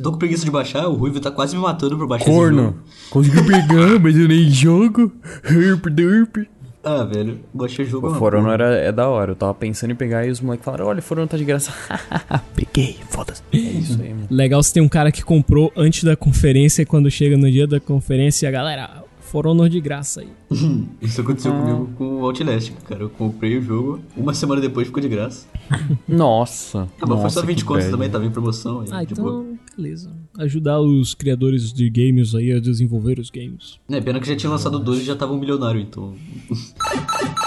Tô 0.02 0.12
com 0.12 0.18
preguiça 0.18 0.44
de 0.44 0.50
baixar. 0.50 0.88
O 0.88 0.94
Ruivo 0.94 1.20
tá 1.20 1.30
quase 1.30 1.54
me 1.56 1.62
matando 1.62 1.96
pra 1.96 2.06
baixar 2.06 2.26
esse 2.28 2.34
Corno. 2.38 2.62
jogo. 2.62 2.78
Consegui 3.10 3.42
pegar, 3.46 3.98
mas 4.00 4.16
eu 4.16 4.28
nem 4.28 4.48
jogo. 4.50 5.12
Herp, 5.44 5.86
derp. 5.86 6.46
Ah, 6.84 7.04
velho. 7.04 7.40
Baixei 7.54 7.84
o 7.84 7.88
jogo. 7.88 8.06
O 8.06 8.10
uma 8.10 8.18
For 8.18 8.32
porra. 8.32 8.42
Honor 8.42 8.54
era, 8.54 8.76
é 8.76 8.90
da 8.92 9.08
hora. 9.08 9.32
Eu 9.32 9.36
tava 9.36 9.54
pensando 9.54 9.92
em 9.92 9.94
pegar 9.94 10.26
e 10.26 10.30
os 10.30 10.40
moleques 10.40 10.64
falaram: 10.64 10.86
olha, 10.86 10.98
o 10.98 11.02
For 11.02 11.18
Honor 11.18 11.28
tá 11.28 11.36
de 11.36 11.44
graça. 11.44 11.72
Peguei, 12.54 12.96
foda-se. 13.10 13.42
É 13.52 13.56
isso 13.56 14.00
aí, 14.00 14.12
mano. 14.12 14.26
Legal 14.30 14.62
se 14.62 14.72
tem 14.72 14.82
um 14.82 14.88
cara 14.88 15.12
que 15.12 15.22
comprou 15.22 15.72
antes 15.76 16.04
da 16.04 16.16
conferência 16.16 16.82
e 16.82 16.86
quando 16.86 17.10
chega 17.10 17.36
no 17.36 17.50
dia 17.50 17.66
da 17.66 17.78
conferência, 17.78 18.48
a 18.48 18.52
galera, 18.52 19.01
For 19.32 19.46
Honor 19.46 19.70
de 19.70 19.80
graça 19.80 20.20
aí. 20.20 20.28
Isso 21.00 21.22
aconteceu 21.22 21.52
comigo 21.52 21.90
com 21.96 22.20
o 22.20 22.24
Outlast, 22.26 22.70
cara. 22.86 23.00
Eu 23.00 23.08
comprei 23.08 23.56
o 23.56 23.62
jogo, 23.62 23.98
uma 24.14 24.34
semana 24.34 24.60
depois 24.60 24.88
ficou 24.88 25.00
de 25.02 25.08
graça. 25.08 25.46
Nossa. 26.06 26.86
Ah, 27.00 27.06
mas 27.06 27.20
foi 27.22 27.30
só 27.30 27.40
20 27.40 27.56
que 27.60 27.64
contos 27.64 27.84
bad. 27.84 27.92
também, 27.92 28.10
tava 28.10 28.26
em 28.26 28.30
promoção. 28.30 28.80
Aí, 28.82 28.88
Ah, 28.90 29.06
tipo, 29.06 29.22
então, 29.22 29.58
beleza. 29.74 30.10
Ajudar 30.38 30.82
os 30.82 31.14
criadores 31.14 31.72
de 31.72 31.88
games 31.88 32.34
aí 32.34 32.52
a 32.52 32.60
desenvolver 32.60 33.18
os 33.18 33.30
games. 33.30 33.78
É, 33.88 34.02
pena 34.02 34.20
que 34.20 34.28
já 34.28 34.36
tinha 34.36 34.50
lançado 34.50 34.78
dois 34.78 35.00
e 35.00 35.04
já 35.04 35.16
tava 35.16 35.32
um 35.32 35.38
milionário, 35.40 35.80
então. 35.80 36.14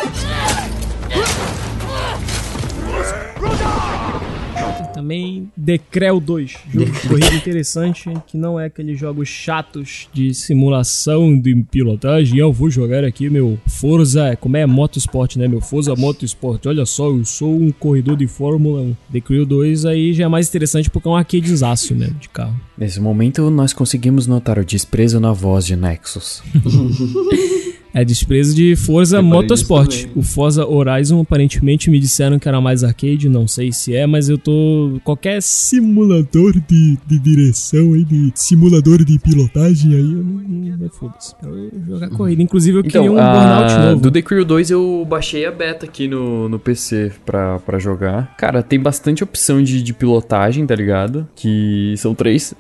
Também 4.96 5.52
Decreu 5.58 6.22
2, 6.22 6.56
jogo 6.72 6.90
de 6.90 7.08
corrida 7.08 7.36
interessante, 7.36 8.10
que 8.26 8.38
não 8.38 8.58
é 8.58 8.68
aqueles 8.68 8.98
jogos 8.98 9.28
chatos 9.28 10.08
de 10.14 10.34
simulação 10.34 11.38
de 11.38 11.54
pilotagem. 11.70 12.40
Eu 12.40 12.54
vou 12.54 12.70
jogar 12.70 13.04
aqui 13.04 13.30
meu 13.30 13.60
Forza, 13.68 14.38
como 14.38 14.56
é 14.56 14.66
Motorsport, 14.66 15.36
né? 15.36 15.50
Meu 15.50 15.60
Forza 15.60 15.94
Motorsport. 15.98 16.66
Olha 16.66 16.86
só, 16.86 17.10
eu 17.10 17.26
sou 17.26 17.54
um 17.54 17.74
corredor 17.74 18.16
de 18.16 18.26
Fórmula 18.26 18.82
1. 18.82 18.96
Decreu 19.10 19.46
2 19.46 19.86
aí 19.86 20.14
já 20.14 20.24
é 20.24 20.28
mais 20.30 20.48
interessante 20.48 20.90
porque 20.90 21.10
é 21.10 21.12
um 21.12 21.16
arcadezaço 21.16 21.94
mesmo 21.94 22.16
de 22.16 22.30
carro. 22.30 22.56
Nesse 22.78 23.02
momento, 23.02 23.50
nós 23.50 23.74
conseguimos 23.74 24.28
notar 24.28 24.58
o 24.58 24.64
desprezo 24.64 25.20
na 25.20 25.34
voz 25.34 25.66
de 25.66 25.76
Nexus. 25.76 26.42
É 27.98 28.04
desprezo 28.04 28.54
de 28.54 28.76
Forza 28.76 29.22
Motorsport. 29.22 30.06
O 30.14 30.22
Forza 30.22 30.68
Horizon 30.68 31.22
aparentemente 31.22 31.90
me 31.90 31.98
disseram 31.98 32.38
que 32.38 32.46
era 32.46 32.60
mais 32.60 32.84
arcade, 32.84 33.30
não 33.30 33.48
sei 33.48 33.72
se 33.72 33.96
é, 33.96 34.06
mas 34.06 34.28
eu 34.28 34.38
tô. 34.38 35.00
Qualquer 35.04 35.42
simulador 35.42 36.52
de, 36.68 36.98
de 37.08 37.18
direção 37.20 37.94
aí, 37.94 38.04
de 38.04 38.34
simulador 38.36 39.06
de 39.06 39.18
pilotagem 39.18 39.94
aí, 39.94 40.02
eu 40.02 40.24
não. 40.24 40.78
não 40.78 40.90
foda-se. 40.90 41.34
Eu 41.42 41.72
jogar 41.88 42.10
corrida. 42.10 42.42
Inclusive 42.44 42.80
eu 42.80 42.84
queria 42.84 43.04
um 43.10 43.16
Burnout 43.16 43.74
a- 43.74 43.86
novo. 43.92 44.02
do 44.02 44.12
The 44.12 44.22
Crew 44.22 44.44
2 44.44 44.72
eu 44.72 45.06
baixei 45.10 45.46
a 45.46 45.52
beta 45.52 45.86
aqui 45.86 46.06
no, 46.08 46.50
no 46.50 46.60
PC 46.60 47.14
pra, 47.26 47.60
pra 47.60 47.80
jogar. 47.80 48.36
Cara, 48.38 48.62
tem 48.62 48.78
bastante 48.78 49.24
opção 49.24 49.64
de, 49.64 49.82
de 49.82 49.94
pilotagem, 49.94 50.66
tá 50.68 50.76
ligado? 50.76 51.26
Que 51.34 51.94
são 51.98 52.14
três. 52.14 52.54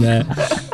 né? 0.00 0.24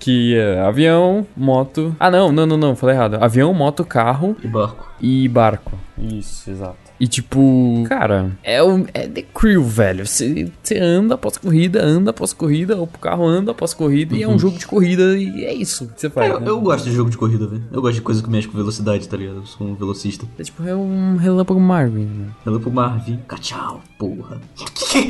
Que 0.00 0.34
é 0.36 0.58
avião, 0.60 1.26
moto... 1.36 1.94
Ah, 2.00 2.10
não, 2.10 2.32
não, 2.32 2.46
não, 2.46 2.56
não, 2.56 2.74
falei 2.74 2.96
errado. 2.96 3.14
Avião, 3.22 3.52
moto, 3.54 3.84
carro 3.84 4.34
E 4.42 4.48
barco. 4.48 4.90
e 5.00 5.28
barco. 5.28 5.72
Isso, 5.98 6.50
exato. 6.50 6.89
E 7.00 7.08
tipo, 7.08 7.82
cara, 7.88 8.30
é, 8.42 8.62
o, 8.62 8.86
é 8.92 9.08
The 9.08 9.22
Crew, 9.22 9.64
velho. 9.64 10.06
Você 10.06 10.52
anda 10.78 11.14
após 11.14 11.38
corrida, 11.38 11.82
anda 11.82 12.10
após 12.10 12.34
corrida, 12.34 12.76
o 12.78 12.86
carro 12.86 13.26
anda 13.26 13.52
após 13.52 13.72
corrida, 13.72 14.14
e 14.14 14.22
é 14.22 14.28
um 14.28 14.38
jogo 14.38 14.58
de 14.58 14.66
corrida, 14.66 15.16
e 15.16 15.46
é 15.46 15.54
isso 15.54 15.86
que 15.88 15.98
você 15.98 16.10
faz. 16.10 16.30
Eu, 16.30 16.40
né? 16.40 16.48
eu 16.50 16.60
gosto 16.60 16.84
de 16.84 16.94
jogo 16.94 17.08
de 17.08 17.16
corrida, 17.16 17.46
velho. 17.46 17.64
Eu 17.72 17.80
gosto 17.80 17.94
de 17.94 18.02
coisa 18.02 18.22
que 18.22 18.28
mexe 18.28 18.46
com 18.46 18.58
velocidade, 18.58 19.08
tá 19.08 19.16
ligado? 19.16 19.36
Eu 19.36 19.46
sou 19.46 19.66
um 19.66 19.74
velocista. 19.74 20.26
É 20.38 20.42
tipo, 20.42 20.62
é 20.62 20.76
um 20.76 21.16
relâmpago 21.16 21.58
Marvin. 21.58 22.04
né? 22.04 22.28
Pro 22.44 22.70
Marvin. 22.70 23.18
Tchau, 23.40 23.80
porra. 23.98 24.38
Que, 24.90 25.08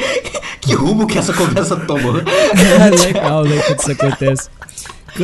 que 0.60 0.74
rumo 0.74 1.06
que 1.06 1.16
essa 1.16 1.32
conversa 1.32 1.74
toma? 1.74 2.22
É 2.54 3.06
legal, 3.06 3.44
né? 3.44 3.62
Quando 3.62 3.80
isso 3.80 3.92
acontece. 3.92 4.50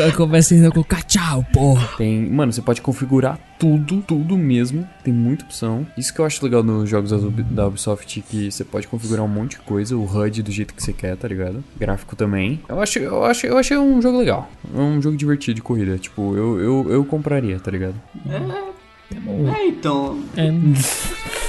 A 0.05 0.13
conversa 0.13 0.55
ainda 0.55 0.71
com 0.71 0.83
tchau, 1.07 1.45
porra. 1.53 1.89
Tem, 1.97 2.29
mano, 2.31 2.53
você 2.53 2.61
pode 2.61 2.81
configurar 2.81 3.39
tudo, 3.59 4.03
tudo 4.03 4.37
mesmo. 4.37 4.87
Tem 5.03 5.13
muita 5.15 5.45
opção. 5.45 5.87
Isso 5.97 6.13
que 6.13 6.21
eu 6.21 6.25
acho 6.25 6.45
legal 6.45 6.63
nos 6.63 6.89
jogos 6.89 7.11
da 7.11 7.17
Ubi- 7.17 7.43
da 7.43 7.67
Ubisoft, 7.67 8.21
que 8.29 8.51
você 8.51 8.65
pode 8.65 8.87
configurar 8.89 9.25
um 9.25 9.29
monte 9.29 9.53
de 9.53 9.59
coisa, 9.59 9.97
o 9.97 10.05
HUD 10.05 10.43
do 10.43 10.51
jeito 10.51 10.75
que 10.75 10.83
você 10.83 10.93
quer, 10.93 11.17
tá 11.17 11.27
ligado? 11.29 11.63
Gráfico 11.79 12.15
também. 12.17 12.61
Eu 12.69 12.81
acho, 12.81 12.99
eu 12.99 13.25
acho, 13.25 13.47
eu 13.47 13.57
achei 13.59 13.77
um 13.79 14.01
jogo 14.03 14.19
legal. 14.19 14.51
É 14.75 14.79
um 14.81 15.01
jogo 15.01 15.17
divertido 15.17 15.55
de 15.55 15.63
corrida. 15.63 15.97
Tipo, 15.99 16.37
eu, 16.37 16.61
eu, 16.61 16.87
eu 16.91 17.05
compraria, 17.05 17.59
tá 17.59 17.71
ligado? 17.71 17.95
É, 18.29 19.67
então. 19.69 20.21
É, 20.37 20.51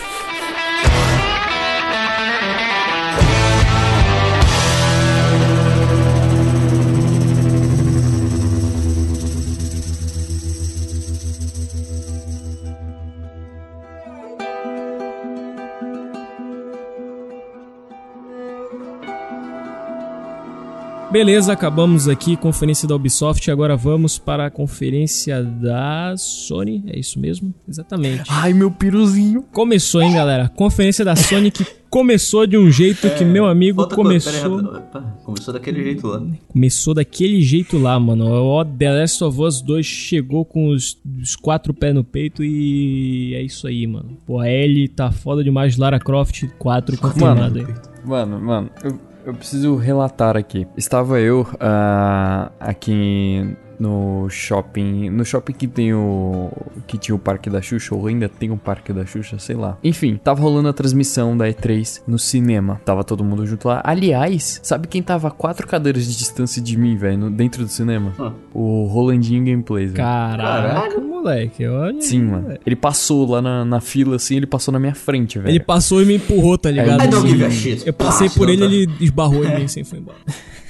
Beleza, 21.10 21.54
acabamos 21.54 22.10
aqui 22.10 22.36
conferência 22.36 22.86
da 22.86 22.94
Ubisoft. 22.94 23.50
Agora 23.50 23.78
vamos 23.78 24.20
para 24.20 24.48
a 24.48 24.52
conferência 24.52 25.42
da 25.42 26.14
Sony. 26.18 26.84
É 26.88 27.00
isso 27.00 27.18
mesmo? 27.18 27.54
Exatamente. 27.68 28.24
Ai, 28.30 28.52
meu 28.52 28.70
piruzinho. 28.70 29.42
Começou, 29.54 30.02
hein, 30.02 30.14
galera? 30.14 30.50
Conferência 30.50 31.06
da 31.06 31.16
Sony 31.16 31.50
que 31.50 31.66
começou 31.90 32.46
de 32.46 32.58
um 32.58 32.70
jeito 32.70 33.10
que 33.12 33.24
meu 33.24 33.46
amigo 33.46 33.88
pera 33.88 33.94
aí, 33.94 33.96
começou. 33.96 34.60
Opa, 34.60 35.02
começou 35.24 35.54
daquele 35.54 35.82
jeito 35.82 36.08
lá. 36.08 36.22
Começou 36.50 36.94
daquele 36.94 37.42
jeito 37.42 37.78
lá, 37.78 37.98
mano. 37.98 38.30
O 38.30 38.66
The 38.66 38.92
Last 38.92 39.24
of 39.24 39.42
Us 39.42 39.62
2 39.62 39.86
chegou 39.86 40.44
com 40.44 40.68
os, 40.68 40.98
os 41.22 41.38
quatro 41.38 41.74
pés 41.74 41.96
no 41.96 42.04
peito 42.04 42.44
e 42.44 43.34
é 43.34 43.42
isso 43.42 43.66
aí, 43.66 43.88
mano. 43.88 44.18
Pô, 44.26 44.40
a 44.40 44.50
Ellie 44.50 44.90
tá 44.90 45.10
foda 45.10 45.42
demais. 45.42 45.78
Lara 45.78 46.00
Croft 46.02 46.44
4 46.60 46.98
confirmada 46.98 47.60
aí. 47.60 47.68
Mano, 48.06 48.40
mano, 48.40 48.70
eu, 48.84 49.07
eu 49.28 49.34
preciso 49.34 49.76
relatar 49.76 50.38
aqui. 50.38 50.66
Estava 50.78 51.20
eu 51.20 51.46
ah, 51.60 52.50
aqui 52.60 53.58
no 53.78 54.30
shopping. 54.30 55.10
No 55.10 55.26
shopping 55.26 55.54
que 55.54 55.68
tem 55.68 55.94
o. 55.94 56.50
que 56.88 56.98
tinha 56.98 57.14
o 57.14 57.20
Parque 57.20 57.50
da 57.50 57.62
Xuxa, 57.62 57.94
ou 57.94 58.08
ainda 58.08 58.30
tem 58.30 58.52
o 58.52 58.58
Parque 58.58 58.94
da 58.94 59.06
Xuxa, 59.06 59.38
sei 59.38 59.58
lá. 59.58 59.78
Enfim, 59.84 60.20
tava 60.24 60.42
rolando 60.42 60.70
a 60.70 60.74
transmissão 60.74 61.36
da 61.36 61.46
E3 61.46 62.04
no 62.08 62.18
cinema. 62.18 62.80
Tava 62.86 63.04
todo 63.04 63.22
mundo 63.22 63.46
junto 63.46 63.68
lá. 63.68 63.82
Aliás, 63.84 64.62
sabe 64.64 64.88
quem 64.88 65.04
tava 65.04 65.28
a 65.28 65.32
quatro 65.32 65.68
cadeiras 65.68 66.06
de 66.06 66.18
distância 66.18 66.62
de 66.62 66.78
mim, 66.78 66.96
velho, 66.96 67.30
dentro 67.30 67.64
do 67.64 67.70
cinema? 67.70 68.14
Ah. 68.18 68.32
O 68.54 68.86
Rolandinho 68.86 69.44
Gameplays. 69.44 69.92
Caraca, 69.92 71.02
moleque. 71.18 71.66
Olha. 71.66 72.02
Sim, 72.02 72.24
mano. 72.24 72.58
Ele 72.66 72.76
passou 72.76 73.30
lá 73.30 73.42
na, 73.42 73.66
na 73.66 73.82
fila, 73.82 74.16
assim, 74.16 74.38
ele 74.38 74.46
passou 74.48 74.72
na 74.72 74.80
minha 74.80 74.96
frente, 74.96 75.38
velho. 75.40 75.50
Ele 75.52 75.60
passou 75.60 76.02
e 76.02 76.06
me 76.06 76.16
empurrou, 76.16 76.58
tá 76.58 76.72
ligado? 76.72 77.08
Don't 77.10 77.44
Assim, 77.44 77.52
shit. 77.52 77.88
Eu 77.88 77.94
passei 77.94 78.30
Pá, 78.30 78.36
por 78.36 78.50
ele, 78.50 78.64
ele 78.64 78.92
esbarrou 79.00 79.44
em 79.44 79.56
mim 79.56 79.64
assim 79.66 79.84
foi 79.84 80.00
embora. 80.00 80.18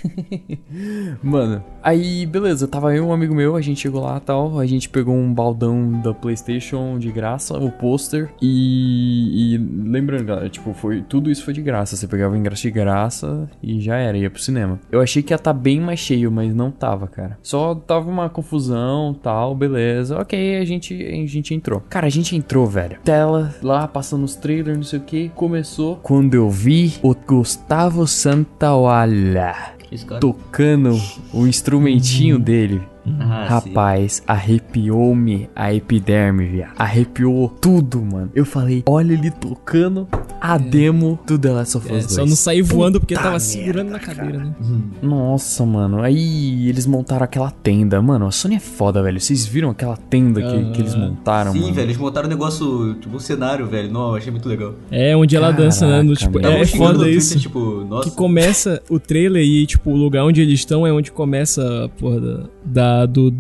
Mano, 1.22 1.64
aí 1.82 2.26
beleza, 2.26 2.68
tava 2.68 2.96
eu 2.96 3.08
um 3.08 3.14
amigo 3.14 3.34
meu, 3.34 3.56
a 3.56 3.62
gente 3.62 3.80
chegou 3.80 4.02
lá 4.02 4.18
e 4.18 4.22
tal, 4.22 4.60
a 4.60 4.66
gente 4.66 4.90
pegou 4.90 5.16
um 5.16 5.34
baldão 5.34 6.02
da 6.02 6.14
Playstation 6.14 6.98
de 7.00 7.12
graça, 7.12 7.58
o 7.58 7.72
pôster, 7.72 8.30
e, 8.42 9.56
e 9.56 9.58
lembrando, 9.58 10.26
galera, 10.26 10.50
tipo, 10.50 10.74
foi, 10.74 11.02
tudo 11.02 11.32
isso 11.32 11.44
foi 11.44 11.54
de 11.54 11.62
graça, 11.62 11.96
você 11.96 12.08
pegava 12.08 12.34
o 12.34 12.38
ingresso 12.38 12.64
de 12.64 12.72
graça 12.72 13.50
e 13.62 13.80
já 13.80 13.98
era, 13.98 14.18
ia 14.18 14.30
pro 14.30 14.42
cinema. 14.42 14.80
Eu 14.92 15.02
achei 15.02 15.22
que 15.22 15.34
ia 15.34 15.38
tá 15.38 15.54
bem 15.54 15.80
mais 15.80 16.00
cheio, 16.00 16.32
mas 16.32 16.54
não 16.54 16.72
tava, 16.72 17.08
cara. 17.08 17.38
Só 17.42 17.76
tava 17.76 18.10
uma 18.10 18.30
confusão, 18.30 19.14
tal, 19.14 19.56
beleza, 19.56 20.20
ok, 20.20 20.58
a 20.58 20.66
gente, 20.66 20.94
a 20.94 21.26
gente 21.28 21.54
entrou. 21.54 21.82
Cara, 21.90 22.08
a 22.08 22.10
gente 22.10 22.36
entrou, 22.36 22.66
velho. 22.66 23.00
Tela 23.04 23.56
lá, 23.62 23.88
passando 23.88 24.24
os 24.24 24.36
trailers, 24.36 24.78
não 24.78 24.84
sei 24.84 25.00
o 25.00 25.04
que, 25.04 25.30
começou. 25.30 25.98
Quando 25.98 26.34
eu 26.34 26.50
vi 26.50 26.94
o 27.02 27.16
Gustavo 27.16 28.08
Santaolalla. 28.08 29.77
Tocando 30.20 31.00
o 31.34 31.46
instrumentinho 31.48 32.40
dele. 32.40 32.82
Ah, 33.20 33.60
sim. 33.62 33.70
Rapaz, 33.70 34.24
arrepiou-me 34.28 35.50
a 35.56 35.74
epiderme, 35.74 36.46
viado. 36.46 36.74
Arrepiou 36.78 37.50
tudo, 37.50 38.02
mano. 38.02 38.32
Eu 38.36 38.46
falei, 38.46 38.84
olha 38.88 39.14
ele 39.14 39.32
tocando 39.32 40.08
a 40.42 40.58
demo 40.58 41.20
do 41.26 41.38
The 41.38 41.50
Last 41.52 41.78
of 41.78 41.88
É, 41.90 41.94
Us 41.98 42.06
2. 42.06 42.12
só 42.14 42.26
não 42.26 42.36
saí 42.36 42.62
voando 42.62 43.00
porque 43.00 43.16
tava 43.16 43.30
merda, 43.30 43.40
segurando 43.40 43.90
na 43.92 44.00
cadeira, 44.00 44.40
né? 44.40 44.54
Nossa, 45.02 45.66
mano. 45.66 46.02
Aí 46.02 46.70
eles 46.70 46.86
montaram 46.86 47.24
aquela 47.24 47.50
tenda. 47.52 48.02
Mano, 48.02 48.28
a 48.28 48.32
Sony 48.32 48.56
é 48.56 48.60
foda, 48.60 49.02
velho. 49.02 49.20
Vocês 49.20 49.46
viram 49.46 49.70
aquela 49.70 49.98
tenda 49.98 50.42
que, 50.42 50.72
que 50.72 50.82
eles 50.82 50.96
montaram, 50.96 51.52
Sim, 51.54 51.62
mano? 51.62 51.74
velho, 51.74 51.86
eles 51.88 51.98
montaram 51.98 52.28
um 52.28 52.30
negócio, 52.30 52.94
tipo, 52.96 53.16
um 53.16 53.20
cenário, 53.20 53.66
velho. 53.68 53.92
Não, 53.92 54.10
eu 54.12 54.16
achei 54.16 54.32
muito 54.32 54.48
legal. 54.48 54.74
É 54.92 55.16
onde 55.16 55.36
ela 55.36 55.52
dança, 55.52 55.88
né? 55.88 56.02
No, 56.02 56.16
tipo, 56.16 56.40
é 56.40 56.60
no 56.60 56.68
foda 56.68 57.00
Twitter, 57.00 57.14
isso. 57.18 57.40
Tipo, 57.40 57.86
nossa. 57.90 58.10
Que 58.10 58.16
começa 58.16 58.82
o 58.90 59.00
trailer 59.00 59.44
e, 59.44 59.66
tipo, 59.66 59.92
o 59.92 59.96
lugar 59.96 60.24
onde 60.24 60.42
eles 60.42 60.60
estão 60.60 60.86
é 60.86 60.92
onde 60.92 61.12
começa 61.12 61.86
a 61.86 61.90
porra 61.90 62.20
da, 62.20 62.44
da, 62.68 63.06
do, 63.06 63.32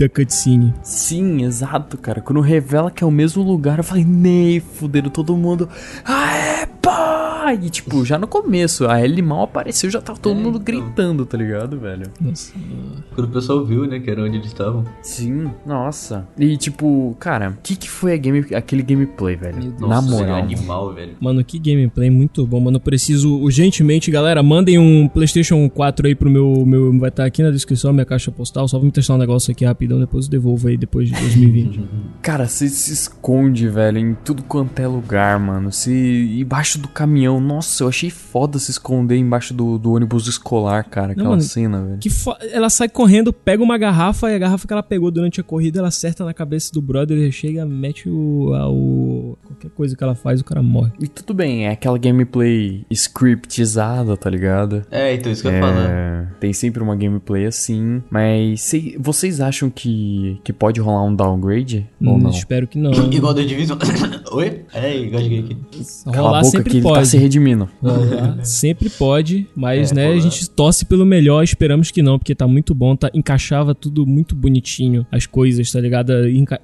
da 0.00 0.08
cutscene. 0.08 0.72
Sim, 0.82 1.44
exato, 1.44 1.96
cara. 1.98 2.20
Quando 2.20 2.40
revela 2.40 2.90
que 2.90 3.04
é 3.04 3.06
o 3.06 3.10
mesmo 3.10 3.42
lugar, 3.42 3.78
eu 3.78 3.84
falei, 3.84 4.04
nem 4.04 4.58
fuderam 4.60 5.10
todo 5.10 5.36
mundo. 5.36 5.68
Ah, 6.04 6.66
pá! 6.82 7.54
E 7.60 7.68
tipo, 7.68 8.04
já 8.04 8.16
no 8.16 8.28
começo, 8.28 8.86
a 8.86 9.02
Ellie 9.02 9.22
mal 9.22 9.42
apareceu, 9.42 9.90
já 9.90 10.00
tava 10.00 10.18
todo 10.20 10.38
É, 10.38 10.40
mundo 10.42 10.60
então. 10.62 10.62
gritando, 10.62 11.26
tá 11.26 11.36
ligado, 11.36 11.80
velho? 11.80 12.06
Nossa. 12.20 12.52
Quando 13.14 13.26
o 13.26 13.30
pessoal 13.30 13.64
viu, 13.64 13.86
né, 13.86 13.98
que 13.98 14.08
era 14.08 14.22
onde 14.22 14.36
eles 14.36 14.46
estavam. 14.46 14.84
Sim, 15.02 15.50
nossa. 15.66 16.28
E 16.38 16.56
tipo, 16.56 17.16
cara, 17.18 17.50
o 17.50 17.56
que 17.60 17.74
que 17.74 17.90
foi 17.90 18.12
a 18.12 18.16
game, 18.16 18.46
aquele 18.54 18.82
gameplay, 18.82 19.34
velho? 19.34 19.74
Nossa, 19.80 19.88
Na 19.88 20.16
é 20.16 20.20
moral. 20.20 20.36
animal, 20.36 20.94
velho. 20.94 21.16
Mano, 21.20 21.42
que 21.42 21.58
gameplay 21.58 22.08
muito 22.08 22.46
bom, 22.46 22.60
mano. 22.60 22.76
Eu 22.76 22.80
preciso 22.80 23.34
urgentemente, 23.40 24.10
galera, 24.12 24.42
mandem 24.44 24.78
um 24.78 25.08
PlayStation 25.08 25.68
4 25.68 26.06
aí 26.06 26.14
pro 26.14 26.30
meu. 26.30 26.64
meu 26.64 26.96
vai 27.00 27.08
estar 27.08 27.24
aqui 27.24 27.42
na 27.42 27.50
descrição, 27.50 27.92
minha 27.92 28.06
caixa 28.06 28.30
postal. 28.30 28.68
Só 28.68 28.78
vamos 28.78 28.92
testar 28.94 29.14
um 29.14 29.18
negócio 29.18 29.50
aqui 29.50 29.64
rapidão, 29.90 30.00
depois 30.00 30.24
eu 30.26 30.30
devolvo 30.30 30.68
aí 30.68 30.76
depois 30.76 31.08
de 31.08 31.14
2020. 31.14 31.80
Cara, 32.22 32.46
você 32.46 32.68
se 32.68 32.92
esconde, 32.92 33.68
velho, 33.68 33.98
em 33.98 34.14
tudo 34.14 34.42
quanto 34.42 34.78
é 34.78 34.86
lugar, 34.86 35.38
mano. 35.38 35.72
Se 35.72 36.38
embaixo 36.40 36.78
do 36.78 36.88
caminhão 36.88 37.40
nossa, 37.40 37.82
eu 37.84 37.88
achei 37.88 38.10
foda 38.10 38.58
se 38.58 38.70
esconder 38.70 39.16
embaixo 39.16 39.52
do, 39.54 39.78
do 39.78 39.92
ônibus 39.92 40.26
escolar, 40.26 40.84
cara. 40.84 41.12
Aquela 41.12 41.30
mano, 41.30 41.42
cena, 41.42 41.82
velho. 41.84 41.98
Que 41.98 42.10
fo- 42.10 42.36
ela 42.52 42.68
sai 42.70 42.88
correndo, 42.88 43.32
pega 43.32 43.62
uma 43.62 43.78
garrafa 43.78 44.30
e 44.30 44.34
a 44.34 44.38
garrafa 44.38 44.66
que 44.66 44.72
ela 44.72 44.82
pegou 44.82 45.10
durante 45.10 45.40
a 45.40 45.44
corrida, 45.44 45.78
ela 45.78 45.88
acerta 45.88 46.24
na 46.24 46.34
cabeça 46.34 46.72
do 46.72 46.80
brother, 46.82 47.16
ele 47.16 47.32
chega, 47.32 47.64
mete 47.64 48.08
o, 48.08 48.52
a- 48.54 48.68
o- 48.70 49.38
qualquer 49.46 49.70
coisa 49.70 49.96
que 49.96 50.04
ela 50.04 50.14
faz, 50.14 50.40
o 50.40 50.44
cara 50.44 50.62
morre. 50.62 50.92
E 51.00 51.08
tudo 51.08 51.32
bem, 51.34 51.66
é 51.66 51.70
aquela 51.70 51.98
gameplay 51.98 52.84
scriptizada, 52.90 54.16
tá 54.16 54.28
ligado? 54.28 54.84
É, 54.90 55.14
então 55.14 55.32
isso 55.32 55.42
que 55.42 55.48
eu 55.48 55.52
ia 55.52 55.60
falar. 55.60 55.90
É, 55.90 56.26
tem 56.38 56.52
sempre 56.52 56.82
uma 56.82 56.94
gameplay 56.96 57.46
assim, 57.46 58.02
mas 58.10 58.60
cê- 58.60 58.96
vocês 58.98 59.40
acham 59.40 59.70
que, 59.70 59.79
que 59.88 60.52
pode 60.52 60.80
rolar 60.80 61.04
um 61.04 61.14
downgrade 61.14 61.86
ou 62.04 62.14
Hum, 62.14 62.18
não? 62.18 62.30
Espero 62.30 62.66
que 62.66 62.78
não. 62.78 62.90
Igual 63.12 63.34
The 63.34 63.44
Division. 63.44 63.78
Oi? 64.32 64.62
É, 64.72 64.98
engasguei 64.98 65.40
aqui. 65.40 65.56
Rolar 66.06 66.38
a 66.38 66.42
boca 66.42 66.44
sempre 66.44 66.70
que 66.70 66.76
ele 66.78 66.82
pode. 66.82 66.98
tá 67.00 67.04
se 67.04 67.16
redimindo. 67.18 67.68
Rolar 67.82 68.38
sempre 68.44 68.88
pode, 68.90 69.46
mas 69.56 69.90
É, 69.92 69.94
né, 69.94 70.04
a 70.04 70.08
rolar. 70.10 70.20
gente 70.20 70.48
torce 70.50 70.84
pelo 70.84 71.04
melhor, 71.04 71.42
esperamos 71.42 71.90
que 71.90 72.02
não, 72.02 72.18
porque 72.18 72.34
tá 72.34 72.46
muito 72.46 72.74
bom, 72.74 72.94
tá, 72.96 73.10
encaixava 73.14 73.74
tudo 73.74 74.06
muito 74.06 74.34
bonitinho, 74.34 75.06
as 75.10 75.26
coisas, 75.26 75.70
tá 75.70 75.80
ligado? 75.80 76.12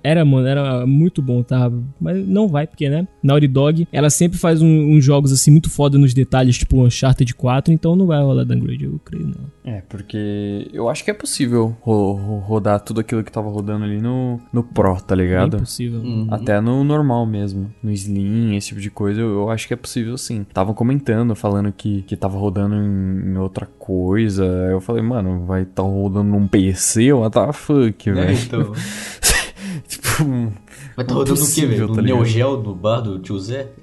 Era, 0.02 0.24
mano, 0.24 0.46
era 0.46 0.86
muito 0.86 1.20
bom, 1.22 1.42
tá? 1.42 1.70
Mas 2.00 2.26
não 2.26 2.48
vai, 2.48 2.66
porque, 2.66 2.88
né? 2.88 3.06
Naughty 3.22 3.48
Dog, 3.48 3.88
ela 3.92 4.10
sempre 4.10 4.38
faz 4.38 4.62
um- 4.62 4.92
uns 4.96 5.04
jogos 5.04 5.32
assim 5.32 5.50
muito 5.50 5.68
foda 5.70 5.98
nos 5.98 6.14
detalhes, 6.14 6.56
tipo 6.58 6.82
Uncharted 6.84 7.34
4, 7.34 7.72
então 7.72 7.96
não 7.96 8.06
vai 8.06 8.22
rolar 8.22 8.44
downgrade, 8.44 8.84
eu 8.84 9.00
creio 9.04 9.26
não. 9.26 9.46
É, 9.64 9.80
porque 9.88 10.68
eu 10.72 10.88
acho 10.88 11.04
que 11.04 11.10
é 11.10 11.14
possível 11.14 11.76
ro- 11.80 12.12
ro- 12.12 12.38
rodar 12.38 12.80
tudo 12.80 12.95
aquilo 13.00 13.22
que 13.24 13.30
tava 13.32 13.48
rodando 13.48 13.84
ali 13.84 14.00
no, 14.00 14.40
no 14.52 14.62
Pro, 14.62 15.00
tá 15.00 15.14
É 15.14 15.18
ligado? 15.18 15.56
impossível. 15.56 16.02
Até 16.30 16.60
no 16.60 16.82
normal 16.84 17.24
mesmo. 17.26 17.70
No 17.82 17.90
Slim, 17.90 18.56
esse 18.56 18.68
tipo 18.68 18.80
de 18.80 18.90
coisa, 18.90 19.20
eu, 19.20 19.28
eu 19.30 19.50
acho 19.50 19.66
que 19.68 19.74
é 19.74 19.76
possível 19.76 20.16
sim. 20.18 20.42
Estavam 20.48 20.74
comentando, 20.74 21.34
falando 21.34 21.72
que, 21.72 22.02
que 22.02 22.16
tava 22.16 22.38
rodando 22.38 22.74
em, 22.74 23.32
em 23.32 23.36
outra 23.38 23.66
coisa. 23.78 24.44
Eu 24.44 24.80
falei, 24.80 25.02
mano, 25.02 25.44
vai 25.46 25.64
tá 25.64 25.82
rodando 25.82 26.30
num 26.30 26.46
PC? 26.48 27.12
What 27.12 27.34
the 27.34 27.52
fuck, 27.52 28.10
É, 28.10 28.12
velho? 28.12 28.38
então. 28.38 28.72
tipo, 29.88 30.52
Vai 30.96 31.04
tá 31.04 31.14
rodando 31.14 31.42
o 31.42 31.54
quê, 31.54 31.66
velho? 31.66 31.88
tá 31.88 31.94
No? 31.96 32.02
Neo 32.02 32.24
Geo 32.24 32.56
do 32.56 32.74
bar 32.74 33.00
do 33.00 33.18
tio 33.18 33.38
Zé? 33.38 33.68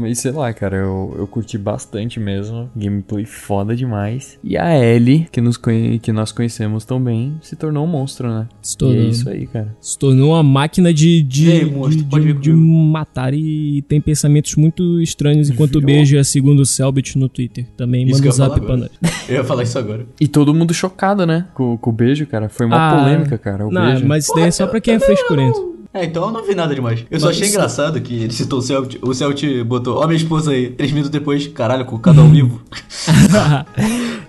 Mas 0.00 0.18
sei 0.18 0.32
lá, 0.32 0.52
cara, 0.52 0.76
eu, 0.76 1.14
eu 1.18 1.26
curti 1.26 1.58
bastante 1.58 2.18
mesmo. 2.18 2.70
Gameplay 2.74 3.24
foda 3.24 3.74
demais. 3.76 4.38
E 4.42 4.56
a 4.56 4.76
Ellie, 4.76 5.26
que, 5.30 5.40
nos 5.40 5.56
conhe- 5.56 5.98
que 5.98 6.12
nós 6.12 6.32
conhecemos 6.32 6.84
tão 6.84 7.00
bem, 7.02 7.34
se 7.42 7.54
tornou 7.56 7.84
um 7.84 7.88
monstro, 7.88 8.28
né? 8.28 8.48
Se 8.62 8.76
tornou. 8.76 8.96
E 8.96 9.06
é 9.06 9.08
isso 9.08 9.28
aí, 9.28 9.46
cara. 9.46 9.76
Se 9.80 9.98
tornou 9.98 10.30
uma 10.32 10.42
máquina 10.42 10.92
de, 10.92 11.22
de, 11.22 11.48
E 11.48 11.52
aí, 11.52 11.64
monstro, 11.70 12.04
de, 12.04 12.32
de- 12.32 12.40
de 12.40 12.52
matar 12.52 13.34
e 13.34 13.82
tem 13.88 14.00
pensamentos 14.00 14.54
muito 14.56 15.00
estranhos 15.00 15.48
enquanto 15.50 15.80
beija, 15.80 16.22
segundo 16.24 16.60
o 16.60 16.66
Selbit 16.66 17.18
no 17.18 17.28
Twitter. 17.28 17.66
Também 17.76 18.04
Isso 18.06 18.14
manda 18.18 18.28
um 18.28 18.32
zap 18.32 18.60
pra 18.60 18.76
nós. 18.76 18.90
Eu 19.28 19.36
ia 19.36 19.44
falar 19.44 19.62
isso 19.62 19.78
agora. 19.78 20.06
E 20.20 20.26
todo 20.26 20.52
mundo 20.54 20.72
chocado, 20.74 21.24
né? 21.26 21.46
Com, 21.54 21.76
com 21.76 21.90
o 21.90 21.92
beijo, 21.92 22.26
cara. 22.26 22.48
Foi 22.48 22.66
uma 22.66 22.76
Ah, 22.88 22.96
polêmica, 22.98 23.38
cara. 23.38 23.66
O 23.66 23.70
Não, 23.70 23.86
beijo. 23.92 24.06
mas 24.06 24.24
isso 24.24 24.34
daí 24.34 24.44
é 24.44 24.50
só 24.50 24.66
pra 24.66 24.80
quem 24.80 24.94
é 24.94 25.00
frescurento. 25.00 25.78
É, 25.92 26.04
então 26.04 26.24
eu 26.26 26.30
não 26.30 26.46
vi 26.46 26.54
nada 26.54 26.72
demais. 26.72 27.04
Eu 27.10 27.18
só 27.18 27.26
Mas 27.26 27.34
achei 27.36 27.48
isso- 27.48 27.56
engraçado 27.56 28.00
que 28.00 28.14
ele 28.14 28.32
citou 28.32 28.60
o 28.60 28.62
Celt. 28.62 28.94
O 29.02 29.12
Celt 29.12 29.42
botou, 29.66 29.96
ó 29.98 30.06
minha 30.06 30.16
esposa 30.16 30.52
aí, 30.52 30.70
três 30.70 30.92
minutos 30.92 31.10
depois, 31.10 31.48
caralho, 31.48 31.84
com 31.84 31.98
cada 31.98 32.20
ao 32.20 32.28
vivo. 32.30 32.62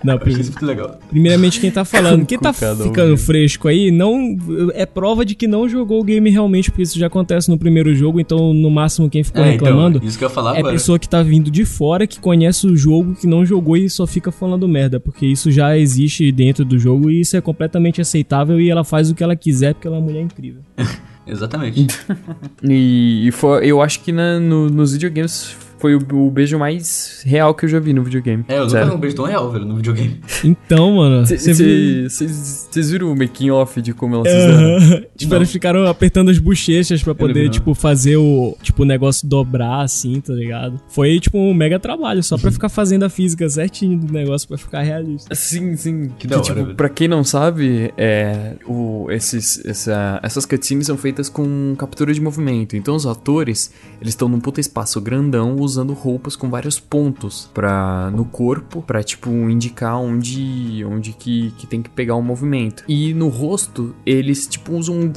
Não, 0.04 0.16
achei 0.16 0.32
isso 0.32 0.50
muito 0.50 0.66
legal. 0.66 0.98
primeiramente 1.08 1.60
quem 1.60 1.70
tá 1.70 1.84
falando, 1.86 2.26
quem 2.26 2.36
tá 2.38 2.52
ficando 2.52 3.14
vivo. 3.14 3.16
fresco 3.18 3.68
aí, 3.68 3.92
não 3.92 4.36
é 4.74 4.84
prova 4.84 5.24
de 5.24 5.36
que 5.36 5.46
não 5.46 5.68
jogou 5.68 6.00
o 6.00 6.04
game 6.04 6.28
realmente, 6.30 6.68
porque 6.70 6.82
isso 6.82 6.98
já 6.98 7.06
acontece 7.06 7.48
no 7.48 7.56
primeiro 7.56 7.94
jogo, 7.94 8.18
então 8.18 8.52
no 8.52 8.68
máximo 8.68 9.08
quem 9.08 9.22
ficou 9.22 9.44
É, 9.44 9.50
reclamando 9.52 9.98
então, 9.98 10.08
isso 10.08 10.18
que 10.18 10.24
eu 10.24 10.28
ia 10.28 10.34
falar 10.34 10.56
é 10.56 10.58
agora. 10.58 10.72
pessoa 10.74 10.98
que 10.98 11.08
tá 11.08 11.22
vindo 11.22 11.48
de 11.50 11.64
fora, 11.64 12.06
que 12.08 12.18
conhece 12.18 12.66
o 12.66 12.76
jogo, 12.76 13.14
que 13.14 13.26
não 13.28 13.46
jogou 13.46 13.76
e 13.76 13.88
só 13.88 14.04
fica 14.04 14.32
falando 14.32 14.66
merda, 14.66 14.98
porque 14.98 15.26
isso 15.26 15.48
já 15.52 15.78
existe 15.78 16.32
dentro 16.32 16.64
do 16.64 16.76
jogo 16.76 17.08
e 17.08 17.20
isso 17.20 17.36
é 17.36 17.40
completamente 17.40 18.00
aceitável 18.00 18.60
e 18.60 18.68
ela 18.68 18.82
faz 18.82 19.10
o 19.10 19.14
que 19.14 19.22
ela 19.22 19.36
quiser 19.36 19.74
porque 19.74 19.86
ela 19.86 19.96
é 19.96 20.00
uma 20.00 20.06
mulher 20.06 20.22
incrível. 20.22 20.62
Exatamente. 21.26 21.86
E, 22.64 23.26
e 23.26 23.32
foi, 23.32 23.66
eu 23.66 23.82
acho 23.82 24.00
que 24.00 24.12
na- 24.12 24.38
no- 24.38 24.70
nos 24.70 24.92
videogames 24.92 25.56
foi 25.82 25.96
o, 25.96 26.00
o 26.12 26.30
beijo 26.30 26.56
mais 26.58 27.22
real 27.26 27.52
que 27.54 27.64
eu 27.64 27.68
já 27.68 27.80
vi 27.80 27.92
no 27.92 28.04
videogame. 28.04 28.44
É, 28.46 28.56
eu 28.58 28.66
nunca 28.66 28.84
vi 28.84 28.90
um 28.92 28.98
beijo 28.98 29.16
tão 29.16 29.24
real, 29.24 29.50
velho, 29.50 29.64
no 29.64 29.74
videogame. 29.76 30.20
Então, 30.44 30.96
mano, 30.96 31.24
viu... 31.26 32.08
Vocês 32.10 32.90
viram 32.90 33.12
o 33.12 33.16
making 33.16 33.50
off 33.50 33.80
de 33.82 33.92
como 33.92 34.14
elas 34.16 34.28
fizeram? 34.32 35.02
Tipo, 35.16 35.34
eles 35.36 35.50
ficaram 35.52 35.86
apertando 35.86 36.30
as 36.30 36.38
bochechas 36.38 37.02
pra 37.02 37.14
poder, 37.14 37.48
tipo, 37.50 37.74
fazer 37.74 38.16
o, 38.16 38.56
tipo, 38.62 38.82
o 38.82 38.84
negócio 38.86 39.28
dobrar, 39.28 39.82
assim, 39.82 40.20
tá 40.20 40.32
ligado? 40.32 40.80
Foi, 40.88 41.18
tipo, 41.20 41.38
um 41.38 41.54
mega 41.54 41.78
trabalho, 41.78 42.22
só 42.22 42.36
pra 42.38 42.50
ficar 42.50 42.68
fazendo 42.68 43.04
a 43.04 43.08
física 43.08 43.48
certinho 43.48 43.98
do 43.98 44.12
negócio 44.12 44.48
pra 44.48 44.56
ficar 44.58 44.82
realista. 44.82 45.32
Sim, 45.34 45.76
sim. 45.76 46.10
Que 46.18 46.26
da 46.26 46.36
hora, 46.36 46.44
tipo, 46.44 46.62
velho. 46.64 46.74
pra 46.74 46.88
quem 46.88 47.06
não 47.08 47.22
sabe, 47.24 47.92
é, 47.96 48.54
o, 48.66 49.06
esses, 49.10 49.64
essa- 49.64 50.18
essas 50.22 50.44
cutscenes 50.46 50.86
são 50.86 50.96
feitas 50.96 51.28
com 51.28 51.74
captura 51.78 52.12
de 52.12 52.20
movimento. 52.20 52.76
Então 52.76 52.94
os 52.96 53.06
atores, 53.06 53.72
eles 54.00 54.12
estão 54.12 54.28
num 54.28 54.40
puta 54.40 54.60
espaço 54.60 55.00
grandão 55.00 55.56
usando 55.72 55.92
roupas 55.92 56.36
com 56.36 56.50
vários 56.50 56.78
pontos 56.78 57.50
pra, 57.52 58.10
no 58.10 58.24
corpo 58.24 58.82
pra, 58.82 59.02
tipo, 59.02 59.30
indicar 59.30 59.98
onde, 59.98 60.84
onde 60.84 61.12
que, 61.12 61.52
que 61.58 61.66
tem 61.66 61.82
que 61.82 61.90
pegar 61.90 62.14
o 62.14 62.22
movimento. 62.22 62.84
E 62.88 63.14
no 63.14 63.28
rosto, 63.28 63.94
eles, 64.04 64.46
tipo, 64.46 64.74
usam 64.74 64.94
um, 64.94 65.12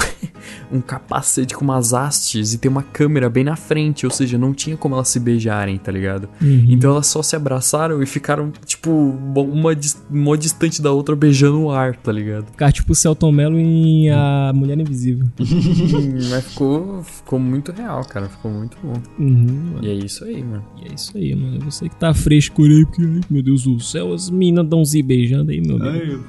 um 0.71 0.81
capacete 0.81 1.53
com 1.53 1.63
umas 1.63 1.93
hastes 1.93 2.53
e 2.53 2.57
tem 2.57 2.69
uma 2.69 2.83
câmera 2.83 3.29
bem 3.29 3.43
na 3.43 3.55
frente. 3.55 4.05
Ou 4.05 4.11
seja, 4.11 4.37
não 4.37 4.53
tinha 4.53 4.77
como 4.77 4.95
elas 4.95 5.09
se 5.09 5.19
beijarem, 5.19 5.77
tá 5.77 5.91
ligado? 5.91 6.29
Então 6.41 6.91
elas 6.91 7.07
só 7.07 7.21
se 7.21 7.35
abraçaram 7.35 8.01
e 8.01 8.05
ficaram, 8.05 8.51
tipo, 8.65 8.89
uma, 8.91 9.71
uma 10.09 10.37
distante 10.37 10.81
da 10.81 10.91
outra 10.91 11.15
beijando 11.15 11.61
o 11.61 11.71
ar, 11.71 11.95
tá 11.95 12.11
ligado? 12.11 12.45
Ficar, 12.47 12.71
tipo, 12.71 12.91
o 12.91 12.95
Celton 12.95 13.31
Mello 13.31 13.57
em 13.57 14.09
A 14.09 14.51
Mulher 14.53 14.79
Invisível. 14.79 15.27
Mas 16.29 16.45
ficou, 16.45 17.03
ficou 17.03 17.39
muito 17.39 17.71
real, 17.71 18.03
cara. 18.05 18.29
Ficou 18.29 18.51
muito 18.51 18.77
bom. 18.81 19.01
Uhum. 19.19 19.79
E 19.81 19.89
é 19.89 19.93
isso 19.93 20.23
aí, 20.23 20.43
mano. 20.45 20.63
E 20.81 20.89
é 20.89 20.93
isso 20.93 21.17
aí, 21.17 21.35
mano. 21.35 21.59
Você 21.65 21.89
que 21.89 21.95
tá 21.95 22.13
fresco 22.13 22.63
aí, 22.63 22.85
porque, 22.85 23.01
ai, 23.01 23.21
meu 23.29 23.43
Deus 23.43 23.63
do 23.63 23.79
céu, 23.79 24.13
as 24.13 24.29
minas 24.29 24.65
dão 24.67 24.85
se 24.85 25.01
beijando 25.01 25.51
aí, 25.51 25.59
meu 25.59 25.79
Deus. 25.79 25.93
Ai, 25.93 26.19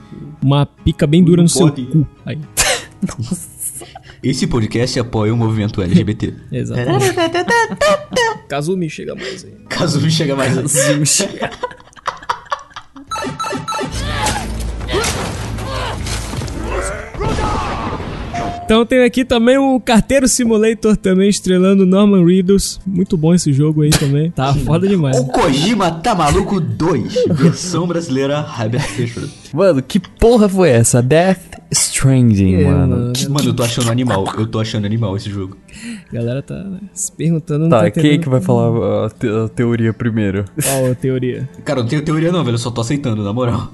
Uma 0.42 0.66
pica 0.66 1.06
bem 1.06 1.22
dura 1.22 1.42
no 1.42 1.48
seu 1.48 1.68
Pode. 1.68 1.86
cu. 1.86 2.06
Aí, 2.24 2.38
Esse 4.22 4.46
podcast 4.46 4.98
apoia 4.98 5.32
o 5.32 5.36
movimento 5.36 5.82
LGBT. 5.82 6.34
exatamente. 6.50 7.14
Kazumi, 8.48 8.88
chega 8.88 9.14
mais 9.14 9.44
aí. 9.44 9.54
Não 10.02 10.10
chega 10.10 10.34
mais 10.34 10.56
assim. 10.56 11.30
Então 18.66 18.84
tem 18.84 19.04
aqui 19.04 19.24
também 19.24 19.56
o 19.56 19.78
Carteiro 19.78 20.26
Simulator 20.26 20.96
também 20.96 21.28
estrelando 21.28 21.86
Norman 21.86 22.24
Reedus. 22.26 22.80
Muito 22.84 23.16
bom 23.16 23.32
esse 23.32 23.52
jogo 23.52 23.82
aí 23.82 23.90
também. 23.90 24.32
Tá 24.32 24.52
foda 24.52 24.88
demais. 24.88 25.16
O 25.20 25.26
Kojima 25.26 25.88
Tá 25.92 26.16
Maluco 26.16 26.60
2, 26.60 27.14
versão 27.30 27.86
brasileira 27.86 28.44
Herbert 28.58 28.82
Fischer. 28.88 29.22
Mano, 29.54 29.80
que 29.80 30.00
porra 30.00 30.48
foi 30.48 30.70
essa? 30.70 31.00
Death 31.00 31.38
Stranding, 31.70 32.56
É, 32.56 32.64
mano. 32.64 32.96
mano. 32.96 33.12
Que- 33.12 33.28
Mano, 33.28 33.48
eu 33.50 33.54
tô 33.54 33.62
achando 33.62 33.88
animal. 33.90 34.24
Eu 34.36 34.46
tô 34.48 34.58
achando 34.58 34.84
animal 34.84 35.16
esse 35.16 35.30
jogo. 35.30 35.56
A 36.10 36.14
galera 36.14 36.42
tá 36.42 36.54
né, 36.56 36.80
se 36.92 37.12
perguntando. 37.12 37.68
Tá, 37.68 37.82
tá 37.82 37.90
quem 37.90 38.12
é 38.14 38.18
que 38.18 38.28
vai 38.28 38.40
falar 38.40 39.06
a, 39.06 39.10
te- 39.10 39.28
a 39.28 39.48
teoria 39.48 39.92
primeiro? 39.92 40.44
Qual 40.62 40.90
a 40.90 40.94
teoria? 40.94 41.48
Cara, 41.64 41.80
eu 41.80 41.82
não 41.84 41.88
tenho 41.90 42.02
teoria 42.02 42.32
não, 42.32 42.42
velho. 42.44 42.54
Eu 42.54 42.58
só 42.58 42.70
tô 42.70 42.80
aceitando, 42.80 43.22
na 43.22 43.32
moral. 43.32 43.70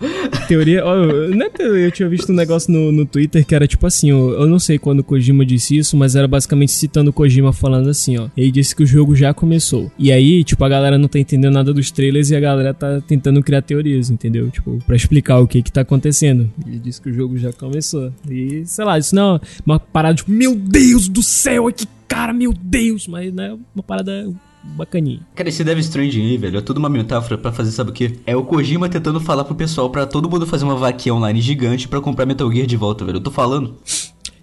Teoria, 0.48 0.84
ó, 0.84 0.94
eu- 0.96 1.34
não 1.34 1.46
é 1.46 1.50
teoria, 1.50 1.84
eu 1.86 1.90
tinha 1.92 2.08
visto 2.08 2.30
um 2.30 2.34
negócio 2.34 2.70
no, 2.72 2.92
no 2.92 3.06
Twitter 3.06 3.44
que 3.46 3.54
era 3.54 3.66
tipo 3.66 3.86
assim, 3.86 4.12
ó, 4.12 4.30
eu 4.32 4.46
não 4.46 4.58
sei 4.58 4.78
quando 4.82 5.02
Kojima 5.04 5.46
disse 5.46 5.78
isso, 5.78 5.96
mas 5.96 6.14
era 6.14 6.28
basicamente 6.28 6.72
citando 6.72 7.12
Kojima 7.12 7.52
falando 7.52 7.88
assim, 7.88 8.18
ó. 8.18 8.28
Ele 8.36 8.50
disse 8.50 8.74
que 8.74 8.82
o 8.82 8.86
jogo 8.86 9.14
já 9.16 9.32
começou. 9.32 9.90
E 9.98 10.12
aí, 10.12 10.44
tipo, 10.44 10.62
a 10.64 10.68
galera 10.68 10.98
não 10.98 11.08
tá 11.08 11.18
entendendo 11.18 11.54
nada 11.54 11.72
dos 11.72 11.90
trailers 11.90 12.30
e 12.30 12.36
a 12.36 12.40
galera 12.40 12.74
tá 12.74 13.00
tentando 13.00 13.42
criar 13.42 13.62
teorias, 13.62 14.10
entendeu? 14.10 14.50
Tipo, 14.50 14.78
pra 14.86 14.96
explicar 14.96 15.38
o 15.38 15.46
que 15.46 15.62
que 15.62 15.72
tá 15.72 15.82
acontecendo. 15.82 16.50
Ele 16.66 16.78
disse 16.78 17.00
que 17.00 17.08
o 17.08 17.14
jogo 17.14 17.38
já 17.38 17.52
começou. 17.52 18.12
E, 18.28 18.64
sei 18.66 18.84
lá, 18.84 18.98
isso 18.98 19.14
não 19.14 19.36
é 19.36 19.40
uma 19.64 19.78
parada 19.78 20.16
tipo, 20.16 20.30
meu 20.30 20.54
Deus 20.54 21.08
do 21.08 21.22
céu, 21.22 21.72
que 21.72 21.86
cara, 22.08 22.32
meu 22.32 22.52
Deus, 22.52 23.08
mas 23.08 23.32
não 23.32 23.42
é 23.42 23.56
uma 23.74 23.82
parada 23.82 24.30
bacaninha. 24.62 25.20
Cara, 25.34 25.48
esse 25.48 25.64
Death 25.64 25.78
Stranding 25.78 26.22
aí, 26.22 26.36
velho, 26.36 26.58
é 26.58 26.60
tudo 26.60 26.78
uma 26.78 26.88
metáfora 26.88 27.36
pra 27.38 27.52
fazer, 27.52 27.72
sabe 27.72 27.90
o 27.90 27.92
quê? 27.92 28.18
É 28.26 28.36
o 28.36 28.44
Kojima 28.44 28.88
tentando 28.88 29.20
falar 29.20 29.44
pro 29.44 29.54
pessoal 29.54 29.90
pra 29.90 30.06
todo 30.06 30.28
mundo 30.28 30.46
fazer 30.46 30.64
uma 30.64 30.76
vaquinha 30.76 31.14
online 31.14 31.40
gigante 31.40 31.88
pra 31.88 32.00
comprar 32.00 32.26
Metal 32.26 32.50
Gear 32.52 32.66
de 32.66 32.76
volta, 32.76 33.04
velho. 33.04 33.16
Eu 33.16 33.22
tô 33.22 33.30
falando. 33.30 33.76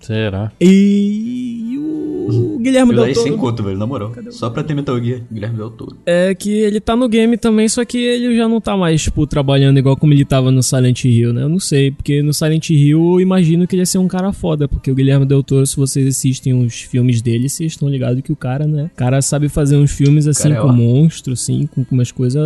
Será? 0.10 0.52
E 0.60 1.78
o 1.78 2.19
Guilherme 2.60 2.94
Eu 2.94 3.06
Del 3.06 3.16
sem 3.16 3.26
Toro. 3.26 3.38
conto, 3.38 3.64
velho, 3.64 3.78
na 3.78 3.86
moral. 3.86 4.14
Só 4.30 4.50
pra 4.50 4.64
ter 4.64 4.74
Metal 4.74 4.98
Gear, 5.04 5.22
Guilherme 5.32 5.58
Del 5.58 5.70
Toro. 5.72 5.98
É 6.06 6.34
que 6.34 6.52
ele 6.52 6.80
tá 6.80 6.96
no 6.96 7.08
game 7.10 7.38
também, 7.38 7.68
só 7.68 7.84
que 7.84 7.98
ele 7.98 8.36
já 8.36 8.48
não 8.48 8.62
tá 8.62 8.78
mais, 8.78 9.02
tipo, 9.04 9.28
trabalhando 9.28 9.78
igual 9.78 9.98
como 9.98 10.14
ele 10.14 10.24
tava 10.26 10.52
no 10.52 10.64
Silent 10.64 11.04
Hill, 11.04 11.34
né? 11.34 11.44
Eu 11.44 11.50
não 11.50 11.60
sei, 11.60 11.92
porque 11.92 12.22
no 12.22 12.34
Silent 12.34 12.70
Hill 12.70 13.14
eu 13.14 13.20
imagino 13.22 13.68
que 13.68 13.76
ele 13.76 13.82
ia 13.82 13.86
ser 13.86 13.98
um 13.98 14.08
cara 14.08 14.32
foda, 14.32 14.68
porque 14.68 14.90
o 14.90 14.96
Guilherme 14.96 15.26
Del 15.26 15.44
Toro, 15.44 15.66
se 15.66 15.76
vocês 15.76 16.08
assistem 16.08 16.54
os 16.54 16.82
filmes 16.82 17.22
dele, 17.22 17.50
vocês 17.50 17.74
estão 17.74 17.90
ligados 17.90 18.22
que 18.22 18.32
o 18.32 18.36
cara, 18.36 18.66
né? 18.66 18.90
O 18.94 18.98
cara 18.98 19.22
sabe 19.22 19.50
fazer 19.50 19.76
uns 19.76 19.92
filmes 19.92 20.28
assim 20.28 20.44
cara 20.44 20.56
é 20.56 20.62
com 20.62 20.68
ó. 20.68 20.74
monstros, 20.74 21.42
assim, 21.42 21.68
com 21.68 21.84
com 21.84 21.96
umas 21.96 22.12
coisas, 22.12 22.42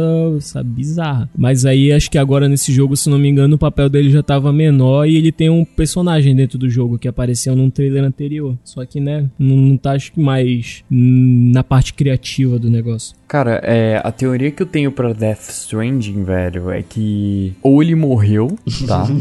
sabe, 0.45 0.69
bizarras. 0.69 1.27
Mas 1.37 1.65
aí 1.65 1.91
acho 1.91 2.09
que 2.09 2.17
agora 2.17 2.47
nesse 2.47 2.71
jogo, 2.71 2.95
se 2.95 3.09
não 3.09 3.19
me 3.19 3.27
engano, 3.27 3.55
o 3.55 3.59
papel 3.59 3.89
dele 3.89 4.09
já 4.09 4.23
tava 4.23 4.53
menor 4.53 5.05
e 5.05 5.15
ele 5.17 5.31
tem 5.31 5.49
um 5.49 5.65
personagem 5.65 6.35
dentro 6.35 6.57
do 6.57 6.69
jogo 6.69 6.97
que 6.97 7.07
apareceu 7.07 7.55
num 7.55 7.69
trailer 7.69 8.03
anterior. 8.03 8.57
Só 8.63 8.85
que, 8.85 8.99
né, 8.99 9.29
não, 9.37 9.72
não 9.73 9.77
tá 9.77 9.91
acho 9.91 10.11
que 10.11 10.19
mais 10.19 10.83
na 10.89 11.63
parte 11.63 11.93
criativa 11.93 12.57
do 12.57 12.69
negócio. 12.69 13.15
Cara, 13.27 13.59
é, 13.63 13.99
a 14.03 14.11
teoria 14.11 14.51
que 14.51 14.61
eu 14.61 14.67
tenho 14.67 14.91
pra 14.91 15.11
Death 15.11 15.49
Stranding, 15.49 16.23
velho, 16.23 16.69
é 16.69 16.83
que 16.83 17.53
ou 17.63 17.81
ele 17.81 17.95
morreu, 17.95 18.57
tá? 18.87 19.07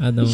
Ah, 0.00 0.10
não. 0.10 0.24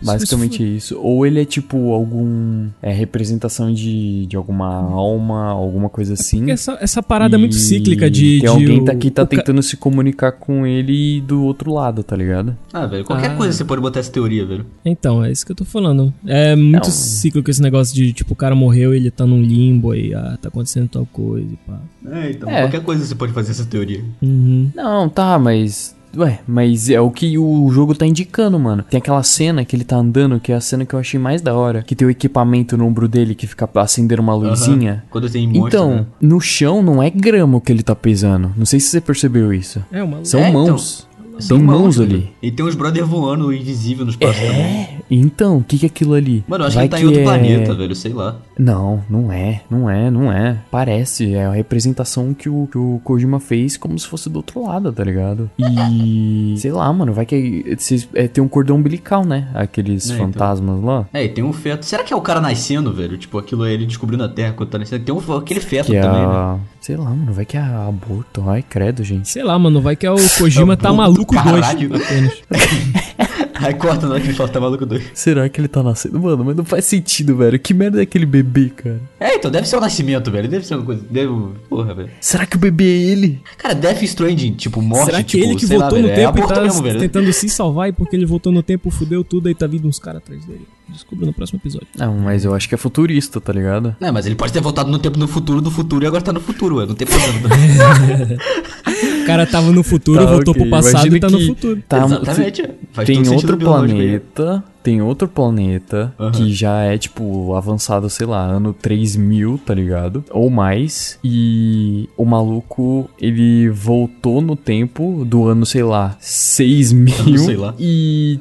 Basicamente 0.00 0.62
isso. 0.76 0.96
Ou 1.00 1.26
ele 1.26 1.40
é 1.40 1.44
tipo 1.44 1.92
algum. 1.92 2.68
É 2.80 2.92
representação 2.92 3.74
de, 3.74 4.26
de 4.26 4.36
alguma 4.36 4.68
alma, 4.68 5.46
alguma 5.50 5.88
coisa 5.88 6.14
assim. 6.14 6.38
Porque 6.38 6.52
essa, 6.52 6.78
essa 6.80 7.02
parada 7.02 7.34
é 7.36 7.38
muito 7.38 7.56
E 7.56 7.58
cíclica 7.58 8.08
de. 8.10 8.30
Tem 8.32 8.40
de 8.40 8.46
alguém 8.46 8.80
o- 8.80 8.84
tá 8.84 8.94
que 8.94 9.10
tá 9.10 9.22
o 9.22 9.26
ca- 9.26 9.36
tentando 9.38 9.60
se 9.60 9.76
comunicar 9.76 10.30
com 10.32 10.64
ele 10.64 11.20
do 11.20 11.42
outro 11.42 11.72
lado, 11.72 12.04
tá 12.04 12.14
ligado? 12.16 12.56
Ah, 12.72 12.86
velho, 12.86 13.04
qualquer 13.04 13.32
Ah. 13.32 13.36
coisa 13.36 13.52
você 13.52 13.64
pode 13.64 13.80
botar 13.82 13.98
essa 14.00 14.12
teoria, 14.12 14.46
velho. 14.46 14.64
Então, 14.84 15.24
é 15.24 15.32
isso 15.32 15.44
que 15.44 15.50
eu 15.50 15.56
tô 15.56 15.64
falando. 15.64 16.14
É 16.24 16.54
muito 16.54 16.84
Não. 16.84 16.90
cíclico 16.92 17.50
esse 17.50 17.60
negócio 17.60 17.92
de, 17.94 18.12
tipo, 18.12 18.32
o 18.34 18.36
cara 18.36 18.54
morreu 18.54 18.91
e 18.92 18.96
ele 18.96 19.10
tá 19.10 19.26
num 19.26 19.40
limbo 19.42 19.90
aí, 19.92 20.14
ah, 20.14 20.38
tá 20.40 20.48
acontecendo 20.48 20.88
tal 20.88 21.06
coisa 21.06 21.46
e 21.52 21.56
pá. 21.66 21.78
É, 22.10 22.30
então, 22.30 22.48
É. 22.50 22.60
qualquer 22.62 22.82
coisa 22.82 23.04
você 23.04 23.14
pode 23.14 23.32
fazer 23.32 23.50
essa 23.52 23.64
teoria. 23.64 24.02
Uhum. 24.22 24.70
Não, 24.74 25.08
tá, 25.08 25.38
mas. 25.38 25.94
Ué, 26.14 26.40
mas 26.46 26.90
é 26.90 27.00
o 27.00 27.10
que 27.10 27.38
o 27.38 27.70
jogo 27.70 27.94
tá 27.94 28.04
indicando, 28.04 28.58
mano. 28.58 28.82
Tem 28.82 28.98
aquela 28.98 29.22
cena 29.22 29.64
que 29.64 29.74
ele 29.74 29.82
tá 29.82 29.96
andando, 29.96 30.38
que 30.38 30.52
é 30.52 30.54
a 30.54 30.60
cena 30.60 30.84
que 30.84 30.92
eu 30.94 30.98
achei 30.98 31.18
mais 31.18 31.40
da 31.40 31.54
hora. 31.54 31.82
Que 31.82 31.94
tem 31.96 32.06
o 32.06 32.10
equipamento 32.10 32.76
no 32.76 32.84
ombro 32.84 33.08
dele 33.08 33.34
que 33.34 33.46
fica 33.46 33.66
acendendo 33.76 34.20
uma 34.20 34.34
luzinha. 34.34 34.92
Aham. 34.92 35.02
Quando 35.08 35.30
tem 35.30 35.46
monstro, 35.46 35.68
Então, 35.68 35.94
né? 35.94 36.06
no 36.20 36.38
chão 36.38 36.82
não 36.82 37.02
é 37.02 37.08
grama 37.08 37.56
o 37.56 37.60
que 37.62 37.72
ele 37.72 37.82
tá 37.82 37.96
pesando. 37.96 38.52
Não 38.58 38.66
sei 38.66 38.78
se 38.78 38.88
você 38.88 39.00
percebeu 39.00 39.54
isso. 39.54 39.82
É 39.90 40.02
uma 40.02 40.22
São 40.22 40.40
É, 40.40 40.50
então. 40.50 40.66
mãos. 40.66 40.82
São 40.98 41.11
tem 41.48 41.58
mãos 41.58 41.98
ali. 42.00 42.30
E 42.42 42.50
tem 42.50 42.64
uns 42.64 42.74
brother 42.74 43.04
voando 43.06 43.52
invisível 43.52 44.04
nos 44.06 44.16
também. 44.16 44.36
É? 44.36 44.98
Então, 45.10 45.58
o 45.58 45.64
que, 45.64 45.78
que 45.78 45.86
é 45.86 45.88
aquilo 45.88 46.14
ali? 46.14 46.44
Mano, 46.48 46.64
eu 46.64 46.68
acho 46.68 46.76
Vai 46.76 46.88
que 46.88 46.94
ele 46.96 47.00
tá 47.00 47.04
em 47.04 47.06
outro 47.06 47.20
é- 47.20 47.24
planeta, 47.24 47.74
velho, 47.74 47.94
sei 47.94 48.12
lá. 48.12 48.36
Não, 48.58 49.02
não 49.10 49.30
é, 49.32 49.62
não 49.70 49.88
é, 49.90 50.10
não 50.10 50.32
é. 50.32 50.58
Parece, 50.70 51.34
é 51.34 51.44
a 51.46 51.52
representação 51.52 52.32
que 52.34 52.48
o, 52.48 52.68
que 52.70 52.78
o 52.78 53.00
Kojima 53.04 53.38
fez 53.40 53.76
como 53.76 53.98
se 53.98 54.06
fosse 54.06 54.28
do 54.30 54.36
outro 54.36 54.64
lado, 54.66 54.92
tá 54.92 55.04
ligado? 55.04 55.50
E. 55.58 56.54
sei 56.58 56.72
lá, 56.72 56.90
mano, 56.92 57.12
vai 57.12 57.26
que 57.26 57.64
é, 57.66 57.76
se- 57.76 58.08
é, 58.14 58.26
tem 58.28 58.42
um 58.42 58.48
cordão 58.48 58.76
umbilical, 58.76 59.24
né? 59.24 59.48
Aqueles 59.54 60.10
É, 60.10 60.14
então. 60.14 60.26
fantasmas 60.26 60.82
lá. 60.82 61.06
É, 61.12 61.24
e 61.24 61.28
tem 61.28 61.42
um 61.44 61.52
feto. 61.52 61.84
Será 61.84 62.02
que 62.04 62.12
é 62.12 62.16
o 62.16 62.20
cara 62.20 62.40
nascendo, 62.40 62.92
velho? 62.92 63.16
Tipo, 63.18 63.38
aquilo 63.38 63.64
é 63.64 63.72
ele 63.72 63.86
descobrindo 63.86 64.22
a 64.24 64.28
Terra 64.28 64.52
quando 64.54 64.68
tá 64.70 64.78
nascendo. 64.78 65.04
Tem 65.04 65.14
um, 65.14 65.36
aquele 65.36 65.60
feto 65.60 65.86
Que 65.86 65.96
é 65.96 66.00
também, 66.00 66.26
né? 66.26 66.60
Sei 66.82 66.96
lá, 66.96 67.10
mano, 67.10 67.32
vai 67.32 67.44
que 67.44 67.56
é 67.56 67.60
aborto. 67.60 68.42
Ai, 68.50 68.60
credo, 68.60 69.04
gente. 69.04 69.28
Sei 69.28 69.44
lá, 69.44 69.56
mano, 69.56 69.80
vai 69.80 69.94
que 69.94 70.04
é 70.04 70.10
o 70.10 70.16
Kojima 70.36 70.76
tá 70.76 70.92
maluco 70.92 71.32
dois. 71.32 72.42
Aí 73.66 73.74
corta 73.74 74.06
na 74.06 74.14
hora 74.14 74.20
que 74.20 74.28
ele 74.28 74.34
fala, 74.34 74.48
tá 74.48 74.60
maluco 74.60 74.84
doido. 74.84 75.04
Será 75.14 75.48
que 75.48 75.60
ele 75.60 75.68
tá 75.68 75.82
nascendo? 75.82 76.18
Mano, 76.18 76.44
mas 76.44 76.56
não 76.56 76.64
faz 76.64 76.84
sentido, 76.84 77.36
velho. 77.36 77.58
Que 77.58 77.72
merda 77.72 78.00
é 78.00 78.02
aquele 78.02 78.26
bebê, 78.26 78.70
cara? 78.70 79.00
É, 79.20 79.36
então 79.36 79.50
deve 79.50 79.68
ser 79.68 79.76
o 79.76 79.80
nascimento, 79.80 80.30
velho. 80.30 80.48
Deve 80.48 80.66
ser 80.66 80.74
uma 80.74 80.84
coisa. 80.84 81.02
Deve... 81.08 81.32
Porra, 81.68 81.94
velho. 81.94 82.10
Será 82.20 82.46
que 82.46 82.56
o 82.56 82.58
bebê 82.58 82.84
é 82.84 83.10
ele? 83.12 83.40
Cara, 83.56 83.74
Death 83.74 84.02
Stranding, 84.02 84.52
tipo, 84.54 84.82
morte, 84.82 85.06
Será 85.06 85.22
que 85.22 85.30
tipo, 85.30 85.44
ele 85.44 85.56
que 85.56 85.66
sei 85.66 85.76
lá, 85.76 85.84
voltou 85.84 86.02
no 86.02 86.08
velho, 86.08 86.20
é 86.20 86.24
tempo 86.26 86.38
e 86.38 86.42
aborto 86.42 86.54
tá 86.54 86.62
mesmo, 86.62 86.82
velho. 86.82 87.00
tentando 87.00 87.32
se 87.32 87.48
salvar 87.48 87.88
e 87.88 87.92
porque 87.92 88.16
ele 88.16 88.26
voltou 88.26 88.52
no 88.52 88.62
tempo, 88.62 88.90
fudeu 88.90 89.22
tudo 89.22 89.48
e 89.48 89.54
tá 89.54 89.66
vindo 89.66 89.86
uns 89.86 89.98
caras 89.98 90.22
atrás 90.22 90.44
dele? 90.44 90.66
Descubra 90.88 91.24
no 91.26 91.32
próximo 91.32 91.58
episódio. 91.58 91.88
Não, 91.96 92.18
mas 92.18 92.44
eu 92.44 92.54
acho 92.54 92.68
que 92.68 92.74
é 92.74 92.78
futurista, 92.78 93.40
tá 93.40 93.52
ligado? 93.52 93.96
Não, 93.98 94.12
mas 94.12 94.26
ele 94.26 94.34
pode 94.34 94.52
ter 94.52 94.60
voltado 94.60 94.90
no 94.90 94.98
tempo 94.98 95.18
no 95.18 95.26
futuro 95.26 95.60
do 95.60 95.70
futuro 95.70 96.04
e 96.04 96.06
agora 96.06 96.22
tá 96.22 96.32
no 96.32 96.40
futuro, 96.40 96.76
ué. 96.76 96.86
Não 96.86 96.94
tem 96.94 97.06
problema. 97.06 97.48
O 99.22 99.26
cara 99.26 99.46
tava 99.46 99.70
no 99.72 99.82
futuro, 99.82 100.18
Tá, 100.24 100.30
voltou 100.30 100.52
ok. 100.52 100.62
pro 100.62 100.70
passado 100.70 101.06
Imagina 101.06 101.16
e 101.16 101.20
tá 101.20 101.30
no 101.30 101.40
futuro. 101.40 101.82
Tá, 101.88 102.04
Exatamente. 102.04 102.68
Faz 102.92 103.06
tem 103.06 103.28
outro 103.28 103.56
biológico 103.56 104.00
aí. 104.00 104.06
planeta, 104.18 104.64
tem 104.82 105.00
outro 105.00 105.28
planeta 105.28 106.12
Aham. 106.18 106.32
que 106.32 106.52
já 106.52 106.80
é 106.82 106.98
tipo 106.98 107.54
avançado, 107.54 108.10
sei 108.10 108.26
lá, 108.26 108.44
ano 108.44 108.72
3000, 108.74 109.58
tá 109.64 109.72
ligado? 109.74 110.24
Ou 110.30 110.50
mais. 110.50 111.18
E 111.24 112.08
o 112.16 112.24
maluco, 112.24 113.08
ele 113.20 113.68
voltou 113.70 114.40
no 114.40 114.56
tempo 114.56 115.24
do 115.24 115.46
ano, 115.46 115.64
sei 115.64 115.82
lá, 115.84 116.16
6000 116.20 117.38
sei 117.38 117.56
lá. 117.56 117.74
e 117.78 118.40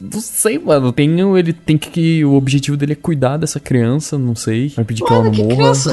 não 0.00 0.20
sei, 0.20 0.58
mano, 0.58 0.92
tem 0.92 1.22
o- 1.24 1.36
ele 1.36 1.52
tem 1.52 1.78
que 1.78 2.24
o 2.24 2.34
objetivo 2.34 2.76
dele 2.76 2.92
é 2.92 2.96
cuidar 2.96 3.36
dessa 3.36 3.58
criança, 3.60 4.18
não 4.18 4.34
sei, 4.34 4.68
vai 4.76 4.84
pedir 4.84 5.02
que 5.04 5.12
ela 5.12 5.22
Mano, 5.24 5.30
não 5.30 5.34
que 5.36 5.42
morra. 5.54 5.56
criança? 5.56 5.92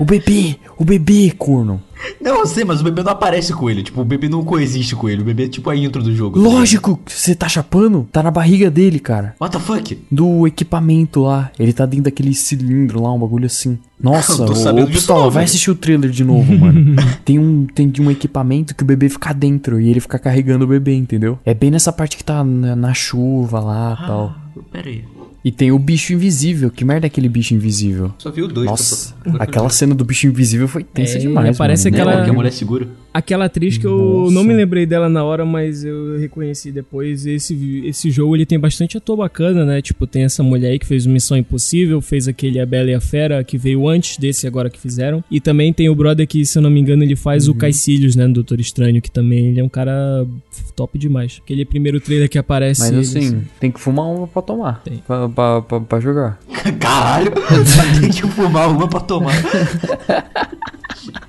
O 0.00 0.04
bebê, 0.04 0.56
o 0.78 0.84
bebê, 0.84 1.32
corno. 1.36 1.80
Não, 2.20 2.40
eu 2.40 2.46
sei, 2.46 2.64
mas 2.64 2.80
o 2.80 2.84
bebê 2.84 3.02
não 3.02 3.12
aparece 3.12 3.52
com 3.52 3.68
ele. 3.70 3.82
Tipo, 3.82 4.00
o 4.00 4.04
bebê 4.04 4.28
não 4.28 4.44
coexiste 4.44 4.94
com 4.94 5.08
ele. 5.08 5.22
O 5.22 5.24
bebê 5.24 5.44
é 5.44 5.48
tipo 5.48 5.70
a 5.70 5.76
intro 5.76 6.02
do 6.02 6.14
jogo. 6.14 6.40
tá? 6.42 6.48
Lógico, 6.48 7.00
você 7.06 7.34
tá 7.34 7.48
chapando? 7.48 8.06
Tá 8.12 8.22
na 8.22 8.30
barriga 8.30 8.70
dele, 8.70 8.98
cara. 8.98 9.34
What 9.40 9.56
the 9.56 9.62
fuck? 9.62 9.98
do 10.10 10.46
equipamento 10.46 11.22
lá. 11.22 11.50
Ele 11.58 11.72
tá 11.72 11.86
dentro 11.86 12.04
daquele 12.04 12.34
cilindro 12.34 13.02
lá, 13.02 13.12
um 13.12 13.18
bagulho 13.18 13.46
assim. 13.46 13.78
Nossa, 14.00 14.32
Eu 14.42 14.46
tô 14.46 14.52
ô, 14.52 14.56
sabendo 14.56 14.88
ô 14.88 14.90
Pistola, 14.90 15.30
vai 15.30 15.44
assistir 15.44 15.70
o 15.70 15.74
trailer 15.74 16.10
de 16.10 16.24
novo, 16.24 16.56
mano. 16.56 16.96
tem 17.24 17.38
um 17.38 17.66
tem 17.66 17.90
um 18.00 18.10
equipamento 18.10 18.74
que 18.74 18.82
o 18.82 18.86
bebê 18.86 19.08
fica 19.08 19.32
dentro 19.32 19.80
e 19.80 19.88
ele 19.88 20.00
fica 20.00 20.18
carregando 20.18 20.64
o 20.64 20.68
bebê, 20.68 20.94
entendeu? 20.94 21.38
É 21.44 21.54
bem 21.54 21.70
nessa 21.70 21.92
parte 21.92 22.16
que 22.16 22.24
tá 22.24 22.44
na, 22.44 22.76
na 22.76 22.94
chuva 22.94 23.60
lá 23.60 23.98
e 24.02 24.06
tal. 24.06 24.34
Pera 24.70 24.88
aí. 24.88 25.04
E 25.46 25.52
tem 25.52 25.70
o 25.70 25.78
bicho 25.78 26.12
invisível. 26.12 26.72
Que 26.72 26.84
merda 26.84 27.06
é 27.06 27.08
aquele 27.08 27.28
bicho 27.28 27.54
invisível? 27.54 28.12
Só 28.18 28.32
vi 28.32 28.42
o 28.42 28.48
dois. 28.48 28.66
Nossa, 28.66 29.14
aquela 29.38 29.70
cena 29.70 29.94
do 29.94 30.04
bicho 30.04 30.26
invisível 30.26 30.66
foi 30.66 30.82
tensa 30.82 31.14
É, 31.14 31.18
demais, 31.18 31.56
mano. 31.56 31.72
Né, 31.72 31.80
aquela- 31.86 32.10
mano, 32.14 32.24
que 32.24 32.30
a 32.30 32.32
mulher 32.32 32.50
segura. 32.50 32.88
Aquela 33.16 33.46
atriz 33.46 33.78
que 33.78 33.86
eu 33.86 33.96
Nossa. 33.96 34.34
não 34.34 34.44
me 34.44 34.52
lembrei 34.52 34.84
dela 34.84 35.08
na 35.08 35.24
hora, 35.24 35.42
mas 35.46 35.82
eu 35.84 36.18
reconheci 36.18 36.70
depois. 36.70 37.24
Esse, 37.24 37.82
esse 37.86 38.10
jogo 38.10 38.36
ele 38.36 38.44
tem 38.44 38.58
bastante 38.58 38.98
ator 38.98 39.16
bacana, 39.16 39.64
né? 39.64 39.80
Tipo, 39.80 40.06
tem 40.06 40.24
essa 40.24 40.42
mulher 40.42 40.72
aí 40.72 40.78
que 40.78 40.84
fez 40.84 41.06
o 41.06 41.08
Missão 41.08 41.34
Impossível, 41.36 42.02
fez 42.02 42.28
aquele 42.28 42.60
A 42.60 42.66
Bela 42.66 42.90
e 42.90 42.94
a 42.94 43.00
Fera, 43.00 43.42
que 43.42 43.56
veio 43.56 43.88
antes 43.88 44.18
desse 44.18 44.46
agora 44.46 44.68
que 44.68 44.78
fizeram. 44.78 45.24
E 45.30 45.40
também 45.40 45.72
tem 45.72 45.88
o 45.88 45.94
brother 45.94 46.26
que, 46.26 46.44
se 46.44 46.58
eu 46.58 46.62
não 46.62 46.68
me 46.68 46.78
engano, 46.78 47.02
ele 47.02 47.16
faz 47.16 47.48
Uhum. 47.48 47.54
o 47.54 47.56
Caecilius, 47.56 48.14
né? 48.16 48.26
No 48.26 48.34
Doutor 48.34 48.60
Estranho, 48.60 49.00
que 49.00 49.10
também 49.10 49.46
ele 49.48 49.60
é 49.60 49.64
um 49.64 49.68
cara 49.68 50.26
top 50.74 50.98
demais. 50.98 51.40
Aquele 51.42 51.64
primeiro 51.64 51.98
trailer 51.98 52.28
que 52.28 52.36
aparece. 52.36 52.80
Mas 52.82 53.14
ele, 53.14 53.26
assim, 53.26 53.42
tem 53.58 53.70
que 53.70 53.80
fumar 53.80 54.06
uma 54.06 54.26
pra 54.26 54.42
tomar. 54.42 54.82
Tem. 54.84 54.98
Pra, 55.06 55.26
pra, 55.26 55.62
pra, 55.62 55.80
pra 55.80 56.00
jogar. 56.00 56.38
Caralho, 56.78 57.32
tem 57.98 58.10
que 58.10 58.22
fumar 58.26 58.70
uma 58.70 58.86
pra 58.86 59.00
tomar. 59.00 59.32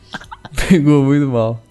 Pegou 0.70 1.04
muito 1.06 1.28
mal. 1.28 1.64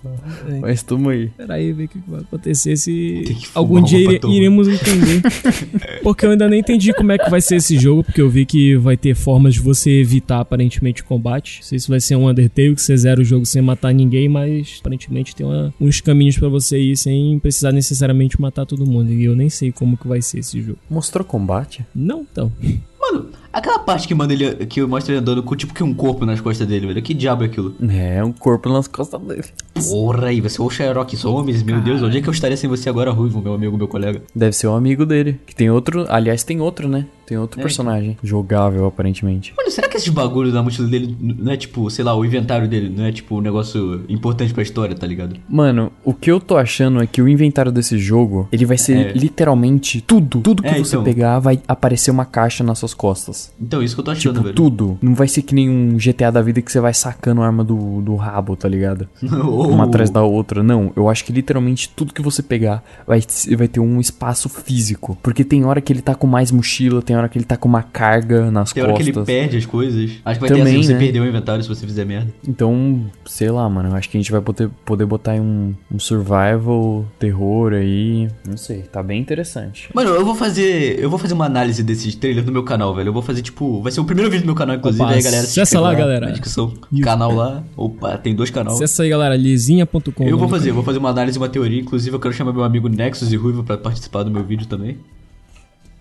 É. 0.48 0.58
Mas 0.60 0.82
toma 0.82 1.12
aí. 1.12 1.28
Peraí, 1.36 1.72
ver 1.72 1.84
o 1.84 1.88
que 1.88 1.98
vai 2.06 2.20
acontecer 2.20 2.76
se 2.76 3.22
que 3.26 3.36
algum 3.54 3.82
dia 3.82 3.98
ire- 3.98 4.18
tomar. 4.18 4.34
iremos 4.34 4.68
entender. 4.68 5.22
porque 6.02 6.24
eu 6.26 6.30
ainda 6.30 6.48
nem 6.48 6.60
entendi 6.60 6.92
como 6.92 7.12
é 7.12 7.18
que 7.18 7.28
vai 7.30 7.40
ser 7.40 7.56
esse 7.56 7.78
jogo, 7.78 8.04
porque 8.04 8.20
eu 8.20 8.28
vi 8.30 8.46
que 8.46 8.76
vai 8.76 8.96
ter 8.96 9.14
formas 9.14 9.54
de 9.54 9.60
você 9.60 9.90
evitar 10.00 10.40
aparentemente 10.40 11.02
o 11.02 11.04
combate. 11.04 11.58
Não 11.60 11.66
sei 11.66 11.78
se 11.78 11.88
vai 11.88 12.00
ser 12.00 12.16
um 12.16 12.28
Undertale 12.28 12.74
que 12.74 12.82
você 12.82 12.96
zera 12.96 13.20
o 13.20 13.24
jogo 13.24 13.44
sem 13.46 13.60
matar 13.62 13.92
ninguém, 13.92 14.28
mas 14.28 14.78
aparentemente 14.80 15.34
tem 15.34 15.46
uma- 15.46 15.72
uns 15.80 16.00
caminhos 16.00 16.38
pra 16.38 16.48
você 16.48 16.78
ir 16.78 16.96
sem 16.96 17.38
precisar 17.38 17.72
necessariamente 17.72 18.40
matar 18.40 18.64
todo 18.66 18.86
mundo. 18.86 19.12
E 19.12 19.24
eu 19.24 19.34
nem 19.36 19.48
sei 19.50 19.72
como 19.72 19.96
que 19.96 20.06
vai 20.06 20.22
ser 20.22 20.40
esse 20.40 20.60
jogo. 20.62 20.78
Mostrou 20.88 21.24
combate? 21.24 21.84
Não, 21.94 22.20
então. 22.30 22.52
Mano, 23.00 23.30
aquela 23.52 23.78
parte 23.78 24.08
que 24.08 24.14
manda 24.14 24.32
ele. 24.32 24.66
que 24.66 24.82
mostra 24.84 25.12
ele 25.12 25.20
andando 25.20 25.42
com 25.42 25.54
tipo 25.54 25.74
que 25.74 25.82
um 25.82 25.94
corpo 25.94 26.24
nas 26.24 26.40
costas 26.40 26.66
dele, 26.66 26.86
velho. 26.86 27.02
Que 27.02 27.14
diabo 27.14 27.42
é 27.44 27.46
aquilo? 27.46 27.74
É, 27.88 28.22
um 28.24 28.32
corpo 28.32 28.68
nas 28.68 28.88
costas 28.88 29.20
dele. 29.20 29.44
Porra 29.88 30.28
aí, 30.28 30.40
você 30.40 30.60
é 30.60 30.64
o 30.64 30.70
Sherlock 30.70 31.16
Holmes, 31.16 31.62
meu 31.62 31.80
Deus, 31.80 32.02
onde 32.02 32.18
é 32.18 32.20
que 32.22 32.28
eu 32.28 32.32
estaria 32.32 32.56
sem 32.56 32.68
você 32.68 32.88
agora, 32.88 33.10
Ruivo, 33.10 33.40
meu 33.40 33.54
amigo, 33.54 33.76
meu 33.76 33.88
colega? 33.88 34.22
Deve 34.34 34.52
ser 34.52 34.66
um 34.68 34.74
amigo 34.74 35.04
dele. 35.04 35.38
Que 35.46 35.54
tem 35.54 35.70
outro. 35.70 36.06
Aliás, 36.08 36.42
tem 36.42 36.60
outro, 36.60 36.88
né? 36.88 37.06
Tem 37.26 37.36
outro 37.36 37.60
É, 37.60 37.62
personagem. 37.62 38.16
Jogável, 38.22 38.86
aparentemente. 38.86 39.52
Mano, 39.56 39.70
será 39.70 39.88
que 39.88 39.96
esses 39.96 40.08
bagulhos 40.08 40.52
da 40.52 40.62
mochila 40.62 40.88
dele 40.88 41.16
não 41.20 41.52
é 41.52 41.56
tipo, 41.56 41.90
sei 41.90 42.04
lá, 42.04 42.14
o 42.14 42.24
inventário 42.24 42.68
dele 42.68 42.88
não 42.94 43.04
é 43.04 43.12
tipo 43.12 43.36
um 43.36 43.40
negócio 43.40 44.04
importante 44.08 44.54
pra 44.54 44.62
história, 44.62 44.94
tá 44.94 45.06
ligado? 45.06 45.36
Mano, 45.48 45.90
o 46.04 46.14
que 46.14 46.30
eu 46.30 46.38
tô 46.40 46.56
achando 46.56 47.02
é 47.02 47.06
que 47.06 47.20
o 47.20 47.28
inventário 47.28 47.72
desse 47.72 47.98
jogo, 47.98 48.48
ele 48.52 48.64
vai 48.64 48.78
ser 48.78 49.08
É. 49.08 49.12
literalmente 49.12 50.00
tudo. 50.00 50.40
Tudo 50.40 50.62
que 50.62 50.68
É, 50.68 50.78
você 50.78 50.94
então. 50.96 51.04
pegar 51.04 51.38
vai 51.38 51.60
aparecer 51.66 52.10
uma 52.10 52.24
caixa 52.24 52.62
nas 52.64 52.78
suas 52.78 52.94
costas. 52.94 53.52
Então, 53.60 53.82
isso 53.82 53.94
que 53.94 54.00
eu 54.00 54.04
tô 54.04 54.10
achando, 54.12 54.34
Tipo, 54.34 54.44
velho. 54.44 54.54
tudo. 54.54 54.98
Não 55.02 55.14
vai 55.14 55.28
ser 55.28 55.42
que 55.42 55.54
nem 55.54 55.68
um 55.68 55.96
GTA 55.96 56.30
da 56.30 56.42
vida 56.42 56.62
que 56.62 56.70
você 56.70 56.80
vai 56.80 56.94
sacando 56.94 57.42
a 57.42 57.46
arma 57.46 57.64
do, 57.64 58.00
do 58.02 58.14
rabo, 58.16 58.56
tá 58.56 58.68
ligado? 58.68 59.08
Ou- 59.22 59.66
Uma 59.76 59.84
atrás 59.84 60.10
da 60.10 60.22
outra. 60.22 60.62
Não, 60.62 60.92
eu 60.96 61.08
acho 61.08 61.24
que 61.24 61.32
literalmente 61.32 61.88
tudo 61.88 62.14
que 62.14 62.22
você 62.22 62.42
pegar 62.42 62.84
vai, 63.06 63.20
vai 63.56 63.68
ter 63.68 63.80
um 63.80 64.00
espaço 64.00 64.48
físico. 64.48 65.18
Porque 65.22 65.44
tem 65.44 65.64
hora 65.64 65.80
que 65.80 65.92
ele 65.92 66.02
tá 66.02 66.14
com 66.14 66.26
mais 66.26 66.50
mochila, 66.50 67.02
tem 67.02 67.15
tem 67.16 67.18
hora 67.18 67.28
que 67.28 67.38
ele 67.38 67.44
tá 67.44 67.56
com 67.56 67.68
uma 67.68 67.82
carga 67.82 68.50
nas 68.50 68.72
Tem 68.72 68.82
hora 68.82 68.92
que 68.92 68.98
costas. 68.98 69.16
ele 69.16 69.24
perde 69.24 69.56
as 69.56 69.66
coisas. 69.66 70.10
Acho 70.24 70.38
que 70.38 70.40
vai 70.40 70.50
ter 70.50 70.58
Também, 70.58 70.74
assim, 70.74 70.82
você 70.82 70.92
né? 70.92 70.98
perdeu 70.98 71.22
o 71.22 71.26
inventário 71.26 71.62
se 71.62 71.68
você 71.68 71.86
fizer 71.86 72.04
merda. 72.04 72.32
Então, 72.46 73.06
sei 73.24 73.50
lá, 73.50 73.68
mano. 73.68 73.94
Acho 73.94 74.10
que 74.10 74.18
a 74.18 74.20
gente 74.20 74.30
vai 74.30 74.40
poder, 74.40 74.68
poder 74.84 75.06
botar 75.06 75.36
em 75.36 75.40
um, 75.40 75.74
um 75.90 75.98
survival, 75.98 77.06
terror 77.18 77.72
aí. 77.72 78.28
Não 78.46 78.56
sei, 78.56 78.82
tá 78.82 79.02
bem 79.02 79.20
interessante. 79.20 79.88
Mano, 79.94 80.10
eu 80.10 80.24
vou 80.24 80.34
fazer. 80.34 80.98
Eu 80.98 81.08
vou 81.08 81.18
fazer 81.18 81.32
uma 81.32 81.46
análise 81.46 81.82
desses 81.82 82.14
trailers 82.14 82.46
no 82.46 82.52
meu 82.52 82.64
canal, 82.64 82.94
velho. 82.94 83.08
Eu 83.08 83.12
vou 83.12 83.22
fazer, 83.22 83.40
tipo. 83.40 83.80
Vai 83.82 83.92
ser 83.92 84.00
o 84.00 84.04
primeiro 84.04 84.30
vídeo 84.30 84.42
do 84.44 84.46
meu 84.46 84.54
canal, 84.54 84.76
inclusive. 84.76 85.02
Opa, 85.02 85.14
aí, 85.14 85.22
galera. 85.22 85.46
se 85.46 85.60
acessa 85.60 85.80
lá, 85.80 85.94
galera. 85.94 86.26
Na 86.26 86.32
descrição. 86.32 86.74
Isso. 86.92 87.02
Canal 87.02 87.34
lá. 87.34 87.64
Opa, 87.76 88.18
tem 88.18 88.34
dois 88.34 88.50
canais. 88.50 88.76
Acessa 88.76 89.04
aí, 89.04 89.08
galera, 89.08 89.36
lisinha.com. 89.36 90.24
Eu 90.24 90.36
vou 90.36 90.46
né? 90.46 90.50
fazer, 90.50 90.70
eu 90.70 90.74
vou 90.74 90.84
fazer 90.84 90.98
uma 90.98 91.10
análise, 91.10 91.38
uma 91.38 91.48
teoria. 91.48 91.80
Inclusive, 91.80 92.14
eu 92.14 92.20
quero 92.20 92.34
chamar 92.34 92.52
meu 92.52 92.64
amigo 92.64 92.88
Nexus 92.88 93.32
e 93.32 93.36
Ruivo 93.36 93.64
pra 93.64 93.78
participar 93.78 94.22
do 94.22 94.30
meu 94.30 94.44
vídeo 94.44 94.66
também. 94.66 94.98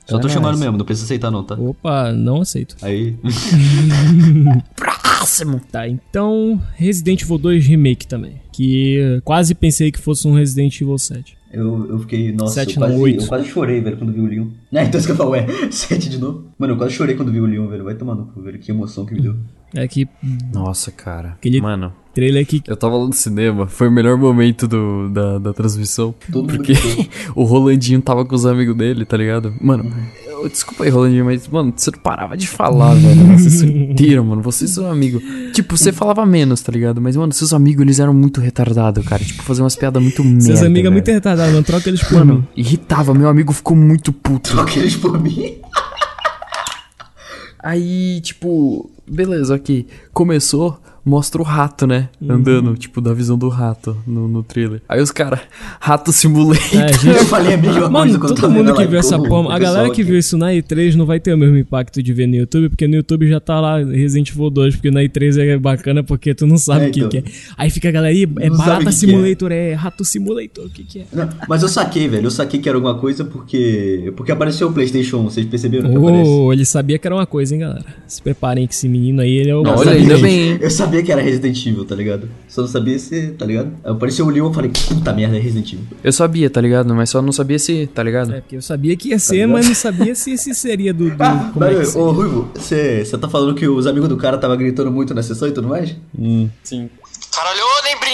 Só 0.06 0.18
É 0.18 0.20
tô 0.20 0.28
nóis. 0.28 0.34
chamando 0.34 0.58
mesmo, 0.60 0.78
não 0.78 0.86
precisa 0.86 1.06
aceitar 1.06 1.32
não, 1.32 1.44
tá? 1.44 1.56
Opa, 1.56 2.12
não 2.12 2.42
aceito. 2.42 2.76
Aí. 2.82 3.16
Próximo. 4.76 5.60
Tá, 5.72 5.88
então 5.88 6.62
Resident 6.76 7.22
Evil 7.24 7.38
2 7.38 7.66
Remake 7.66 8.08
também. 8.08 8.42
Que 8.52 9.20
quase 9.24 9.54
pensei 9.56 9.92
que 9.92 10.00
fosse 10.00 10.28
um 10.28 10.34
Resident 10.34 10.80
Evil 10.80 10.98
7. 10.98 11.38
Eu, 11.56 11.88
eu 11.90 12.00
fiquei, 12.00 12.32
nossa, 12.34 12.56
Sete 12.56 12.76
eu, 12.76 12.82
quase, 12.82 12.96
no 12.96 13.02
oito. 13.02 13.24
eu 13.24 13.28
quase 13.28 13.48
chorei, 13.48 13.80
velho, 13.82 13.98
quando 13.98 14.12
vi 14.14 14.20
o 14.20 14.26
Leon. 14.28 14.48
É, 14.74 14.84
então 14.84 14.98
isso 15.00 15.08
que 15.08 15.14
eu 15.14 15.16
falo, 15.16 15.30
ué, 15.38 15.48
7 15.72 16.10
de 16.10 16.18
novo. 16.18 16.44
Mano, 16.60 16.74
eu 16.74 16.78
quase 16.78 16.94
chorei 16.94 17.16
quando 17.16 17.32
vi 17.32 17.40
o 17.40 17.46
Leon, 17.46 17.68
velho. 17.68 17.84
Vai 17.86 17.96
tomar 17.96 18.14
no 18.16 18.26
cu, 18.26 18.42
velho. 18.42 18.60
Que 18.60 18.72
emoção 18.72 19.06
que 19.06 19.14
me 19.14 19.22
deu. 19.22 19.36
É 19.74 19.88
que 19.88 20.08
Nossa, 20.54 20.92
cara. 20.92 21.30
Aquele- 21.30 21.62
Mano, 21.62 21.94
trailer 22.14 22.46
que 22.46 22.62
eu 22.68 22.76
tava 22.78 22.98
lá 22.98 23.06
no 23.06 23.14
cinema. 23.14 23.68
Foi 23.68 23.88
o 23.88 23.92
melhor 23.92 24.18
momento 24.18 24.68
do, 24.68 25.10
da, 25.10 25.38
da 25.38 25.54
transmissão. 25.54 26.14
Todo 26.32 26.48
Porque 26.48 26.74
o 27.36 27.44
Rolandinho 27.44 28.02
tava 28.02 28.26
com 28.26 28.36
os 28.36 28.46
amigos 28.46 28.76
dele, 28.76 29.06
tá 29.06 29.16
ligado? 29.18 29.54
Mano, 29.62 29.86
eu- 30.44 30.50
desculpa 30.50 30.84
aí, 30.84 30.90
Rolandinho, 30.90 31.26
mas, 31.26 31.48
mano, 31.48 31.74
você 31.76 31.92
não 31.92 32.00
parava 32.00 32.36
de 32.38 32.48
falar, 32.48 32.94
velho. 32.96 33.26
Vocês 33.38 33.62
inteiro, 33.62 34.24
mano. 34.26 34.42
Vocês 34.42 34.70
são 34.72 34.90
amigos. 34.92 35.22
Tipo, 35.54 35.78
você 35.78 35.92
falava 35.92 36.26
menos, 36.26 36.62
tá 36.62 36.72
ligado? 36.72 37.02
Mas, 37.02 37.16
mano, 37.16 37.32
seus 37.34 37.54
amigos, 37.54 37.82
eles 37.82 38.00
eram 38.00 38.14
muito 38.14 38.40
retardados, 38.42 39.06
cara. 39.06 39.24
Tipo, 39.24 39.44
fazer 39.44 39.62
umas 39.62 39.76
piadas 39.76 40.02
muito 40.02 40.24
merda. 40.24 40.42
seus 40.42 40.62
amigos 40.64 40.88
é 40.90 40.94
muito 40.94 41.12
retardado, 41.12 41.52
não 41.54 41.64
troca 41.64 41.90
eles 41.90 42.04
por 42.04 42.14
Mano, 42.20 42.36
mim. 42.36 42.48
irritava. 42.56 43.14
Meu 43.14 43.28
amigo 43.30 43.54
ficou 43.54 43.76
muito 43.76 44.12
puto. 44.14 44.52
Troca 44.52 44.78
eles 44.80 44.96
por 44.96 45.20
mim. 45.22 45.56
Aí, 47.64 48.22
tipo, 48.22 48.90
beleza, 49.10 49.56
ok. 49.56 49.88
Começou, 50.14 50.80
mostra 51.06 51.40
o 51.42 51.46
rato, 51.46 51.86
né? 51.86 52.10
Andando, 52.28 52.76
tipo, 52.76 53.00
da 53.00 53.14
visão 53.14 53.38
do 53.38 53.48
rato 53.48 53.96
no, 54.08 54.28
no 54.28 54.42
trailer. 54.44 54.82
Aí 54.90 55.02
os 55.02 55.12
caras, 55.12 55.40
rato 55.80 56.12
simulator. 56.12 56.82
É, 56.82 56.88
gente, 56.94 57.08
Eu 57.16 57.26
falei 57.26 57.54
a 57.54 57.58
mesma 57.58 57.82
Mano, 57.90 57.98
coisa 57.98 58.20
quando 58.20 58.36
todo 58.42 58.52
mundo 58.52 58.74
que 58.74 58.82
lá, 58.82 58.88
viu 58.88 59.00
essa 59.00 59.18
porra, 59.20 59.56
a 59.56 59.60
galera 59.60 59.86
que 59.86 60.02
aqui. 60.02 60.04
viu 60.04 60.18
isso 60.18 60.38
na 60.38 60.48
E3 60.52 60.96
não 60.96 61.06
vai 61.06 61.20
ter 61.20 61.34
o 61.34 61.38
mesmo 61.38 61.58
impacto 61.58 62.02
de 62.02 62.12
ver 62.14 62.28
no 62.28 62.36
YouTube, 62.36 62.70
porque 62.70 62.88
no 62.88 62.96
YouTube 62.96 63.28
já 63.28 63.40
tá 63.40 63.60
lá 63.62 63.78
Resident 63.78 64.32
Evil 64.32 64.50
2, 64.50 64.76
porque 64.76 64.90
na 64.92 65.02
E3 65.02 65.38
é 65.38 65.58
bacana 65.58 66.04
porque 66.04 66.34
tu 66.34 66.48
não 66.48 66.58
sabe 66.58 66.86
É, 66.86 66.88
o 66.88 66.92
que, 66.92 67.00
então. 67.00 67.10
que 67.10 67.18
é. 67.20 67.24
Aí 67.58 67.70
fica 67.70 67.90
a 67.90 67.92
galera 67.92 68.14
aí, 68.14 68.24
é 68.40 68.50
Não 68.50 68.58
Barata 68.58 68.80
que 68.80 68.86
que 68.86 68.92
Simulator, 68.94 69.52
é. 69.52 69.74
Rato 69.74 70.04
Simulator, 70.04 70.66
o 70.66 70.70
que 70.70 70.84
que 70.84 71.00
é? 71.00 71.06
Não, 71.14 71.30
mas 71.48 71.62
eu 71.62 71.70
saquei, 71.70 72.08
velho. 72.08 72.26
Eu 72.26 72.32
saquei 72.32 72.60
que 72.60 72.68
era 72.68 72.78
alguma 72.78 72.96
coisa 72.96 73.24
porque. 73.24 74.12
Porque 74.16 74.32
apareceu 74.32 74.70
o 74.70 74.74
PlayStation 74.74 75.18
1. 75.18 75.24
Vocês 75.26 75.46
perceberam 75.46 75.90
que 75.92 75.96
aparece? 75.98 76.30
Oh, 76.30 76.52
ele 76.52 76.66
sabia 76.66 76.98
que 76.98 77.08
era 77.08 77.16
uma 77.16 77.26
coisa, 77.26 77.54
hein, 77.54 77.60
galera. 77.62 77.86
Se 78.08 78.22
preparem 78.22 78.66
que 78.68 78.74
esse 78.74 78.88
menino 78.90 79.22
aí, 79.22 79.32
ele 79.38 79.50
é 79.52 79.56
o... 79.56 79.62
Não, 79.62 79.76
olha, 79.78 79.92
ainda 79.92 80.18
bem, 80.18 80.52
hein? 80.52 80.58
Eu 80.62 80.72
sabia 80.72 80.95
que 81.04 81.12
era 81.12 81.22
Resident 81.22 81.66
Evil, 81.66 81.86
tá 81.86 81.96
ligado? 81.96 82.30
Só 82.48 82.62
não 82.62 82.68
sabia 82.68 82.98
se, 83.00 83.28
tá 83.32 83.46
ligado? 83.46 83.72
Apareceu 83.84 84.26
o 84.26 84.30
Leon 84.30 84.46
e 84.46 84.50
eu 84.50 84.54
falei, 84.54 84.72
puta 84.88 85.14
merda, 85.14 85.38
é 85.38 85.40
Resident 85.40 85.74
Evil. 85.74 85.86
Eu 86.04 86.12
sabia, 86.12 86.50
tá 86.50 86.62
ligado? 86.62 86.94
Mas 86.96 87.10
só 87.10 87.22
não 87.22 87.32
sabia 87.32 87.60
se, 87.60 87.88
tá 87.88 88.04
ligado? 88.04 88.34
É, 88.34 88.42
porque 88.42 88.56
eu 88.58 88.62
sabia 88.62 88.96
que 88.96 89.10
ia 89.10 89.20
ser, 89.20 89.48
mas 89.48 89.68
não 89.68 89.76
sabia 89.76 90.16
se 90.16 90.32
esse 90.32 90.54
seria 90.54 90.94
do... 90.94 91.10
do 91.10 91.16
Ah, 91.24 91.50
como 91.54 91.66
é 91.66 91.70
que 91.70 91.76
mas, 91.78 91.90
seria. 91.90 92.04
ô 92.04 92.12
Ruivo, 92.12 92.50
você 92.54 93.04
tá 93.20 93.28
falando 93.30 93.56
que 93.56 93.68
os 93.68 93.88
amigos 93.88 94.10
do 94.10 94.18
cara 94.18 94.38
tava 94.38 94.56
gritando 94.56 94.92
muito 94.92 95.14
na 95.14 95.24
sessão 95.24 95.48
e 95.48 95.52
tudo 95.52 95.68
mais? 95.68 95.96
Sim. 96.64 96.90
Caralho, 97.32 97.60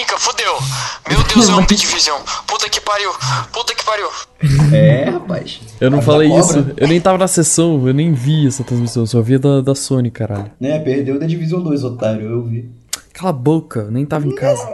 brinca, 0.01 0.17
fudeu. 0.17 0.53
Meu 1.09 1.23
Deus, 1.23 1.47
eu 1.49 1.55
amo 1.55 1.67
The 1.67 1.75
Division. 1.75 2.19
Puta 2.47 2.69
que 2.69 2.81
pariu. 2.81 3.11
Puta 3.51 3.75
que 3.75 3.85
pariu. 3.85 4.07
É, 4.73 5.09
rapaz. 5.09 5.61
Eu 5.79 5.89
não 5.91 5.99
A 5.99 6.01
falei 6.01 6.31
isso. 6.33 6.73
Eu 6.77 6.87
nem 6.87 6.99
tava 6.99 7.17
na 7.17 7.27
sessão, 7.27 7.87
eu 7.87 7.93
nem 7.93 8.13
vi 8.13 8.47
essa 8.47 8.63
transmissão. 8.63 9.03
Eu 9.03 9.07
só 9.07 9.21
via 9.21 9.39
da, 9.39 9.61
da 9.61 9.75
Sony, 9.75 10.09
caralho. 10.09 10.51
Né, 10.59 10.79
perdeu 10.79 11.19
da 11.19 11.25
Division 11.25 11.61
2, 11.61 11.83
otário, 11.83 12.27
eu 12.27 12.43
vi. 12.43 12.69
Cala 13.13 13.29
a 13.29 13.33
boca, 13.33 13.81
eu 13.81 13.91
nem 13.91 14.05
tava 14.05 14.25
em 14.25 14.33
casa. 14.33 14.65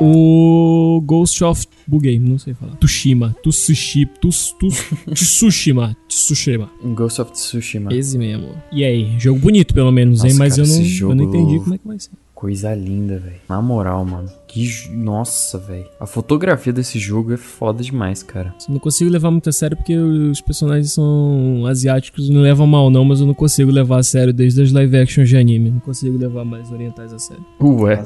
O 0.00 1.00
Ghost 1.04 1.42
of 1.44 1.66
Buguei, 1.86 2.18
não 2.18 2.38
sei 2.38 2.52
falar. 2.54 2.74
Tushima, 2.76 3.34
Tsushi, 3.42 4.06
Tus, 4.20 4.52
Tus, 4.58 4.74
Tsushima, 5.14 5.96
Tsushima. 6.08 6.70
Ghost 6.94 7.20
of 7.20 7.32
Tsushima. 7.32 7.92
Esse 7.94 8.18
mesmo. 8.18 8.50
E 8.72 8.84
aí, 8.84 9.14
jogo 9.18 9.38
bonito 9.40 9.72
pelo 9.72 9.90
menos, 9.90 10.22
hein? 10.24 10.30
Nossa, 10.32 10.38
Mas 10.38 10.56
cara, 10.56 10.66
eu, 10.68 10.72
não, 10.74 10.82
esse 10.82 11.00
eu 11.00 11.08
não 11.14 11.24
jogo- 11.24 11.36
entendi 11.36 11.58
como 11.60 11.74
é 11.74 11.78
que 11.78 11.86
vai 11.86 11.98
ser. 11.98 12.10
Coisa 12.36 12.74
linda, 12.74 13.18
velho. 13.18 13.36
Na 13.48 13.62
moral, 13.62 14.04
mano. 14.04 14.28
Que. 14.46 14.68
Nossa, 14.90 15.56
velho. 15.58 15.86
A 15.98 16.04
fotografia 16.06 16.70
desse 16.70 16.98
jogo 16.98 17.32
é 17.32 17.36
foda 17.38 17.82
demais, 17.82 18.22
cara. 18.22 18.54
Eu 18.68 18.74
não 18.74 18.78
consigo 18.78 19.10
levar 19.10 19.30
muito 19.30 19.48
a 19.48 19.52
sério 19.52 19.74
porque 19.74 19.96
os 19.96 20.42
personagens 20.42 20.92
são 20.92 21.64
asiáticos, 21.66 22.28
não 22.28 22.42
levam 22.42 22.66
mal 22.66 22.90
não, 22.90 23.06
mas 23.06 23.20
eu 23.20 23.26
não 23.26 23.32
consigo 23.32 23.70
levar 23.70 24.00
a 24.00 24.02
sério 24.02 24.34
desde 24.34 24.60
as 24.62 24.70
live 24.70 24.98
actions 24.98 25.30
de 25.30 25.36
anime. 25.38 25.70
Não 25.70 25.80
consigo 25.80 26.18
levar 26.18 26.44
mais 26.44 26.70
orientais 26.70 27.10
a 27.10 27.18
sério. 27.18 27.42
Ué. 27.58 28.04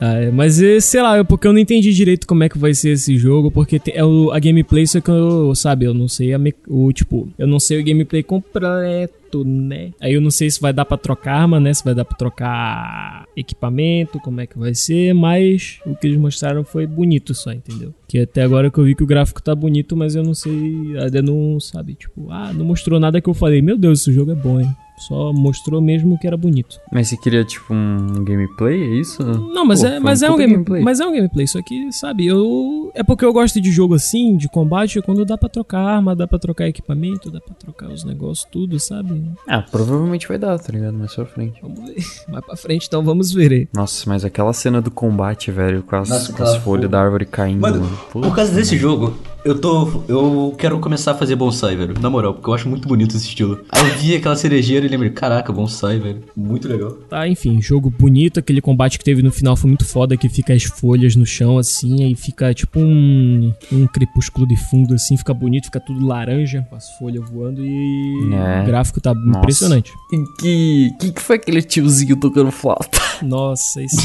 Ah, 0.00 0.14
é, 0.14 0.30
mas 0.30 0.60
é, 0.60 0.80
sei 0.80 1.02
lá, 1.02 1.18
é 1.18 1.22
porque 1.24 1.46
eu 1.46 1.52
não 1.52 1.60
entendi 1.60 1.92
direito 1.92 2.26
como 2.26 2.44
é 2.44 2.48
que 2.48 2.56
vai 2.58 2.72
ser 2.72 2.92
esse 2.92 3.18
jogo, 3.18 3.50
porque 3.50 3.78
é 3.92 4.02
o, 4.02 4.30
a 4.32 4.38
gameplay, 4.38 4.86
só 4.86 5.02
que 5.02 5.10
eu, 5.10 5.54
sabe, 5.54 5.84
eu 5.84 5.92
não 5.92 6.08
sei 6.08 6.32
a 6.32 6.38
me- 6.38 6.54
o 6.66 6.90
tipo, 6.94 7.28
eu 7.38 7.46
não 7.46 7.60
sei 7.60 7.78
o 7.78 7.84
gameplay 7.84 8.22
completo, 8.22 9.14
né? 9.44 9.92
Aí 10.00 10.14
eu 10.14 10.20
não 10.20 10.30
sei 10.30 10.50
se 10.50 10.60
vai 10.60 10.72
dar 10.72 10.84
pra 10.84 10.96
trocar 10.96 11.34
arma, 11.40 11.60
né? 11.60 11.72
Se 11.72 11.84
vai 11.84 11.94
dar 11.94 12.04
pra 12.04 12.16
trocar 12.16 13.24
equipamento, 13.36 14.20
como 14.20 14.40
é 14.40 14.46
que 14.46 14.58
vai 14.58 14.74
ser, 14.74 15.14
mas 15.14 15.80
o 15.86 15.94
que 15.94 16.06
eles 16.06 16.18
mostraram 16.18 16.64
foi 16.64 16.86
bonito 16.86 17.34
só, 17.34 17.52
entendeu? 17.52 17.94
Que 18.08 18.20
até 18.20 18.42
agora 18.42 18.70
que 18.70 18.78
eu 18.78 18.84
vi 18.84 18.94
que 18.94 19.04
o 19.04 19.06
gráfico 19.06 19.42
tá 19.42 19.54
bonito, 19.54 19.96
mas 19.96 20.14
eu 20.14 20.22
não 20.22 20.34
sei, 20.34 20.96
ainda 20.98 21.22
não, 21.22 21.58
sabe, 21.60 21.94
tipo, 21.94 22.30
ah, 22.30 22.52
não 22.52 22.64
mostrou 22.64 22.98
nada 23.00 23.20
que 23.20 23.28
eu 23.28 23.34
falei, 23.34 23.60
meu 23.60 23.76
Deus, 23.76 24.00
esse 24.00 24.12
jogo 24.12 24.32
é 24.32 24.34
bom, 24.34 24.60
hein? 24.60 24.68
Só 24.98 25.32
mostrou 25.32 25.80
mesmo 25.80 26.18
que 26.18 26.26
era 26.26 26.36
bonito. 26.36 26.80
Mas 26.90 27.08
você 27.08 27.16
queria, 27.16 27.44
tipo, 27.44 27.72
um 27.74 28.24
gameplay, 28.24 28.82
é 28.82 28.94
isso? 29.00 29.22
Não, 29.22 29.64
mas, 29.64 29.82
Pô, 29.82 29.86
é, 29.88 30.00
mas, 30.00 30.22
um 30.22 30.26
é 30.26 30.30
um 30.30 30.36
game, 30.36 30.64
mas 30.82 31.00
é 31.00 31.06
um 31.06 31.12
gameplay. 31.12 31.46
Só 31.46 31.60
que, 31.62 31.92
sabe, 31.92 32.26
eu. 32.26 32.90
É 32.94 33.02
porque 33.02 33.24
eu 33.24 33.32
gosto 33.32 33.60
de 33.60 33.70
jogo 33.70 33.94
assim, 33.94 34.36
de 34.36 34.48
combate, 34.48 35.02
quando 35.02 35.24
dá 35.24 35.36
pra 35.36 35.48
trocar 35.48 35.80
arma, 35.80 36.16
dá 36.16 36.26
pra 36.26 36.38
trocar 36.38 36.66
equipamento, 36.66 37.30
dá 37.30 37.40
pra 37.40 37.54
trocar 37.54 37.90
os 37.90 38.04
negócios, 38.04 38.48
tudo, 38.50 38.80
sabe? 38.80 39.22
Ah, 39.46 39.62
provavelmente 39.62 40.26
vai 40.26 40.38
dar, 40.38 40.58
tá 40.58 40.72
ligado? 40.72 40.94
Mais 40.94 41.14
pra 41.14 41.26
frente. 41.26 41.60
Vamos 41.60 41.80
ver. 41.80 41.96
Mais 42.28 42.44
pra 42.44 42.56
frente, 42.56 42.86
então 42.86 43.02
vamos 43.04 43.32
ver 43.32 43.52
aí. 43.52 43.68
Nossa, 43.74 44.08
mas 44.08 44.24
aquela 44.24 44.52
cena 44.52 44.80
do 44.80 44.90
combate, 44.90 45.50
velho, 45.50 45.82
com 45.82 45.96
as, 45.96 46.08
Nossa, 46.08 46.32
com 46.32 46.42
as 46.42 46.56
folhas 46.56 46.62
folha. 46.64 46.88
da 46.88 47.00
árvore 47.02 47.26
caindo. 47.26 47.60
Mano, 47.60 47.80
mano. 47.80 47.98
Pô, 48.10 48.20
por 48.20 48.34
causa 48.34 48.52
desse 48.52 48.76
jogo, 48.76 49.16
eu 49.46 49.58
tô. 49.58 50.02
Eu 50.08 50.54
quero 50.58 50.78
começar 50.80 51.12
a 51.12 51.14
fazer 51.14 51.36
bonsai, 51.36 51.76
velho. 51.76 51.94
Na 52.00 52.10
moral, 52.10 52.34
porque 52.34 52.50
eu 52.50 52.54
acho 52.54 52.68
muito 52.68 52.86
bonito 52.88 53.16
esse 53.16 53.26
estilo. 53.26 53.60
Aí 53.70 53.88
eu 53.88 53.94
vi 53.96 54.14
aquela 54.16 54.34
cerejeira 54.36 54.84
e 54.84 54.88
lembrei, 54.88 55.10
caraca, 55.10 55.52
bonsai, 55.52 55.98
velho. 55.98 56.22
Muito 56.36 56.66
legal. 56.68 56.92
Tá, 57.08 57.26
enfim, 57.28 57.60
jogo 57.62 57.88
bonito. 57.90 58.40
Aquele 58.40 58.60
combate 58.60 58.98
que 58.98 59.04
teve 59.04 59.22
no 59.22 59.30
final 59.30 59.56
foi 59.56 59.68
muito 59.68 59.84
foda, 59.84 60.16
que 60.16 60.28
fica 60.28 60.52
as 60.52 60.64
folhas 60.64 61.14
no 61.14 61.24
chão, 61.24 61.58
assim, 61.58 62.04
aí 62.04 62.14
fica 62.16 62.52
tipo 62.52 62.80
um, 62.80 63.52
um 63.72 63.86
crepúsculo 63.86 64.46
de 64.46 64.56
fundo, 64.56 64.94
assim, 64.94 65.16
fica 65.16 65.32
bonito, 65.32 65.66
fica 65.66 65.78
tudo 65.80 66.04
laranja, 66.04 66.66
com 66.68 66.76
as 66.76 66.90
folhas 66.98 67.28
voando 67.30 67.64
e 67.64 68.34
É. 68.34 68.62
o 68.62 68.66
gráfico 68.66 69.00
tá 69.00 69.14
Nossa. 69.14 69.38
impressionante. 69.38 69.92
Que, 70.40 70.90
que 71.00 71.12
que 71.12 71.22
foi 71.22 71.36
aquele 71.36 71.62
tiozinho 71.62 72.16
tocando 72.16 72.50
flauta? 72.50 72.98
Nossa, 73.22 73.80
isso... 73.82 73.96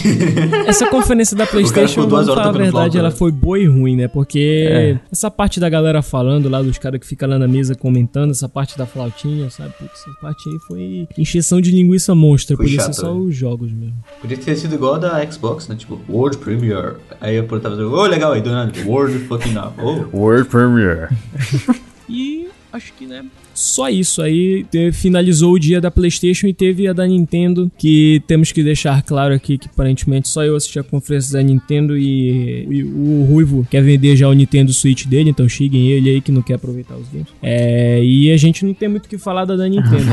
essa 0.68 0.88
conferência 0.88 1.36
da 1.36 1.46
PlayStation, 1.48 2.08
duas 2.08 2.28
vamos 2.28 2.30
horas 2.30 2.36
falar 2.36 2.42
a 2.42 2.48
tocando 2.48 2.64
verdade, 2.64 2.72
flauta, 2.92 2.98
ela 3.00 3.10
né? 3.10 3.16
foi 3.16 3.32
boa 3.32 3.60
e 3.60 3.66
ruim, 3.68 3.96
né? 3.96 4.08
Porque 4.08 4.68
É. 4.70 5.00
essa 5.12 5.31
parte 5.32 5.60
da 5.60 5.70
galera 5.70 6.02
falando 6.02 6.50
lá, 6.50 6.62
dos 6.62 6.78
caras 6.78 7.00
que 7.00 7.08
ficam 7.08 7.30
lá 7.30 7.40
na 7.40 7.48
mesa 7.48 7.76
comentando, 7.76 8.32
essa 8.32 8.48
parte 8.48 8.78
da 8.78 8.86
flautinha, 8.86 9.50
sabe? 9.50 9.74
Putz, 9.80 10.02
essa 10.02 10.12
parte 10.22 10.50
aí 10.50 10.60
foi 10.68 11.08
encheção 11.18 11.62
de 11.62 11.72
linguiça 11.72 12.14
monstra, 12.14 12.56
Foi 12.56 12.66
podia 12.66 12.82
chato, 12.82 12.94
ser 12.94 13.02
só 13.02 13.14
né? 13.14 13.20
os 13.20 13.36
jogos 13.36 13.72
mesmo. 13.72 13.96
Podia 14.20 14.38
ter 14.38 14.56
sido 14.56 14.76
igual 14.76 14.96
a 14.96 15.00
da 15.00 15.32
Xbox, 15.32 15.68
né? 15.68 15.76
Tipo, 15.76 16.00
World 16.10 16.38
Premiere. 16.38 16.96
Aí 17.20 17.36
eu 17.36 17.48
tava 17.48 17.76
dizendo, 17.76 17.94
ô, 17.94 18.06
legal, 18.06 18.34
aí 18.34 18.42
do 18.42 18.52
nada, 18.52 18.72
World 18.86 19.18
fucking 19.28 19.54
now. 19.54 19.74
Oh. 19.78 20.18
World 20.18 20.50
Premiere. 20.50 21.10
E 22.14 22.50
acho 22.74 22.92
que, 22.94 23.06
né? 23.06 23.26
Só 23.54 23.90
isso 23.90 24.22
aí 24.22 24.66
finalizou 24.94 25.54
o 25.54 25.60
dia 25.60 25.82
da 25.82 25.92
PlayStation 25.92 26.48
e 26.48 26.54
teve 26.54 26.88
a 26.88 26.94
da 26.94 27.06
Nintendo, 27.06 27.72
que 27.78 28.22
temos 28.28 28.52
que 28.52 28.64
deixar 28.64 29.02
claro 29.04 29.34
aqui 29.34 29.58
que 29.58 29.68
aparentemente 29.68 30.28
só 30.28 30.44
eu 30.44 30.56
assisti 30.56 30.80
a 30.80 30.84
conferência 30.84 31.34
da 31.34 31.44
Nintendo 31.44 31.98
e, 31.98 32.66
e 32.70 32.84
o 32.84 33.24
Ruivo 33.24 33.68
quer 33.70 33.84
vender 33.84 34.16
já 34.16 34.28
o 34.28 34.34
Nintendo 34.34 34.74
Switch 34.74 35.06
dele, 35.06 35.30
então 35.30 35.48
xinguem 35.48 35.90
ele 35.90 36.10
aí 36.10 36.22
que 36.22 36.32
não 36.32 36.42
quer 36.42 36.56
aproveitar 36.56 36.96
os 36.96 37.08
games. 37.10 37.28
É, 37.42 38.04
e 38.04 38.32
a 38.32 38.38
gente 38.38 38.66
não 38.66 38.74
tem 38.74 38.90
muito 38.90 39.06
o 39.06 39.10
que 39.10 39.18
falar 39.18 39.46
da 39.46 39.56
da 39.56 39.68
Nintendo. 39.68 40.06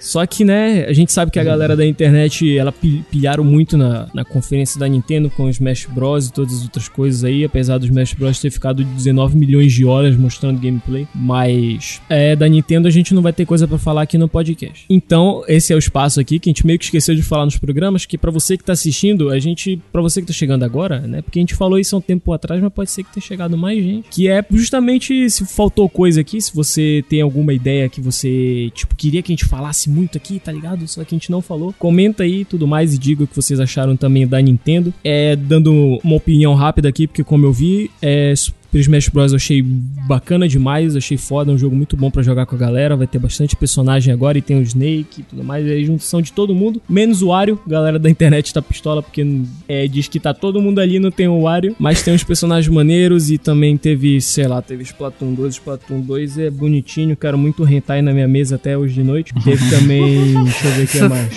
Só 0.00 0.24
que, 0.26 0.44
né, 0.44 0.84
a 0.86 0.92
gente 0.92 1.12
sabe 1.12 1.30
que 1.30 1.38
a 1.38 1.44
galera 1.44 1.76
da 1.76 1.84
internet, 1.86 2.56
ela 2.56 2.72
pi- 2.72 3.04
pilharam 3.10 3.44
muito 3.44 3.76
na, 3.76 4.08
na 4.14 4.24
conferência 4.24 4.78
da 4.78 4.88
Nintendo 4.88 5.30
com 5.30 5.44
o 5.44 5.50
Smash 5.50 5.86
Bros 5.86 6.28
e 6.28 6.32
todas 6.32 6.54
as 6.54 6.62
outras 6.62 6.88
coisas 6.88 7.24
aí, 7.24 7.44
apesar 7.44 7.78
do 7.78 7.86
Smash 7.86 8.14
Bros 8.14 8.38
ter 8.40 8.50
ficado 8.50 8.84
19 8.84 9.36
milhões 9.36 9.72
de 9.72 9.84
horas 9.84 10.16
mostrando 10.16 10.60
gameplay. 10.60 11.06
Mas, 11.14 12.00
é, 12.08 12.34
da 12.36 12.48
Nintendo 12.48 12.88
a 12.88 12.90
gente 12.90 13.14
não 13.14 13.22
vai 13.22 13.32
ter 13.32 13.44
coisa 13.46 13.66
pra 13.68 13.78
falar 13.78 14.02
aqui 14.02 14.16
no 14.18 14.28
podcast. 14.28 14.84
Então, 14.88 15.42
esse 15.48 15.72
é 15.72 15.76
o 15.76 15.78
espaço 15.78 16.20
aqui 16.20 16.38
que 16.38 16.48
a 16.48 16.52
gente 16.52 16.66
meio 16.66 16.78
que 16.78 16.84
esqueceu 16.86 17.14
de 17.14 17.22
falar 17.22 17.44
nos 17.44 17.58
programas, 17.58 18.06
que 18.06 18.16
pra 18.18 18.30
você 18.30 18.56
que 18.56 18.64
tá 18.64 18.72
assistindo, 18.72 19.30
a 19.30 19.38
gente, 19.38 19.80
pra 19.92 20.00
você 20.02 20.20
que 20.20 20.26
tá 20.26 20.32
chegando 20.32 20.64
agora, 20.64 21.00
né, 21.00 21.22
porque 21.22 21.38
a 21.38 21.42
gente 21.42 21.54
falou 21.54 21.78
isso 21.78 21.94
há 21.94 21.98
um 21.98 22.02
tempo 22.02 22.32
atrás, 22.32 22.60
mas 22.62 22.72
pode 22.72 22.90
ser 22.90 23.04
que 23.04 23.12
tenha 23.12 23.24
chegado 23.24 23.56
mais 23.56 23.82
gente, 23.82 24.08
que 24.10 24.28
é 24.28 24.44
justamente 24.50 25.28
se 25.30 25.44
faltou 25.46 25.88
coisa 25.88 26.20
aqui, 26.20 26.40
se 26.40 26.54
você 26.54 27.04
tem 27.08 27.20
alguma 27.20 27.52
ideia 27.52 27.88
que 27.88 28.00
você, 28.00 28.70
tipo, 28.74 28.94
queria 28.96 29.22
que 29.22 29.32
a 29.32 29.34
gente 29.34 29.44
falasse 29.44 29.87
muito 29.88 30.16
aqui, 30.18 30.38
tá 30.38 30.52
ligado? 30.52 30.86
Só 30.86 31.04
que 31.04 31.14
a 31.14 31.18
gente 31.18 31.30
não 31.30 31.40
falou. 31.40 31.74
Comenta 31.78 32.22
aí 32.22 32.44
tudo 32.44 32.66
mais 32.66 32.94
e 32.94 32.98
diga 32.98 33.24
o 33.24 33.26
que 33.26 33.36
vocês 33.36 33.58
acharam 33.60 33.96
também 33.96 34.26
da 34.26 34.40
Nintendo. 34.40 34.92
É, 35.02 35.34
dando 35.34 35.98
uma 36.04 36.16
opinião 36.16 36.54
rápida 36.54 36.88
aqui, 36.88 37.06
porque 37.06 37.24
como 37.24 37.46
eu 37.46 37.52
vi, 37.52 37.90
é. 38.00 38.32
Super 38.78 38.80
Smash 38.80 39.08
Bros. 39.08 39.32
eu 39.32 39.36
achei 39.36 39.62
bacana 39.62 40.48
demais, 40.48 40.96
achei 40.96 41.16
foda, 41.16 41.50
é 41.50 41.54
um 41.54 41.58
jogo 41.58 41.74
muito 41.74 41.96
bom 41.96 42.10
pra 42.10 42.22
jogar 42.22 42.46
com 42.46 42.54
a 42.54 42.58
galera, 42.58 42.96
vai 42.96 43.06
ter 43.06 43.18
bastante 43.18 43.56
personagem 43.56 44.12
agora 44.12 44.38
e 44.38 44.42
tem 44.42 44.58
o 44.58 44.62
Snake 44.62 45.20
e 45.20 45.22
tudo 45.22 45.44
mais, 45.44 45.66
é 45.66 45.72
a 45.72 45.82
junção 45.82 46.22
de 46.22 46.32
todo 46.32 46.54
mundo, 46.54 46.80
menos 46.88 47.22
o 47.22 47.28
Wario, 47.28 47.58
galera 47.66 47.98
da 47.98 48.08
internet 48.08 48.52
tá 48.52 48.62
pistola 48.62 49.02
porque 49.02 49.26
é, 49.66 49.86
diz 49.86 50.08
que 50.08 50.20
tá 50.20 50.32
todo 50.32 50.60
mundo 50.62 50.78
ali, 50.80 50.98
não 50.98 51.10
tem 51.10 51.28
o 51.28 51.42
Wario, 51.42 51.74
mas 51.78 52.02
tem 52.02 52.14
uns 52.14 52.24
personagens 52.24 52.72
maneiros 52.72 53.30
e 53.30 53.38
também 53.38 53.76
teve, 53.76 54.20
sei 54.20 54.46
lá, 54.46 54.62
teve 54.62 54.82
Splatoon 54.82 55.34
2, 55.34 55.54
Splatoon 55.54 56.00
2 56.00 56.38
é 56.38 56.50
bonitinho, 56.50 57.16
quero 57.16 57.36
muito 57.36 57.66
hentai 57.68 58.02
na 58.02 58.12
minha 58.12 58.28
mesa 58.28 58.56
até 58.56 58.76
hoje 58.76 58.94
de 58.94 59.02
noite, 59.02 59.32
teve 59.44 59.68
também, 59.70 60.42
deixa 60.44 60.66
eu 60.66 60.72
ver 60.72 60.84
o 60.84 60.86
que 60.86 60.98
é 60.98 61.08
mais, 61.08 61.34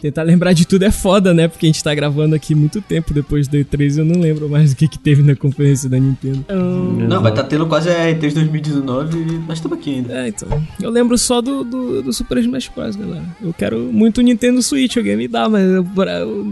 tentar 0.00 0.22
lembrar 0.22 0.52
de 0.52 0.66
tudo 0.66 0.84
é 0.84 0.90
foda, 0.90 1.34
né, 1.34 1.48
porque 1.48 1.66
a 1.66 1.68
gente 1.68 1.82
tá 1.82 1.94
gravando 1.94 2.34
aqui 2.34 2.54
muito 2.54 2.80
tempo 2.80 3.12
depois 3.12 3.48
do 3.48 3.56
E3 3.56 3.98
eu 3.98 4.04
não 4.04 4.20
lembro 4.20 4.48
mais 4.48 4.72
o 4.72 4.76
que 4.76 4.88
que 4.88 4.98
teve 4.98 5.22
na 5.22 5.34
conferência 5.34 5.88
da 5.88 5.98
Nintendo. 5.98 6.44
Não, 6.76 7.22
vai 7.22 7.32
estar 7.32 7.44
tendo 7.44 7.66
quase 7.66 7.88
a 7.88 8.12
E3 8.12 8.34
2019 8.34 9.18
e 9.18 9.38
nós 9.46 9.58
estamos 9.58 9.78
aqui 9.78 9.94
ainda. 9.96 10.12
É, 10.12 10.28
então. 10.28 10.62
Eu 10.80 10.90
lembro 10.90 11.16
só 11.18 11.40
do, 11.40 11.64
do, 11.64 12.02
do 12.02 12.12
Super 12.12 12.38
Smash 12.38 12.70
Bros, 12.74 12.96
galera. 12.96 13.24
Eu 13.42 13.52
quero 13.52 13.78
muito 13.92 14.20
Nintendo 14.20 14.62
Switch, 14.62 14.96
alguém 14.96 15.16
me 15.16 15.28
dá, 15.28 15.48
mas 15.48 15.62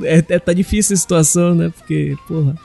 é, 0.05 0.25
é- 0.29 0.39
tá 0.39 0.53
difícil 0.53 0.95
a 0.95 0.99
situação, 0.99 1.55
né? 1.55 1.73
Porque, 1.77 2.17
porra. 2.27 2.55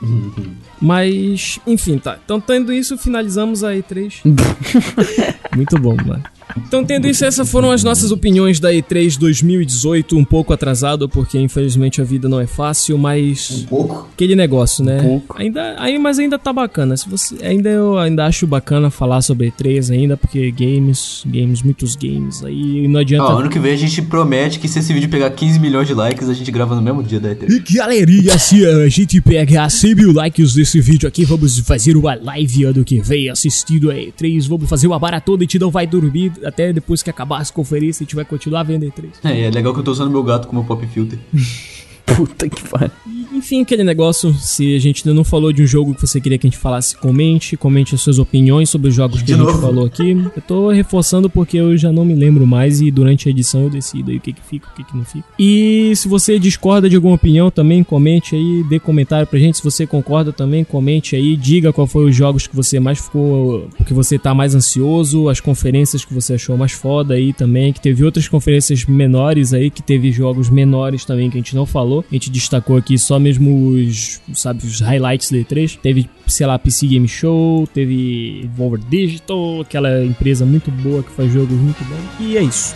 Mas, 0.82 1.60
enfim, 1.66 1.98
tá. 1.98 2.18
Então, 2.24 2.40
tendo 2.40 2.72
isso, 2.72 2.96
finalizamos 2.96 3.62
a 3.62 3.74
E3. 3.74 4.22
muito 5.54 5.78
bom, 5.78 5.94
mano. 5.94 6.22
Então, 6.56 6.84
tendo 6.84 7.06
isso, 7.06 7.24
essas 7.24 7.50
foram 7.50 7.70
as 7.70 7.82
nossas 7.82 8.10
opiniões 8.10 8.60
da 8.60 8.72
E3 8.72 9.18
2018, 9.18 10.16
um 10.16 10.24
pouco 10.24 10.52
atrasado, 10.52 11.08
porque 11.08 11.38
infelizmente 11.38 12.00
a 12.00 12.04
vida 12.04 12.28
não 12.28 12.40
é 12.40 12.46
fácil, 12.46 12.96
mas 12.98 13.66
Pouco. 13.68 14.08
aquele 14.12 14.34
negócio, 14.34 14.84
né? 14.84 15.20
Ainda, 15.36 15.74
aí, 15.78 15.98
mas 15.98 16.18
ainda 16.18 16.38
tá 16.38 16.52
bacana. 16.52 16.96
Se 16.96 17.08
você, 17.08 17.36
ainda 17.44 17.68
eu 17.68 17.98
ainda 17.98 18.26
acho 18.26 18.46
bacana 18.46 18.90
falar 18.90 19.22
sobre 19.22 19.50
E3 19.50 19.92
ainda, 19.92 20.16
porque 20.16 20.50
games, 20.50 21.22
games, 21.26 21.62
muitos 21.62 21.96
games 21.96 22.44
aí 22.44 22.86
não 22.88 23.00
adianta. 23.00 23.24
Ó, 23.24 23.38
ano 23.38 23.50
que 23.50 23.58
vem 23.58 23.72
a 23.72 23.76
gente 23.76 24.02
promete 24.02 24.58
que 24.58 24.68
se 24.68 24.78
esse 24.78 24.92
vídeo 24.92 25.08
pegar 25.08 25.30
15 25.30 25.58
milhões 25.58 25.86
de 25.86 25.94
likes, 25.94 26.28
a 26.28 26.34
gente 26.34 26.50
grava 26.50 26.74
no 26.74 26.82
mesmo 26.82 27.02
dia 27.02 27.20
da 27.20 27.34
E3. 27.34 27.50
E 27.50 27.74
galerinha, 27.74 28.38
se 28.38 28.64
a 28.66 28.88
gente 28.88 29.20
pega 29.20 29.68
100 29.68 29.94
mil 29.94 30.12
likes 30.12 30.54
desse 30.54 30.80
vídeo 30.80 31.08
aqui, 31.08 31.24
vamos 31.24 31.58
fazer 31.60 31.96
uma 31.96 32.14
live 32.14 32.64
ano 32.64 32.84
que 32.84 33.00
vem 33.00 33.28
assistindo 33.28 33.90
a 33.90 33.94
E3. 33.94 34.48
Vamos 34.48 34.68
fazer 34.68 34.86
uma 34.86 34.98
maratona 34.98 35.42
e 35.42 35.44
a 35.44 35.44
gente 35.44 35.58
não 35.58 35.70
vai 35.70 35.86
dormir 35.86 36.32
até 36.44 36.72
depois 36.72 37.02
que 37.02 37.10
acabar 37.10 37.40
as 37.40 37.50
conferências 37.50 38.00
e 38.00 38.02
a 38.02 38.04
gente 38.04 38.16
vai 38.16 38.24
continuar 38.24 38.62
vendo 38.62 38.84
E3. 38.86 39.10
É, 39.24 39.46
é 39.46 39.50
legal 39.50 39.72
que 39.72 39.80
eu 39.80 39.84
tô 39.84 39.90
usando 39.90 40.10
meu 40.10 40.22
gato 40.22 40.48
como 40.48 40.64
pop 40.64 40.86
filter. 40.86 41.18
Puta 42.16 42.48
que 42.48 42.68
pariu. 42.68 42.90
Enfim, 43.32 43.62
aquele 43.62 43.82
negócio, 43.82 44.34
se 44.34 44.74
a 44.74 44.78
gente 44.78 45.02
ainda 45.08 45.14
não 45.16 45.24
falou 45.24 45.50
de 45.50 45.62
um 45.62 45.66
jogo 45.66 45.94
que 45.94 46.00
você 46.02 46.20
queria 46.20 46.36
que 46.36 46.46
a 46.46 46.50
gente 46.50 46.58
falasse, 46.58 46.94
comente, 46.96 47.56
comente 47.56 47.94
as 47.94 48.00
suas 48.02 48.18
opiniões 48.18 48.68
sobre 48.68 48.88
os 48.88 48.94
jogos 48.94 49.20
que 49.20 49.26
De 49.28 49.32
a 49.32 49.36
gente 49.36 49.46
novo. 49.46 49.60
falou 49.62 49.86
aqui. 49.86 50.10
Eu 50.10 50.42
tô 50.46 50.70
reforçando 50.70 51.30
porque 51.30 51.56
eu 51.56 51.74
já 51.76 51.90
não 51.90 52.04
me 52.04 52.14
lembro 52.14 52.46
mais 52.46 52.82
e 52.82 52.90
durante 52.90 53.28
a 53.28 53.30
edição 53.30 53.62
eu 53.62 53.70
decido 53.70 54.10
aí 54.10 54.18
o 54.18 54.20
que 54.20 54.34
que 54.34 54.42
fica, 54.42 54.68
o 54.68 54.74
que 54.74 54.84
que 54.84 54.94
não 54.94 55.04
fica. 55.06 55.24
E 55.38 55.92
se 55.96 56.06
você 56.06 56.38
discorda 56.38 56.86
de 56.90 56.96
alguma 56.96 57.14
opinião 57.14 57.50
também, 57.50 57.82
comente 57.82 58.34
aí, 58.34 58.62
dê 58.68 58.78
comentário 58.78 59.26
pra 59.26 59.38
gente. 59.38 59.56
Se 59.56 59.64
você 59.64 59.86
concorda 59.86 60.32
também, 60.34 60.62
comente 60.62 61.16
aí, 61.16 61.34
diga 61.34 61.72
qual 61.72 61.86
foi 61.86 62.10
os 62.10 62.14
jogos 62.14 62.46
que 62.46 62.54
você 62.54 62.78
mais 62.78 62.98
ficou, 62.98 63.68
que 63.86 63.94
você 63.94 64.18
tá 64.18 64.34
mais 64.34 64.54
ansioso, 64.54 65.30
as 65.30 65.40
conferências 65.40 66.04
que 66.04 66.12
você 66.12 66.34
achou 66.34 66.58
mais 66.58 66.72
foda 66.72 67.14
aí 67.14 67.32
também, 67.32 67.72
que 67.72 67.80
teve 67.80 68.04
outras 68.04 68.28
conferências 68.28 68.84
menores 68.84 69.54
aí, 69.54 69.70
que 69.70 69.82
teve 69.82 70.12
jogos 70.12 70.50
menores 70.50 71.06
também 71.06 71.30
que 71.30 71.38
a 71.38 71.40
gente 71.40 71.54
não 71.56 71.64
falou. 71.64 71.99
A 72.10 72.14
gente 72.14 72.30
destacou 72.30 72.76
aqui 72.76 72.98
só 72.98 73.18
mesmo 73.18 73.68
os, 73.68 74.20
sabe, 74.34 74.64
os 74.64 74.80
highlights 74.80 75.30
da 75.30 75.38
E3. 75.38 75.78
Teve, 75.80 76.08
sei 76.26 76.46
lá, 76.46 76.58
PC 76.58 76.86
Game 76.86 77.08
Show, 77.08 77.66
teve 77.72 78.48
Volver 78.56 78.80
Digital, 78.88 79.60
aquela 79.60 80.04
empresa 80.04 80.44
muito 80.44 80.70
boa 80.70 81.02
que 81.02 81.10
faz 81.10 81.32
jogos 81.32 81.56
muito 81.56 81.82
bons. 81.84 82.26
E 82.26 82.36
é 82.36 82.42
isso. 82.42 82.74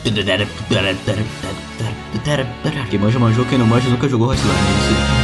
Quem 2.91 2.99
manja 2.99 3.19
manjou, 3.19 3.45
quem 3.47 3.59
não 3.59 3.67
manja 3.67 3.89
nunca 3.89 4.09
jogou 4.09 4.31
Hotline. 4.31 4.51
É 4.51 5.19
isso 5.19 5.24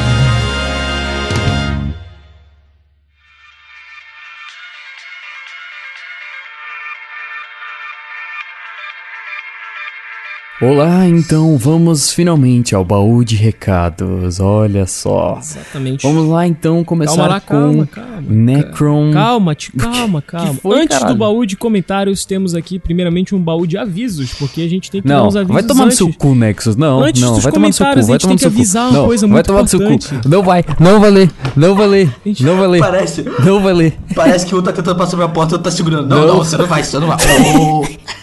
Olá, 10.62 11.06
então 11.08 11.56
vamos 11.56 12.12
finalmente 12.12 12.74
ao 12.74 12.84
baú 12.84 13.24
de 13.24 13.34
recados. 13.34 14.40
Olha 14.40 14.86
só. 14.86 15.38
Exatamente. 15.40 16.02
Vamos 16.06 16.28
lá 16.28 16.46
então 16.46 16.84
começar 16.84 17.16
Calma 17.16 17.28
lá, 17.30 17.40
com 17.40 17.46
calma, 17.56 17.86
calma. 17.86 18.22
Necron. 18.28 19.10
Calma, 19.10 19.56
calma, 19.78 20.20
calma. 20.20 20.54
foi, 20.60 20.82
Antes 20.82 20.98
caralho? 20.98 21.14
do 21.14 21.18
baú 21.18 21.46
de 21.46 21.56
comentários, 21.56 22.26
temos 22.26 22.54
aqui 22.54 22.78
primeiramente 22.78 23.34
um 23.34 23.40
baú 23.40 23.66
de 23.66 23.78
avisos, 23.78 24.34
porque 24.34 24.60
a 24.60 24.68
gente 24.68 24.90
tem 24.90 25.00
que 25.00 25.08
dar 25.08 25.14
Não, 25.20 25.28
uns 25.28 25.36
avisos 25.36 25.54
vai 25.54 25.62
tomar 25.62 25.80
no 25.80 25.84
antes. 25.86 25.96
seu 25.96 26.12
cu, 26.12 26.34
Nexus. 26.34 26.76
Não, 26.76 27.00
Antes 27.04 27.22
não, 27.22 27.32
dos 27.36 27.42
vai 27.42 27.52
tomar 27.52 27.66
no 27.68 27.72
seu 27.72 27.86
cu. 27.86 27.92
comentários, 27.92 28.04
a 28.04 28.08
Vai 28.08 28.14
gente 28.18 28.20
tomar 28.22 28.28
tem 28.28 28.34
no 28.34 28.40
seu 28.40 28.50
que 28.50 28.54
cu. 28.56 28.60
avisar 28.60 28.90
uma 28.90 28.98
não, 28.98 29.06
coisa 29.06 29.26
vai 29.26 29.32
muito 29.32 29.46
tomar 29.46 29.62
no 29.62 29.68
seu 29.68 29.78
cu. 29.80 29.92
importante. 29.92 30.28
Não 30.28 30.42
vai, 30.42 30.64
não 30.78 31.00
vai 31.00 31.10
ler, 31.10 31.30
não 31.56 31.74
vai 31.74 31.86
ler, 31.86 32.14
Gente, 32.26 32.44
não 32.44 32.56
vai 32.58 32.68
ler, 32.68 32.80
Parece, 32.80 33.24
não 33.46 33.62
vai 33.62 33.72
ler. 33.72 33.98
parece 34.14 34.44
que 34.44 34.54
um 34.54 34.60
tá 34.62 34.72
tentando 34.74 34.98
passar 34.98 35.16
minha 35.16 35.28
porta 35.30 35.54
e 35.54 35.56
outro 35.56 35.70
tá 35.70 35.74
segurando. 35.74 36.06
Não, 36.06 36.18
Não. 36.18 36.26
não, 36.26 36.36
você 36.36 36.58
não 36.58 36.66
vai, 36.66 36.82
você 36.84 36.98
não 36.98 37.06
vai. 37.08 37.16
Oh. 37.58 37.82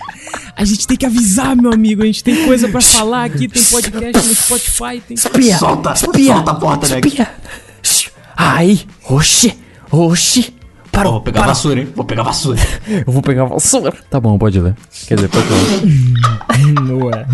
A 0.58 0.66
gente 0.66 0.88
tem 0.88 0.98
que 0.98 1.06
avisar, 1.06 1.56
meu 1.56 1.72
amigo. 1.72 2.02
A 2.02 2.06
gente 2.06 2.24
tem 2.24 2.46
coisa 2.46 2.68
pra 2.68 2.82
falar 2.82 3.26
aqui, 3.26 3.48
tem 3.48 3.64
podcast 3.64 4.28
no 4.28 4.36
Spotify, 4.36 5.00
tem. 5.08 5.14
Espia, 5.16 5.58
Solta, 5.58 5.94
espia, 5.94 6.34
solta 6.36 6.52
a 6.52 6.56
porta, 6.56 6.88
né? 6.88 7.00
espia. 7.04 7.30
Ai, 8.36 8.80
oxi, 9.08 9.58
oxi. 9.92 10.54
Parou, 10.92 11.14
vou 11.14 11.22
pegar 11.22 11.40
a 11.40 11.44
parou. 11.44 11.56
vassoura, 11.56 11.80
hein? 11.80 11.88
Vou 11.96 12.06
pegar 12.06 12.22
a 12.24 12.26
vassoura. 12.26 12.60
Eu 13.06 13.14
vou 13.14 13.22
pegar 13.22 13.44
a 13.44 13.46
vassoura. 13.46 13.94
Tá 14.10 14.20
bom, 14.20 14.36
pode 14.40 14.60
ler. 14.60 14.76
Quer 15.08 15.16
dizer, 15.16 15.30
pode 15.30 15.46
ler. 15.48 16.74
Não 16.82 17.12
é. 17.12 17.26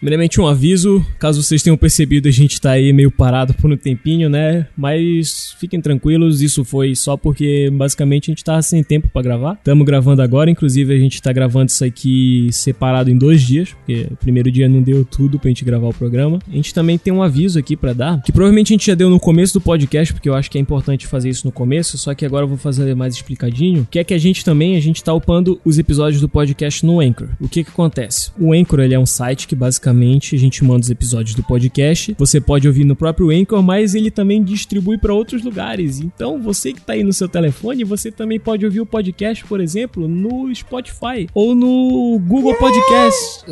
Primeiramente 0.00 0.40
um 0.40 0.46
aviso, 0.46 1.04
caso 1.18 1.42
vocês 1.42 1.62
tenham 1.62 1.76
percebido, 1.76 2.26
a 2.26 2.32
gente 2.32 2.58
tá 2.58 2.70
aí 2.70 2.90
meio 2.90 3.10
parado 3.10 3.52
por 3.52 3.70
um 3.70 3.76
tempinho, 3.76 4.30
né? 4.30 4.66
Mas 4.74 5.54
fiquem 5.60 5.78
tranquilos, 5.78 6.40
isso 6.40 6.64
foi 6.64 6.94
só 6.96 7.18
porque 7.18 7.68
basicamente 7.70 8.30
a 8.30 8.32
gente 8.32 8.42
tava 8.42 8.62
sem 8.62 8.82
tempo 8.82 9.10
pra 9.12 9.20
gravar. 9.20 9.56
Tamo 9.56 9.84
gravando 9.84 10.22
agora, 10.22 10.50
inclusive 10.50 10.94
a 10.94 10.98
gente 10.98 11.20
tá 11.20 11.30
gravando 11.32 11.66
isso 11.66 11.84
aqui 11.84 12.48
separado 12.50 13.10
em 13.10 13.18
dois 13.18 13.42
dias, 13.42 13.74
porque 13.74 14.06
o 14.10 14.16
primeiro 14.16 14.50
dia 14.50 14.70
não 14.70 14.80
deu 14.80 15.04
tudo 15.04 15.38
pra 15.38 15.48
gente 15.48 15.66
gravar 15.66 15.88
o 15.88 15.94
programa. 15.94 16.38
A 16.48 16.56
gente 16.56 16.72
também 16.72 16.96
tem 16.96 17.12
um 17.12 17.22
aviso 17.22 17.58
aqui 17.58 17.76
pra 17.76 17.92
dar, 17.92 18.22
que 18.22 18.32
provavelmente 18.32 18.72
a 18.72 18.74
gente 18.74 18.86
já 18.86 18.94
deu 18.94 19.10
no 19.10 19.20
começo 19.20 19.52
do 19.52 19.60
podcast, 19.60 20.14
porque 20.14 20.30
eu 20.30 20.34
acho 20.34 20.50
que 20.50 20.56
é 20.56 20.60
importante 20.62 21.06
fazer 21.06 21.28
isso 21.28 21.46
no 21.46 21.52
começo, 21.52 21.98
só 21.98 22.14
que 22.14 22.24
agora 22.24 22.44
eu 22.44 22.48
vou 22.48 22.56
fazer 22.56 22.94
mais 22.96 23.14
explicadinho, 23.14 23.86
que 23.90 23.98
é 23.98 24.04
que 24.04 24.14
a 24.14 24.18
gente 24.18 24.42
também, 24.42 24.76
a 24.76 24.80
gente 24.80 25.04
tá 25.04 25.12
upando 25.12 25.60
os 25.62 25.78
episódios 25.78 26.22
do 26.22 26.28
podcast 26.28 26.86
no 26.86 27.00
Anchor. 27.00 27.28
O 27.38 27.48
que 27.48 27.62
que 27.62 27.70
acontece? 27.70 28.30
O 28.40 28.54
Anchor, 28.54 28.80
ele 28.80 28.94
é 28.94 28.98
um 28.98 29.04
site 29.04 29.29
que 29.34 29.54
basicamente 29.54 30.34
a 30.34 30.38
gente 30.38 30.64
manda 30.64 30.80
os 30.80 30.90
episódios 30.90 31.34
do 31.34 31.42
podcast, 31.42 32.14
você 32.18 32.40
pode 32.40 32.66
ouvir 32.66 32.84
no 32.84 32.96
próprio 32.96 33.30
Anchor, 33.30 33.62
mas 33.62 33.94
ele 33.94 34.10
também 34.10 34.42
distribui 34.42 34.98
para 34.98 35.14
outros 35.14 35.42
lugares. 35.42 36.00
Então, 36.00 36.40
você 36.40 36.72
que 36.72 36.80
tá 36.80 36.92
aí 36.92 37.02
no 37.02 37.12
seu 37.12 37.28
telefone, 37.28 37.84
você 37.84 38.10
também 38.10 38.38
pode 38.38 38.64
ouvir 38.64 38.80
o 38.80 38.86
podcast, 38.86 39.44
por 39.44 39.60
exemplo, 39.60 40.08
no 40.08 40.54
Spotify 40.54 41.28
ou 41.34 41.54
no 41.54 42.18
Google 42.26 42.54
Podcast. 42.54 43.44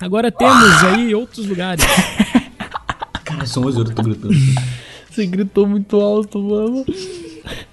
Agora 0.00 0.30
temos 0.30 0.84
aí 0.84 1.14
outros 1.14 1.46
lugares. 1.46 1.84
Cara, 3.24 3.46
são 3.46 3.64
11 3.64 3.78
horas, 3.78 3.90
eu 3.90 3.96
tô 3.96 4.02
gritando. 4.02 4.34
Você 5.10 5.26
gritou 5.26 5.66
muito 5.66 6.00
alto, 6.00 6.40
mano. 6.40 6.84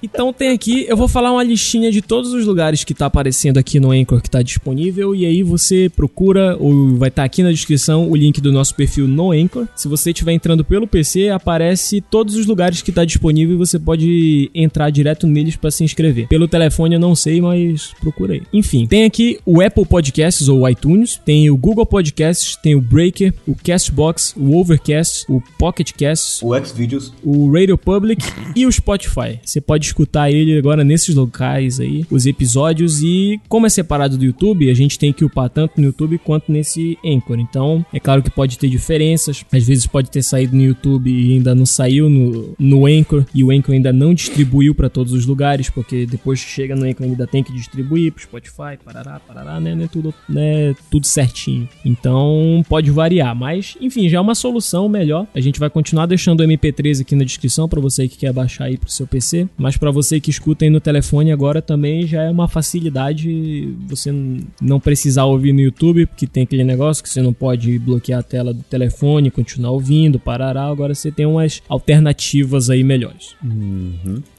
Então 0.01 0.31
tem 0.33 0.49
aqui, 0.49 0.85
eu 0.87 0.95
vou 0.97 1.07
falar 1.07 1.31
uma 1.31 1.43
listinha 1.43 1.91
de 1.91 2.01
todos 2.01 2.33
os 2.33 2.45
lugares 2.45 2.83
que 2.83 2.93
tá 2.93 3.05
aparecendo 3.07 3.57
aqui 3.57 3.79
no 3.79 3.91
Anchor 3.91 4.21
que 4.21 4.29
tá 4.29 4.41
disponível 4.41 5.15
e 5.15 5.25
aí 5.25 5.43
você 5.43 5.89
procura 5.95 6.55
ou 6.59 6.95
vai 6.97 7.09
estar 7.09 7.23
aqui 7.23 7.41
na 7.43 7.51
descrição 7.51 8.09
o 8.09 8.15
link 8.15 8.39
do 8.41 8.51
nosso 8.51 8.75
perfil 8.75 9.07
no 9.07 9.31
Anchor. 9.31 9.67
Se 9.75 9.87
você 9.87 10.11
estiver 10.11 10.31
entrando 10.33 10.63
pelo 10.63 10.87
PC, 10.87 11.29
aparece 11.29 12.01
todos 12.01 12.35
os 12.35 12.45
lugares 12.45 12.81
que 12.81 12.91
tá 12.91 13.03
disponível 13.05 13.55
e 13.55 13.57
você 13.57 13.79
pode 13.79 14.49
entrar 14.53 14.89
direto 14.89 15.27
neles 15.27 15.55
para 15.55 15.71
se 15.71 15.83
inscrever. 15.83 16.27
Pelo 16.27 16.47
telefone 16.47 16.95
eu 16.95 16.99
não 16.99 17.15
sei, 17.15 17.41
mas 17.41 17.91
procurei. 17.99 18.43
Enfim, 18.53 18.85
tem 18.85 19.03
aqui 19.05 19.39
o 19.45 19.61
Apple 19.61 19.85
Podcasts 19.85 20.47
ou 20.47 20.67
iTunes, 20.69 21.19
tem 21.25 21.49
o 21.49 21.57
Google 21.57 21.85
Podcasts, 21.85 22.55
tem 22.55 22.75
o 22.75 22.81
Breaker, 22.81 23.33
o 23.47 23.55
Castbox, 23.55 24.33
o 24.37 24.57
Overcast, 24.57 25.25
o 25.29 25.41
Pocket 25.57 25.91
Casts, 25.97 26.41
O 26.41 26.53
Xvideos. 26.63 27.13
o 27.23 27.51
Radio 27.51 27.77
Public 27.77 28.23
e 28.55 28.65
o 28.65 28.71
Spotify. 28.71 29.39
Você 29.43 29.61
pode 29.65 29.85
escutar 29.85 30.31
ele 30.31 30.57
agora 30.57 30.83
nesses 30.83 31.15
locais 31.15 31.79
aí, 31.79 32.05
os 32.09 32.25
episódios 32.25 33.01
e 33.01 33.39
como 33.47 33.65
é 33.65 33.69
separado 33.69 34.17
do 34.17 34.25
YouTube, 34.25 34.69
a 34.69 34.73
gente 34.73 34.97
tem 34.97 35.11
que 35.11 35.25
upar 35.25 35.49
tanto 35.49 35.79
no 35.79 35.87
YouTube 35.87 36.17
quanto 36.19 36.51
nesse 36.51 36.97
Anchor. 37.05 37.39
Então, 37.39 37.85
é 37.93 37.99
claro 37.99 38.21
que 38.21 38.29
pode 38.29 38.57
ter 38.57 38.69
diferenças. 38.69 39.43
Às 39.51 39.65
vezes 39.65 39.87
pode 39.87 40.09
ter 40.09 40.23
saído 40.23 40.55
no 40.55 40.63
YouTube 40.63 41.09
e 41.09 41.33
ainda 41.33 41.55
não 41.55 41.65
saiu 41.65 42.09
no, 42.09 42.55
no 42.57 42.85
Anchor 42.85 43.25
e 43.33 43.43
o 43.43 43.51
Anchor 43.51 43.73
ainda 43.73 43.91
não 43.91 44.13
distribuiu 44.13 44.73
para 44.75 44.89
todos 44.89 45.13
os 45.13 45.25
lugares, 45.25 45.69
porque 45.69 46.05
depois 46.05 46.43
que 46.43 46.49
chega 46.49 46.75
no 46.75 46.85
Anchor 46.85 47.05
ainda 47.05 47.27
tem 47.27 47.43
que 47.43 47.53
distribuir 47.53 48.11
pro 48.11 48.23
Spotify, 48.23 48.77
parará, 48.83 49.19
parará, 49.19 49.59
né, 49.59 49.75
né, 49.75 49.89
tudo, 49.91 50.13
né, 50.27 50.75
tudo 50.89 51.05
certinho. 51.05 51.67
Então, 51.83 52.63
pode 52.67 52.91
variar, 52.91 53.35
mas 53.35 53.75
enfim, 53.81 54.07
já 54.09 54.17
é 54.17 54.21
uma 54.21 54.35
solução 54.35 54.87
melhor. 54.87 55.27
A 55.33 55.39
gente 55.39 55.59
vai 55.59 55.69
continuar 55.69 56.05
deixando 56.05 56.41
o 56.41 56.43
MP3 56.43 57.01
aqui 57.01 57.15
na 57.15 57.23
descrição 57.23 57.67
para 57.67 57.81
você 57.81 58.07
que 58.07 58.17
quer 58.17 58.33
baixar 58.33 58.65
aí 58.65 58.77
pro 58.77 58.89
seu 58.89 59.07
PC, 59.07 59.47
mas 59.57 59.77
para 59.77 59.91
você 59.91 60.19
que 60.19 60.29
escuta 60.29 60.65
aí 60.65 60.69
no 60.69 60.79
telefone 60.79 61.31
agora 61.31 61.61
também 61.61 62.05
já 62.05 62.23
é 62.23 62.29
uma 62.29 62.47
facilidade 62.47 63.73
você 63.87 64.13
não 64.61 64.79
precisar 64.79 65.25
ouvir 65.25 65.53
no 65.53 65.61
YouTube, 65.61 66.05
porque 66.05 66.27
tem 66.27 66.43
aquele 66.43 66.63
negócio 66.63 67.03
que 67.03 67.09
você 67.09 67.21
não 67.21 67.33
pode 67.33 67.77
bloquear 67.79 68.19
a 68.19 68.23
tela 68.23 68.53
do 68.53 68.63
telefone, 68.63 69.31
continuar 69.31 69.71
ouvindo, 69.71 70.19
parará. 70.19 70.65
Agora 70.65 70.93
você 70.93 71.11
tem 71.11 71.25
umas 71.25 71.61
alternativas 71.69 72.69
aí 72.69 72.83
melhores. 72.83 73.35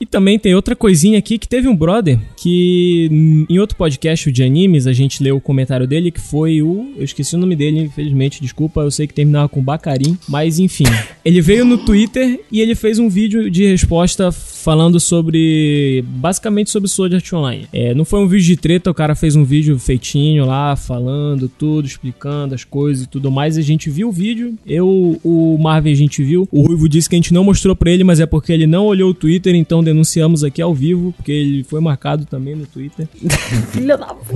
E 0.01 0.06
também 0.06 0.38
tem 0.38 0.55
outra 0.55 0.76
coisinha 0.76 1.18
aqui 1.18 1.38
que 1.38 1.48
teve 1.48 1.68
um 1.68 1.76
brother 1.76 2.18
que 2.36 3.09
em 3.48 3.59
outro 3.59 3.76
podcast 3.76 4.30
de 4.30 4.43
animes 4.43 4.86
a 4.86 4.93
gente 4.93 5.22
leu 5.22 5.36
o 5.36 5.40
comentário 5.40 5.86
dele 5.86 6.10
que 6.10 6.20
foi 6.20 6.62
o. 6.62 6.93
Eu 6.97 7.05
esqueci 7.05 7.34
o 7.34 7.38
nome 7.38 7.56
dele, 7.56 7.80
infelizmente, 7.80 8.40
desculpa, 8.40 8.80
eu 8.80 8.90
sei 8.90 9.06
que 9.06 9.14
terminava 9.14 9.48
com 9.48 9.62
Bacarim, 9.62 10.16
mas 10.28 10.59
enfim. 10.59 10.84
Ele 11.24 11.40
veio 11.40 11.64
no 11.64 11.78
Twitter 11.78 12.40
e 12.52 12.60
ele 12.60 12.76
fez 12.76 13.01
um 13.01 13.09
vídeo 13.09 13.51
de 13.51 13.66
resposta 13.66 14.30
falando 14.30 14.95
sobre. 15.01 16.05
basicamente 16.06 16.70
sobre 16.70 16.89
Sword 16.89 17.16
Art 17.16 17.32
Online. 17.32 17.66
É, 17.73 17.94
não 17.94 18.05
foi 18.05 18.20
um 18.20 18.28
vídeo 18.28 18.47
de 18.47 18.56
treta, 18.56 18.90
o 18.90 18.94
cara 18.94 19.14
fez 19.14 19.36
um 19.36 19.44
vídeo 19.44 19.78
feitinho 19.78 20.44
lá, 20.44 20.77
falando 20.77 21.48
tudo, 21.48 21.86
explicando 21.86 22.55
as 22.55 22.64
coisas 22.64 23.05
e 23.05 23.09
tudo 23.09 23.31
mais. 23.31 23.56
A 23.56 23.62
gente 23.62 23.90
viu 23.90 24.09
o 24.09 24.12
vídeo, 24.12 24.55
eu, 24.66 25.20
o 25.23 25.59
Marvin, 25.59 25.93
a 25.93 25.97
gente 25.97 26.23
viu. 26.23 26.48
O 26.51 26.66
Ruivo 26.66 26.89
disse 26.89 27.09
que 27.09 27.14
a 27.14 27.18
gente 27.18 27.32
não 27.32 27.44
mostrou 27.44 27.74
pra 27.74 27.90
ele, 27.90 28.05
mas 28.05 28.20
é 28.20 28.27
porque 28.27 28.52
ele 28.52 28.66
não 28.66 28.86
olhou 28.86 29.10
o 29.10 29.14
Twitter, 29.14 29.55
então 29.55 29.82
denunciamos 29.82 30.44
aqui 30.44 30.62
ao 30.62 30.74
vivo, 30.74 31.12
porque 31.16 31.32
ele 31.32 31.64
foi 31.64 31.81
marcado 31.81 32.24
também 32.24 32.55
no 32.55 32.66
Twitter. 32.66 33.09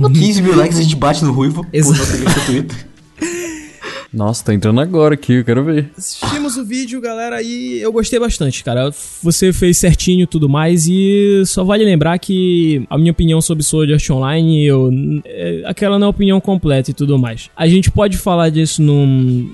15 0.09 0.41
mil 0.41 0.55
likes 0.55 0.77
a 0.77 0.81
gente 0.81 0.95
bate 0.95 1.23
no 1.23 1.31
ruivo. 1.31 1.65
Exato. 1.71 1.99
Por 1.99 2.19
nosso 2.19 2.39
no 2.39 2.45
Twitter. 2.45 2.87
Nossa, 4.13 4.43
tô 4.43 4.51
entrando 4.51 4.81
agora 4.81 5.13
aqui, 5.13 5.33
eu 5.35 5.45
quero 5.45 5.63
ver. 5.63 5.89
Assistimos 5.97 6.57
o 6.57 6.65
vídeo, 6.65 6.99
galera, 6.99 7.41
e 7.41 7.79
eu 7.81 7.93
gostei 7.93 8.19
bastante, 8.19 8.61
cara. 8.61 8.91
Você 9.23 9.53
fez 9.53 9.77
certinho 9.77 10.23
e 10.23 10.27
tudo 10.27 10.49
mais, 10.49 10.85
e 10.85 11.43
só 11.45 11.63
vale 11.63 11.85
lembrar 11.85 12.19
que 12.19 12.85
a 12.89 12.97
minha 12.97 13.11
opinião 13.13 13.39
sobre 13.39 13.63
Sword 13.63 13.93
Art 13.93 14.09
Online, 14.09 14.65
eu, 14.65 14.89
é, 15.23 15.63
aquela 15.65 15.97
não 15.97 16.07
é 16.07 16.09
a 16.09 16.09
opinião 16.09 16.41
completa 16.41 16.91
e 16.91 16.93
tudo 16.93 17.17
mais. 17.17 17.49
A 17.55 17.67
gente 17.67 17.89
pode 17.89 18.17
falar 18.17 18.49
disso 18.49 18.81
num, 18.81 19.05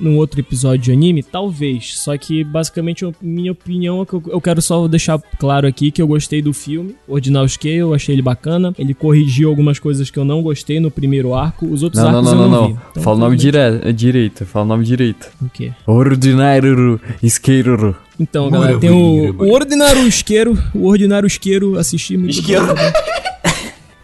num 0.02 0.18
outro 0.18 0.40
episódio 0.40 0.86
de 0.86 0.92
anime? 0.92 1.22
Talvez, 1.22 2.00
só 2.00 2.18
que 2.18 2.44
basicamente 2.44 3.06
a 3.06 3.12
minha 3.22 3.52
opinião 3.52 4.02
é 4.02 4.06
que 4.08 4.14
eu, 4.14 4.24
eu 4.28 4.42
quero 4.42 4.60
só 4.60 4.88
deixar 4.88 5.20
claro 5.38 5.68
aqui 5.68 5.92
que 5.92 6.02
eu 6.02 6.08
gostei 6.08 6.42
do 6.42 6.52
filme, 6.52 6.96
Ordinal 7.08 7.48
Scale, 7.48 7.76
eu 7.78 7.94
achei 7.94 8.16
ele 8.16 8.24
bacana. 8.24 8.74
Ele 8.80 8.96
corrigiu 8.96 9.50
algumas 9.50 9.78
coisas 9.78 10.10
que 10.10 10.18
eu 10.18 10.26
não 10.26 10.42
gostei 10.42 10.80
no 10.80 10.90
primeiro 10.90 11.36
arco, 11.36 11.68
os 11.68 11.84
outros 11.84 12.02
Não, 12.02 12.12
não, 12.12 12.18
arcos 12.20 12.34
não, 12.34 12.42
eu 12.44 12.50
não, 12.50 12.52
não, 12.52 12.62
não. 12.62 12.68
vi. 12.74 12.80
Então, 12.92 13.04
Fala 13.04 13.16
o 13.16 13.20
nome 13.20 13.38
provavelmente- 13.38 13.82
dire... 13.84 13.94
direito, 13.94 14.47
fala 14.48 14.66
o 14.66 14.68
nome 14.68 14.86
direito. 14.86 15.28
O 15.42 15.50
quê? 15.50 15.72
Ordinário 15.86 17.00
isqueiro. 17.22 17.96
Então, 18.20 18.50
galera, 18.50 18.80
tem 18.80 18.90
o, 18.90 19.36
o 19.44 19.54
Ordinário 19.54 20.08
Isqueiro, 20.08 20.58
o 20.74 20.88
Ordinário 20.88 21.28
Isqueiro, 21.28 21.78
assisti 21.78 22.18
muito 22.18 22.32
Isqueiro. 22.32 22.66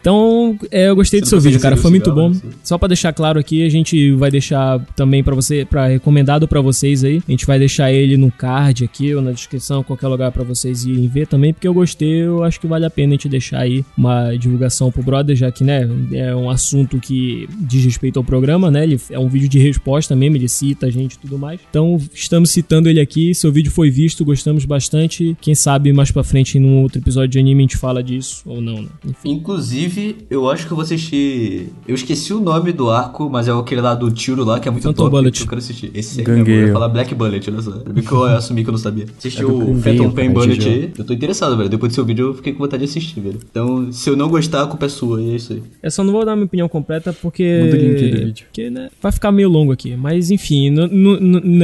Então, 0.03 0.59
é, 0.69 0.89
eu 0.89 0.97
gostei 0.97 1.21
do 1.21 1.25
Você 1.25 1.29
seu 1.29 1.37
não 1.37 1.43
vídeo, 1.43 1.61
cara, 1.61 1.77
foi 1.77 1.89
muito 1.89 2.11
bom. 2.11 2.31
assim? 2.31 2.49
Só 2.61 2.77
pra 2.77 2.89
deixar 2.89 3.13
claro 3.13 3.39
aqui, 3.39 3.65
a 3.65 3.69
gente 3.69 4.11
vai 4.11 4.29
deixar 4.29 4.77
também 4.97 5.23
pra 5.23 5.33
você, 5.33 5.63
para 5.63 5.87
recomendado 5.87 6.45
pra 6.45 6.59
vocês 6.59 7.05
aí. 7.05 7.23
A 7.25 7.31
gente 7.31 7.45
vai 7.45 7.57
deixar 7.57 7.89
ele 7.89 8.17
no 8.17 8.29
card 8.29 8.83
aqui 8.83 9.15
ou 9.15 9.21
na 9.21 9.31
descrição, 9.31 9.81
qualquer 9.81 10.09
lugar 10.09 10.29
pra 10.33 10.43
vocês 10.43 10.83
irem 10.83 11.07
ver 11.07 11.25
também, 11.25 11.53
porque 11.53 11.65
eu 11.65 11.73
gostei, 11.73 12.21
eu 12.23 12.43
acho 12.43 12.59
que 12.59 12.67
vale 12.67 12.85
a 12.85 12.89
pena 12.89 13.13
a 13.13 13.15
gente 13.15 13.29
deixar 13.29 13.59
aí 13.59 13.85
uma 13.97 14.35
divulgação 14.35 14.91
pro 14.91 15.01
brother, 15.01 15.37
já 15.37 15.49
que, 15.49 15.63
né, 15.63 15.89
é 16.11 16.35
um 16.35 16.49
assunto 16.49 16.99
que 16.99 17.47
diz 17.61 17.85
respeito 17.85 18.19
ao 18.19 18.25
programa, 18.25 18.69
né? 18.69 18.83
Ele 18.83 18.99
é 19.09 19.17
um 19.17 19.29
vídeo 19.29 19.47
de 19.47 19.57
resposta 19.57 20.13
mesmo, 20.17 20.35
ele 20.35 20.49
cita 20.49 20.87
a 20.87 20.91
gente 20.91 21.13
e 21.13 21.19
tudo 21.19 21.37
mais. 21.39 21.61
Então, 21.69 21.97
estamos 22.13 22.49
citando 22.49 22.89
ele 22.89 22.99
aqui. 22.99 23.33
Seu 23.33 23.53
vídeo 23.53 23.71
foi 23.71 23.89
visto, 23.89 24.25
gostamos 24.25 24.65
bastante. 24.65 25.37
Quem 25.39 25.55
sabe 25.55 25.93
mais 25.93 26.11
pra 26.11 26.25
frente, 26.25 26.59
num 26.59 26.81
outro 26.81 26.99
episódio 26.99 27.29
de 27.29 27.39
anime, 27.39 27.61
a 27.61 27.63
gente 27.63 27.77
fala 27.77 28.03
disso 28.03 28.41
ou 28.45 28.59
não, 28.59 28.81
né? 28.81 28.89
Enfim. 29.07 29.31
Inclusive, 29.31 29.92
eu 30.29 30.49
acho 30.49 30.65
que 30.65 30.73
eu 30.73 30.75
vou 30.75 30.83
assistir. 30.83 31.69
Eu 31.87 31.95
esqueci 31.95 32.33
o 32.33 32.39
nome 32.39 32.71
do 32.71 32.89
arco, 32.89 33.29
mas 33.29 33.47
é 33.47 33.51
aquele 33.51 33.81
lá 33.81 33.93
do 33.95 34.11
tiro 34.11 34.43
lá, 34.43 34.59
que 34.59 34.67
é 34.67 34.71
muito 34.71 34.83
Phantom 34.83 35.03
top. 35.03 35.11
Bullet. 35.11 35.37
que 35.37 35.43
Eu 35.43 35.47
quero 35.47 35.59
assistir. 35.59 35.91
Esse 35.93 36.21
mesmo, 36.23 36.47
eu 36.47 36.67
ia 36.67 36.73
falar 36.73 36.89
Black 36.89 37.13
Bullet, 37.15 37.49
olha 37.49 37.61
só. 37.61 37.71
Eu 37.71 37.93
vi 37.93 38.01
que 38.01 38.11
eu 38.11 38.23
assumi 38.23 38.63
que 38.63 38.69
eu 38.69 38.73
não 38.73 38.79
sabia. 38.79 39.05
Assisti 39.17 39.41
É 39.41 39.45
o 39.45 39.57
Gangueio, 39.57 39.81
Phantom 39.81 40.11
Pain 40.11 40.31
Bullet 40.31 40.67
aí. 40.67 40.93
Eu 40.97 41.05
tô 41.05 41.13
interessado, 41.13 41.57
velho. 41.57 41.69
Depois 41.69 41.91
do 41.91 41.95
seu 41.95 42.05
vídeo 42.05 42.27
eu 42.27 42.33
fiquei 42.33 42.53
com 42.53 42.59
vontade 42.59 42.83
de 42.83 42.89
assistir, 42.89 43.19
velho. 43.19 43.39
Então, 43.49 43.91
se 43.91 44.09
eu 44.09 44.15
não 44.15 44.29
gostar, 44.29 44.63
a 44.63 44.67
culpa 44.67 44.85
é 44.85 44.89
sua, 44.89 45.21
e 45.21 45.31
é 45.31 45.35
isso 45.35 45.53
aí. 45.53 45.63
Eu 45.81 45.91
só 45.91 46.03
não 46.03 46.11
vou 46.11 46.25
dar 46.25 46.35
minha 46.35 46.45
opinião 46.45 46.69
completa 46.69 47.13
porque. 47.13 47.61
Manda 47.63 47.75
o 47.75 47.79
link 47.79 48.03
aí 48.03 48.11
do 48.11 48.25
vídeo. 48.25 48.45
Porque, 48.45 48.69
né, 48.69 48.89
vai 49.01 49.11
ficar 49.11 49.31
meio 49.31 49.49
longo 49.49 49.71
aqui. 49.71 49.95
Mas 49.95 50.31
enfim, 50.31 50.73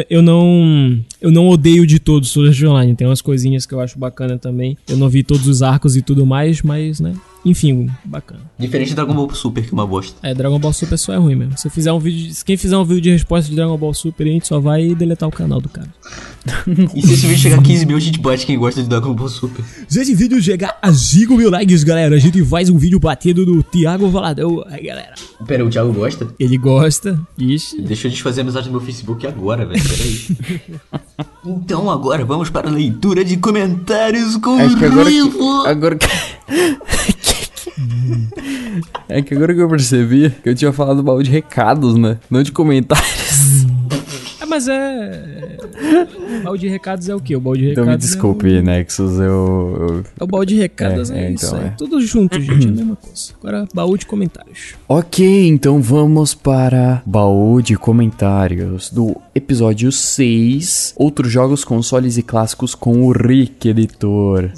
eu 0.10 0.22
não. 0.22 1.00
Eu 1.22 1.32
não 1.32 1.50
odeio 1.50 1.86
de 1.86 2.00
todos 2.00 2.30
Sword 2.30 2.66
Online. 2.66 2.96
Tem 2.96 3.08
umas 3.08 3.22
coisinhas 3.22 3.66
que 3.66 3.74
eu 3.74 3.80
acho 3.80 4.00
bacana 4.00 4.38
também. 4.38 4.78
Eu 4.88 4.98
não 4.98 5.10
vi 5.10 5.24
todos 5.24 5.48
os 5.48 5.62
arcos 5.62 5.96
e 5.96 6.02
tudo 6.02 6.26
mais, 6.26 6.62
mas, 6.62 7.00
né. 7.00 7.14
Enfim, 7.46 7.90
bacana. 8.04 8.42
Diferente 8.60 8.90
de 8.90 8.96
Dragon 8.96 9.14
Ball 9.14 9.34
Super, 9.34 9.64
que 9.64 9.70
é 9.70 9.74
uma 9.74 9.88
bosta. 9.88 10.16
É, 10.22 10.34
Dragon 10.34 10.60
Ball 10.60 10.74
Super 10.74 10.98
só 10.98 11.14
é 11.14 11.18
ruim 11.18 11.36
mesmo. 11.36 11.58
Se 11.58 11.70
fizer 11.70 11.92
um 11.94 12.00
vídeo. 12.00 12.28
de- 12.28 12.36
se 12.36 12.44
quem 12.44 12.58
fizer 12.58 12.78
um 12.78 12.84
vídeo 12.84 13.02
de 13.02 13.12
resposta 13.12 13.50
de 13.50 13.56
Dragon 13.56 13.78
Ball 13.78 13.94
Super, 13.94 14.28
a 14.28 14.30
gente 14.30 14.46
só 14.48 14.60
vai 14.60 14.94
deletar 14.94 15.28
o 15.30 15.32
canal 15.32 15.62
do 15.62 15.70
cara. 15.70 15.88
E 16.96 17.02
se 17.02 17.14
esse 17.14 17.28
vídeo 17.28 17.38
chegar 17.42 17.60
a 17.60 17.62
15 17.64 17.86
mil, 17.86 17.96
a 17.98 18.00
gente 18.00 18.20
bate 18.20 18.46
quem 18.46 18.58
gosta 18.58 18.82
de 18.84 18.90
Dragon 18.90 19.14
Ball 19.14 19.30
Super. 19.30 19.64
Se 19.88 20.00
esse 20.02 20.14
vídeo 20.16 20.42
chegar 20.42 20.78
a 20.82 20.92
5 20.94 21.36
mil 21.38 21.50
likes, 21.50 21.84
galera, 21.84 22.16
a 22.16 22.20
gente 22.20 22.44
faz 22.44 22.70
um 22.70 22.78
vídeo 22.78 23.00
batendo 23.00 23.46
do 23.46 23.64
Thiago 23.64 24.10
Valadão. 24.10 24.64
Aí, 24.68 24.84
galera. 24.84 25.14
Pera, 25.48 25.66
o 25.66 25.70
Thiago 25.70 25.94
gosta? 25.94 26.28
Ele 26.40 26.58
gosta. 26.58 27.20
Ixi. 27.38 27.82
Deixa 27.82 28.08
eu 28.08 28.12
desfazer 28.12 28.42
a 28.42 28.44
amizade 28.44 28.68
no 28.68 28.74
meu 28.74 28.82
Facebook 28.82 29.26
agora, 29.26 29.66
velho. 29.66 29.82
Peraí. 29.82 30.38
então 31.46 31.90
agora 31.90 32.26
vamos 32.26 32.50
para 32.50 32.68
a 32.68 32.72
leitura 32.72 33.24
de 33.24 33.38
comentários 33.38 34.36
com 34.38 34.60
É 34.60 34.68
que 34.68 34.86
agora 34.86 35.04
Ruivo. 35.04 35.64
que, 35.64 35.70
agora 35.70 35.96
que... 35.96 36.08
É 39.08 39.22
que 39.22 39.34
agora 39.34 39.54
que 39.54 39.62
eu 39.62 39.68
percebi 39.68 40.30
que 40.30 40.50
eu 40.50 40.56
tinha 40.56 40.72
falado 40.72 41.02
baú 41.02 41.24
de 41.24 41.32
recados, 41.32 41.96
né? 41.96 42.20
Não 42.30 42.44
de 42.44 42.52
comentários. 42.52 43.29
É, 44.60 44.60
mas 44.60 44.68
é. 44.68 45.58
O 46.40 46.44
balde 46.44 46.62
de 46.62 46.68
recados 46.70 47.08
é 47.10 47.16
o 47.16 47.20
quê? 47.20 47.36
O 47.36 47.40
balde 47.40 47.62
de 47.62 47.72
Então 47.72 47.84
recados. 47.86 48.06
me 48.06 48.12
desculpe, 48.12 48.62
Nexus, 48.62 49.14
eu... 49.20 49.22
eu- 49.22 49.88
É 49.90 49.92
o, 49.92 50.04
é 50.20 50.24
o 50.24 50.28
balde 50.28 50.54
de 50.56 50.60
recados, 50.60 51.10
É, 51.12 51.20
é, 51.20 51.26
é, 51.28 51.32
isso. 51.32 51.46
então, 51.48 51.60
é. 51.62 51.66
é. 51.68 51.70
Tudo 51.78 52.02
junto, 52.02 52.40
gente, 52.42 52.66
é 52.68 52.70
a 52.70 52.72
mesma 52.72 52.96
coisa. 52.96 53.34
Agora, 53.40 53.68
baú 53.74 53.98
de 53.98 54.06
comentários. 54.06 54.76
Ok, 54.88 55.48
então 55.48 55.82
vamos 55.82 56.34
para 56.34 57.02
baú 57.06 57.62
de 57.62 57.76
comentários 57.76 58.90
do 58.90 59.16
episódio 59.34 59.92
6. 59.92 60.94
Outros 60.98 61.32
jogos, 61.32 61.64
consoles 61.64 62.18
e 62.18 62.24
clássicos 62.24 62.76
com 62.76 63.04
o 63.08 63.12
Rick, 63.12 63.70
editor. 63.70 64.50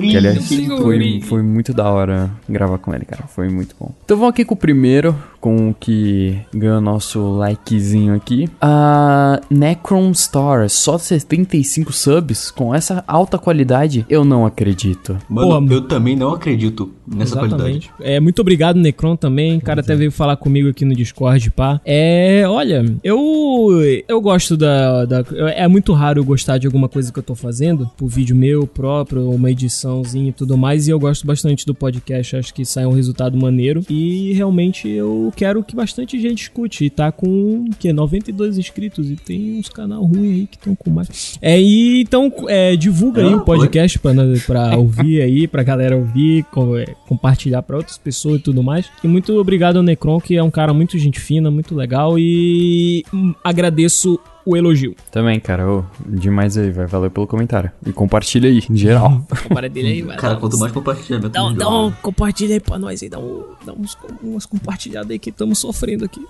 Que 0.00 0.16
aliás 0.16 0.38
o 0.50 0.82
foi, 0.82 1.20
foi 1.22 1.42
muito 1.42 1.72
da 1.72 1.88
hora 1.90 2.30
gravar 2.48 2.78
com 2.78 2.94
ele, 2.94 3.04
cara. 3.04 3.24
Foi 3.26 3.48
muito 3.48 3.74
bom. 3.78 3.92
Então 4.04 4.16
vamos 4.16 4.30
aqui 4.32 4.44
com 4.44 4.54
o 4.54 4.56
primeiro 4.56 5.14
com 5.44 5.68
o 5.68 5.74
que 5.74 6.38
ganhou 6.54 6.80
nosso 6.80 7.20
likezinho 7.36 8.14
aqui. 8.14 8.48
A 8.62 9.38
Necron 9.50 10.14
Star, 10.14 10.70
só 10.70 10.96
75 10.96 11.92
subs 11.92 12.50
com 12.50 12.74
essa 12.74 13.04
alta 13.06 13.36
qualidade, 13.36 14.06
eu 14.08 14.24
não 14.24 14.46
acredito. 14.46 15.18
Mano, 15.28 15.68
Pô, 15.68 15.74
eu 15.74 15.82
também 15.82 16.16
não 16.16 16.32
acredito 16.32 16.90
nessa 17.06 17.34
qualidade. 17.36 17.62
Exatamente. 17.62 17.90
É, 18.00 18.18
muito 18.20 18.38
obrigado, 18.40 18.76
Necron, 18.78 19.16
também. 19.16 19.58
O 19.58 19.60
cara 19.60 19.82
até 19.82 19.94
veio 19.94 20.10
falar 20.10 20.38
comigo 20.38 20.70
aqui 20.70 20.82
no 20.82 20.94
Discord, 20.94 21.50
pá. 21.50 21.78
É, 21.84 22.44
olha, 22.48 22.82
eu 23.04 23.82
eu 24.08 24.22
gosto 24.22 24.56
da, 24.56 25.04
da- 25.04 25.24
É 25.54 25.68
muito 25.68 25.92
raro 25.92 26.20
eu 26.20 26.24
gostar 26.24 26.56
de 26.56 26.66
alguma 26.66 26.88
coisa 26.88 27.12
que 27.12 27.18
eu 27.18 27.22
tô 27.22 27.34
fazendo, 27.34 27.90
pro 27.98 28.06
vídeo 28.06 28.34
meu 28.34 28.66
próprio, 28.66 29.28
uma 29.30 29.50
ediçãozinha 29.50 30.30
e 30.30 30.32
tudo 30.32 30.56
mais, 30.56 30.88
e 30.88 30.90
eu 30.90 30.98
gosto 30.98 31.26
bastante 31.26 31.66
do 31.66 31.74
podcast, 31.74 32.34
acho 32.34 32.54
que 32.54 32.64
sai 32.64 32.86
um 32.86 32.92
resultado 32.92 33.36
maneiro. 33.36 33.82
E 33.90 34.32
realmente 34.32 34.88
eu 34.88 35.30
quero 35.34 35.62
que 35.62 35.74
bastante 35.74 36.20
gente 36.20 36.42
escute. 36.42 36.84
E 36.84 36.90
tá 36.90 37.10
com, 37.10 37.64
o 37.64 37.76
quê? 37.78 37.92
92 37.92 38.58
inscritos, 38.58 39.10
e 39.10 39.16
tem 39.16 39.58
uns 39.58 39.68
canal 39.68 40.04
ruim 40.04 40.32
aí 40.32 40.46
que 40.46 40.56
estão 40.56 40.74
com 40.74 40.90
mais. 40.90 41.38
É, 41.40 41.60
e 41.60 42.00
então, 42.00 42.32
é, 42.48 42.76
divulga 42.76 43.22
aí 43.22 43.32
Ah, 43.32 43.36
o 43.36 43.44
podcast 43.44 43.98
pra, 43.98 44.12
pra 44.46 44.76
ouvir 44.76 45.22
aí, 45.22 45.46
pra 45.46 45.62
galera 45.62 45.96
ouvir, 45.96 46.46
é, 46.78 46.94
compartilhar 47.06 47.62
pra 47.62 47.76
outras 47.76 47.98
pessoas 47.98 48.40
e 48.40 48.42
tudo 48.42 48.62
mais. 48.62 48.86
E 49.02 49.08
muito 49.08 49.38
obrigado 49.38 49.76
ao 49.76 49.82
Necron, 49.82 50.20
que 50.20 50.36
é 50.36 50.42
um 50.42 50.50
cara 50.50 50.72
muito 50.72 50.98
gente 50.98 51.18
fina, 51.18 51.50
muito 51.50 51.74
legal 51.74 52.18
e 52.18 53.04
hum, 53.12 53.34
agradeço 53.42 54.18
o 54.46 54.56
elogio. 54.56 54.94
Também, 55.10 55.38
cara, 55.40 55.70
ô, 55.70 55.84
demais 56.06 56.56
aí, 56.58 56.70
vai 56.70 56.86
valer 56.86 57.10
pelo 57.10 57.26
comentário. 57.26 57.70
E 57.86 57.92
compartilha 57.92 58.48
aí, 58.48 58.62
em 58.70 58.76
geral. 58.76 59.26
Compara 59.48 59.68
dele 59.68 59.88
aí, 59.88 60.02
vai. 60.02 60.16
Cara, 60.16 60.36
quanto 60.36 60.58
mais 60.58 60.72
compartilhamento, 60.72 61.30
Dá, 61.30 61.44
um- 61.44 61.50
melhor. 61.52 61.58
dá 61.58 61.70
um 61.70 61.90
compartilha 62.02 62.54
aí 62.54 62.60
pra 62.60 62.78
nós 62.78 63.02
aí, 63.02 63.08
dá, 63.08 63.18
um, 63.18 63.44
dá 63.64 63.72
uns, 63.72 63.96
umas 64.22 64.46
compartilhadas 64.46 65.10
aí 65.10 65.18
que 65.18 65.30
estamos 65.30 65.58
sofrendo 65.58 66.04
aqui. 66.04 66.24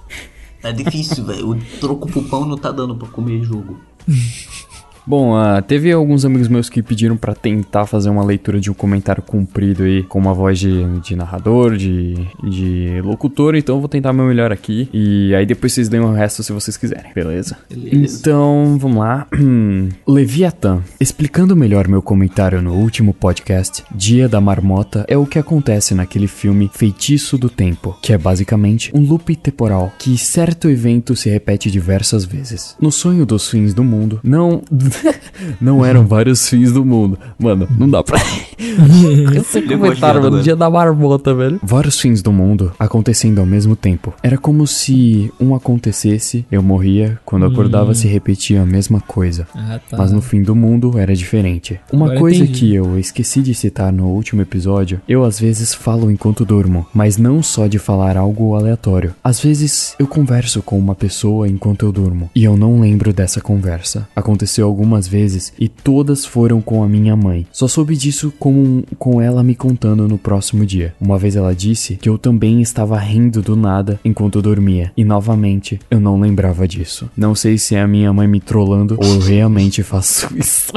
Tá 0.63 0.71
difícil, 0.71 1.25
velho. 1.25 1.51
O 1.51 1.57
troco 1.81 2.09
pro 2.09 2.23
pão 2.23 2.47
não 2.47 2.57
tá 2.57 2.71
dando 2.73 2.97
pra 2.97 3.09
comer 3.09 3.43
jogo. 3.43 3.79
Bom, 5.07 5.37
ah, 5.37 5.61
teve 5.61 5.93
alguns 5.93 6.25
amigos 6.25 6.49
meus 6.49 6.71
que 6.71 6.83
pediram 6.83 7.17
pra 7.17 7.35
tentar 7.35 7.87
fazer 7.87 8.09
uma 8.09 8.25
leitura 8.25 8.59
de 8.59 8.71
um 8.71 8.75
comentário 8.75 9.23
comprido 9.23 9.83
aí, 9.83 10.03
com 10.03 10.19
uma 10.19 10.33
voz 10.33 10.59
de, 10.59 11.01
de 11.01 11.15
narrador, 11.15 11.77
de, 11.77 12.15
de 12.43 13.01
locutor, 13.03 13.55
então 13.55 13.77
eu 13.77 13.81
vou 13.81 13.89
tentar 13.89 14.13
meu 14.13 14.25
melhor 14.25 14.51
aqui. 14.51 14.89
E 14.93 15.35
aí 15.35 15.45
depois 15.45 15.73
vocês 15.73 15.91
leem 15.91 16.03
o 16.03 16.13
resto 16.13 16.43
se 16.43 16.53
vocês 16.53 16.77
quiserem, 16.77 17.13
beleza? 17.15 17.57
Então, 17.71 18.79
vamos 18.81 18.99
lá. 18.99 19.27
Leviathan. 20.09 20.83
Explicando 20.99 21.55
melhor 21.55 21.87
meu 21.87 22.01
comentário 22.01 22.63
no 22.63 22.75
último 22.75 23.13
podcast, 23.13 23.85
Dia 23.95 24.29
da 24.29 24.41
Marmota 24.41 25.05
é 25.07 25.19
o 25.19 25.27
que 25.27 25.39
acontece 25.39 25.95
naquele 25.95 26.27
filme 26.27 26.71
Feitiço 26.73 27.37
do 27.37 27.51
Tempo, 27.51 27.97
que 28.01 28.13
é 28.13 28.19
basicamente 28.19 28.91
um 28.95 29.01
loop 29.01 29.37
temporal 29.37 29.93
que 29.99 30.17
certo 30.17 30.71
evento 30.71 31.15
se 31.15 31.29
repete 31.29 31.71
diversas 31.71 32.25
vezes. 32.25 32.75
No 32.81 32.91
sonho 32.91 33.27
dos 33.27 33.51
fins 33.51 33.75
do 33.75 33.85
mundo, 33.85 34.21
não. 34.23 34.63
não 35.61 35.85
eram 35.85 36.07
vários 36.07 36.49
fins 36.49 36.73
do 36.73 36.85
mundo. 36.85 37.19
Mano, 37.39 37.69
não 37.79 37.89
dá 37.89 38.03
pra. 38.03 38.19
Esse 39.37 39.63
comentário, 39.63 40.17
mano, 40.21 40.27
agora. 40.29 40.43
Dia 40.43 40.57
da 40.57 40.71
Marmota, 40.71 41.35
velho. 41.35 41.59
Vários 41.63 42.01
fins 42.01 42.23
do 42.23 42.33
mundo 42.33 42.73
acontecendo 42.79 43.41
ao 43.41 43.47
mesmo 43.47 43.77
tempo. 43.77 44.13
Era 44.23 44.39
como 44.39 44.67
se 44.67 45.33
um 45.41 45.55
acontecesse, 45.55 46.47
eu 46.51 46.63
morria, 46.63 47.19
quando 47.25 47.47
acordava 47.47 47.95
se 47.95 48.07
repetia 48.07 48.63
a 48.63 48.67
mesma 48.67 49.01
coisa. 49.01 49.47
Ah, 49.55 49.81
tá. 49.89 49.97
Mas 49.97 50.13
no 50.13 50.21
fim 50.21 50.43
do 50.43 50.55
mundo 50.55 50.99
era 50.99 51.15
diferente. 51.15 51.81
Uma 51.93 52.07
Agora 52.07 52.21
coisa 52.21 52.43
entendi. 52.43 52.61
que 52.61 52.75
eu 52.75 52.99
esqueci 52.99 53.41
de 53.43 53.55
citar 53.55 53.93
no 53.93 54.07
último 54.07 54.43
episódio, 54.43 55.01
eu 55.09 55.25
às 55.25 55.39
vezes 55.39 55.75
falo 55.75 56.11
enquanto 56.11 56.45
durmo, 56.45 56.87
mas 56.95 57.17
não 57.17 57.43
só 57.43 57.67
de 57.67 57.79
falar 57.79 58.17
algo 58.17 58.55
aleatório. 58.55 59.15
Às 59.23 59.41
vezes 59.41 59.95
eu 59.99 60.07
converso 60.07 60.63
com 60.63 60.79
uma 60.79 60.95
pessoa 60.95 61.49
enquanto 61.49 61.87
eu 61.87 61.93
durmo, 61.93 62.31
e 62.35 62.45
eu 62.45 62.57
não 62.57 62.81
lembro 62.81 63.13
dessa 63.13 63.41
conversa. 63.41 64.09
Aconteceu 64.15 64.67
algumas 64.85 65.09
vezes 65.09 65.53
e 65.59 65.67
todas 65.67 66.27
foram 66.27 66.61
com 66.61 66.85
a 66.85 66.89
minha 66.89 67.17
mãe. 67.17 67.47
Só 67.51 67.67
soube 67.67 67.97
disso 67.97 68.33
com, 68.39 68.83
com 68.99 69.21
ela 69.21 69.43
me 69.43 69.55
contando 69.55 70.07
no 70.07 70.19
próximo 70.19 70.65
dia. 70.67 70.95
Uma 71.01 71.19
vez 71.19 71.35
ela 71.35 71.55
disse 71.55 71.97
que 71.97 72.09
eu 72.09 72.19
também 72.19 72.61
estava 72.61 72.99
rindo 72.99 73.41
do 73.41 73.57
nada 73.57 73.99
enquanto 74.05 74.37
eu 74.37 74.43
dormia, 74.43 74.93
e 74.95 75.03
novamente 75.03 75.81
eu 75.91 75.99
não 75.99 76.21
lembrava 76.21 76.69
disso. 76.69 77.11
Não 77.17 77.35
sei 77.35 77.57
se 77.57 77.75
é 77.75 77.81
a 77.81 77.89
minha 77.89 78.13
mãe 78.13 78.29
me 78.29 78.41
trollando 78.41 78.99
ou 79.01 79.15
eu 79.15 79.19
realmente 79.25 79.83
faço 79.83 80.29
isso. 80.37 80.71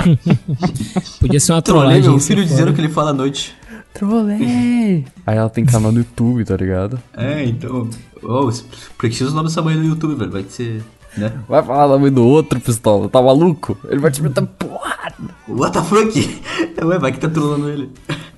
Podia 1.20 1.40
ser 1.40 1.52
uma 1.52 1.62
Trolei 1.62 2.02
trollagem. 2.02 2.10
meu 2.10 2.18
isso 2.18 2.32
é 2.32 2.36
filho 2.36 2.48
dizendo 2.48 2.74
que 2.74 2.80
ele 2.80 2.90
fala 2.90 3.10
à 3.10 3.14
noite. 3.14 3.54
Trolei! 3.94 5.06
Aí 5.26 5.38
ela 5.38 5.50
tem 5.50 5.66
canal 5.66 5.92
no 5.92 6.00
YouTube, 6.00 6.46
tá 6.46 6.56
ligado? 6.56 7.00
É, 7.16 7.44
então. 7.44 7.90
Oh, 8.24 8.50
precisa 8.98 9.32
o 9.32 9.34
nome 9.34 9.50
dessa 9.50 9.62
mãe 9.62 9.76
no 9.76 9.84
YouTube, 9.84 10.16
velho. 10.16 10.32
Vai 10.32 10.46
ser. 10.48 10.82
Né? 11.18 11.34
Vai 11.48 11.64
falar 11.64 11.86
o 11.88 11.90
nome 11.90 12.10
do 12.10 12.26
outro, 12.26 12.60
pistola, 12.60 13.10
tá 13.10 13.22
maluco? 13.22 13.78
Ele 13.90 14.00
vai 14.00 14.12
te 14.12 14.22
meter 14.22 14.46
porrada. 14.46 15.16
What 15.48 15.74
the 15.74 15.84
fuck? 15.84 16.42
Ué, 16.86 17.00
vai 17.00 17.12
que 17.12 17.20
tá 17.20 17.30
trolando 17.30 17.70
ele. 17.70 17.92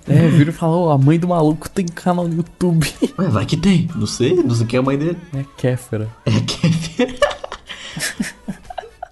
É, 0.07 0.27
vira 0.27 0.49
e 0.49 0.53
falou, 0.53 0.89
a 0.91 0.97
mãe 0.97 1.19
do 1.19 1.27
maluco 1.27 1.69
tem 1.69 1.85
canal 1.85 2.27
no 2.27 2.35
YouTube. 2.35 2.88
Ué, 3.19 3.27
vai 3.27 3.45
que 3.45 3.57
tem. 3.57 3.89
Não 3.95 4.07
sei, 4.07 4.35
não 4.35 4.56
sei 4.56 4.65
quem 4.65 4.77
é 4.77 4.80
a 4.81 4.85
mãe 4.85 4.97
dele. 4.97 5.18
É 5.34 5.43
Kéfera. 5.57 6.07
É 6.26 6.31
que 6.39 7.19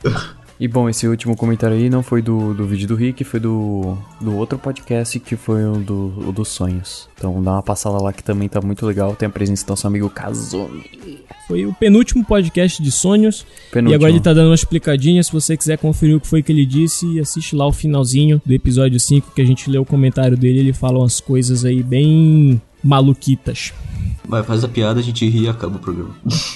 E 0.59 0.67
bom, 0.67 0.89
esse 0.89 1.07
último 1.07 1.35
comentário 1.35 1.77
aí 1.77 1.87
não 1.87 2.01
foi 2.01 2.19
do, 2.19 2.53
do 2.53 2.65
vídeo 2.65 2.87
do 2.87 2.95
Rick, 2.95 3.23
foi 3.23 3.39
do, 3.39 3.95
do 4.19 4.35
outro 4.35 4.57
podcast 4.57 5.19
que 5.19 5.35
foi 5.35 5.63
o, 5.63 5.73
do, 5.73 6.13
o 6.27 6.31
dos 6.31 6.47
sonhos. 6.47 7.07
Então 7.15 7.43
dá 7.43 7.51
uma 7.53 7.63
passada 7.63 8.01
lá 8.01 8.11
que 8.11 8.23
também 8.23 8.49
tá 8.49 8.59
muito 8.59 8.83
legal. 8.83 9.15
Tem 9.15 9.27
a 9.27 9.29
presença 9.29 9.63
do 9.65 9.69
nosso 9.69 9.85
amigo 9.85 10.09
Kazumi. 10.09 10.83
Foi 11.47 11.65
o 11.65 11.73
penúltimo 11.73 12.25
podcast 12.25 12.81
de 12.81 12.91
sonhos. 12.91 13.45
Penúltimo. 13.71 13.91
E 13.91 13.95
agora 13.95 14.09
ele 14.11 14.19
tá 14.19 14.33
dando 14.33 14.49
uma 14.49 14.55
explicadinha. 14.55 15.21
Se 15.21 15.31
você 15.31 15.55
quiser 15.55 15.77
conferir 15.77 16.15
o 16.15 16.19
que 16.19 16.27
foi 16.27 16.41
que 16.41 16.51
ele 16.51 16.65
disse, 16.65 17.19
assiste 17.19 17.55
lá 17.55 17.67
o 17.67 17.71
finalzinho 17.71 18.41
do 18.43 18.51
episódio 18.51 18.99
5 18.99 19.33
que 19.35 19.41
a 19.41 19.45
gente 19.45 19.69
leu 19.69 19.83
o 19.83 19.85
comentário 19.85 20.35
dele. 20.35 20.59
Ele 20.59 20.73
fala 20.73 20.97
umas 20.97 21.19
coisas 21.19 21.63
aí 21.65 21.83
bem 21.83 22.59
maluquitas. 22.83 23.73
Vai, 24.27 24.43
faz 24.43 24.63
a 24.63 24.67
piada, 24.67 24.99
a 24.99 25.03
gente 25.03 25.27
ri 25.27 25.43
e 25.45 25.47
acaba 25.49 25.77
o 25.77 25.79
programa. 25.79 26.13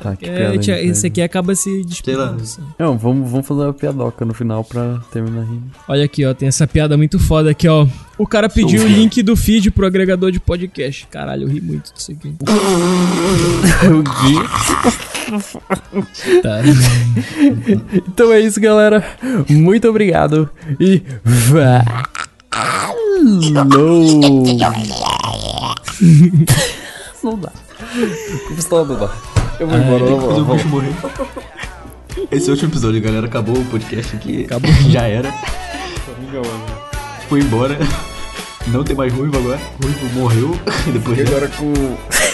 Tá, 0.00 0.14
que 0.14 0.26
É, 0.26 0.36
piada 0.36 0.58
tia, 0.58 0.80
esse 0.80 1.04
aqui 1.08 1.20
acaba 1.20 1.52
se 1.56 1.82
despedindo. 1.84 2.36
assim. 2.40 2.62
Não, 2.78 2.96
vamos, 2.96 3.28
vamos 3.28 3.44
fazer 3.46 3.62
uma 3.62 3.72
piadoca 3.72 4.24
no 4.24 4.32
final 4.32 4.62
pra 4.62 5.00
terminar 5.12 5.42
rindo. 5.42 5.64
Olha 5.88 6.04
aqui, 6.04 6.24
ó. 6.24 6.32
Tem 6.32 6.46
essa 6.48 6.64
piada 6.68 6.96
muito 6.96 7.18
foda 7.18 7.50
aqui, 7.50 7.66
ó. 7.66 7.84
O 8.16 8.24
cara 8.26 8.48
pediu 8.48 8.78
o 8.80 8.82
Sou- 8.86 8.90
link 8.96 9.20
do 9.22 9.34
feed 9.36 9.72
pro 9.72 9.84
agregador 9.86 10.30
de 10.30 10.38
podcast. 10.38 11.08
Caralho, 11.10 11.42
eu 11.44 11.48
ri 11.48 11.60
muito 11.60 11.92
disso 11.92 12.12
aqui. 12.12 12.32
Tá. 16.42 16.60
Então 18.08 18.32
é 18.32 18.40
isso, 18.40 18.58
galera. 18.60 19.04
Muito 19.50 19.88
obrigado 19.88 20.48
e 20.80 21.02
falou. 21.50 21.74
não 27.22 27.38
dá. 27.38 27.52
Pistola 28.54 28.86
não 28.86 28.98
dá. 28.98 29.12
Eu 29.58 29.66
vou 29.66 29.78
embora, 29.78 30.04
eu 30.04 30.20
vou, 30.20 30.28
Fazer 30.30 30.40
o 30.40 30.44
bicho 30.44 30.68
morrer. 30.68 30.92
Esse 32.30 32.46
é 32.46 32.48
o 32.48 32.52
último 32.52 32.70
episódio, 32.70 33.00
galera. 33.00 33.26
Acabou 33.26 33.56
o 33.56 33.64
podcast 33.66 34.16
aqui. 34.16 34.44
Acabou. 34.44 34.70
Já 34.88 35.06
era. 35.06 35.32
Foi 37.28 37.40
embora. 37.40 37.78
Não 38.68 38.84
tem 38.84 38.94
mais 38.94 39.12
ruivo 39.12 39.36
agora. 39.36 39.60
Ruivo 39.82 40.14
morreu. 40.14 40.60
Depois 40.92 41.20
Agora 41.20 41.48
com. 41.48 42.27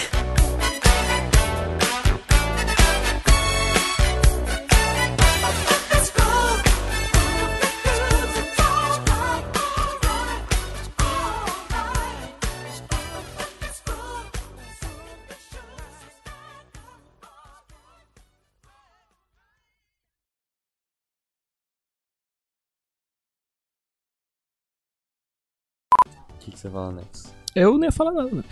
Que, 26.45 26.51
que 26.53 26.59
você 26.59 26.69
fala, 26.71 26.93
Nex? 26.93 27.33
Eu 27.55 27.79
não 27.79 27.85
ia 27.85 27.93
falar 27.93 28.13
nada. 28.13 28.45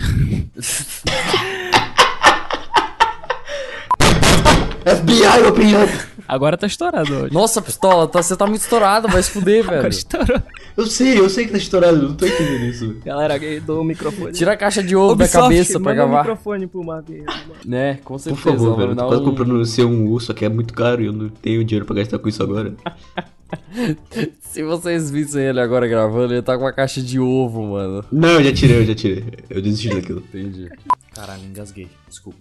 FBI, 4.85 5.47
open 5.49 5.77
up. 5.85 5.93
Agora 6.27 6.57
tá 6.57 6.67
estourado 6.67 7.15
hoje. 7.25 7.35
Nossa, 7.35 7.61
pistola, 7.63 8.09
tá- 8.09 8.23
você 8.23 8.37
tá 8.37 8.47
muito 8.47 8.63
estourado, 8.63 9.09
vai 9.09 9.23
se 9.23 9.31
fuder, 9.31 9.63
velho. 9.65 9.79
Agora 9.79 9.89
estourou. 9.89 10.43
Eu 10.77 10.87
sei, 10.87 11.19
eu 11.19 11.29
sei 11.29 11.45
que 11.47 11.53
tá 11.53 11.59
estourado. 11.59 11.97
Eu 11.99 12.09
não 12.09 12.15
tô 12.15 12.27
entendendo 12.27 12.65
isso. 12.65 12.97
Galera, 13.05 13.37
eu 13.37 13.61
dou 13.61 13.81
o 13.83 13.85
microfone. 13.85 14.33
Tira 14.33 14.53
a 14.53 14.57
caixa 14.57 14.83
de 14.83 14.97
ovo 14.97 15.15
da 15.15 15.29
cabeça 15.29 15.79
pra 15.79 15.91
manda 15.93 16.05
o 16.05 16.09
gravar. 16.09 16.23
microfone 16.23 16.67
pro 16.67 16.83
Marvin. 16.85 17.25
Né, 17.65 17.95
com 18.05 18.15
Por 18.15 18.21
certeza. 18.21 18.45
favor, 18.45 18.65
vamos 18.77 18.79
velho. 18.79 18.97
Tu 18.97 19.05
quase 19.07 19.23
um- 19.23 19.25
comprando 19.25 19.53
no 19.55 19.65
seu 19.67 19.89
um 19.89 20.09
urso, 20.09 20.33
que 20.33 20.45
é 20.45 20.49
muito 20.49 20.73
caro 20.73 21.03
e 21.03 21.07
eu 21.07 21.13
não 21.13 21.29
tenho 21.29 21.65
dinheiro 21.65 21.85
pra 21.87 21.97
gastar 21.97 22.19
com 22.19 22.29
isso 22.29 22.43
agora. 22.43 22.75
Se 24.41 24.63
vocês 24.63 25.11
vissem 25.11 25.43
ele 25.45 25.61
agora 25.61 25.87
gravando, 25.87 26.33
ele 26.33 26.41
tá 26.43 26.57
com 26.57 26.65
uma 26.65 26.73
caixa 26.73 27.03
de 27.03 27.21
ovo, 27.21 27.63
mano. 27.73 28.03
Não, 28.11 28.31
eu 28.41 28.45
já 28.45 28.53
tirei, 28.53 28.79
eu 28.79 28.87
já 28.87 28.95
tirei. 28.95 29.25
Eu 29.51 29.61
desisti 29.61 29.89
daquilo. 29.95 30.21
Entendi. 30.33 30.69
Caralho, 31.15 31.43
engasguei. 31.45 31.89
Desculpa. 32.09 32.39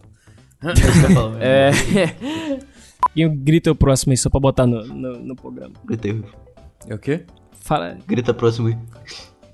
É. 1.39 1.71
E 3.15 3.27
grita 3.27 3.71
o 3.71 3.75
próximo 3.75 4.11
aí, 4.13 4.17
só 4.17 4.29
pra 4.29 4.39
botar 4.39 4.65
no, 4.65 4.85
no, 4.85 5.19
no 5.19 5.35
programa. 5.35 5.73
Grita 5.85 6.07
aí, 6.07 6.21
É 6.87 6.93
o 6.95 6.99
quê? 6.99 7.21
Fala. 7.59 7.97
grita 8.07 8.33
próximo 8.33 8.67
aí. 8.69 8.77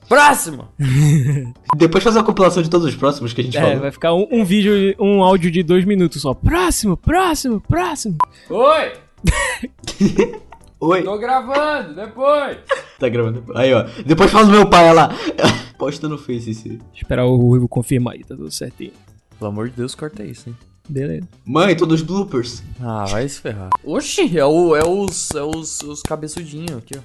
Próximo! 0.07 0.69
Depois 1.75 2.03
faz 2.03 2.15
uma 2.15 2.23
compilação 2.23 2.63
de 2.63 2.69
todos 2.69 2.87
os 2.87 2.95
próximos 2.95 3.33
que 3.33 3.41
a 3.41 3.43
gente 3.43 3.57
É, 3.57 3.61
falou. 3.61 3.79
vai 3.79 3.91
ficar 3.91 4.13
um, 4.13 4.25
um 4.31 4.45
vídeo, 4.45 4.95
um 4.99 5.21
áudio 5.21 5.51
de 5.51 5.61
dois 5.63 5.83
minutos 5.83 6.21
só. 6.21 6.33
Próximo, 6.33 6.95
próximo, 6.95 7.59
próximo. 7.59 8.15
Oi! 8.49 8.93
Oi, 10.79 11.01
Tô 11.03 11.17
gravando, 11.17 11.95
depois! 11.95 12.57
tá 12.99 13.09
gravando. 13.09 13.43
Aí, 13.55 13.73
ó. 13.73 13.83
Depois 14.05 14.29
faz 14.31 14.47
o 14.47 14.51
meu 14.51 14.69
pai, 14.69 14.83
olha 14.85 14.93
lá. 14.93 15.09
Posta 15.77 16.07
no 16.07 16.17
Face 16.19 16.51
esse. 16.51 16.79
Esperar 16.95 17.25
o 17.25 17.35
Ruivo 17.35 17.67
confirmar 17.67 18.13
aí, 18.13 18.23
tá 18.23 18.35
tudo 18.35 18.51
certinho. 18.51 18.91
Pelo 19.39 19.49
amor 19.49 19.69
de 19.69 19.75
Deus, 19.75 19.95
corta 19.95 20.23
isso, 20.23 20.49
hein? 20.49 20.55
Beleza. 20.87 21.27
Mãe, 21.45 21.75
todos 21.75 21.99
os 22.01 22.07
bloopers. 22.07 22.63
Ah, 22.79 23.05
vai 23.05 23.27
se 23.27 23.41
ferrar. 23.41 23.69
Oxi, 23.83 24.37
é, 24.37 24.45
o, 24.45 24.75
é 24.75 24.87
os, 24.87 25.31
é 25.31 25.41
os, 25.41 25.81
os 25.81 26.01
cabeçudinhos 26.01 26.77
aqui, 26.77 26.93
ó. 26.97 27.01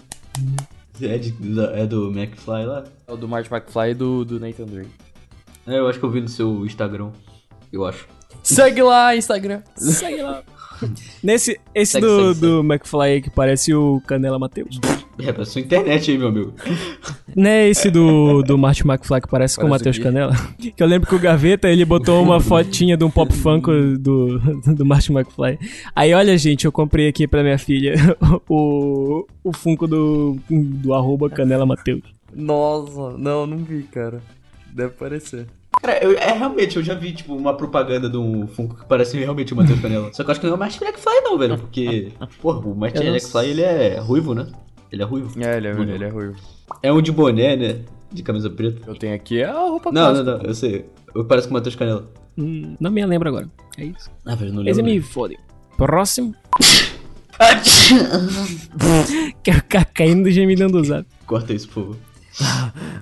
É, 1.01 1.19
de- 1.19 1.35
é 1.75 1.87
do 1.87 2.11
McFly 2.11 2.65
lá? 2.67 2.85
É 3.07 3.13
o 3.13 3.17
do 3.17 3.27
Marty 3.29 3.53
McFly 3.53 3.91
e 3.91 3.95
do, 3.95 4.25
do 4.25 4.39
Nathan 4.41 4.67
Drake. 4.67 4.91
É, 5.67 5.79
eu 5.79 5.89
acho 5.89 5.99
que 5.99 6.05
eu 6.05 6.11
vi 6.11 6.21
no 6.21 6.29
seu 6.29 6.65
Instagram. 6.67 7.11
Eu 7.73 7.85
acho. 7.87 8.07
Segue 8.43 8.83
lá, 8.83 9.15
Instagram. 9.17 9.63
Segue 9.77 10.23
lá. 10.23 10.43
Nesse, 11.23 11.61
esse 11.75 11.93
Segue, 11.93 12.07
do, 12.07 12.17
segue, 12.17 12.35
segue. 12.35 12.41
do 12.41 12.61
McFly 12.61 13.03
aí 13.05 13.23
que 13.23 13.31
parece 13.31 13.73
o 13.75 14.01
Canela 14.07 14.39
Matheus. 14.39 14.79
É, 15.19 15.31
pra 15.33 15.45
sua 15.45 15.61
internet 15.61 16.11
aí, 16.11 16.17
meu 16.19 16.29
amigo. 16.29 16.55
Não 17.37 17.51
é 17.51 17.69
esse 17.69 17.91
do, 17.91 18.43
do 18.43 18.57
Martin 18.57 18.89
McFly 18.89 19.21
que 19.21 19.29
parece 19.29 19.57
com 19.59 19.67
o 19.67 19.69
Parece 19.71 19.85
Matheus. 19.87 20.03
Canela? 20.03 20.33
Que 20.75 20.83
eu 20.83 20.87
lembro 20.87 21.09
que 21.09 21.15
o 21.15 21.19
Gaveta, 21.19 21.69
ele 21.69 21.85
botou 21.85 22.23
uma 22.23 22.41
fotinha 22.41 22.97
de 22.97 23.05
um 23.05 23.11
pop 23.11 23.33
funk 23.33 23.69
do, 23.99 24.39
do 24.75 24.85
Martin 24.87 25.13
McFly. 25.13 25.59
Aí, 25.95 26.15
olha, 26.15 26.37
gente, 26.39 26.65
eu 26.65 26.73
comprei 26.73 27.09
aqui 27.09 27.27
pra 27.29 27.43
minha 27.43 27.59
filha 27.59 27.95
o, 28.49 29.27
o 29.45 29.53
Funko 29.53 29.87
do, 29.87 30.37
do 30.49 30.95
arroba 30.95 31.29
Canela 31.29 31.67
Matheus. 31.67 32.03
Nossa, 32.35 33.11
não, 33.19 33.47
não 33.47 33.59
vi, 33.59 33.83
cara. 33.83 34.23
Deve 34.73 34.95
parecer. 34.95 35.47
Cara, 35.83 36.03
eu- 36.03 36.17
é 36.17 36.33
realmente, 36.33 36.77
eu 36.77 36.83
já 36.83 36.95
vi, 36.95 37.13
tipo, 37.13 37.35
uma 37.35 37.55
propaganda 37.55 38.09
de 38.09 38.17
um 38.17 38.47
Funko 38.47 38.77
que 38.77 38.87
parece 38.87 39.19
realmente 39.19 39.53
o 39.53 39.57
Matheus 39.57 39.81
Canela. 39.81 40.11
Só 40.13 40.23
que 40.23 40.31
eu 40.31 40.33
acho 40.33 40.41
que 40.41 40.47
não 40.47 40.55
é 40.55 40.57
o 40.57 40.59
Martin 40.59 40.85
McFly, 40.85 41.21
não, 41.23 41.37
velho. 41.39 41.59
Porque, 41.59 42.13
porra, 42.41 42.59
o 42.61 42.75
Martin 42.75 43.05
McFly, 43.05 43.49
ele 43.51 43.63
é 43.63 43.99
ruivo, 43.99 44.35
né? 44.35 44.47
Ele 44.93 45.03
é 45.03 45.05
ruivo. 45.05 45.43
É, 45.43 45.57
ele 45.57 45.69
é, 45.69 45.75
Não. 45.75 45.83
ele 45.83 46.05
é 46.05 46.09
ruivo. 46.09 46.37
É 46.83 46.93
um 46.93 47.01
de 47.01 47.11
boné, 47.11 47.57
né? 47.57 47.81
De 48.13 48.23
camisa 48.23 48.51
preta. 48.51 48.83
Eu 48.87 48.95
tenho 48.95 49.15
aqui 49.15 49.43
a 49.43 49.53
roupa 49.53 49.91
Não, 49.91 50.13
não, 50.13 50.23
clássica. 50.25 50.39
não, 50.39 50.45
eu 50.51 50.55
sei. 50.55 50.85
Eu 51.15 51.25
pareço 51.25 51.49
com 51.49 51.55
o 51.55 51.57
Matheus 51.57 51.75
Canela. 51.75 52.11
Hum, 52.37 52.77
não 52.79 52.91
me 52.91 53.05
lembro 53.05 53.29
agora. 53.29 53.49
É 53.79 53.85
isso. 53.85 54.11
Ah, 54.27 54.35
velho, 54.35 54.53
não 54.53 54.63
Esse 54.67 54.83
lembro. 54.83 54.93
me 54.95 55.01
fode. 55.01 55.39
Próximo. 55.79 56.35
Quero 59.43 59.59
ficar 59.59 59.85
caindo 59.87 60.29
e 60.29 60.33
gemidando 60.33 60.79
do 60.79 60.85
zap. 60.85 61.07
Corta 61.27 61.53
isso, 61.55 61.69
por 61.69 61.75
favor. 61.83 61.97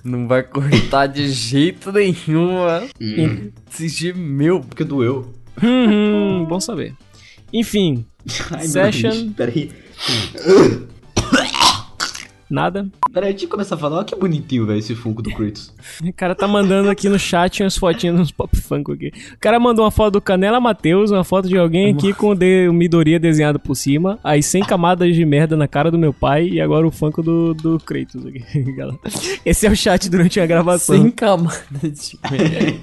Não 0.05 0.27
vai 0.27 0.43
cortar 0.43 1.07
de 1.07 1.29
jeito 1.29 1.93
nenhum, 1.93 2.59
mano. 2.65 2.89
Esse 3.71 3.89
gemeu. 3.89 4.61
Porque 4.61 4.85
doeu. 4.85 5.33
Hum, 5.63 6.43
hum, 6.43 6.45
bom 6.47 6.59
saber. 6.61 6.95
Enfim, 7.53 8.07
Ai, 8.53 8.67
Session. 8.67 9.33
Peraí. 9.33 9.71
nada. 12.51 12.89
Peraí, 13.13 13.33
deixa 13.33 13.47
eu 13.47 13.51
começar 13.51 13.75
a 13.75 13.79
falar. 13.79 13.99
Olha 13.99 14.05
que 14.05 14.17
bonitinho, 14.17 14.67
velho, 14.67 14.79
esse 14.79 14.95
Funko 14.95 15.23
do 15.23 15.31
Kratos. 15.31 15.73
O 16.03 16.13
cara 16.13 16.35
tá 16.35 16.49
mandando 16.49 16.91
aqui 16.91 17.09
no 17.09 17.19
chat 17.19 17.63
umas 17.63 17.77
fotinhas 17.77 18.19
uns 18.19 18.33
pop 18.33 18.57
funk 18.57 18.93
aqui. 18.93 19.13
O 19.35 19.39
cara 19.39 19.61
mandou 19.61 19.85
uma 19.85 19.91
foto 19.91 20.15
do 20.15 20.21
Canela 20.21 20.61
Matheus, 20.61 21.11
uma 21.11 21.25
foto 21.25 21.49
de 21.49 21.57
alguém 21.57 21.93
aqui 21.93 22.13
com 22.13 22.35
de, 22.35 22.69
o 22.69 22.73
Midoriya 22.73 23.19
desenhado 23.19 23.59
por 23.59 23.75
cima, 23.75 24.19
aí 24.25 24.43
100 24.43 24.65
camadas 24.65 25.15
de 25.15 25.25
merda 25.25 25.57
na 25.57 25.69
cara 25.69 25.91
do 25.91 25.99
meu 25.99 26.13
pai 26.13 26.49
e 26.49 26.61
agora 26.61 26.87
o 26.87 26.91
funk 26.91 27.23
do, 27.23 27.55
do 27.55 27.79
Kratos 27.79 28.27
aqui, 28.27 28.41
galera. 28.73 28.99
Esse 29.45 29.67
é 29.67 29.71
o 29.71 29.77
chat 29.77 30.09
durante 30.11 30.41
a 30.41 30.47
gravação. 30.47 30.97
Sem 30.97 31.11
camada 31.11 31.59
de 31.83 32.19
merda. 32.31 32.81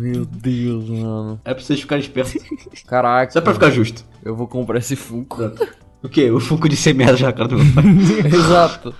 Meu 0.00 0.24
Deus, 0.24 0.88
mano. 0.88 1.40
É 1.44 1.54
pra 1.54 1.62
vocês 1.62 1.80
ficarem 1.80 2.02
espertos. 2.02 2.42
Caraca. 2.86 3.32
Só 3.32 3.40
pra 3.40 3.54
ficar 3.54 3.70
justo. 3.70 4.04
Eu 4.24 4.34
vou 4.34 4.46
comprar 4.46 4.78
esse 4.78 4.96
Funko. 4.96 5.36
Pronto. 5.36 5.85
O 6.02 6.08
quê? 6.08 6.30
O 6.30 6.38
Funko 6.38 6.68
de 6.68 6.76
100 6.76 6.94
merda 6.94 7.16
já 7.16 7.32
cara 7.32 7.48
do 7.48 7.56
meu 7.58 7.74
pai. 7.74 7.84
Exato. 8.32 8.94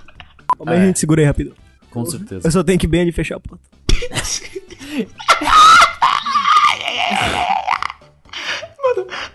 Calma 0.57 0.71
aí, 0.73 0.87
gente, 0.87 0.99
segura 0.99 1.21
aí 1.21 1.25
rápido. 1.25 1.53
Com 1.91 2.05
certeza. 2.05 2.47
Eu 2.47 2.51
só 2.51 2.63
tenho 2.63 2.79
que 2.79 2.85
ir 2.85 2.89
bem 2.89 3.01
ali 3.01 3.11
fechar 3.11 3.37
a 3.37 3.39
porta. 3.39 3.63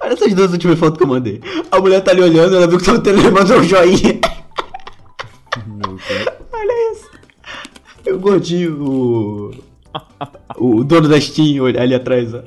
Olha 0.00 0.12
essas 0.14 0.34
duas 0.34 0.52
últimas 0.52 0.78
fotos 0.78 0.98
que 0.98 1.04
eu 1.04 1.08
mandei. 1.08 1.40
A 1.70 1.80
mulher 1.80 2.00
tá 2.02 2.10
ali 2.10 2.22
olhando, 2.22 2.56
ela 2.56 2.66
viu 2.66 2.78
que 2.78 2.84
tava 2.84 3.00
tendo 3.00 3.20
e 3.20 3.30
mandou 3.30 3.58
um 3.58 3.62
joinha. 3.62 4.20
Olha 6.52 6.92
isso. 6.92 7.10
É 8.04 8.12
o 8.12 8.18
gordinho, 8.18 8.82
o. 8.82 9.50
O 10.56 10.84
dono 10.84 11.08
da 11.08 11.20
Steam 11.20 11.62
olha 11.62 11.80
ali 11.82 11.94
atrás, 11.94 12.32
ó. 12.34 12.42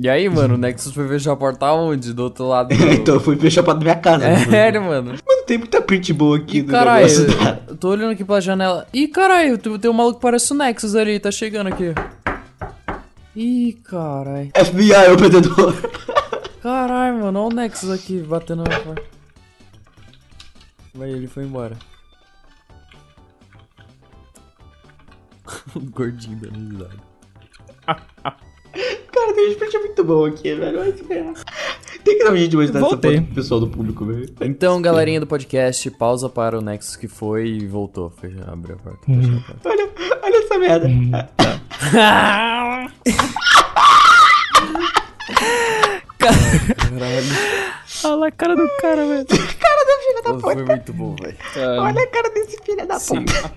E 0.00 0.08
aí, 0.08 0.28
mano, 0.28 0.54
o 0.54 0.56
Nexus 0.58 0.92
foi 0.92 1.08
fechar 1.08 1.32
a 1.32 1.36
porta 1.36 1.72
onde? 1.72 2.12
Do 2.12 2.22
outro 2.24 2.46
lado 2.46 2.68
do... 2.68 2.86
então 2.92 3.14
eu 3.14 3.20
fui 3.20 3.36
fechar 3.36 3.64
pra 3.64 3.74
minha 3.74 3.96
casa. 3.96 4.24
É 4.24 4.44
sério, 4.44 4.82
mano. 4.82 5.10
Mano, 5.26 5.42
tem 5.44 5.58
muita 5.58 5.82
print 5.82 6.12
boa 6.12 6.36
aqui 6.36 6.62
do 6.62 6.70
caralho, 6.70 7.06
negócio. 7.08 7.38
tá? 7.38 7.58
eu 7.66 7.76
tô 7.76 7.88
olhando 7.90 8.12
aqui 8.12 8.24
pela 8.24 8.40
janela. 8.40 8.86
Ih, 8.92 9.08
caralho, 9.08 9.58
tem 9.58 9.90
um 9.90 9.94
maluco 9.94 10.18
que 10.18 10.22
parece 10.22 10.52
o 10.52 10.56
Nexus 10.56 10.94
ali, 10.94 11.18
tá 11.18 11.32
chegando 11.32 11.66
aqui. 11.66 11.92
Ih, 13.34 13.72
caralho. 13.84 14.50
FBI, 14.54 15.12
o 15.12 15.16
perdedor. 15.16 15.74
Caralho, 16.60 17.20
mano, 17.20 17.38
olha 17.38 17.52
o 17.52 17.54
Nexus 17.54 17.88
aqui 17.88 18.18
batendo 18.18 18.64
na 18.64 18.80
porta. 18.80 19.02
Vai, 20.92 21.10
ele 21.10 21.28
foi 21.28 21.44
embora. 21.44 21.76
gordinho 25.92 26.36
da 26.36 26.48
risada. 26.50 27.08
Cara, 29.12 29.32
tem 29.34 29.50
uns 29.50 29.56
print 29.56 29.78
muito 29.78 30.04
bom 30.04 30.24
aqui, 30.26 30.54
velho. 30.54 30.78
Vai 30.78 30.92
se 30.92 31.04
ferrar. 31.04 31.34
Tem 32.04 32.18
que 32.18 32.24
dar 32.24 32.32
um 32.32 32.36
jeito 32.36 32.50
de 32.50 32.56
mostrar 32.56 32.78
essa 32.80 32.88
Voltei. 32.88 33.16
foto 33.16 33.26
pro 33.26 33.34
pessoal 33.34 33.60
do 33.60 33.68
público, 33.68 34.04
velho. 34.04 34.28
Então, 34.40 34.80
galerinha 34.80 35.20
do 35.20 35.26
podcast, 35.26 35.90
pausa 35.92 36.28
para 36.28 36.58
o 36.58 36.62
Nexus 36.62 36.96
que 36.96 37.08
foi 37.08 37.48
e 37.48 37.66
voltou. 37.66 38.10
Fecha, 38.10 38.44
abriu 38.50 38.76
a 38.76 38.78
porta. 38.78 39.00
Fechou 39.06 39.36
a 39.36 39.40
porta. 39.40 39.68
Olha, 39.68 39.88
olha 40.22 40.36
essa 40.36 40.58
merda. 40.58 40.88
Olha 48.04 48.28
a 48.28 48.30
cara 48.30 48.56
do 48.56 48.68
cara, 48.80 49.06
velho. 49.06 49.26
Foi 50.40 50.64
muito 50.64 50.92
bom, 50.92 51.16
velho. 51.16 51.36
Olha 51.80 52.02
a 52.02 52.06
cara 52.06 52.30
desse 52.30 52.56
filho 52.62 52.86
da 52.86 52.98
puta. 52.98 53.52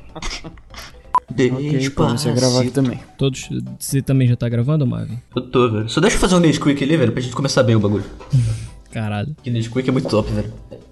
Ok, 1.31 1.89
comecei 1.91 2.31
a 2.31 2.35
gravar 2.35 2.61
aqui 2.61 2.71
também. 2.71 2.99
Todos. 3.17 3.49
Você 3.79 4.01
também 4.01 4.27
já 4.27 4.35
tá 4.35 4.47
gravando, 4.49 4.85
Marvin? 4.85 5.17
Eu 5.35 5.41
tô, 5.41 5.69
velho. 5.71 5.89
Só 5.89 5.99
deixa 6.01 6.15
eu 6.15 6.19
fazer 6.19 6.35
um 6.35 6.39
Nesquik 6.39 6.83
ali, 6.83 6.97
velho, 6.97 7.11
pra 7.11 7.21
gente 7.21 7.35
começar 7.35 7.63
bem 7.63 7.75
o 7.75 7.79
bagulho. 7.79 8.03
Caralho. 8.91 9.35
Que 9.41 9.49
Nesquik 9.49 9.87
é 9.87 9.91
muito 9.91 10.09
top, 10.09 10.31
velho. 10.31 10.51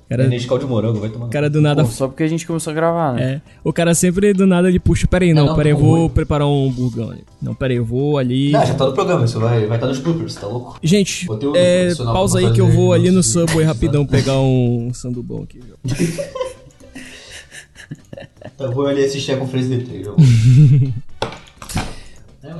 Cara- 0.09 0.23
É 0.23 0.27
Nescau 0.27 0.57
de 0.57 0.65
morango, 0.65 0.99
vai 0.99 1.09
tomar. 1.09 1.27
O 1.27 1.29
cara 1.29 1.47
do 1.51 1.61
nada. 1.61 1.83
Pô, 1.83 1.89
só 1.91 2.07
porque 2.07 2.23
a 2.23 2.27
gente 2.27 2.47
começou 2.47 2.71
a 2.71 2.73
gravar, 2.73 3.13
né? 3.13 3.33
É. 3.33 3.41
O 3.63 3.71
cara 3.71 3.93
sempre 3.93 4.33
do 4.33 4.47
nada 4.47 4.67
ele 4.67 4.79
puxa. 4.79 5.05
Pera 5.05 5.23
aí, 5.23 5.35
não, 5.35 5.45
não, 5.45 5.55
pera 5.55 5.67
aí, 5.69 5.73
eu 5.73 5.77
tá 5.77 5.83
vou 5.83 5.95
ruim. 5.97 6.09
preparar 6.09 6.47
um 6.47 6.71
burgão 6.71 7.11
ali. 7.11 7.23
Não, 7.39 7.53
pera 7.53 7.73
aí, 7.73 7.77
eu 7.77 7.85
vou 7.85 8.17
ali. 8.17 8.51
Não, 8.51 8.65
já 8.65 8.73
tá 8.73 8.87
no 8.87 8.93
programa, 8.93 9.25
isso 9.25 9.39
vai 9.39 9.67
vai 9.67 9.77
tá 9.77 9.85
nos 9.85 9.99
bloopers, 9.99 10.33
tá 10.33 10.47
louco? 10.47 10.79
Gente, 10.81 11.27
é, 11.55 11.93
pausa 11.95 12.39
aí 12.39 12.51
que 12.51 12.59
eu 12.59 12.71
vou 12.71 12.91
ali 12.91 13.11
no 13.11 13.21
Subway 13.21 13.63
rapidão 13.67 14.03
pegar 14.03 14.39
um 14.39 14.89
sandubão 14.95 15.43
aqui. 15.43 15.59
Eu 18.59 18.71
vou 18.73 18.87
ali 18.87 19.03
assistir 19.05 19.31
a 19.31 19.37
conferência 19.37 19.77
de 19.77 19.85
três. 19.85 20.07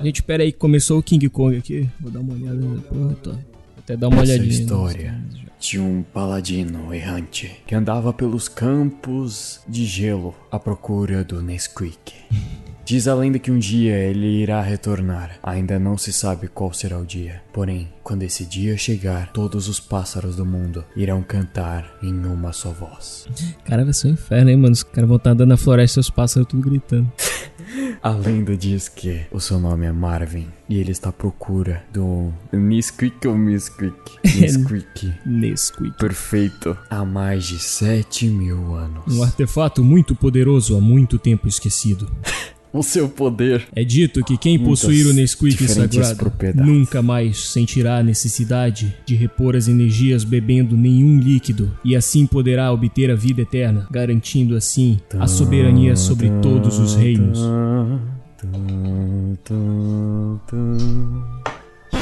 Gente, 0.03 0.23
pera 0.23 0.43
aí 0.43 0.51
que 0.51 0.57
começou 0.57 0.99
o 0.99 1.03
King 1.03 1.27
Kong 1.29 1.57
aqui. 1.57 1.89
Vou 1.99 2.11
dar 2.11 2.19
uma 2.19 2.33
olhada. 2.33 2.65
Porra, 2.87 3.15
tá. 3.15 3.31
Vou 3.31 3.39
até 3.79 3.97
dar 3.97 4.07
uma 4.07 4.21
Essa 4.23 4.33
olhadinha. 4.33 4.61
história 4.61 5.21
de 5.59 5.77
um 5.79 6.01
paladino 6.03 6.93
errante 6.93 7.51
que 7.67 7.75
andava 7.75 8.13
pelos 8.13 8.47
campos 8.47 9.59
de 9.67 9.85
gelo 9.85 10.33
à 10.49 10.57
procura 10.57 11.23
do 11.23 11.41
Nesquik. 11.41 12.13
Diz 12.89 13.07
a 13.07 13.13
lenda 13.13 13.37
que 13.37 13.51
um 13.51 13.59
dia 13.59 13.95
ele 13.95 14.41
irá 14.41 14.63
retornar. 14.63 15.37
Ainda 15.43 15.77
não 15.77 15.95
se 15.95 16.11
sabe 16.11 16.47
qual 16.47 16.73
será 16.73 16.97
o 16.97 17.05
dia. 17.05 17.39
Porém, 17.53 17.87
quando 18.01 18.23
esse 18.23 18.43
dia 18.43 18.75
chegar, 18.77 19.31
todos 19.31 19.67
os 19.67 19.79
pássaros 19.79 20.35
do 20.35 20.43
mundo 20.43 20.83
irão 20.95 21.21
cantar 21.21 21.99
em 22.01 22.25
uma 22.25 22.51
só 22.51 22.71
voz. 22.71 23.27
Cara, 23.63 23.83
vai 23.83 23.93
ser 23.93 24.07
um 24.07 24.11
inferno, 24.13 24.49
hein, 24.49 24.57
mano? 24.57 24.73
Os 24.73 24.81
caras 24.81 25.07
vão 25.07 25.17
estar 25.17 25.29
andando 25.29 25.49
na 25.49 25.55
floresta 25.57 25.99
e 25.99 26.01
os 26.01 26.09
pássaros 26.09 26.49
tudo 26.49 26.67
gritando. 26.67 27.11
A 28.01 28.09
lenda 28.09 28.57
diz 28.57 28.89
que 28.89 29.21
o 29.31 29.39
seu 29.39 29.59
nome 29.59 29.85
é 29.85 29.91
Marvin 29.91 30.47
e 30.67 30.79
ele 30.79 30.91
está 30.91 31.09
à 31.09 31.13
procura 31.13 31.83
do 31.93 32.33
Nesquik 32.51 33.27
ou 33.27 33.37
Nesquik? 33.37 33.93
Nesquik. 34.25 35.13
Nesquik. 35.27 35.95
Perfeito. 35.99 36.75
Há 36.89 37.05
mais 37.05 37.45
de 37.45 37.59
7 37.59 38.27
mil 38.29 38.73
anos. 38.73 39.15
Um 39.15 39.21
artefato 39.21 39.83
muito 39.83 40.15
poderoso 40.15 40.75
há 40.75 40.81
muito 40.81 41.19
tempo 41.19 41.47
esquecido. 41.47 42.11
o 42.71 42.83
seu 42.83 43.09
poder. 43.09 43.67
É 43.75 43.83
dito 43.83 44.23
que 44.23 44.37
quem 44.37 44.57
Muitas 44.57 44.81
possuir 44.81 45.07
o 45.07 45.13
Nesquik 45.13 45.67
sagrado 45.67 46.31
nunca 46.55 47.01
mais 47.01 47.51
sentirá 47.51 47.97
a 47.97 48.03
necessidade 48.03 48.95
de 49.05 49.15
repor 49.15 49.55
as 49.55 49.67
energias 49.67 50.23
bebendo 50.23 50.77
nenhum 50.77 51.19
líquido 51.19 51.71
e 51.83 51.95
assim 51.95 52.25
poderá 52.25 52.71
obter 52.71 53.11
a 53.11 53.15
vida 53.15 53.41
eterna, 53.41 53.87
garantindo 53.91 54.55
assim 54.55 54.99
a 55.19 55.27
soberania 55.27 55.95
sobre 55.95 56.29
todos 56.41 56.77
os 56.79 56.95
reinos. 56.95 57.39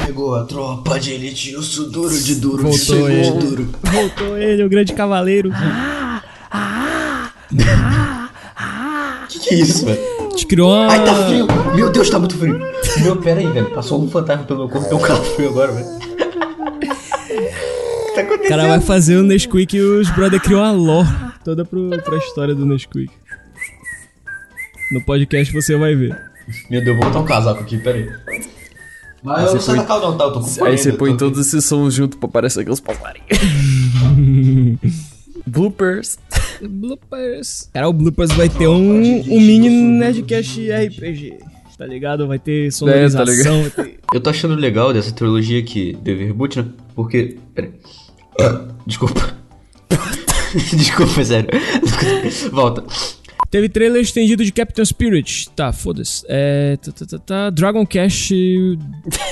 Chegou 0.04 0.34
a 0.34 0.44
tropa 0.44 0.98
de 0.98 1.12
elite, 1.12 1.56
o 1.56 1.60
duro 1.90 2.18
de 2.18 2.34
duro, 2.36 2.62
Voltou 2.62 2.78
chegou 2.78 3.10
ele. 3.10 3.30
de 3.30 3.38
duro. 3.38 3.68
Voltou 3.82 4.38
ele, 4.38 4.64
o 4.64 4.68
grande 4.68 4.92
cavaleiro. 4.92 5.50
Que 9.28 9.38
que 9.38 9.54
é 9.54 9.58
isso, 9.58 9.84
velho? 9.84 10.00
Te 10.34 10.46
criou 10.46 10.70
uma... 10.72 10.90
Ai, 10.90 11.04
tá 11.04 11.14
frio! 11.26 11.46
Meu 11.74 11.90
Deus, 11.90 12.08
tá 12.08 12.18
muito 12.18 12.36
frio! 12.36 12.58
Meu, 13.02 13.16
pera 13.16 13.40
aí, 13.40 13.46
velho. 13.46 13.70
Passou 13.70 14.02
um 14.02 14.08
fantasma 14.10 14.44
pelo 14.44 14.60
meu 14.60 14.68
corpo, 14.68 14.88
tem 14.88 14.96
um 14.96 15.00
carro 15.00 15.22
frio 15.24 15.48
agora, 15.50 15.72
velho. 15.72 15.86
O 15.86 15.98
que 18.08 18.14
tá 18.14 18.20
O 18.22 18.24
acontecendo? 18.24 18.48
cara 18.48 18.68
vai 18.68 18.80
fazer 18.80 19.16
o 19.16 19.22
Nesquik 19.22 19.76
e 19.76 19.80
os 19.80 20.10
brother 20.10 20.40
criam 20.40 20.60
uma 20.60 20.72
lore 20.72 21.08
toda 21.44 21.64
pro, 21.64 21.88
pra 22.02 22.16
história 22.18 22.54
do 22.54 22.64
Nesquik. 22.64 23.10
No 24.92 25.04
podcast 25.04 25.52
você 25.52 25.76
vai 25.76 25.94
ver. 25.94 26.18
Meu 26.70 26.82
Deus, 26.82 26.96
vou 26.96 27.06
botar 27.06 27.20
um 27.20 27.24
casaco 27.26 27.60
aqui, 27.60 27.76
pera 27.78 27.98
aí. 27.98 28.10
Mas 29.22 29.48
eu 29.48 29.54
não 29.56 29.60
saio 29.60 29.78
da 29.78 29.84
calma 29.84 30.06
não, 30.10 30.16
tá? 30.16 30.24
Eu 30.24 30.32
tô 30.32 30.40
com 30.40 30.64
Aí 30.64 30.78
você 30.78 30.92
põe 30.92 31.10
tô- 31.12 31.16
todos 31.26 31.46
esses 31.46 31.64
sons 31.64 31.92
junto 31.92 32.16
pra 32.16 32.28
parecer 32.28 32.60
aqueles 32.60 32.80
passarinhos. 32.80 33.26
Bloopers. 35.48 36.18
Bloopers. 36.62 37.70
Cara, 37.72 37.88
o 37.88 37.92
Bloopers 37.92 38.32
vai 38.32 38.48
ter 38.48 38.68
um, 38.68 38.90
um 38.90 39.40
mini 39.40 39.68
Nerdcast 39.68 40.70
RPG. 40.70 41.38
Tá 41.76 41.86
ligado? 41.86 42.26
Vai 42.26 42.38
ter 42.38 42.72
sonorização. 42.72 43.62
vai 43.62 43.70
ter... 43.70 44.00
Eu 44.12 44.20
tô 44.20 44.30
achando 44.30 44.56
legal 44.56 44.92
dessa 44.92 45.12
trilogia 45.12 45.62
que 45.62 45.96
teve 46.02 46.24
reboot, 46.24 46.58
né? 46.58 46.66
Porque. 46.94 47.36
Pera 47.54 47.68
aí. 47.68 47.72
Ah, 48.40 48.68
desculpa. 48.84 49.36
desculpa, 50.76 51.24
sério. 51.24 51.48
Volta. 52.50 52.84
Teve 53.50 53.68
trailer 53.68 54.02
estendido 54.02 54.44
de 54.44 54.52
Captain 54.52 54.84
Spirit. 54.84 55.48
Tá, 55.56 55.72
foda-se. 55.72 56.22
É. 56.28 56.76
Tá, 56.76 56.92
tá, 56.92 57.06
tá, 57.06 57.18
tá. 57.18 57.50
Dragon 57.50 57.86
Cash. 57.86 58.30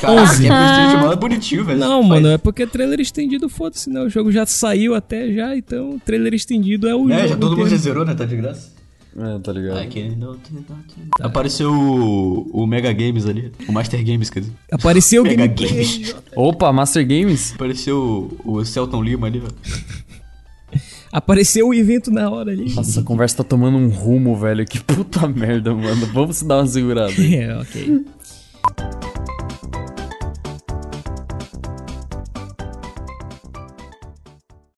Caraca, 0.01 0.23
11. 0.23 0.47
é 0.47 0.49
Street 0.49 1.03
mal 1.03 1.13
é 1.13 1.17
bonitinho, 1.17 1.65
velho. 1.65 1.79
Não, 1.79 1.99
Faz- 1.99 2.09
mano, 2.09 2.29
é 2.29 2.39
porque 2.39 2.67
trailer 2.67 2.99
estendido, 3.01 3.49
foda-se, 3.49 3.91
né? 3.91 4.01
O 4.01 4.09
jogo 4.09 4.33
já 4.33 4.47
saiu 4.47 4.95
até 4.95 5.31
já, 5.33 5.55
então 5.57 6.01
trailer 6.05 6.33
estendido 6.33 6.89
é 6.89 6.95
o 6.95 7.11
É, 7.11 7.17
jogo. 7.19 7.29
já 7.29 7.37
todo 7.37 7.51
mundo 7.51 7.69
já 7.69 7.77
inteiro. 7.77 7.83
zerou, 7.83 8.05
né? 8.07 8.15
Tá 8.15 8.25
de 8.25 8.37
graça. 8.37 8.75
É, 9.19 9.39
tá 9.39 9.51
ligado. 9.53 9.79
Apareceu 11.21 11.73
o, 11.73 12.51
o 12.53 12.67
Mega 12.67 12.93
Games 12.93 13.27
ali. 13.27 13.51
O 13.69 13.73
Master 13.73 14.05
Games, 14.05 14.29
quer 14.31 14.41
dizer. 14.41 14.53
Apareceu 14.71 15.23
o 15.23 15.25
Mega 15.27 15.47
gameplay. 15.47 15.71
Games. 15.71 16.17
Opa, 16.35 16.73
Master 16.73 17.07
Games? 17.07 17.53
Apareceu 17.55 18.31
o, 18.45 18.53
o 18.59 18.65
Celton 18.65 19.03
Lima 19.03 19.27
ali, 19.27 19.39
velho. 19.41 19.55
Apareceu 21.17 21.69
o 21.69 21.73
evento 21.73 22.11
na 22.11 22.29
hora 22.29 22.53
ali. 22.53 22.75
Nossa, 22.75 23.01
a 23.01 23.03
conversa 23.03 23.39
tá 23.39 23.45
tomando 23.45 23.79
um 23.79 23.89
rumo, 23.89 24.37
velho. 24.37 24.67
Que 24.67 24.79
puta 24.79 25.27
merda, 25.35 25.75
mano. 25.75 26.05
Vamos 26.13 26.43
dar 26.43 26.59
uma 26.59 26.67
segurada. 26.67 27.15
É, 27.17 27.57
ok. 27.59 28.05